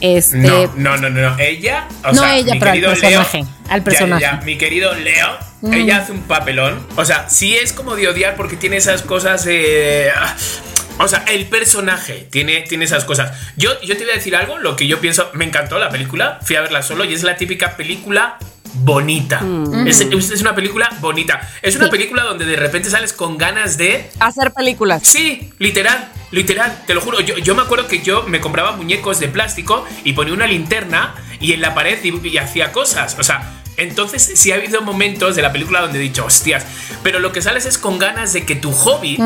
Este, 0.00 0.36
No, 0.38 0.66
no, 0.76 0.96
no, 0.98 1.10
no, 1.10 1.30
no. 1.30 1.38
Ella, 1.38 1.88
o 2.04 2.12
No 2.12 2.20
sea, 2.22 2.36
ella, 2.36 2.52
mi 2.54 2.58
pero 2.60 2.70
al 2.72 2.76
querido 2.76 2.90
personaje, 2.92 3.38
Leo, 3.38 3.46
al 3.70 3.82
personaje. 3.82 4.22
ya, 4.22 4.40
mi 4.44 4.58
querido 4.58 4.94
Leo, 4.94 5.28
ella 5.72 5.98
hace 5.98 6.12
un 6.12 6.20
papelón. 6.22 6.86
O 6.96 7.04
sea, 7.04 7.28
sí 7.28 7.56
es 7.56 7.72
como 7.72 7.96
de 7.96 8.06
odiar 8.08 8.36
porque 8.36 8.56
tiene 8.56 8.76
esas 8.76 9.02
cosas 9.02 9.44
de. 9.46 10.10
O 10.98 11.08
sea, 11.08 11.24
el 11.28 11.46
personaje 11.46 12.26
tiene, 12.30 12.62
tiene 12.62 12.84
esas 12.84 13.04
cosas. 13.04 13.32
Yo, 13.56 13.70
yo 13.82 13.96
te 13.96 14.04
voy 14.04 14.12
a 14.12 14.16
decir 14.16 14.34
algo, 14.34 14.58
lo 14.58 14.76
que 14.76 14.86
yo 14.86 15.00
pienso, 15.00 15.30
me 15.34 15.44
encantó 15.44 15.78
la 15.78 15.90
película, 15.90 16.38
fui 16.42 16.56
a 16.56 16.62
verla 16.62 16.82
solo 16.82 17.04
y 17.04 17.12
es 17.12 17.22
la 17.22 17.36
típica 17.36 17.76
película 17.76 18.38
bonita. 18.74 19.42
Es, 19.86 20.00
es 20.00 20.40
una 20.40 20.54
película 20.54 20.90
bonita. 21.00 21.48
Es 21.62 21.76
una 21.76 21.90
película 21.90 22.24
donde 22.24 22.44
de 22.44 22.56
repente 22.56 22.90
sales 22.90 23.12
con 23.12 23.36
ganas 23.36 23.76
de 23.76 24.10
Hacer 24.20 24.52
películas. 24.52 25.02
Sí, 25.04 25.52
literal, 25.58 26.10
literal, 26.30 26.82
te 26.86 26.94
lo 26.94 27.00
juro. 27.00 27.20
Yo, 27.20 27.36
yo 27.38 27.54
me 27.54 27.62
acuerdo 27.62 27.86
que 27.88 28.02
yo 28.02 28.22
me 28.24 28.40
compraba 28.40 28.72
muñecos 28.72 29.20
de 29.20 29.28
plástico 29.28 29.84
y 30.04 30.14
ponía 30.14 30.34
una 30.34 30.46
linterna 30.46 31.14
y 31.40 31.52
en 31.52 31.60
la 31.60 31.74
pared 31.74 31.98
y, 32.02 32.28
y 32.28 32.38
hacía 32.38 32.72
cosas. 32.72 33.16
O 33.18 33.22
sea, 33.22 33.62
entonces 33.76 34.32
sí 34.34 34.52
ha 34.52 34.56
habido 34.56 34.82
momentos 34.82 35.36
de 35.36 35.42
la 35.42 35.52
película 35.52 35.80
donde 35.80 35.98
he 35.98 36.02
dicho, 36.02 36.24
hostias, 36.24 36.64
pero 37.02 37.18
lo 37.18 37.32
que 37.32 37.42
sales 37.42 37.66
es 37.66 37.78
con 37.78 37.98
ganas 37.98 38.32
de 38.32 38.44
que 38.44 38.56
tu 38.56 38.72
hobby, 38.72 39.18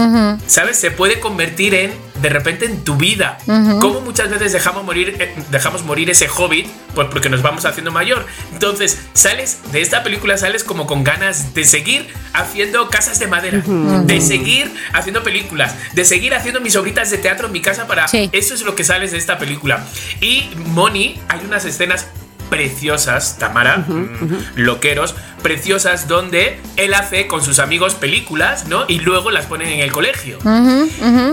¿sabes? 0.47 0.79
Se 0.79 0.91
puede 0.91 1.21
convertir 1.21 1.75
en, 1.75 1.93
de 2.21 2.29
repente, 2.29 2.67
en 2.67 2.85
tu 2.85 2.97
vida. 2.97 3.39
Como 3.81 4.01
muchas 4.01 4.31
veces 4.31 4.53
dejamos 4.53 4.85
morir, 4.85 5.17
eh, 5.19 5.35
dejamos 5.51 5.85
morir 5.85 6.11
ese 6.11 6.29
hobby, 6.29 6.67
pues 6.95 7.09
porque 7.11 7.29
nos 7.29 7.43
vamos 7.43 7.65
haciendo 7.65 7.93
mayor. 7.93 8.27
Entonces, 8.53 8.99
sales 9.13 9.59
de 9.73 9.81
esta 9.81 10.03
película, 10.03 10.37
sales 10.37 10.65
como 10.65 10.87
con 10.87 11.05
ganas 11.05 11.55
de 11.55 11.65
seguir 11.65 12.09
haciendo 12.33 12.89
casas 12.89 13.19
de 13.19 13.27
madera, 13.27 13.63
de 14.05 14.21
seguir 14.21 14.73
haciendo 14.93 15.23
películas, 15.23 15.75
de 15.95 16.05
seguir 16.05 16.35
haciendo 16.35 16.61
mis 16.61 16.77
obritas 16.77 17.11
de 17.11 17.19
teatro 17.19 17.47
en 17.47 17.53
mi 17.53 17.61
casa 17.61 17.87
para... 17.87 18.09
Sí. 18.09 18.29
Eso 18.33 18.55
es 18.55 18.63
lo 18.63 18.75
que 18.75 18.85
sales 18.85 19.13
de 19.13 19.19
esta 19.19 19.39
película. 19.39 19.87
Y 20.21 20.51
Moni, 20.67 21.21
hay 21.29 21.41
unas 21.45 21.65
escenas 21.65 22.07
preciosas, 22.51 23.39
Tamara, 23.39 23.79
mm, 23.79 24.57
loqueros, 24.57 25.15
preciosas 25.43 26.09
donde 26.09 26.61
él 26.77 26.93
hace 26.93 27.27
con 27.27 27.43
sus 27.43 27.59
amigos 27.59 27.95
películas, 27.95 28.67
¿no? 28.67 28.85
Y 28.89 28.99
luego 28.99 29.31
las 29.31 29.47
ponen 29.47 29.69
en 29.69 29.81
el 29.81 29.93
colegio. 29.93 30.39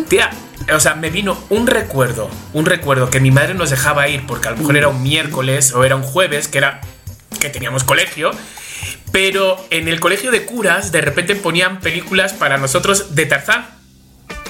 Tía, 0.07 0.29
o 0.73 0.79
sea, 0.79 0.95
me 0.95 1.09
vino 1.09 1.37
un 1.49 1.67
recuerdo, 1.67 2.29
un 2.53 2.65
recuerdo 2.65 3.09
que 3.09 3.19
mi 3.19 3.31
madre 3.31 3.53
nos 3.53 3.69
dejaba 3.69 4.07
ir 4.07 4.25
porque 4.25 4.47
a 4.47 4.51
lo 4.51 4.57
mejor 4.57 4.77
era 4.77 4.87
un 4.87 5.03
miércoles 5.03 5.73
o 5.73 5.83
era 5.83 5.95
un 5.95 6.03
jueves, 6.03 6.47
que 6.47 6.59
era 6.59 6.81
que 7.39 7.49
teníamos 7.49 7.83
colegio. 7.83 8.31
Pero 9.11 9.57
en 9.69 9.87
el 9.87 9.99
colegio 9.99 10.31
de 10.31 10.45
curas 10.45 10.91
de 10.91 11.01
repente 11.01 11.35
ponían 11.35 11.79
películas 11.79 12.33
para 12.33 12.57
nosotros 12.57 13.15
de 13.15 13.25
Tarzán 13.25 13.65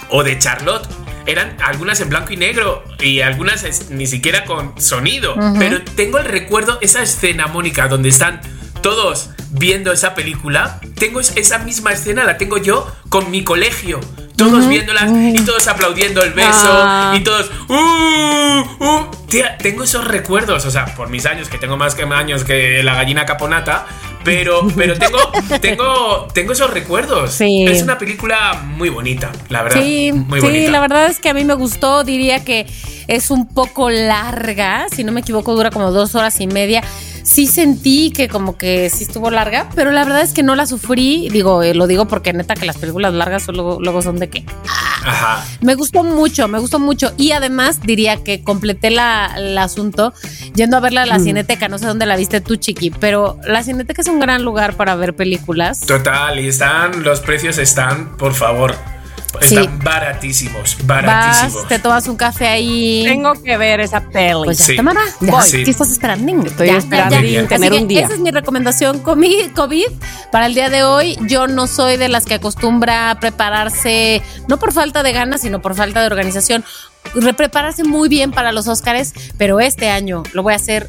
o 0.09 0.23
de 0.23 0.37
Charlotte. 0.37 0.87
Eran 1.27 1.57
algunas 1.63 1.99
en 2.01 2.09
blanco 2.09 2.33
y 2.33 2.37
negro 2.37 2.83
y 2.99 3.21
algunas 3.21 3.89
ni 3.91 4.07
siquiera 4.07 4.45
con 4.45 4.79
sonido. 4.81 5.35
Pero 5.59 5.81
tengo 5.83 6.17
el 6.17 6.25
recuerdo, 6.25 6.79
esa 6.81 7.03
escena, 7.03 7.47
Mónica, 7.47 7.87
donde 7.87 8.09
están 8.09 8.41
todos 8.81 9.29
viendo 9.51 9.91
esa 9.91 10.15
película. 10.15 10.79
Tengo 10.95 11.19
es- 11.19 11.33
esa 11.35 11.59
misma 11.59 11.91
escena, 11.91 12.23
la 12.23 12.37
tengo 12.37 12.57
yo 12.57 12.91
con 13.09 13.29
mi 13.29 13.43
colegio. 13.43 13.99
Todos 14.37 14.67
viéndolas 14.69 15.09
y 15.11 15.39
todos 15.45 15.67
aplaudiendo 15.67 16.23
el 16.23 16.31
beso 16.31 16.49
Ah. 16.71 17.13
y 17.17 17.21
todos. 17.23 17.49
"Uh, 17.67 18.61
uh". 18.79 19.11
Tía, 19.27 19.57
tengo 19.57 19.83
esos 19.83 20.05
recuerdos, 20.05 20.63
o 20.65 20.71
sea, 20.71 20.85
por 20.95 21.09
mis 21.09 21.25
años, 21.25 21.49
que 21.49 21.57
tengo 21.57 21.75
más 21.75 21.95
que 21.95 22.03
años 22.03 22.43
que 22.43 22.81
la 22.83 22.93
gallina 22.95 23.25
caponata. 23.25 23.85
Pero, 24.23 24.67
pero 24.75 24.97
tengo, 24.97 25.19
tengo, 25.61 26.27
tengo 26.33 26.53
esos 26.53 26.69
recuerdos. 26.71 27.31
Sí. 27.33 27.65
Es 27.67 27.81
una 27.81 27.97
película 27.97 28.61
muy 28.65 28.89
bonita, 28.89 29.31
la 29.49 29.63
verdad. 29.63 29.81
Sí, 29.81 30.11
muy 30.11 30.41
sí, 30.41 30.47
bonita. 30.47 30.71
la 30.71 30.79
verdad 30.81 31.05
es 31.07 31.19
que 31.19 31.29
a 31.29 31.33
mí 31.33 31.45
me 31.45 31.53
gustó, 31.53 32.03
diría 32.03 32.43
que 32.43 32.65
es 33.07 33.31
un 33.31 33.47
poco 33.47 33.89
larga, 33.89 34.87
si 34.93 35.03
no 35.03 35.11
me 35.11 35.21
equivoco 35.21 35.55
dura 35.55 35.71
como 35.71 35.91
dos 35.91 36.15
horas 36.15 36.39
y 36.41 36.47
media. 36.47 36.83
Sí 37.27 37.45
sentí 37.45 38.11
que 38.11 38.29
como 38.29 38.57
que 38.57 38.89
sí 38.89 39.03
estuvo 39.03 39.29
larga, 39.29 39.69
pero 39.75 39.91
la 39.91 40.05
verdad 40.05 40.21
es 40.21 40.31
que 40.31 40.43
no 40.43 40.55
la 40.55 40.65
sufrí, 40.65 41.27
digo, 41.29 41.61
eh, 41.61 41.73
lo 41.73 41.85
digo 41.85 42.07
porque 42.07 42.31
neta 42.31 42.53
que 42.55 42.65
las 42.65 42.77
películas 42.77 43.13
largas 43.13 43.45
luego, 43.49 43.79
luego 43.81 44.01
son 44.01 44.17
de 44.17 44.29
que 44.29 44.45
Ajá. 45.03 45.43
me 45.59 45.75
gustó 45.75 46.05
mucho, 46.05 46.47
me 46.47 46.57
gustó 46.57 46.79
mucho. 46.79 47.11
Y 47.17 47.33
además 47.33 47.81
diría 47.81 48.23
que 48.23 48.43
completé 48.43 48.91
la, 48.91 49.33
el 49.35 49.57
asunto 49.57 50.13
yendo 50.55 50.77
a 50.77 50.79
verla 50.79 51.01
a 51.01 51.05
la 51.05 51.19
Cineteca. 51.19 51.67
No 51.67 51.77
sé 51.77 51.85
dónde 51.87 52.05
la 52.05 52.15
viste 52.15 52.39
tú, 52.39 52.55
Chiqui, 52.55 52.91
pero 52.91 53.37
la 53.45 53.61
Cineteca 53.61 54.01
es 54.01 54.07
un 54.07 54.21
gran 54.21 54.43
lugar 54.43 54.77
para 54.77 54.95
ver 54.95 55.13
películas. 55.13 55.81
Total, 55.81 56.39
y 56.39 56.47
están, 56.47 57.03
los 57.03 57.19
precios 57.19 57.57
están, 57.57 58.15
por 58.15 58.35
favor, 58.35 58.73
Sí. 59.41 59.55
están 59.57 59.79
baratísimos, 59.79 60.77
Vas, 60.83 61.03
baratísimos. 61.05 61.67
te 61.67 61.79
tomas 61.79 62.07
un 62.07 62.15
café 62.15 62.47
ahí. 62.47 63.03
Tengo 63.05 63.33
que 63.33 63.57
ver 63.57 63.79
esa 63.81 64.01
peli. 64.01 64.45
Pues 64.45 64.57
ya, 64.59 64.65
Sí. 64.65 64.75
Ya. 65.21 65.41
Sí. 65.41 65.63
¿qué 65.63 65.71
estás 65.71 65.91
esperando? 65.91 66.45
Estoy 66.45 66.67
Ya, 66.67 66.77
esperando 66.77 67.15
ya, 67.15 67.21
ya. 67.21 67.27
bien. 67.27 67.39
Así 67.45 67.47
tener 67.55 67.73
un 67.73 67.87
día. 67.87 68.05
Esa 68.05 68.13
es 68.13 68.19
mi 68.19 68.31
recomendación 68.31 68.99
COVID, 68.99 69.51
COVID 69.53 69.85
para 70.31 70.45
el 70.47 70.55
día 70.55 70.69
de 70.69 70.83
hoy. 70.83 71.17
Yo 71.27 71.47
no 71.47 71.67
soy 71.67 71.97
de 71.97 72.07
las 72.09 72.25
que 72.25 72.35
acostumbra 72.35 73.11
a 73.11 73.19
prepararse, 73.19 74.21
no 74.47 74.57
por 74.57 74.73
falta 74.73 75.03
de 75.03 75.11
ganas, 75.13 75.41
sino 75.41 75.61
por 75.61 75.75
falta 75.75 75.99
de 76.01 76.07
organización, 76.07 76.63
re- 77.13 77.33
prepararse 77.33 77.83
muy 77.83 78.09
bien 78.09 78.31
para 78.31 78.51
los 78.51 78.67
Óscares, 78.67 79.13
pero 79.37 79.59
este 79.59 79.89
año 79.89 80.23
lo 80.33 80.41
voy 80.43 80.53
a 80.53 80.55
hacer 80.57 80.87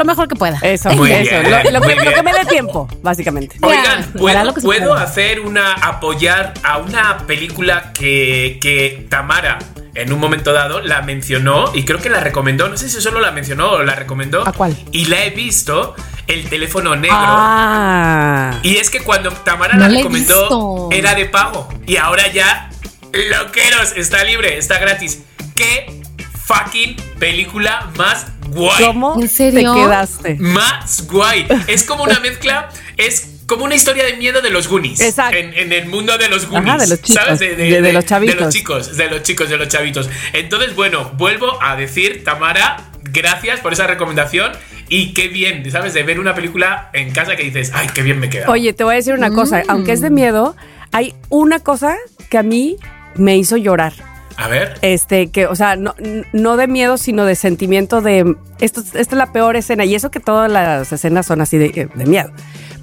lo 0.00 0.04
mejor 0.06 0.28
que 0.28 0.34
pueda. 0.34 0.58
Eso, 0.62 0.90
Muy 0.90 1.12
eso. 1.12 1.30
bien, 1.30 1.50
lo, 1.50 1.70
lo 1.72 1.80
muy 1.80 1.88
que, 1.90 1.96
lo 1.96 2.02
bien. 2.02 2.14
que 2.14 2.22
me 2.22 2.32
dé 2.32 2.44
tiempo, 2.46 2.88
básicamente. 3.02 3.56
Oigan, 3.60 4.04
¿puedo, 4.12 4.44
lo 4.44 4.54
puedo 4.54 4.94
hacer 4.94 5.40
una, 5.40 5.74
apoyar 5.74 6.54
a 6.62 6.78
una 6.78 7.18
película 7.26 7.92
que, 7.92 8.58
que 8.60 9.06
Tamara 9.08 9.58
en 9.94 10.12
un 10.12 10.20
momento 10.20 10.52
dado 10.52 10.80
la 10.80 11.02
mencionó 11.02 11.70
y 11.74 11.84
creo 11.84 11.98
que 12.00 12.08
la 12.08 12.20
recomendó, 12.20 12.68
no 12.68 12.76
sé 12.76 12.88
si 12.88 13.00
solo 13.00 13.20
la 13.20 13.32
mencionó 13.32 13.72
o 13.72 13.82
la 13.82 13.94
recomendó. 13.94 14.46
¿A 14.46 14.52
cuál? 14.52 14.76
Y 14.92 15.06
la 15.06 15.24
he 15.24 15.30
visto, 15.30 15.94
El 16.26 16.48
teléfono 16.48 16.94
negro. 16.96 17.16
Ah. 17.18 18.58
Y 18.62 18.76
es 18.76 18.88
que 18.88 19.00
cuando 19.00 19.30
Tamara 19.32 19.74
No 19.74 19.88
la 19.88 19.96
recomendó 19.98 20.88
era 20.92 21.14
de 21.14 21.26
pago. 21.26 21.68
Y 21.86 21.96
ahora 21.96 22.28
ya, 22.32 22.70
loqueros, 23.12 23.92
está 23.96 24.24
libre, 24.24 24.56
está 24.56 24.78
gratis. 24.78 25.22
¿Qué 25.54 26.00
fucking 26.44 26.96
película 27.18 27.90
más 27.96 28.26
guay? 28.50 28.84
¿Cómo 28.84 29.20
¿En 29.20 29.28
serio? 29.28 29.72
te 29.74 29.80
quedaste? 29.80 30.34
Más 30.38 31.06
guay. 31.06 31.46
Es 31.66 31.84
como 31.84 32.04
una 32.04 32.20
mezcla, 32.20 32.68
es 32.96 33.28
como 33.46 33.64
una 33.64 33.74
historia 33.74 34.04
de 34.04 34.16
miedo 34.16 34.40
de 34.42 34.50
los 34.50 34.68
Goonies. 34.68 35.00
Exacto. 35.00 35.36
En, 35.36 35.52
en 35.54 35.72
el 35.72 35.86
mundo 35.86 36.16
de 36.18 36.28
los 36.28 36.46
Goonies. 36.48 36.68
Ajá, 36.74 36.78
de 36.78 36.86
los 36.88 37.02
chicos, 37.02 37.24
¿sabes? 37.24 37.40
de- 37.40 37.82
de 37.82 37.92
los 37.92 38.04
chavitos. 38.06 38.36
De 38.36 38.40
los 38.44 38.54
chicos, 38.54 38.96
de 38.96 39.10
los 39.10 39.22
chicos, 39.22 39.48
de 39.48 39.56
los 39.56 39.68
chavitos. 39.68 40.08
Entonces, 40.32 40.74
bueno, 40.76 41.10
vuelvo 41.16 41.60
a 41.62 41.74
decir, 41.76 42.22
Tamara, 42.24 42.90
gracias 43.02 43.60
por 43.60 43.72
esa 43.72 43.86
recomendación. 43.86 44.52
Y 44.88 45.14
qué 45.14 45.28
bien, 45.28 45.68
¿sabes? 45.70 45.94
De 45.94 46.02
ver 46.02 46.18
una 46.18 46.34
película 46.34 46.90
en 46.92 47.12
casa 47.12 47.36
que 47.36 47.44
dices, 47.44 47.70
ay, 47.74 47.88
qué 47.94 48.02
bien 48.02 48.18
me 48.18 48.28
queda. 48.28 48.50
Oye, 48.50 48.72
te 48.72 48.82
voy 48.84 48.94
a 48.94 48.96
decir 48.96 49.14
una 49.14 49.30
cosa. 49.30 49.58
Mm. 49.60 49.70
Aunque 49.70 49.92
es 49.92 50.00
de 50.00 50.10
miedo, 50.10 50.56
hay 50.92 51.14
una 51.28 51.60
cosa 51.60 51.96
que 52.28 52.38
a 52.38 52.42
mí 52.42 52.76
me 53.14 53.36
hizo 53.36 53.56
llorar. 53.56 53.92
A 54.40 54.48
ver. 54.48 54.78
Este, 54.82 55.30
que, 55.30 55.46
o 55.46 55.54
sea, 55.54 55.76
no, 55.76 55.94
no 56.32 56.56
de 56.56 56.66
miedo, 56.66 56.96
sino 56.98 57.24
de 57.24 57.34
sentimiento 57.34 58.00
de 58.00 58.34
esto, 58.60 58.80
esta 58.80 58.98
es 59.00 59.12
la 59.12 59.32
peor 59.32 59.56
escena. 59.56 59.84
Y 59.84 59.94
eso 59.94 60.10
que 60.10 60.20
todas 60.20 60.50
las 60.50 60.90
escenas 60.92 61.26
son 61.26 61.40
así 61.40 61.58
de, 61.58 61.88
de 61.94 62.06
miedo. 62.06 62.30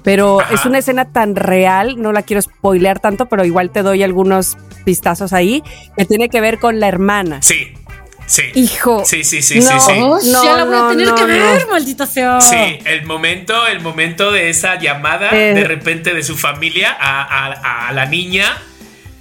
Pero 0.04 0.40
Ajá. 0.40 0.54
es 0.54 0.64
una 0.64 0.78
escena 0.78 1.12
tan 1.12 1.34
real, 1.36 2.00
no 2.00 2.12
la 2.12 2.22
quiero 2.22 2.40
spoilear 2.40 3.00
tanto, 3.00 3.26
pero 3.26 3.44
igual 3.44 3.70
te 3.70 3.82
doy 3.82 4.02
algunos 4.02 4.56
pistazos 4.84 5.32
ahí, 5.32 5.62
que 5.96 6.04
tiene 6.04 6.28
que 6.28 6.40
ver 6.40 6.58
con 6.60 6.78
la 6.80 6.86
hermana. 6.88 7.42
Sí, 7.42 7.74
sí. 8.24 8.42
Hijo. 8.54 9.02
Sí, 9.04 9.24
sí, 9.24 9.42
sí, 9.42 9.58
No. 9.58 9.80
sí, 9.80 9.92
sí. 10.20 10.30
No, 10.32 10.44
ya 10.44 10.56
la 10.56 10.64
voy 10.64 10.72
no, 10.76 10.86
a 10.86 10.90
tener 10.90 11.06
no, 11.08 11.14
que 11.16 11.20
no. 11.22 11.26
ver, 11.26 11.66
maldita 11.68 12.06
sea. 12.06 12.40
Sí, 12.40 12.78
el 12.86 13.04
momento, 13.04 13.66
el 13.66 13.80
momento 13.80 14.30
de 14.30 14.48
esa 14.48 14.78
llamada 14.78 15.30
Eh. 15.32 15.52
de 15.54 15.64
repente 15.64 16.14
de 16.14 16.22
su 16.22 16.36
familia 16.36 16.96
a, 16.98 17.46
a- 17.48 17.88
a 17.88 17.92
la 17.92 18.06
niña 18.06 18.56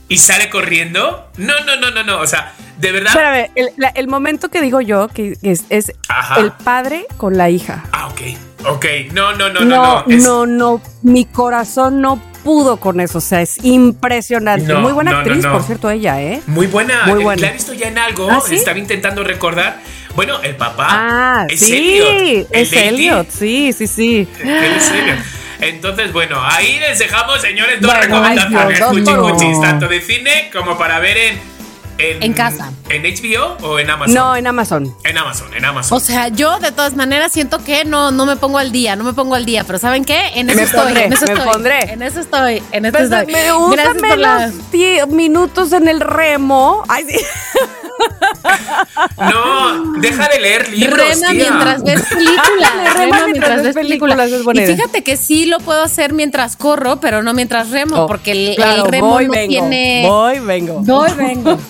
y 0.09 0.17
sale 0.17 0.49
corriendo. 0.49 1.29
No, 1.37 1.53
no, 1.65 1.75
no, 1.75 1.91
no, 1.91 2.03
no. 2.03 2.19
O 2.19 2.27
sea, 2.27 2.53
de 2.77 2.91
verdad. 2.91 3.09
Espérame, 3.09 3.51
el, 3.55 3.69
la- 3.77 3.89
el 3.89 4.07
momento 4.07 4.49
que 4.49 4.61
digo 4.61 4.81
yo, 4.81 5.07
que, 5.07 5.37
es, 5.41 5.63
es 5.69 5.91
el 6.37 6.51
padre 6.63 7.05
con 7.17 7.37
la 7.37 7.49
hija. 7.49 7.83
Ah, 7.91 8.07
ok. 8.07 8.21
Ok, 8.69 8.85
no, 9.13 9.33
no, 9.33 9.49
no, 9.49 9.59
no, 9.61 9.65
No, 9.65 10.03
no. 10.07 10.15
es- 10.15 10.23
no, 10.23 10.45
no, 10.45 10.81
mi 11.03 11.25
corazón 11.25 12.01
no 12.01 12.21
pudo 12.43 12.77
con 12.77 12.99
eso, 13.01 13.17
o 13.17 13.21
sea, 13.21 13.41
es 13.41 13.63
impresionante. 13.63 14.71
No, 14.71 14.79
Muy 14.81 14.93
buena 14.93 15.11
no, 15.11 15.17
actriz, 15.17 15.43
no. 15.43 15.51
por 15.51 15.63
cierto, 15.63 15.89
ella, 15.89 16.21
¿eh? 16.21 16.41
Muy 16.47 16.67
buena. 16.67 17.05
Muy 17.05 17.21
buena. 17.23 17.41
La 17.41 17.49
he 17.49 17.53
visto 17.53 17.73
ya 17.73 17.87
en 17.89 17.97
algo. 17.97 18.29
¿Ah, 18.31 18.41
sí? 18.45 18.55
Estaba 18.55 18.77
intentando 18.79 19.23
recordar. 19.23 19.79
Bueno, 20.15 20.41
el 20.41 20.55
papá. 20.55 20.87
Ah, 20.89 21.45
es 21.49 21.59
sí, 21.59 21.75
Elliot. 21.99 22.47
El 22.51 22.61
es 22.61 22.73
Elliot, 22.73 23.29
sí, 23.29 23.73
sí, 23.73 23.85
sí. 23.87 24.27
Él 24.41 24.49
es 24.77 24.89
Elliot. 24.91 25.19
Entonces, 25.59 26.13
bueno, 26.13 26.39
ahí 26.43 26.79
les 26.79 26.99
dejamos, 26.99 27.41
señores, 27.41 27.81
dos 27.81 27.91
Bueno, 27.91 28.01
recomendaciones. 28.21 28.79
cuchis, 28.79 29.61
tanto 29.61 29.87
de 29.87 30.01
cine 30.01 30.49
como 30.53 30.77
para 30.77 30.99
ver 30.99 31.17
en. 31.17 31.57
En 31.99 32.33
casa. 32.33 32.71
¿En 32.89 33.01
HBO 33.01 33.57
o 33.67 33.79
en 33.79 33.89
Amazon? 33.89 34.13
No, 34.13 34.35
en 34.35 34.45
Amazon. 34.45 34.95
En 35.03 35.17
Amazon, 35.17 35.51
en 35.55 35.65
Amazon. 35.65 35.97
O 35.97 35.99
sea, 35.99 36.27
yo 36.27 36.59
de 36.59 36.71
todas 36.71 36.95
maneras 36.95 37.31
siento 37.31 37.63
que 37.63 37.85
no, 37.85 38.11
no 38.11 38.27
me 38.27 38.35
pongo 38.35 38.59
al 38.59 38.71
día, 38.71 38.95
no 38.95 39.03
me 39.03 39.13
pongo 39.13 39.33
al 39.33 39.45
día, 39.47 39.63
pero 39.63 39.79
¿saben 39.79 40.05
qué? 40.05 40.27
En 40.35 40.47
eso 40.47 40.59
Me 40.59 40.65
estoy, 40.65 40.81
pondré, 40.83 41.05
en 41.05 41.13
eso 41.13 41.25
me 41.25 41.33
estoy. 41.33 41.47
pondré. 41.51 41.79
En 41.93 42.01
eso 42.03 42.19
estoy, 42.19 42.61
en 42.71 42.85
eso 42.85 42.97
Pues, 42.99 43.11
estoy. 43.11 43.33
me 43.33 43.51
usa 43.51 43.73
Gracias 43.83 44.03
por 44.09 44.17
la- 44.19 44.37
menos 44.37 44.53
ti- 44.69 44.99
minutos 45.07 45.73
en 45.73 45.87
el 45.87 45.99
remo. 45.99 46.83
Ay, 46.87 47.05
sí. 47.09 47.17
No, 49.17 49.93
deja 49.99 50.27
de 50.29 50.39
leer 50.39 50.69
libros. 50.69 50.97
Rema 50.99 51.31
tía. 51.31 51.49
mientras 51.49 51.83
ves 51.83 52.01
películas. 52.09 52.71
Rema 52.75 52.93
Rema 52.93 52.95
mientras 52.95 53.25
mientras 53.25 53.63
ves 53.63 53.73
películas. 53.75 54.17
películas, 54.17 54.31
es 54.31 54.43
buena 54.43 54.61
Y 54.61 54.63
idea. 54.65 54.75
fíjate 54.75 55.03
que 55.03 55.17
sí 55.17 55.45
lo 55.45 55.59
puedo 55.59 55.81
hacer 55.83 56.13
mientras 56.13 56.55
corro, 56.55 56.99
pero 56.99 57.23
no 57.23 57.33
mientras 57.33 57.69
remo, 57.71 58.03
Oh, 58.03 58.07
porque 58.07 58.31
el, 58.31 58.55
claro, 58.55 58.85
el 58.85 58.91
remo 58.91 59.07
voy, 59.09 59.25
no 59.25 59.31
vengo, 59.31 59.49
tiene. 59.49 60.03
Voy, 60.07 60.39
vengo. 60.39 60.79
Voy, 60.81 61.11
vengo. 61.17 61.59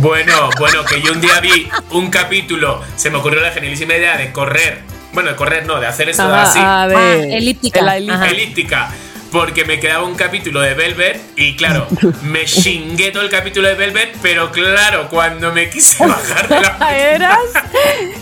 Bueno, 0.00 0.48
bueno, 0.58 0.82
que 0.86 1.02
yo 1.02 1.12
un 1.12 1.20
día 1.20 1.38
vi 1.40 1.68
un 1.90 2.08
capítulo, 2.08 2.80
se 2.96 3.10
me 3.10 3.18
ocurrió 3.18 3.40
la 3.42 3.50
genialísima 3.50 3.94
idea 3.94 4.16
de 4.16 4.32
correr. 4.32 4.80
Bueno, 5.12 5.28
de 5.28 5.36
correr 5.36 5.66
no, 5.66 5.78
de 5.80 5.86
hacer 5.86 6.08
eso 6.08 6.22
Ajá, 6.22 6.42
así. 6.44 6.58
ah, 6.62 6.86
de- 6.88 6.96
Ah, 6.96 7.14
elíptica. 7.36 7.80
de 7.80 8.00
la 8.00 8.26
elíptica. 8.30 8.90
Porque 9.32 9.64
me 9.64 9.80
quedaba 9.80 10.04
un 10.04 10.14
capítulo 10.14 10.60
de 10.60 10.74
Velvet 10.74 11.18
y 11.36 11.56
claro, 11.56 11.88
me 12.22 12.44
chingué 12.44 13.10
todo 13.12 13.22
el 13.22 13.30
capítulo 13.30 13.66
de 13.66 13.74
Velvet, 13.74 14.14
pero 14.20 14.52
claro, 14.52 15.08
cuando 15.08 15.50
me 15.52 15.70
quise 15.70 16.06
bajar 16.06 16.48
de 16.48 16.60
la... 16.60 16.98
¿Eras? 16.98 17.38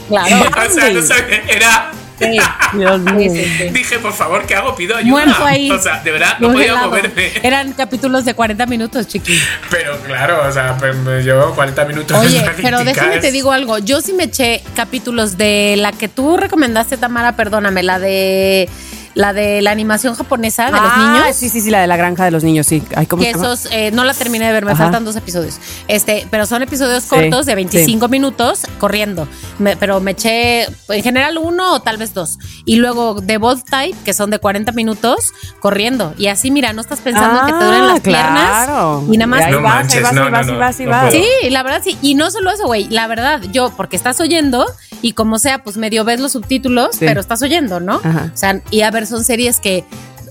Claro. 0.06 0.36
o 0.70 0.70
sea, 0.72 0.90
no 0.90 1.02
sabía, 1.02 1.42
era... 1.48 1.90
Sí. 2.16 2.38
Dios 2.74 3.00
mío. 3.00 3.32
Dije, 3.72 3.98
por 3.98 4.12
favor, 4.12 4.44
¿qué 4.44 4.54
hago? 4.54 4.76
Pido 4.76 4.94
ayuda. 4.94 5.24
Muerto 5.24 5.42
ahí. 5.42 5.70
O 5.70 5.80
sea, 5.80 6.02
de 6.02 6.10
verdad, 6.12 6.36
no 6.38 6.52
podía 6.52 6.76
moverme. 6.76 7.32
Eran 7.42 7.72
capítulos 7.72 8.26
de 8.26 8.34
40 8.34 8.66
minutos, 8.66 9.08
chiqui. 9.08 9.40
Pero 9.70 9.98
claro, 10.02 10.46
o 10.46 10.52
sea, 10.52 10.76
pues, 10.78 10.94
me 10.96 11.22
llevo 11.22 11.54
40 11.54 11.82
minutos. 11.86 12.18
Oye, 12.18 12.44
pero 12.60 12.84
déjame 12.84 13.20
te 13.20 13.32
digo 13.32 13.52
algo. 13.52 13.78
Yo 13.78 14.02
sí 14.02 14.12
me 14.12 14.24
eché 14.24 14.62
capítulos 14.76 15.38
de 15.38 15.76
la 15.78 15.92
que 15.92 16.08
tú 16.08 16.36
recomendaste, 16.36 16.98
Tamara, 16.98 17.36
perdóname, 17.36 17.82
la 17.82 17.98
de 17.98 18.68
la 19.14 19.32
de 19.32 19.60
la 19.62 19.70
animación 19.72 20.14
japonesa 20.14 20.66
de 20.66 20.72
los 20.72 20.80
Ah, 20.82 21.20
niños. 21.22 21.36
Sí, 21.36 21.48
sí, 21.48 21.60
sí, 21.60 21.70
la 21.70 21.80
de 21.80 21.86
la 21.86 21.96
granja 21.96 22.24
de 22.24 22.30
los 22.30 22.44
niños, 22.44 22.66
sí. 22.66 22.82
Ay, 22.94 23.06
¿cómo 23.06 23.22
que 23.22 23.32
se 23.32 23.38
llama? 23.38 23.52
esos 23.54 23.68
eh, 23.72 23.90
no 23.92 24.04
la 24.04 24.14
terminé 24.14 24.46
de 24.46 24.52
ver, 24.52 24.64
me 24.64 24.72
Ajá. 24.72 24.84
faltan 24.84 25.04
dos 25.04 25.16
episodios. 25.16 25.56
Este, 25.88 26.26
pero 26.30 26.46
son 26.46 26.62
episodios 26.62 27.02
Sí, 27.04 27.08
cortos 27.10 27.46
de 27.46 27.54
25 27.54 28.08
minutos 28.08 28.60
corriendo. 28.78 29.26
Me- 29.58 29.76
pero 29.76 30.00
me 30.00 30.12
eché 30.12 30.64
en 30.64 31.02
general 31.02 31.38
uno 31.38 31.74
o 31.74 31.80
tal 31.80 31.96
vez 31.96 32.14
dos. 32.14 32.38
Y 32.64 32.76
luego 32.76 33.20
de 33.20 33.38
Bold 33.38 33.64
Type, 33.64 33.96
que 34.04 34.12
son 34.14 34.30
de 34.30 34.38
40 34.38 34.72
minutos, 34.72 35.32
corriendo. 35.60 36.14
Y 36.16 36.28
así, 36.28 36.50
mira, 36.50 36.72
no 36.72 36.80
estás 36.80 37.00
pensando 37.00 37.44
que 37.46 37.52
te 37.52 37.64
duelen 37.64 37.86
las 37.88 37.98
Ah, 37.98 38.02
claro. 38.02 39.00
piernas 39.06 39.14
y 39.14 39.18
nada 39.18 39.26
más 39.26 39.40
Y 39.40 39.44
ahí 39.44 39.52
No 39.52 39.62
vas, 39.62 39.74
manches, 39.74 39.96
ahí 39.96 40.02
vas, 40.02 40.12
no, 40.14 40.22
ahí 40.24 40.30
vas, 40.30 40.46
no, 40.46 40.52
ahí 40.52 40.58
vas, 40.58 40.80
ahí 40.80 40.86
no 40.86 40.90
vas. 40.92 41.10
puedo. 41.10 41.24
Sí, 41.42 41.50
la 41.50 41.62
verdad 41.62 41.80
sí. 41.82 41.98
Y 42.02 42.14
no 42.14 42.30
solo 42.30 42.50
eso, 42.50 42.66
güey. 42.66 42.88
La 42.90 43.06
verdad, 43.06 43.40
yo, 43.52 43.72
porque 43.76 43.96
estás 43.96 44.20
oyendo 44.20 44.64
y 45.02 45.12
como 45.12 45.38
sea, 45.38 45.62
pues 45.62 45.76
medio 45.76 46.04
ves 46.04 46.20
los 46.20 46.32
subtítulos, 46.32 46.90
Sí. 46.92 47.06
pero 47.06 47.20
estás 47.20 47.42
oyendo, 47.42 47.80
¿no? 47.80 48.00
Ajá. 48.04 48.30
O 48.32 48.36
sea, 48.36 48.60
y 48.70 48.82
a 48.82 48.90
ver, 48.90 48.99
son 49.06 49.24
series 49.24 49.60
que 49.60 49.84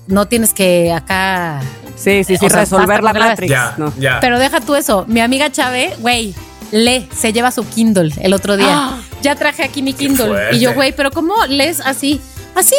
no 0.07 0.27
tienes 0.27 0.53
que 0.53 0.91
acá. 0.91 1.61
Sí, 1.95 2.23
sí, 2.23 2.37
sí, 2.37 2.45
O 2.45 2.49
sea, 2.49 2.61
resolver 2.61 3.03
la 3.03 3.13
Matrix. 3.13 3.49
Ya, 3.51 3.75
no. 3.77 3.93
ya. 3.97 4.19
Pero 4.21 4.39
deja 4.39 4.61
tú 4.61 4.75
eso. 4.75 5.05
Mi 5.07 5.19
amiga 5.19 5.51
Chávez, 5.51 5.99
güey, 5.99 6.33
lee, 6.71 7.07
se 7.15 7.33
lleva 7.33 7.51
su 7.51 7.67
Kindle 7.67 8.13
el 8.21 8.33
otro 8.33 8.57
día. 8.57 8.67
¡Ah! 8.69 9.01
Ya 9.21 9.35
traje 9.35 9.63
aquí 9.63 9.81
mi 9.81 9.93
Kindle. 9.93 10.55
Y 10.55 10.59
yo, 10.59 10.73
güey, 10.73 10.93
pero 10.93 11.11
¿cómo 11.11 11.33
lees 11.47 11.81
así? 11.81 12.21
Así. 12.55 12.75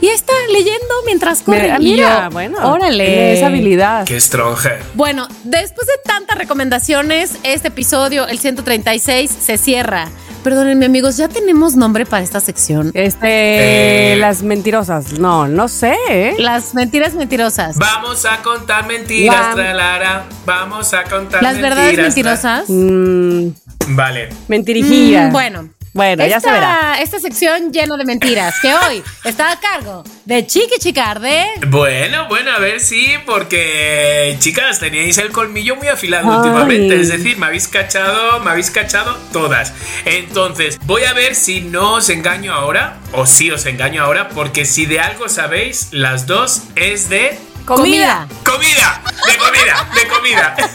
Y 0.00 0.08
está 0.08 0.32
leyendo 0.52 0.94
mientras 1.06 1.42
corre. 1.42 1.62
Mira, 1.62 1.76
y 1.80 1.84
mira, 1.94 2.24
yo, 2.24 2.30
bueno. 2.30 2.58
Órale. 2.72 3.32
Esa 3.36 3.46
habilidad. 3.48 4.04
Qué 4.04 4.20
stronger. 4.20 4.80
Bueno, 4.94 5.26
después 5.44 5.86
de 5.88 5.94
tantas 6.04 6.38
recomendaciones, 6.38 7.32
este 7.42 7.68
episodio, 7.68 8.26
el 8.28 8.38
136, 8.38 9.30
se 9.30 9.58
cierra. 9.58 10.08
Perdónenme, 10.44 10.86
amigos, 10.86 11.16
¿ya 11.16 11.26
tenemos 11.28 11.74
nombre 11.74 12.06
para 12.06 12.22
esta 12.22 12.38
sección? 12.38 12.92
Este, 12.94 14.12
Eh. 14.12 14.16
las 14.18 14.42
mentirosas. 14.42 15.18
No, 15.18 15.48
no 15.48 15.66
sé. 15.66 15.96
¿eh? 16.08 16.36
Las 16.38 16.74
mentiras 16.74 17.14
mentirosas. 17.14 17.76
Vamos 17.76 18.24
a 18.24 18.40
contar 18.42 18.86
mentiras, 18.86 19.48
La- 19.48 19.54
tralara. 19.54 20.24
Vamos 20.46 20.94
a 20.94 21.02
contar 21.04 21.42
Las 21.42 21.54
mentiras. 21.54 21.76
verdades 21.76 21.98
tra- 21.98 22.02
mentirosas. 22.02 22.64
Mm, 22.68 23.48
Vale. 23.96 24.28
mentirijilla. 24.46 25.26
Mm, 25.26 25.32
bueno. 25.32 25.68
Bueno, 25.92 26.26
ya 26.26 26.40
se 26.40 26.50
verá. 26.50 26.98
Esta 27.00 27.18
sección 27.18 27.72
llena 27.72 27.96
de 27.96 28.04
mentiras 28.04 28.54
que 28.60 28.72
hoy 28.74 29.02
está 29.24 29.50
a 29.52 29.58
cargo 29.58 30.04
de 30.24 30.46
Chiqui 30.46 30.78
Chicarde. 30.78 31.46
Bueno, 31.66 32.28
bueno, 32.28 32.52
a 32.52 32.58
ver 32.58 32.80
si, 32.80 33.14
porque 33.26 34.36
chicas, 34.38 34.78
teníais 34.78 35.18
el 35.18 35.30
colmillo 35.30 35.76
muy 35.76 35.88
afilado 35.88 36.30
Ay. 36.30 36.36
últimamente. 36.38 37.00
Es 37.00 37.08
decir, 37.08 37.36
me 37.38 37.46
habéis 37.46 37.66
cachado, 37.68 38.40
me 38.40 38.50
habéis 38.50 38.70
cachado 38.70 39.16
todas. 39.32 39.72
Entonces, 40.04 40.78
voy 40.84 41.04
a 41.04 41.12
ver 41.14 41.34
si 41.34 41.60
no 41.60 41.94
os 41.94 42.08
engaño 42.10 42.52
ahora, 42.52 42.98
o 43.12 43.26
si 43.26 43.50
os 43.50 43.66
engaño 43.66 44.02
ahora, 44.02 44.28
porque 44.28 44.64
si 44.64 44.86
de 44.86 45.00
algo 45.00 45.28
sabéis, 45.28 45.88
las 45.90 46.26
dos 46.26 46.62
es 46.76 47.08
de 47.08 47.38
Comida. 47.64 48.26
comida, 48.44 49.02
de 49.26 49.36
comida, 49.36 49.88
de 49.94 50.08
comida. 50.08 50.56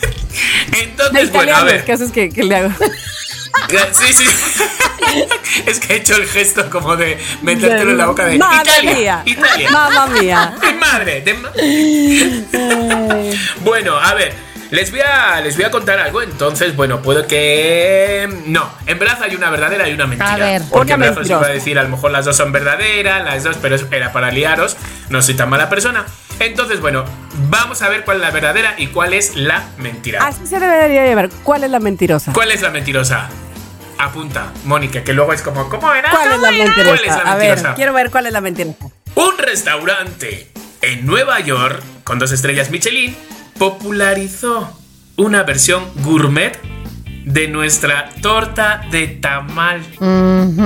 De 0.71 0.79
Entonces, 0.83 1.31
bueno, 1.31 1.55
a 1.55 1.63
ver. 1.63 1.85
¿Qué 1.85 1.91
haces 1.93 2.11
que, 2.11 2.29
que 2.29 2.43
le 2.43 2.55
hago? 2.55 2.69
Sí, 3.93 4.13
sí. 4.13 4.25
es 5.65 5.79
que 5.79 5.93
he 5.93 5.97
hecho 5.97 6.15
el 6.15 6.27
gesto 6.27 6.69
como 6.69 6.95
de 6.95 7.17
metértelo 7.41 7.91
en 7.91 7.97
la 7.97 8.05
boca 8.07 8.25
de 8.25 8.37
Madre 8.37 8.61
Italia. 8.71 8.93
mía. 8.95 9.21
Italia. 9.25 9.69
Mamma 9.71 10.07
mía. 10.07 10.55
De 10.61 10.73
madre, 10.73 11.21
de 11.21 11.33
ma- 11.35 11.51
Bueno, 13.61 13.97
a 13.99 14.13
ver, 14.15 14.33
les 14.71 14.89
voy 14.91 15.01
a 15.01 15.39
les 15.41 15.55
voy 15.55 15.65
a 15.65 15.71
contar 15.71 15.99
algo, 15.99 16.21
entonces, 16.21 16.75
bueno, 16.75 17.01
puedo 17.01 17.27
que 17.27 18.27
no, 18.47 18.71
en 18.87 18.99
verdad 18.99 19.19
hay 19.23 19.35
una 19.35 19.49
verdadera 19.49 19.87
y 19.87 19.93
una 19.93 20.07
mentira. 20.07 20.33
A 20.33 20.37
ver, 20.37 20.61
porque 20.69 20.93
en 20.93 20.99
verdad 21.01 21.19
os 21.19 21.29
iba 21.29 21.45
a 21.45 21.49
decir, 21.49 21.77
a 21.79 21.83
lo 21.83 21.89
mejor 21.89 22.11
las 22.11 22.25
dos 22.25 22.35
son 22.35 22.51
verdaderas, 22.51 23.23
las 23.23 23.43
dos, 23.43 23.57
pero 23.61 23.75
era 23.91 24.11
para 24.11 24.31
liaros, 24.31 24.77
no 25.09 25.21
soy 25.21 25.35
tan 25.35 25.49
mala 25.49 25.69
persona. 25.69 26.05
Entonces, 26.39 26.81
bueno, 26.81 27.05
vamos 27.49 27.81
a 27.81 27.89
ver 27.89 28.03
cuál 28.03 28.17
es 28.17 28.23
la 28.23 28.31
verdadera 28.31 28.75
y 28.77 28.87
cuál 28.87 29.13
es 29.13 29.35
la 29.35 29.63
mentira. 29.77 30.25
Así 30.25 30.45
se 30.45 30.59
debería 30.59 31.05
llevar. 31.05 31.29
¿Cuál 31.43 31.63
es 31.63 31.71
la 31.71 31.79
mentirosa? 31.79 32.33
¿Cuál 32.33 32.51
es 32.51 32.61
la 32.61 32.69
mentirosa? 32.69 33.29
Apunta, 33.97 34.51
Mónica, 34.65 35.03
que 35.03 35.13
luego 35.13 35.33
es 35.33 35.41
como, 35.41 35.69
¿cómo 35.69 35.93
era? 35.93 36.09
¿Cuál 36.09 36.31
es 36.33 36.39
la. 36.39 36.49
¿Cuál 36.49 36.99
es 36.99 37.07
la 37.07 37.15
a 37.15 37.35
ver, 37.35 37.49
mentirosa? 37.49 37.75
quiero 37.75 37.93
ver 37.93 38.11
cuál 38.11 38.25
es 38.25 38.33
la 38.33 38.41
mentirosa. 38.41 38.77
Un 39.15 39.37
restaurante 39.37 40.51
en 40.81 41.05
Nueva 41.05 41.39
York 41.39 41.81
con 42.03 42.19
dos 42.19 42.31
estrellas 42.31 42.69
Michelin 42.71 43.15
popularizó 43.57 44.77
una 45.15 45.43
versión 45.43 45.85
gourmet 46.03 46.59
de 47.25 47.47
nuestra 47.47 48.09
torta 48.21 48.85
de 48.91 49.07
tamal. 49.07 49.81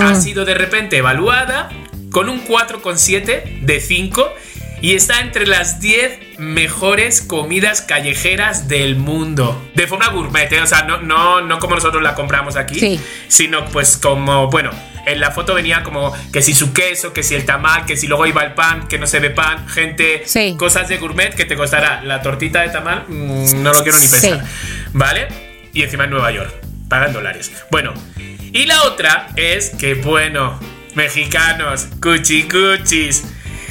Ha 0.02 0.16
sido 0.16 0.46
de 0.46 0.56
repente 0.56 0.98
evaluada 0.98 1.70
con 2.12 2.30
un 2.30 2.44
4,7 2.46 3.62
de 3.62 3.80
5 3.82 4.34
y 4.82 4.96
está 4.96 5.22
entre 5.22 5.48
las 5.48 5.80
10 5.80 6.38
mejores 6.40 7.22
comidas 7.22 7.82
callejeras 7.82 8.68
del 8.68 8.96
mundo. 8.96 9.70
De 9.76 9.88
forma 9.88 10.10
gourmet, 10.10 10.52
¿eh? 10.54 10.62
o 10.62 10.68
sea, 10.68 10.84
no, 10.84 10.98
no, 11.02 11.42
no 11.42 11.60
como 11.60 11.76
nosotros 11.76 12.02
la 12.04 12.14
compramos 12.16 12.56
aquí, 12.56 12.80
Sí. 12.80 13.00
sino 13.28 13.66
pues 13.66 13.98
como, 13.98 14.50
bueno, 14.50 14.70
en 15.06 15.20
la 15.20 15.32
foto 15.32 15.54
venía 15.54 15.84
como 15.84 16.14
que 16.34 16.42
si 16.42 16.54
su 16.54 16.74
queso, 16.74 17.14
que 17.14 17.24
si 17.24 17.34
el 17.34 17.46
tamal, 17.46 17.86
que 17.86 17.96
si 17.98 18.08
luego 18.08 18.26
iba 18.28 18.44
el 18.44 18.54
pan, 18.54 18.88
que 18.88 19.00
no 19.00 19.08
se 19.08 19.20
ve 19.20 19.30
pan, 19.30 19.68
gente, 19.68 20.24
Sí. 20.26 20.56
cosas 20.60 20.90
de 20.90 20.98
gourmet 20.98 21.34
que 21.34 21.46
te 21.46 21.56
costará 21.56 22.02
la 22.04 22.22
tortita 22.22 22.62
de 22.62 22.70
tamal, 22.70 23.06
mm, 23.08 23.64
no 23.64 23.72
lo 23.74 23.84
quiero 23.84 23.98
ni 24.00 24.08
pensar, 24.08 24.44
¿vale? 24.94 25.28
Y 25.74 25.82
encima 25.84 26.04
en 26.04 26.10
Nueva 26.12 26.32
York, 26.32 26.54
pagan 26.90 27.14
dólares. 27.14 27.52
Bueno, 27.72 27.94
y 28.54 28.66
la 28.66 28.84
otra 28.84 29.28
es 29.38 29.70
que, 29.72 29.94
bueno, 29.96 30.60
mexicanos, 30.96 31.88
cuchicuchis, 32.02 33.24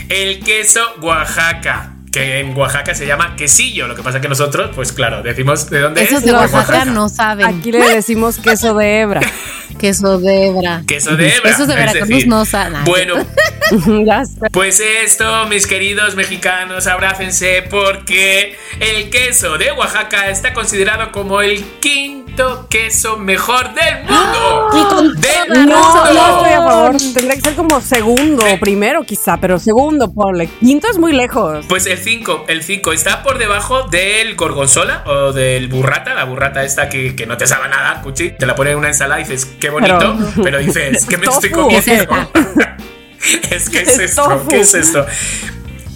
el 0.09 0.41
queso 0.41 0.81
Oaxaca. 1.01 1.93
Que 2.13 2.41
en 2.41 2.57
Oaxaca 2.57 2.95
se 2.95 3.07
llama 3.07 3.37
quesillo. 3.37 3.89
Lo 3.89 3.95
que 3.95 4.03
pasa 4.03 4.23
que 4.23 4.29
nosotros, 4.29 4.71
pues 4.75 4.93
claro, 4.93 5.23
decimos 5.23 5.69
de 5.69 5.81
dónde 5.81 6.03
Esos 6.03 6.21
es. 6.21 6.25
de 6.25 6.33
No, 6.33 6.39
Oaxaca 6.39 6.87
no 6.87 7.11
saben. 7.11 7.47
Aquí 7.47 7.73
le 7.73 7.95
decimos 7.95 8.39
queso 8.39 8.75
de 8.75 9.01
hebra. 9.01 9.21
Queso 9.79 10.19
de 10.19 10.47
hebra. 10.47 10.83
Queso 10.87 11.17
de 11.17 11.37
hebra. 11.37 11.51
Esos 11.51 11.69
de 11.69 11.75
es 11.75 11.81
Veracruz 11.81 12.09
decir, 12.09 12.29
no 12.29 12.47
saben. 12.47 12.85
Bueno, 12.85 13.15
ya 14.07 14.23
está. 14.23 14.49
Pues 14.49 14.81
esto, 14.81 15.47
mis 15.47 15.67
queridos 15.67 16.15
mexicanos, 16.15 16.87
abrácense 16.87 17.63
porque 17.69 18.57
el 18.81 19.11
queso 19.11 19.59
de 19.59 19.73
Oaxaca 19.73 20.31
está 20.31 20.55
considerado 20.55 21.13
como 21.13 21.43
el 21.43 21.63
king 21.81 22.26
queso 22.69 23.17
mejor 23.17 23.73
del 23.75 24.05
mundo. 24.05 24.69
Con 24.91 25.13
¡Del 25.21 25.67
No, 25.67 25.67
no 25.67 26.37
estoy 26.37 26.53
a 26.53 26.63
favor. 26.63 26.97
Tendría 26.97 27.35
que 27.35 27.41
ser 27.41 27.55
como 27.55 27.81
segundo 27.81 28.45
o 28.53 28.59
primero, 28.61 29.03
quizá, 29.05 29.37
pero 29.39 29.59
segundo, 29.59 30.13
ponle. 30.13 30.49
Quinto 30.61 30.89
es 30.89 30.99
muy 30.99 31.13
lejos. 31.13 31.65
Pues 31.69 31.87
el 31.87 31.99
5, 31.99 32.45
el 32.49 32.63
5 32.63 32.93
está 32.93 33.23
por 33.23 33.39
debajo 33.39 33.85
del 33.85 34.35
gorgonzola 34.37 35.03
o 35.07 35.33
del 35.33 35.69
burrata, 35.69 36.15
la 36.15 36.25
burrata 36.25 36.65
esta 36.65 36.89
que, 36.89 37.15
que 37.17 37.27
no 37.27 37.37
te 37.37 37.47
sabe 37.47 37.69
nada, 37.69 38.01
cuchi. 38.03 38.31
Te 38.39 38.47
la 38.47 38.55
pone 38.55 38.73
en 38.73 38.79
una 38.79 38.89
ensalada 38.89 39.21
y 39.21 39.25
dices, 39.25 39.47
qué 39.61 39.71
bonito, 39.71 39.99
pero, 39.99 40.33
Pero- 40.43 40.59
dices, 40.59 41.05
¿qué 41.07 41.17
me 41.19 41.25
Tofu, 41.27 41.37
estoy 41.37 41.51
comiendo? 41.51 42.13
¿o 42.13 42.17
es 43.55 43.71
que 43.71 43.81
es, 43.81 43.89
Es 43.89 43.99
esto. 43.99 44.47
¿qué 44.49 44.61
es 44.61 44.75
esto? 44.75 45.07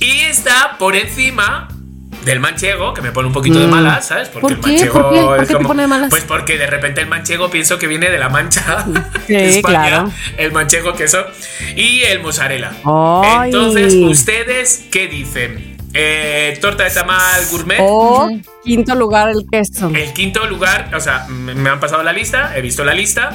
Y 0.00 0.20
está 0.20 0.76
por 0.78 0.96
encima 0.96 1.68
del 2.24 2.40
manchego, 2.40 2.92
que 2.94 3.00
me 3.02 3.12
pone 3.12 3.28
un 3.28 3.32
poquito 3.32 3.58
de 3.58 3.66
malas, 3.66 4.06
¿sabes? 4.08 4.28
Porque 4.28 4.40
¿Por 4.40 4.52
el 4.52 4.58
manchego 4.60 4.92
¿Por 5.02 5.12
qué? 5.14 5.20
¿Por 5.20 5.36
es 5.36 5.40
qué 5.42 5.46
te 5.48 5.54
como- 5.54 5.68
pone 5.68 5.86
malas? 5.86 6.10
Pues 6.10 6.24
porque 6.24 6.58
de 6.58 6.66
repente 6.66 7.00
el 7.00 7.06
manchego 7.08 7.50
pienso 7.50 7.78
que 7.78 7.86
viene 7.86 8.10
de 8.10 8.18
la 8.18 8.28
mancha. 8.28 8.84
Sí, 9.26 9.34
España, 9.36 9.86
claro. 9.88 10.12
El 10.38 10.50
manchego 10.52 10.92
queso 10.94 11.24
y 11.76 12.00
el 12.02 12.20
mozzarella. 12.20 12.72
Ay. 12.84 13.50
Entonces, 13.50 13.94
¿ustedes 13.94 14.86
qué 14.90 15.06
dicen? 15.06 15.76
Eh, 15.94 16.58
torta 16.60 16.84
de 16.84 16.90
tamal 16.90 17.40
gourmet. 17.50 17.78
O 17.80 18.28
quinto 18.64 18.94
lugar, 18.94 19.28
el 19.30 19.46
queso. 19.50 19.90
El 19.94 20.12
quinto 20.12 20.46
lugar, 20.46 20.90
o 20.94 21.00
sea, 21.00 21.26
me 21.28 21.68
han 21.70 21.80
pasado 21.80 22.02
la 22.02 22.12
lista, 22.12 22.56
he 22.56 22.60
visto 22.60 22.84
la 22.84 22.94
lista. 22.94 23.30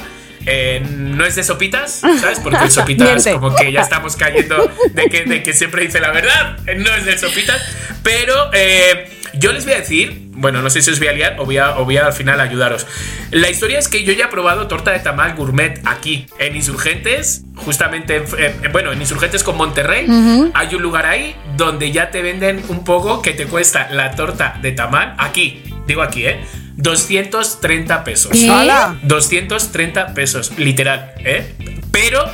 Eh, 0.46 0.82
no 0.88 1.24
es 1.24 1.34
de 1.34 1.44
sopitas, 1.44 2.02
¿sabes? 2.20 2.38
Porque 2.40 2.58
el 2.64 2.70
sopitas 2.70 3.08
como 3.34 3.54
que 3.54 3.72
ya 3.72 3.80
estamos 3.80 4.16
cayendo 4.16 4.70
de 4.92 5.08
que, 5.08 5.24
de 5.24 5.42
que 5.42 5.52
siempre 5.52 5.82
dice 5.82 6.00
la 6.00 6.12
verdad. 6.12 6.58
No 6.76 6.94
es 6.94 7.04
de 7.04 7.18
sopitas. 7.18 7.60
Pero 8.02 8.50
eh, 8.52 9.10
yo 9.34 9.52
les 9.52 9.64
voy 9.64 9.74
a 9.74 9.78
decir, 9.78 10.28
bueno, 10.32 10.62
no 10.62 10.70
sé 10.70 10.80
si 10.82 10.90
os 10.90 10.98
voy 10.98 11.08
a 11.08 11.12
liar 11.12 11.36
o 11.38 11.44
voy 11.44 11.56
a, 11.58 11.78
o 11.78 11.84
voy 11.84 11.96
a 11.96 12.06
al 12.06 12.12
final 12.12 12.40
ayudaros. 12.40 12.86
La 13.32 13.50
historia 13.50 13.78
es 13.80 13.88
que 13.88 14.04
yo 14.04 14.12
ya 14.12 14.26
he 14.26 14.28
probado 14.28 14.68
torta 14.68 14.92
de 14.92 15.00
tamal 15.00 15.34
gourmet 15.34 15.80
aquí, 15.84 16.26
en 16.38 16.54
Insurgentes, 16.54 17.42
justamente, 17.56 18.16
en- 18.16 18.64
en- 18.64 18.72
bueno, 18.72 18.92
en 18.92 19.00
Insurgentes 19.00 19.42
con 19.42 19.56
Monterrey. 19.56 20.06
Hay 20.54 20.74
un 20.74 20.82
lugar 20.82 21.06
ahí 21.06 21.34
donde 21.56 21.90
ya 21.90 22.10
te 22.10 22.22
venden 22.22 22.62
un 22.68 22.84
poco 22.84 23.20
que 23.22 23.32
te 23.32 23.46
cuesta 23.46 23.88
la 23.90 24.12
torta 24.12 24.58
de 24.62 24.70
tamal 24.72 25.14
aquí, 25.18 25.62
digo 25.88 26.02
aquí, 26.02 26.26
¿eh? 26.26 26.40
230 26.76 28.04
pesos. 28.04 28.32
¿Qué? 28.32 28.48
¡Hala! 28.50 28.98
230 29.02 30.14
pesos, 30.14 30.52
literal, 30.58 31.12
¿eh? 31.18 31.52
Pero 31.90 32.24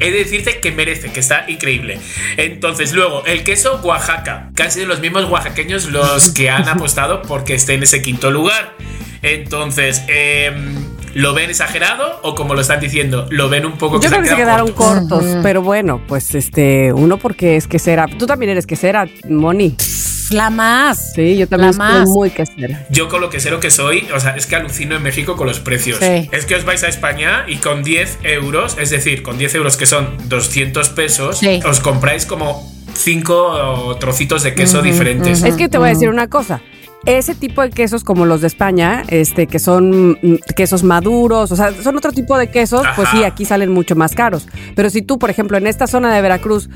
he 0.00 0.10
de 0.10 0.18
decirte 0.18 0.60
que 0.60 0.72
merece, 0.72 1.12
que 1.12 1.20
está 1.20 1.44
increíble. 1.48 1.98
Entonces, 2.36 2.92
luego, 2.92 3.24
el 3.26 3.44
queso 3.44 3.80
Oaxaca, 3.82 4.50
que 4.56 4.62
han 4.62 4.72
sido 4.72 4.86
los 4.86 5.00
mismos 5.00 5.24
oaxaqueños 5.26 5.86
los 5.86 6.30
que 6.30 6.50
han 6.50 6.68
apostado 6.68 7.22
porque 7.22 7.54
esté 7.54 7.74
en 7.74 7.82
ese 7.82 8.02
quinto 8.02 8.30
lugar. 8.30 8.74
Entonces, 9.22 10.02
em, 10.08 10.89
¿lo 11.14 11.34
ven 11.34 11.50
exagerado 11.50 12.20
o 12.22 12.34
como 12.34 12.54
lo 12.54 12.60
están 12.60 12.80
diciendo? 12.80 13.26
¿Lo 13.30 13.48
ven 13.48 13.66
un 13.66 13.78
poco 13.78 14.00
Yo 14.00 14.08
creo 14.08 14.22
que 14.22 14.28
se 14.28 14.36
quedaron 14.36 14.72
cortos? 14.72 15.22
cortos, 15.22 15.36
pero 15.42 15.62
bueno, 15.62 16.00
pues 16.06 16.34
este, 16.34 16.92
uno 16.92 17.18
porque 17.18 17.56
es 17.56 17.66
quesera. 17.66 18.06
Tú 18.18 18.26
también 18.26 18.50
eres 18.50 18.66
quesera, 18.66 19.06
Moni. 19.28 19.76
La 20.30 20.48
más. 20.48 21.12
Sí, 21.14 21.36
yo 21.36 21.48
también 21.48 21.76
La 21.76 21.88
soy 21.88 21.98
más. 22.00 22.08
muy 22.08 22.30
quesera. 22.30 22.86
Yo 22.90 23.08
con 23.08 23.20
lo 23.20 23.30
quesero 23.30 23.58
que 23.58 23.70
soy, 23.72 24.06
o 24.14 24.20
sea, 24.20 24.36
es 24.36 24.46
que 24.46 24.54
alucino 24.54 24.94
en 24.94 25.02
México 25.02 25.36
con 25.36 25.48
los 25.48 25.58
precios. 25.58 25.98
Sí. 25.98 26.28
Es 26.30 26.46
que 26.46 26.54
os 26.54 26.64
vais 26.64 26.84
a 26.84 26.88
España 26.88 27.44
y 27.48 27.56
con 27.56 27.82
10 27.82 28.18
euros, 28.22 28.76
es 28.80 28.90
decir, 28.90 29.24
con 29.24 29.38
10 29.38 29.56
euros 29.56 29.76
que 29.76 29.86
son 29.86 30.16
200 30.28 30.88
pesos, 30.90 31.38
Sí. 31.38 31.58
os 31.66 31.80
compráis 31.80 32.26
como 32.26 32.72
5 32.94 33.96
trocitos 33.98 34.42
de 34.44 34.54
queso 34.54 34.82
diferentes. 34.82 35.42
Es 35.42 35.56
que 35.56 35.68
te 35.68 35.78
voy 35.78 35.88
a 35.88 35.92
decir 35.92 36.08
una 36.08 36.28
cosa. 36.28 36.60
Ese 37.06 37.34
tipo 37.34 37.62
de 37.62 37.70
quesos 37.70 38.04
como 38.04 38.26
los 38.26 38.42
de 38.42 38.46
España, 38.46 39.04
este, 39.08 39.46
que 39.46 39.58
son 39.58 40.10
mm, 40.22 40.36
quesos 40.54 40.82
maduros, 40.84 41.50
o 41.50 41.56
sea, 41.56 41.72
son 41.82 41.96
otro 41.96 42.12
tipo 42.12 42.36
de 42.36 42.50
quesos, 42.50 42.82
pues 42.94 43.08
sí, 43.08 43.24
aquí 43.24 43.44
salen 43.46 43.72
mucho 43.72 43.96
más 43.96 44.14
caros. 44.14 44.46
Pero 44.76 44.90
si 44.90 45.00
tú, 45.00 45.18
por 45.18 45.30
ejemplo, 45.30 45.56
en 45.56 45.66
esta 45.66 45.86
zona 45.86 46.14
de 46.14 46.20
Veracruz 46.20 46.68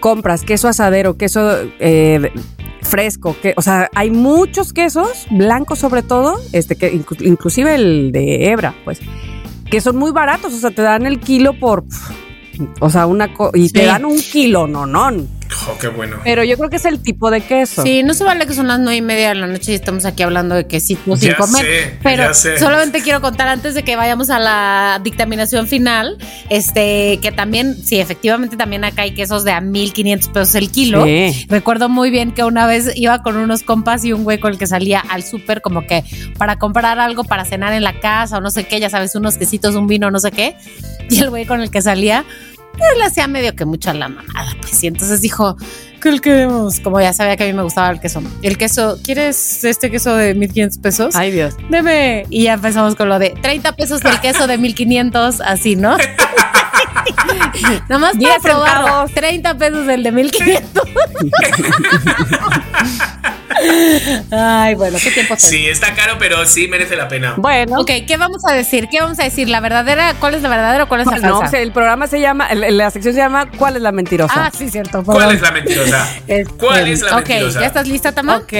compras 0.00 0.42
queso 0.42 0.68
asadero, 0.68 1.18
queso 1.18 1.58
eh, 1.78 2.32
fresco, 2.80 3.36
que, 3.42 3.52
o 3.56 3.62
sea, 3.62 3.90
hay 3.94 4.10
muchos 4.10 4.72
quesos, 4.72 5.26
blancos 5.30 5.78
sobre 5.78 6.02
todo, 6.02 6.36
este, 6.52 6.76
que 6.76 6.94
inclu- 6.94 7.26
inclusive 7.26 7.74
el 7.74 8.12
de 8.12 8.48
hebra, 8.50 8.74
pues, 8.84 8.98
que 9.70 9.80
son 9.82 9.96
muy 9.96 10.10
baratos, 10.12 10.54
o 10.54 10.58
sea, 10.58 10.70
te 10.70 10.80
dan 10.82 11.04
el 11.04 11.20
kilo 11.20 11.58
por, 11.58 11.84
o 12.80 12.88
sea, 12.88 13.06
una, 13.06 13.34
co- 13.34 13.50
y 13.52 13.68
te 13.68 13.80
dan 13.84 14.04
un 14.06 14.18
kilo, 14.20 14.66
no, 14.66 14.86
no. 14.86 15.10
Jo, 15.66 15.76
qué 15.78 15.88
bueno. 15.88 16.18
Pero 16.24 16.44
yo 16.44 16.56
creo 16.56 16.70
que 16.70 16.76
es 16.76 16.84
el 16.84 17.02
tipo 17.02 17.30
de 17.30 17.40
queso. 17.40 17.82
Sí, 17.82 18.02
no 18.04 18.14
se 18.14 18.22
vale 18.24 18.46
que 18.46 18.54
son 18.54 18.68
las 18.68 18.78
nueve 18.78 18.96
y 18.96 19.02
media 19.02 19.30
de 19.30 19.34
la 19.34 19.46
noche 19.48 19.72
y 19.72 19.74
estamos 19.74 20.04
aquí 20.04 20.22
hablando 20.22 20.54
de 20.54 20.66
quesitos 20.66 21.18
sin 21.20 21.30
Ya 21.30 21.36
comer. 21.36 21.64
sé, 21.64 21.98
pero 22.02 22.22
ya 22.22 22.34
sé. 22.34 22.58
solamente 22.58 23.02
quiero 23.02 23.20
contar 23.20 23.48
antes 23.48 23.74
de 23.74 23.82
que 23.82 23.96
vayamos 23.96 24.30
a 24.30 24.38
la 24.38 25.00
dictaminación 25.02 25.66
final, 25.66 26.16
este, 26.50 27.18
que 27.20 27.32
también, 27.32 27.74
sí, 27.84 27.98
efectivamente 27.98 28.56
también 28.56 28.84
acá 28.84 29.02
hay 29.02 29.12
quesos 29.14 29.44
de 29.44 29.52
a 29.52 29.60
1500 29.60 30.28
pesos 30.30 30.54
el 30.54 30.70
kilo. 30.70 31.04
Sí. 31.04 31.46
Recuerdo 31.48 31.88
muy 31.88 32.10
bien 32.10 32.32
que 32.32 32.44
una 32.44 32.66
vez 32.66 32.92
iba 32.94 33.22
con 33.22 33.36
unos 33.36 33.62
compas 33.62 34.04
y 34.04 34.12
un 34.12 34.22
güey 34.24 34.38
con 34.38 34.52
el 34.52 34.58
que 34.58 34.66
salía 34.66 35.00
al 35.00 35.24
súper 35.24 35.60
como 35.62 35.86
que 35.86 36.04
para 36.38 36.58
comprar 36.58 36.98
algo 37.00 37.24
para 37.24 37.44
cenar 37.44 37.72
en 37.72 37.82
la 37.82 37.98
casa 37.98 38.38
o 38.38 38.40
no 38.40 38.50
sé 38.50 38.64
qué, 38.64 38.78
ya 38.78 38.88
sabes, 38.90 39.14
unos 39.16 39.36
quesitos, 39.36 39.74
un 39.74 39.86
vino, 39.88 40.10
no 40.10 40.20
sé 40.20 40.30
qué. 40.30 40.56
Y 41.10 41.20
el 41.20 41.30
güey 41.30 41.44
con 41.46 41.60
el 41.60 41.70
que 41.70 41.82
salía, 41.82 42.24
pues 42.76 42.98
le 42.98 43.04
hacía 43.04 43.26
medio 43.26 43.54
que 43.54 43.64
mucho 43.64 43.90
a 43.90 43.94
la 43.94 44.08
mamada, 44.08 44.56
pues. 44.60 44.82
Y 44.82 44.86
entonces 44.86 45.20
dijo, 45.20 45.56
¿qué 46.00 46.12
le 46.12 46.20
queremos? 46.20 46.80
Como 46.80 47.00
ya 47.00 47.12
sabía 47.12 47.36
que 47.36 47.44
a 47.44 47.46
mí 47.46 47.52
me 47.52 47.62
gustaba 47.62 47.90
el 47.90 48.00
queso. 48.00 48.22
El 48.42 48.58
queso, 48.58 48.98
¿quieres 49.02 49.64
este 49.64 49.90
queso 49.90 50.14
de 50.14 50.34
1500 50.34 50.78
pesos? 50.78 51.16
Ay, 51.16 51.30
Dios. 51.32 51.54
Deme. 51.70 52.24
Y 52.30 52.44
ya 52.44 52.54
empezamos 52.54 52.94
con 52.94 53.08
lo 53.08 53.18
de 53.18 53.30
30 53.30 53.72
pesos 53.76 54.00
del 54.00 54.20
queso 54.20 54.46
de 54.46 54.58
1500, 54.58 55.40
así, 55.40 55.76
¿no? 55.76 55.96
Nada 57.88 57.98
más 57.98 58.12
para 58.12 58.18
10 58.18 58.42
probar. 58.42 58.76
centavos. 58.78 59.12
30 59.12 59.58
pesos 59.58 59.86
del 59.86 60.02
de 60.02 60.12
1500. 60.12 60.82
Ay, 64.30 64.74
bueno, 64.74 64.98
qué 65.02 65.10
tiempo 65.10 65.34
fue. 65.36 65.48
Sí, 65.48 65.66
está 65.66 65.94
caro, 65.94 66.16
pero 66.18 66.44
sí 66.44 66.68
merece 66.68 66.94
la 66.94 67.08
pena. 67.08 67.34
Bueno, 67.38 67.80
Ok, 67.80 67.90
¿qué 68.06 68.16
vamos 68.18 68.42
a 68.48 68.52
decir? 68.52 68.88
¿Qué 68.90 69.00
vamos 69.00 69.18
a 69.18 69.24
decir? 69.24 69.48
¿La 69.48 69.60
verdadera? 69.60 70.14
¿Cuál 70.20 70.34
es 70.34 70.42
la 70.42 70.48
verdadera 70.48 70.84
o 70.84 70.88
cuál 70.88 71.00
es 71.00 71.06
la 71.06 71.16
no, 71.18 71.20
falsa? 71.38 71.46
o 71.46 71.50
sea, 71.50 71.60
el 71.60 71.72
programa 71.72 72.06
se 72.06 72.20
llama, 72.20 72.46
el- 72.48 72.76
la 72.76 72.90
sección 72.90 73.14
se 73.14 73.20
llama 73.20 73.46
¿Cuál 73.56 73.76
es 73.76 73.82
la 73.82 73.92
mentirosa? 73.92 74.34
Ah, 74.46 74.50
sí, 74.56 74.68
cierto. 74.68 75.02
¿Cuál 75.02 75.34
es 75.34 75.40
la 75.40 75.50
mentirosa? 75.52 76.06
¿Cuál 76.58 76.88
es 76.88 77.00
la 77.02 77.16
Ok, 77.16 77.28
mentirosa? 77.28 77.60
¿ya 77.60 77.66
estás 77.66 77.88
lista, 77.88 78.12
Tama? 78.12 78.36
Ok, 78.36 78.52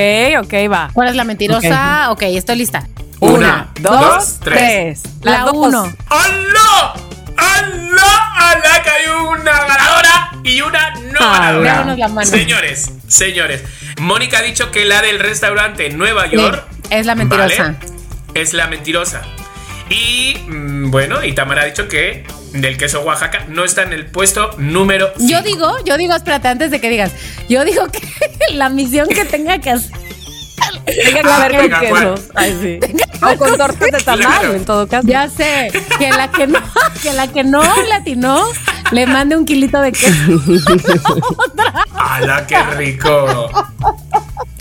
ok, 0.42 0.54
va. 0.72 0.88
¿Cuál 0.92 1.08
es 1.08 1.14
la 1.16 1.24
mentirosa? 1.24 2.10
Ok, 2.10 2.22
estoy 2.22 2.56
lista. 2.56 2.86
Una, 3.20 3.68
dos, 3.80 4.38
tres. 4.42 5.02
La 5.22 5.40
dos. 5.40 5.52
uno. 5.54 5.92
¡Aló! 6.08 7.15
¡Aló! 7.36 8.02
¡Alá! 8.34 8.82
Que 8.82 8.90
hay 8.90 9.08
una 9.08 9.52
ganadora 9.52 10.30
y 10.44 10.60
una 10.60 10.94
no 10.94 11.18
Ah, 11.20 11.52
ganadora. 11.52 12.24
Señores, 12.24 12.90
señores. 13.08 13.62
Mónica 13.98 14.38
ha 14.38 14.42
dicho 14.42 14.70
que 14.70 14.84
la 14.84 15.00
del 15.02 15.18
restaurante 15.18 15.88
Nueva 15.90 16.26
York 16.26 16.64
es 16.90 17.06
la 17.06 17.14
mentirosa. 17.14 17.62
¿vale? 17.62 17.76
es 18.34 18.52
la 18.52 18.66
mentirosa. 18.66 19.22
Y 19.88 20.36
mm, 20.46 20.90
bueno, 20.90 21.24
y 21.24 21.32
Tamara 21.32 21.62
ha 21.62 21.64
dicho 21.64 21.88
que 21.88 22.26
del 22.52 22.76
queso 22.76 23.00
Oaxaca 23.02 23.44
no 23.48 23.64
está 23.64 23.82
en 23.82 23.92
el 23.92 24.06
puesto 24.06 24.50
número. 24.58 25.12
Yo 25.18 25.38
cinco. 25.38 25.42
digo, 25.44 25.76
yo 25.84 25.96
digo, 25.96 26.14
espérate, 26.14 26.48
antes 26.48 26.70
de 26.70 26.80
que 26.80 26.90
digas, 26.90 27.12
yo 27.48 27.64
digo 27.64 27.86
que 27.90 28.00
la 28.54 28.68
misión 28.68 29.08
que 29.08 29.24
tenga 29.24 29.58
que 29.58 29.70
hacer. 29.70 29.96
Tenga 30.86 31.20
que 31.22 31.28
Ah, 31.28 31.48
ver 31.48 31.90
con. 31.90 32.14
Ay, 32.36 32.58
sí. 32.60 32.80
O 33.22 33.36
con 33.36 33.56
tortas 33.58 33.90
de 33.90 33.98
tamal, 34.04 34.54
en 34.54 34.64
todo 34.64 34.86
caso. 34.86 35.06
Ya 35.08 35.28
sé, 35.28 35.70
que 35.98 36.10
la 36.10 36.30
que 36.30 36.46
no, 36.46 36.60
que 37.02 37.12
la 37.12 37.26
que 37.28 37.42
no 37.44 37.62
latinó, 37.88 38.46
le 38.92 39.06
mande 39.06 39.36
un 39.36 39.44
kilito 39.44 39.80
de 39.80 39.92
queso. 39.92 40.12
¡Hala, 41.94 42.46
qué 42.46 42.62
rico! 42.76 43.50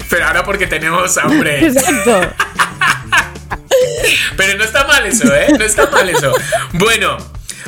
Pero 0.10 0.28
ahora 0.28 0.44
porque 0.44 0.68
tenemos 0.68 1.18
hambre. 1.18 1.66
Exacto. 1.68 2.22
Pero 4.38 4.58
no 4.58 4.64
está 4.64 4.86
mal 4.88 5.06
eso, 5.06 5.34
¿eh? 5.34 5.48
No 5.58 5.64
está 5.66 5.90
mal 5.90 6.10
eso. 6.10 6.32
Bueno, 6.74 7.18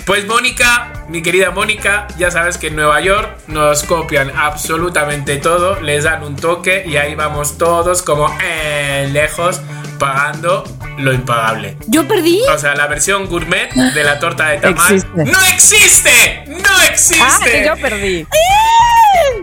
pues 0.08 0.26
Mónica, 0.26 1.04
mi 1.10 1.22
querida 1.22 1.52
Mónica, 1.52 2.08
ya 2.18 2.32
sabes 2.32 2.58
que 2.58 2.68
en 2.68 2.78
Nueva 2.78 3.02
York 3.02 3.30
nos 3.48 3.84
copian 3.84 4.32
absolutamente 4.34 5.36
todo, 5.36 5.82
les 5.82 6.06
dan 6.06 6.24
un 6.24 6.38
toque 6.38 6.86
y 6.88 6.96
ahí 6.96 7.14
vamos 7.14 7.58
todos 7.58 8.04
como 8.04 8.34
eh, 8.42 9.10
lejos 9.12 9.60
pagando 10.00 10.64
lo 10.98 11.12
impagable. 11.12 11.76
Yo 11.88 12.08
perdí. 12.08 12.42
O 12.54 12.58
sea, 12.58 12.74
la 12.76 12.88
versión 12.88 13.28
gourmet 13.28 13.70
de 13.74 14.04
la 14.06 14.18
torta 14.20 14.48
de 14.48 14.60
tamal 14.60 14.94
Existe. 14.94 15.26
no 15.26 15.42
existe, 15.54 16.44
no 16.48 16.82
existe. 16.90 17.24
Ah, 17.24 17.40
que 17.44 17.66
yo 17.66 17.76
perdí. 17.76 18.26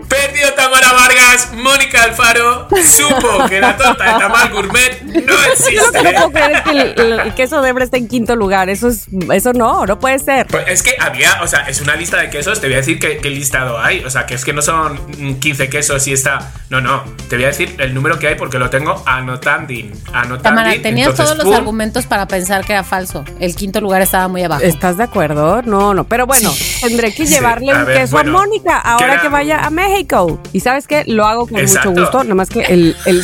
Perdió 0.07 0.53
Tamara 0.53 0.91
Vargas, 0.93 1.51
Mónica 1.53 2.03
Alfaro, 2.03 2.67
supo 2.85 3.45
que 3.49 3.59
la 3.59 3.75
torta 3.75 4.03
de 4.13 4.19
tamal 4.19 4.49
gourmet 4.51 5.01
no 5.03 5.13
Yo 5.13 5.21
lo 5.21 5.37
que 5.41 5.51
existe. 5.51 6.03
no 6.03 6.11
puedo 6.11 6.31
creer 6.31 6.51
es 6.51 6.61
que 6.61 6.69
el, 6.71 6.79
el- 6.99 7.19
el 7.19 7.33
queso 7.33 7.61
de 7.61 7.69
Hebra 7.69 7.83
está 7.83 7.97
en 7.97 8.07
quinto 8.07 8.35
lugar. 8.35 8.69
Eso 8.69 8.87
es, 8.87 9.05
eso 9.33 9.53
no, 9.53 9.85
no 9.85 9.99
puede 9.99 10.19
ser. 10.19 10.47
Pues 10.47 10.63
es 10.67 10.83
que 10.83 10.95
había, 10.99 11.41
o 11.41 11.47
sea, 11.47 11.61
es 11.67 11.81
una 11.81 11.95
lista 11.95 12.17
de 12.17 12.29
quesos, 12.29 12.61
te 12.61 12.67
voy 12.67 12.75
a 12.75 12.77
decir 12.77 12.99
qué, 12.99 13.17
qué 13.17 13.29
listado 13.29 13.79
hay. 13.79 14.03
O 14.05 14.09
sea, 14.09 14.25
que 14.25 14.35
es 14.35 14.45
que 14.45 14.53
no 14.53 14.61
son 14.61 14.99
mm, 15.17 15.35
15 15.39 15.69
quesos 15.69 16.05
y 16.07 16.13
está. 16.13 16.51
No, 16.69 16.81
no, 16.81 17.03
te 17.29 17.35
voy 17.35 17.45
a 17.45 17.47
decir 17.47 17.75
el 17.79 17.93
número 17.93 18.19
que 18.19 18.27
hay 18.27 18.35
porque 18.35 18.59
lo 18.59 18.69
tengo 18.69 19.01
anotanding. 19.05 19.91
Anotanding. 20.13 20.41
Tamara, 20.41 20.71
tenías 20.81 21.09
Entonces, 21.09 21.25
todos 21.25 21.37
los 21.37 21.45
pum. 21.45 21.55
argumentos 21.55 22.05
para 22.05 22.27
pensar 22.27 22.63
que 22.65 22.73
era 22.73 22.83
falso. 22.83 23.23
El 23.39 23.55
quinto 23.55 23.81
lugar 23.81 24.01
estaba 24.01 24.27
muy 24.27 24.43
abajo. 24.43 24.63
¿Estás 24.63 24.97
de 24.97 25.03
acuerdo? 25.03 25.61
No, 25.63 25.93
no. 25.93 26.03
Pero 26.05 26.25
bueno, 26.27 26.53
tendré 26.81 27.13
que 27.13 27.25
llevarle 27.25 27.73
un 27.73 27.85
ver, 27.85 27.97
queso 28.01 28.11
bueno, 28.13 28.37
a 28.37 28.41
Mónica 28.41 28.77
ahora 28.79 29.13
era- 29.13 29.21
que 29.21 29.29
vaya 29.29 29.54
a 29.59 29.69
México. 29.69 30.39
Y 30.53 30.59
sabes 30.59 30.87
qué? 30.87 31.03
Lo 31.07 31.25
hago 31.25 31.47
con 31.47 31.59
Exacto. 31.59 31.89
mucho 31.91 32.01
gusto. 32.01 32.23
Nada 32.23 32.35
más 32.35 32.49
que 32.49 32.61
el, 32.61 32.95
el- 33.05 33.23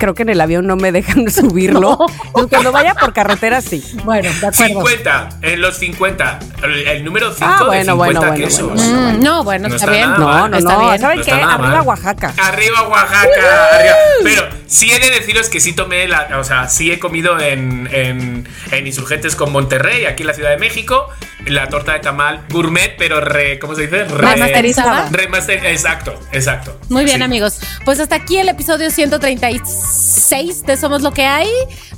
creo 0.00 0.14
que 0.14 0.22
en 0.22 0.30
el 0.30 0.40
avión 0.40 0.66
no 0.66 0.74
me 0.74 0.90
dejan 0.90 1.30
subirlo. 1.30 1.96
Entonces, 2.26 2.48
Cuando 2.50 2.72
vaya 2.72 2.94
por 2.94 3.12
carretera, 3.12 3.60
sí. 3.60 3.84
Bueno, 4.04 4.28
de 4.40 4.46
acuerdo. 4.48 4.80
50, 4.80 5.28
en 5.42 5.60
los 5.60 5.76
50. 5.76 6.38
El, 6.86 7.04
número 7.04 7.32
5 7.32 7.44
Ah, 7.48 7.58
de 7.60 7.64
bueno, 7.66 7.92
50 7.92 7.94
bueno, 7.94 8.20
bueno, 8.20 8.34
quesos. 8.34 8.72
bueno, 8.74 9.02
bueno. 9.02 9.18
No, 9.22 9.44
bueno, 9.44 9.68
No 9.68 9.74
está, 9.76 9.86
está 9.86 9.96
bien. 9.96 10.10
No, 10.18 10.48
no, 10.48 10.56
Está 10.58 10.72
no. 10.74 10.88
bien. 10.88 11.00
¿Saben 11.00 11.18
No 11.18 11.24
qué? 11.24 11.32
Arriba 11.32 11.58
mal. 11.58 11.86
Oaxaca. 11.86 12.34
Arriba 12.38 12.88
Oaxaca, 12.88 13.76
arriba. 13.76 13.94
Pero 14.24 14.42
sí 14.66 14.90
he 14.90 14.98
de 14.98 15.10
deciros 15.10 15.48
que 15.48 15.60
sí 15.60 15.72
tomé 15.74 16.08
la, 16.08 16.38
o 16.38 16.44
sea, 16.44 16.68
sí 16.68 16.90
he 16.90 16.98
comido 16.98 17.38
en, 17.38 17.88
en, 17.92 18.48
en 18.72 18.86
Insurgentes 18.86 19.36
con 19.36 19.52
Monterrey, 19.52 20.06
aquí 20.06 20.22
en 20.22 20.26
la 20.28 20.34
Ciudad 20.34 20.50
de 20.50 20.58
México, 20.58 21.08
la 21.46 21.68
torta 21.68 21.92
de 21.92 22.00
tamal 22.00 22.42
gourmet, 22.50 22.94
pero 22.98 23.20
re, 23.20 23.58
¿cómo 23.58 23.74
se 23.74 23.82
dice? 23.82 24.04
Re- 24.04 24.34
Remasterizada. 24.34 25.08
Remaster, 25.10 25.64
exacto, 25.66 26.18
exacto. 26.32 26.78
Muy 26.88 27.04
bien, 27.04 27.18
Sí. 27.18 27.22
amigos. 27.22 27.60
Pues 27.84 28.00
hasta 28.00 28.16
aquí 28.16 28.38
el 28.38 28.48
episodio 28.48 28.90
136 28.90 29.62
de 29.90 30.76
Somos 30.76 31.02
lo 31.02 31.12
que 31.12 31.26
hay. 31.26 31.48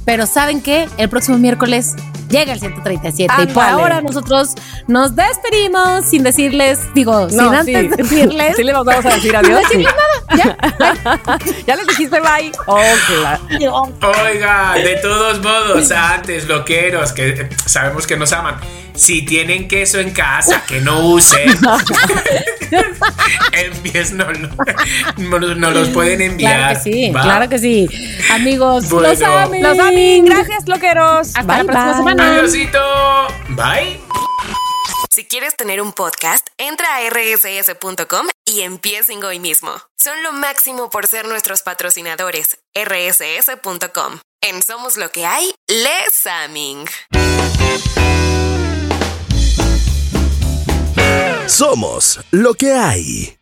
Pero 0.05 0.27
¿saben 0.27 0.61
qué? 0.61 0.89
El 0.97 1.09
próximo 1.09 1.39
miércoles 1.39 1.95
llega 2.29 2.53
el 2.53 2.61
137. 2.61 3.35
Y 3.43 3.47
por 3.47 3.63
ahora 3.63 4.01
nosotros 4.01 4.55
nos 4.89 5.15
despedimos 5.15 6.07
sin 6.07 6.23
decirles, 6.23 6.81
digo, 6.95 7.29
sin 7.29 7.39
No, 7.39 7.51
antes 7.51 7.65
sí. 7.65 7.89
decirles. 7.97 8.57
Sí 8.57 8.65
le 8.65 8.73
vamos 8.73 9.05
a 9.05 9.11
decir 9.11 9.37
adiós. 9.37 9.63
decirles 9.73 9.73
Sí. 9.73 9.85
ya 11.67 11.77
les 11.77 11.87
dijiste 11.87 12.21
bye. 12.21 12.51
Oh, 12.67 12.81
claro. 13.07 13.93
Oiga, 14.25 14.75
de 14.75 14.97
todos 14.97 15.41
modos, 15.43 15.91
antes, 15.93 16.49
loqueros, 16.49 17.13
que 17.13 17.49
sabemos 17.67 18.07
que 18.07 18.17
nos 18.17 18.33
aman, 18.33 18.57
si 18.95 19.23
tienen 19.23 19.69
queso 19.69 19.99
en 19.99 20.11
casa, 20.13 20.65
que 20.67 20.81
no 20.81 21.01
usen, 21.09 21.49
envíes, 23.53 24.13
no, 24.13 24.27
no, 24.33 25.55
no 25.55 25.71
los 25.71 25.89
pueden 25.91 26.21
enviar. 26.23 26.57
Claro 26.59 26.75
que 26.75 26.81
sí, 26.93 27.11
¿va? 27.11 27.23
claro 27.23 27.49
que 27.49 27.59
sí. 27.59 27.89
Amigos, 28.31 28.89
Bueno. 28.89 29.09
los 29.09 29.23
amo. 29.23 29.55
Los 29.61 29.79
amin. 29.79 30.25
Gracias, 30.25 30.67
loqueros. 30.69 31.29
Hasta 31.29 31.43
Bye, 31.43 31.59
la 31.59 31.65
próxima 31.65 31.87
bye. 31.87 31.97
semana. 31.97 32.29
Adiósito. 32.31 32.79
Bye. 33.51 34.01
Si 35.11 35.25
quieres 35.27 35.55
tener 35.57 35.83
un 35.83 35.93
podcast, 35.93 36.47
entra 36.57 36.89
a 36.97 37.01
rss.com 37.11 38.29
y 38.47 38.63
empiecen 38.63 39.23
hoy 39.25 39.39
mismo. 39.39 39.71
Son 40.03 40.23
lo 40.23 40.33
máximo 40.33 40.89
por 40.89 41.07
ser 41.07 41.27
nuestros 41.29 41.63
patrocinadores. 41.63 42.59
rss.com. 42.75 44.21
En 44.41 44.63
Somos 44.63 44.97
lo 44.97 45.11
que 45.11 45.27
hay, 45.27 45.55
Les 45.69 46.27
Aming. 46.27 46.87
Somos 51.47 52.21
lo 52.31 52.55
que 52.55 52.73
hay. 52.73 53.37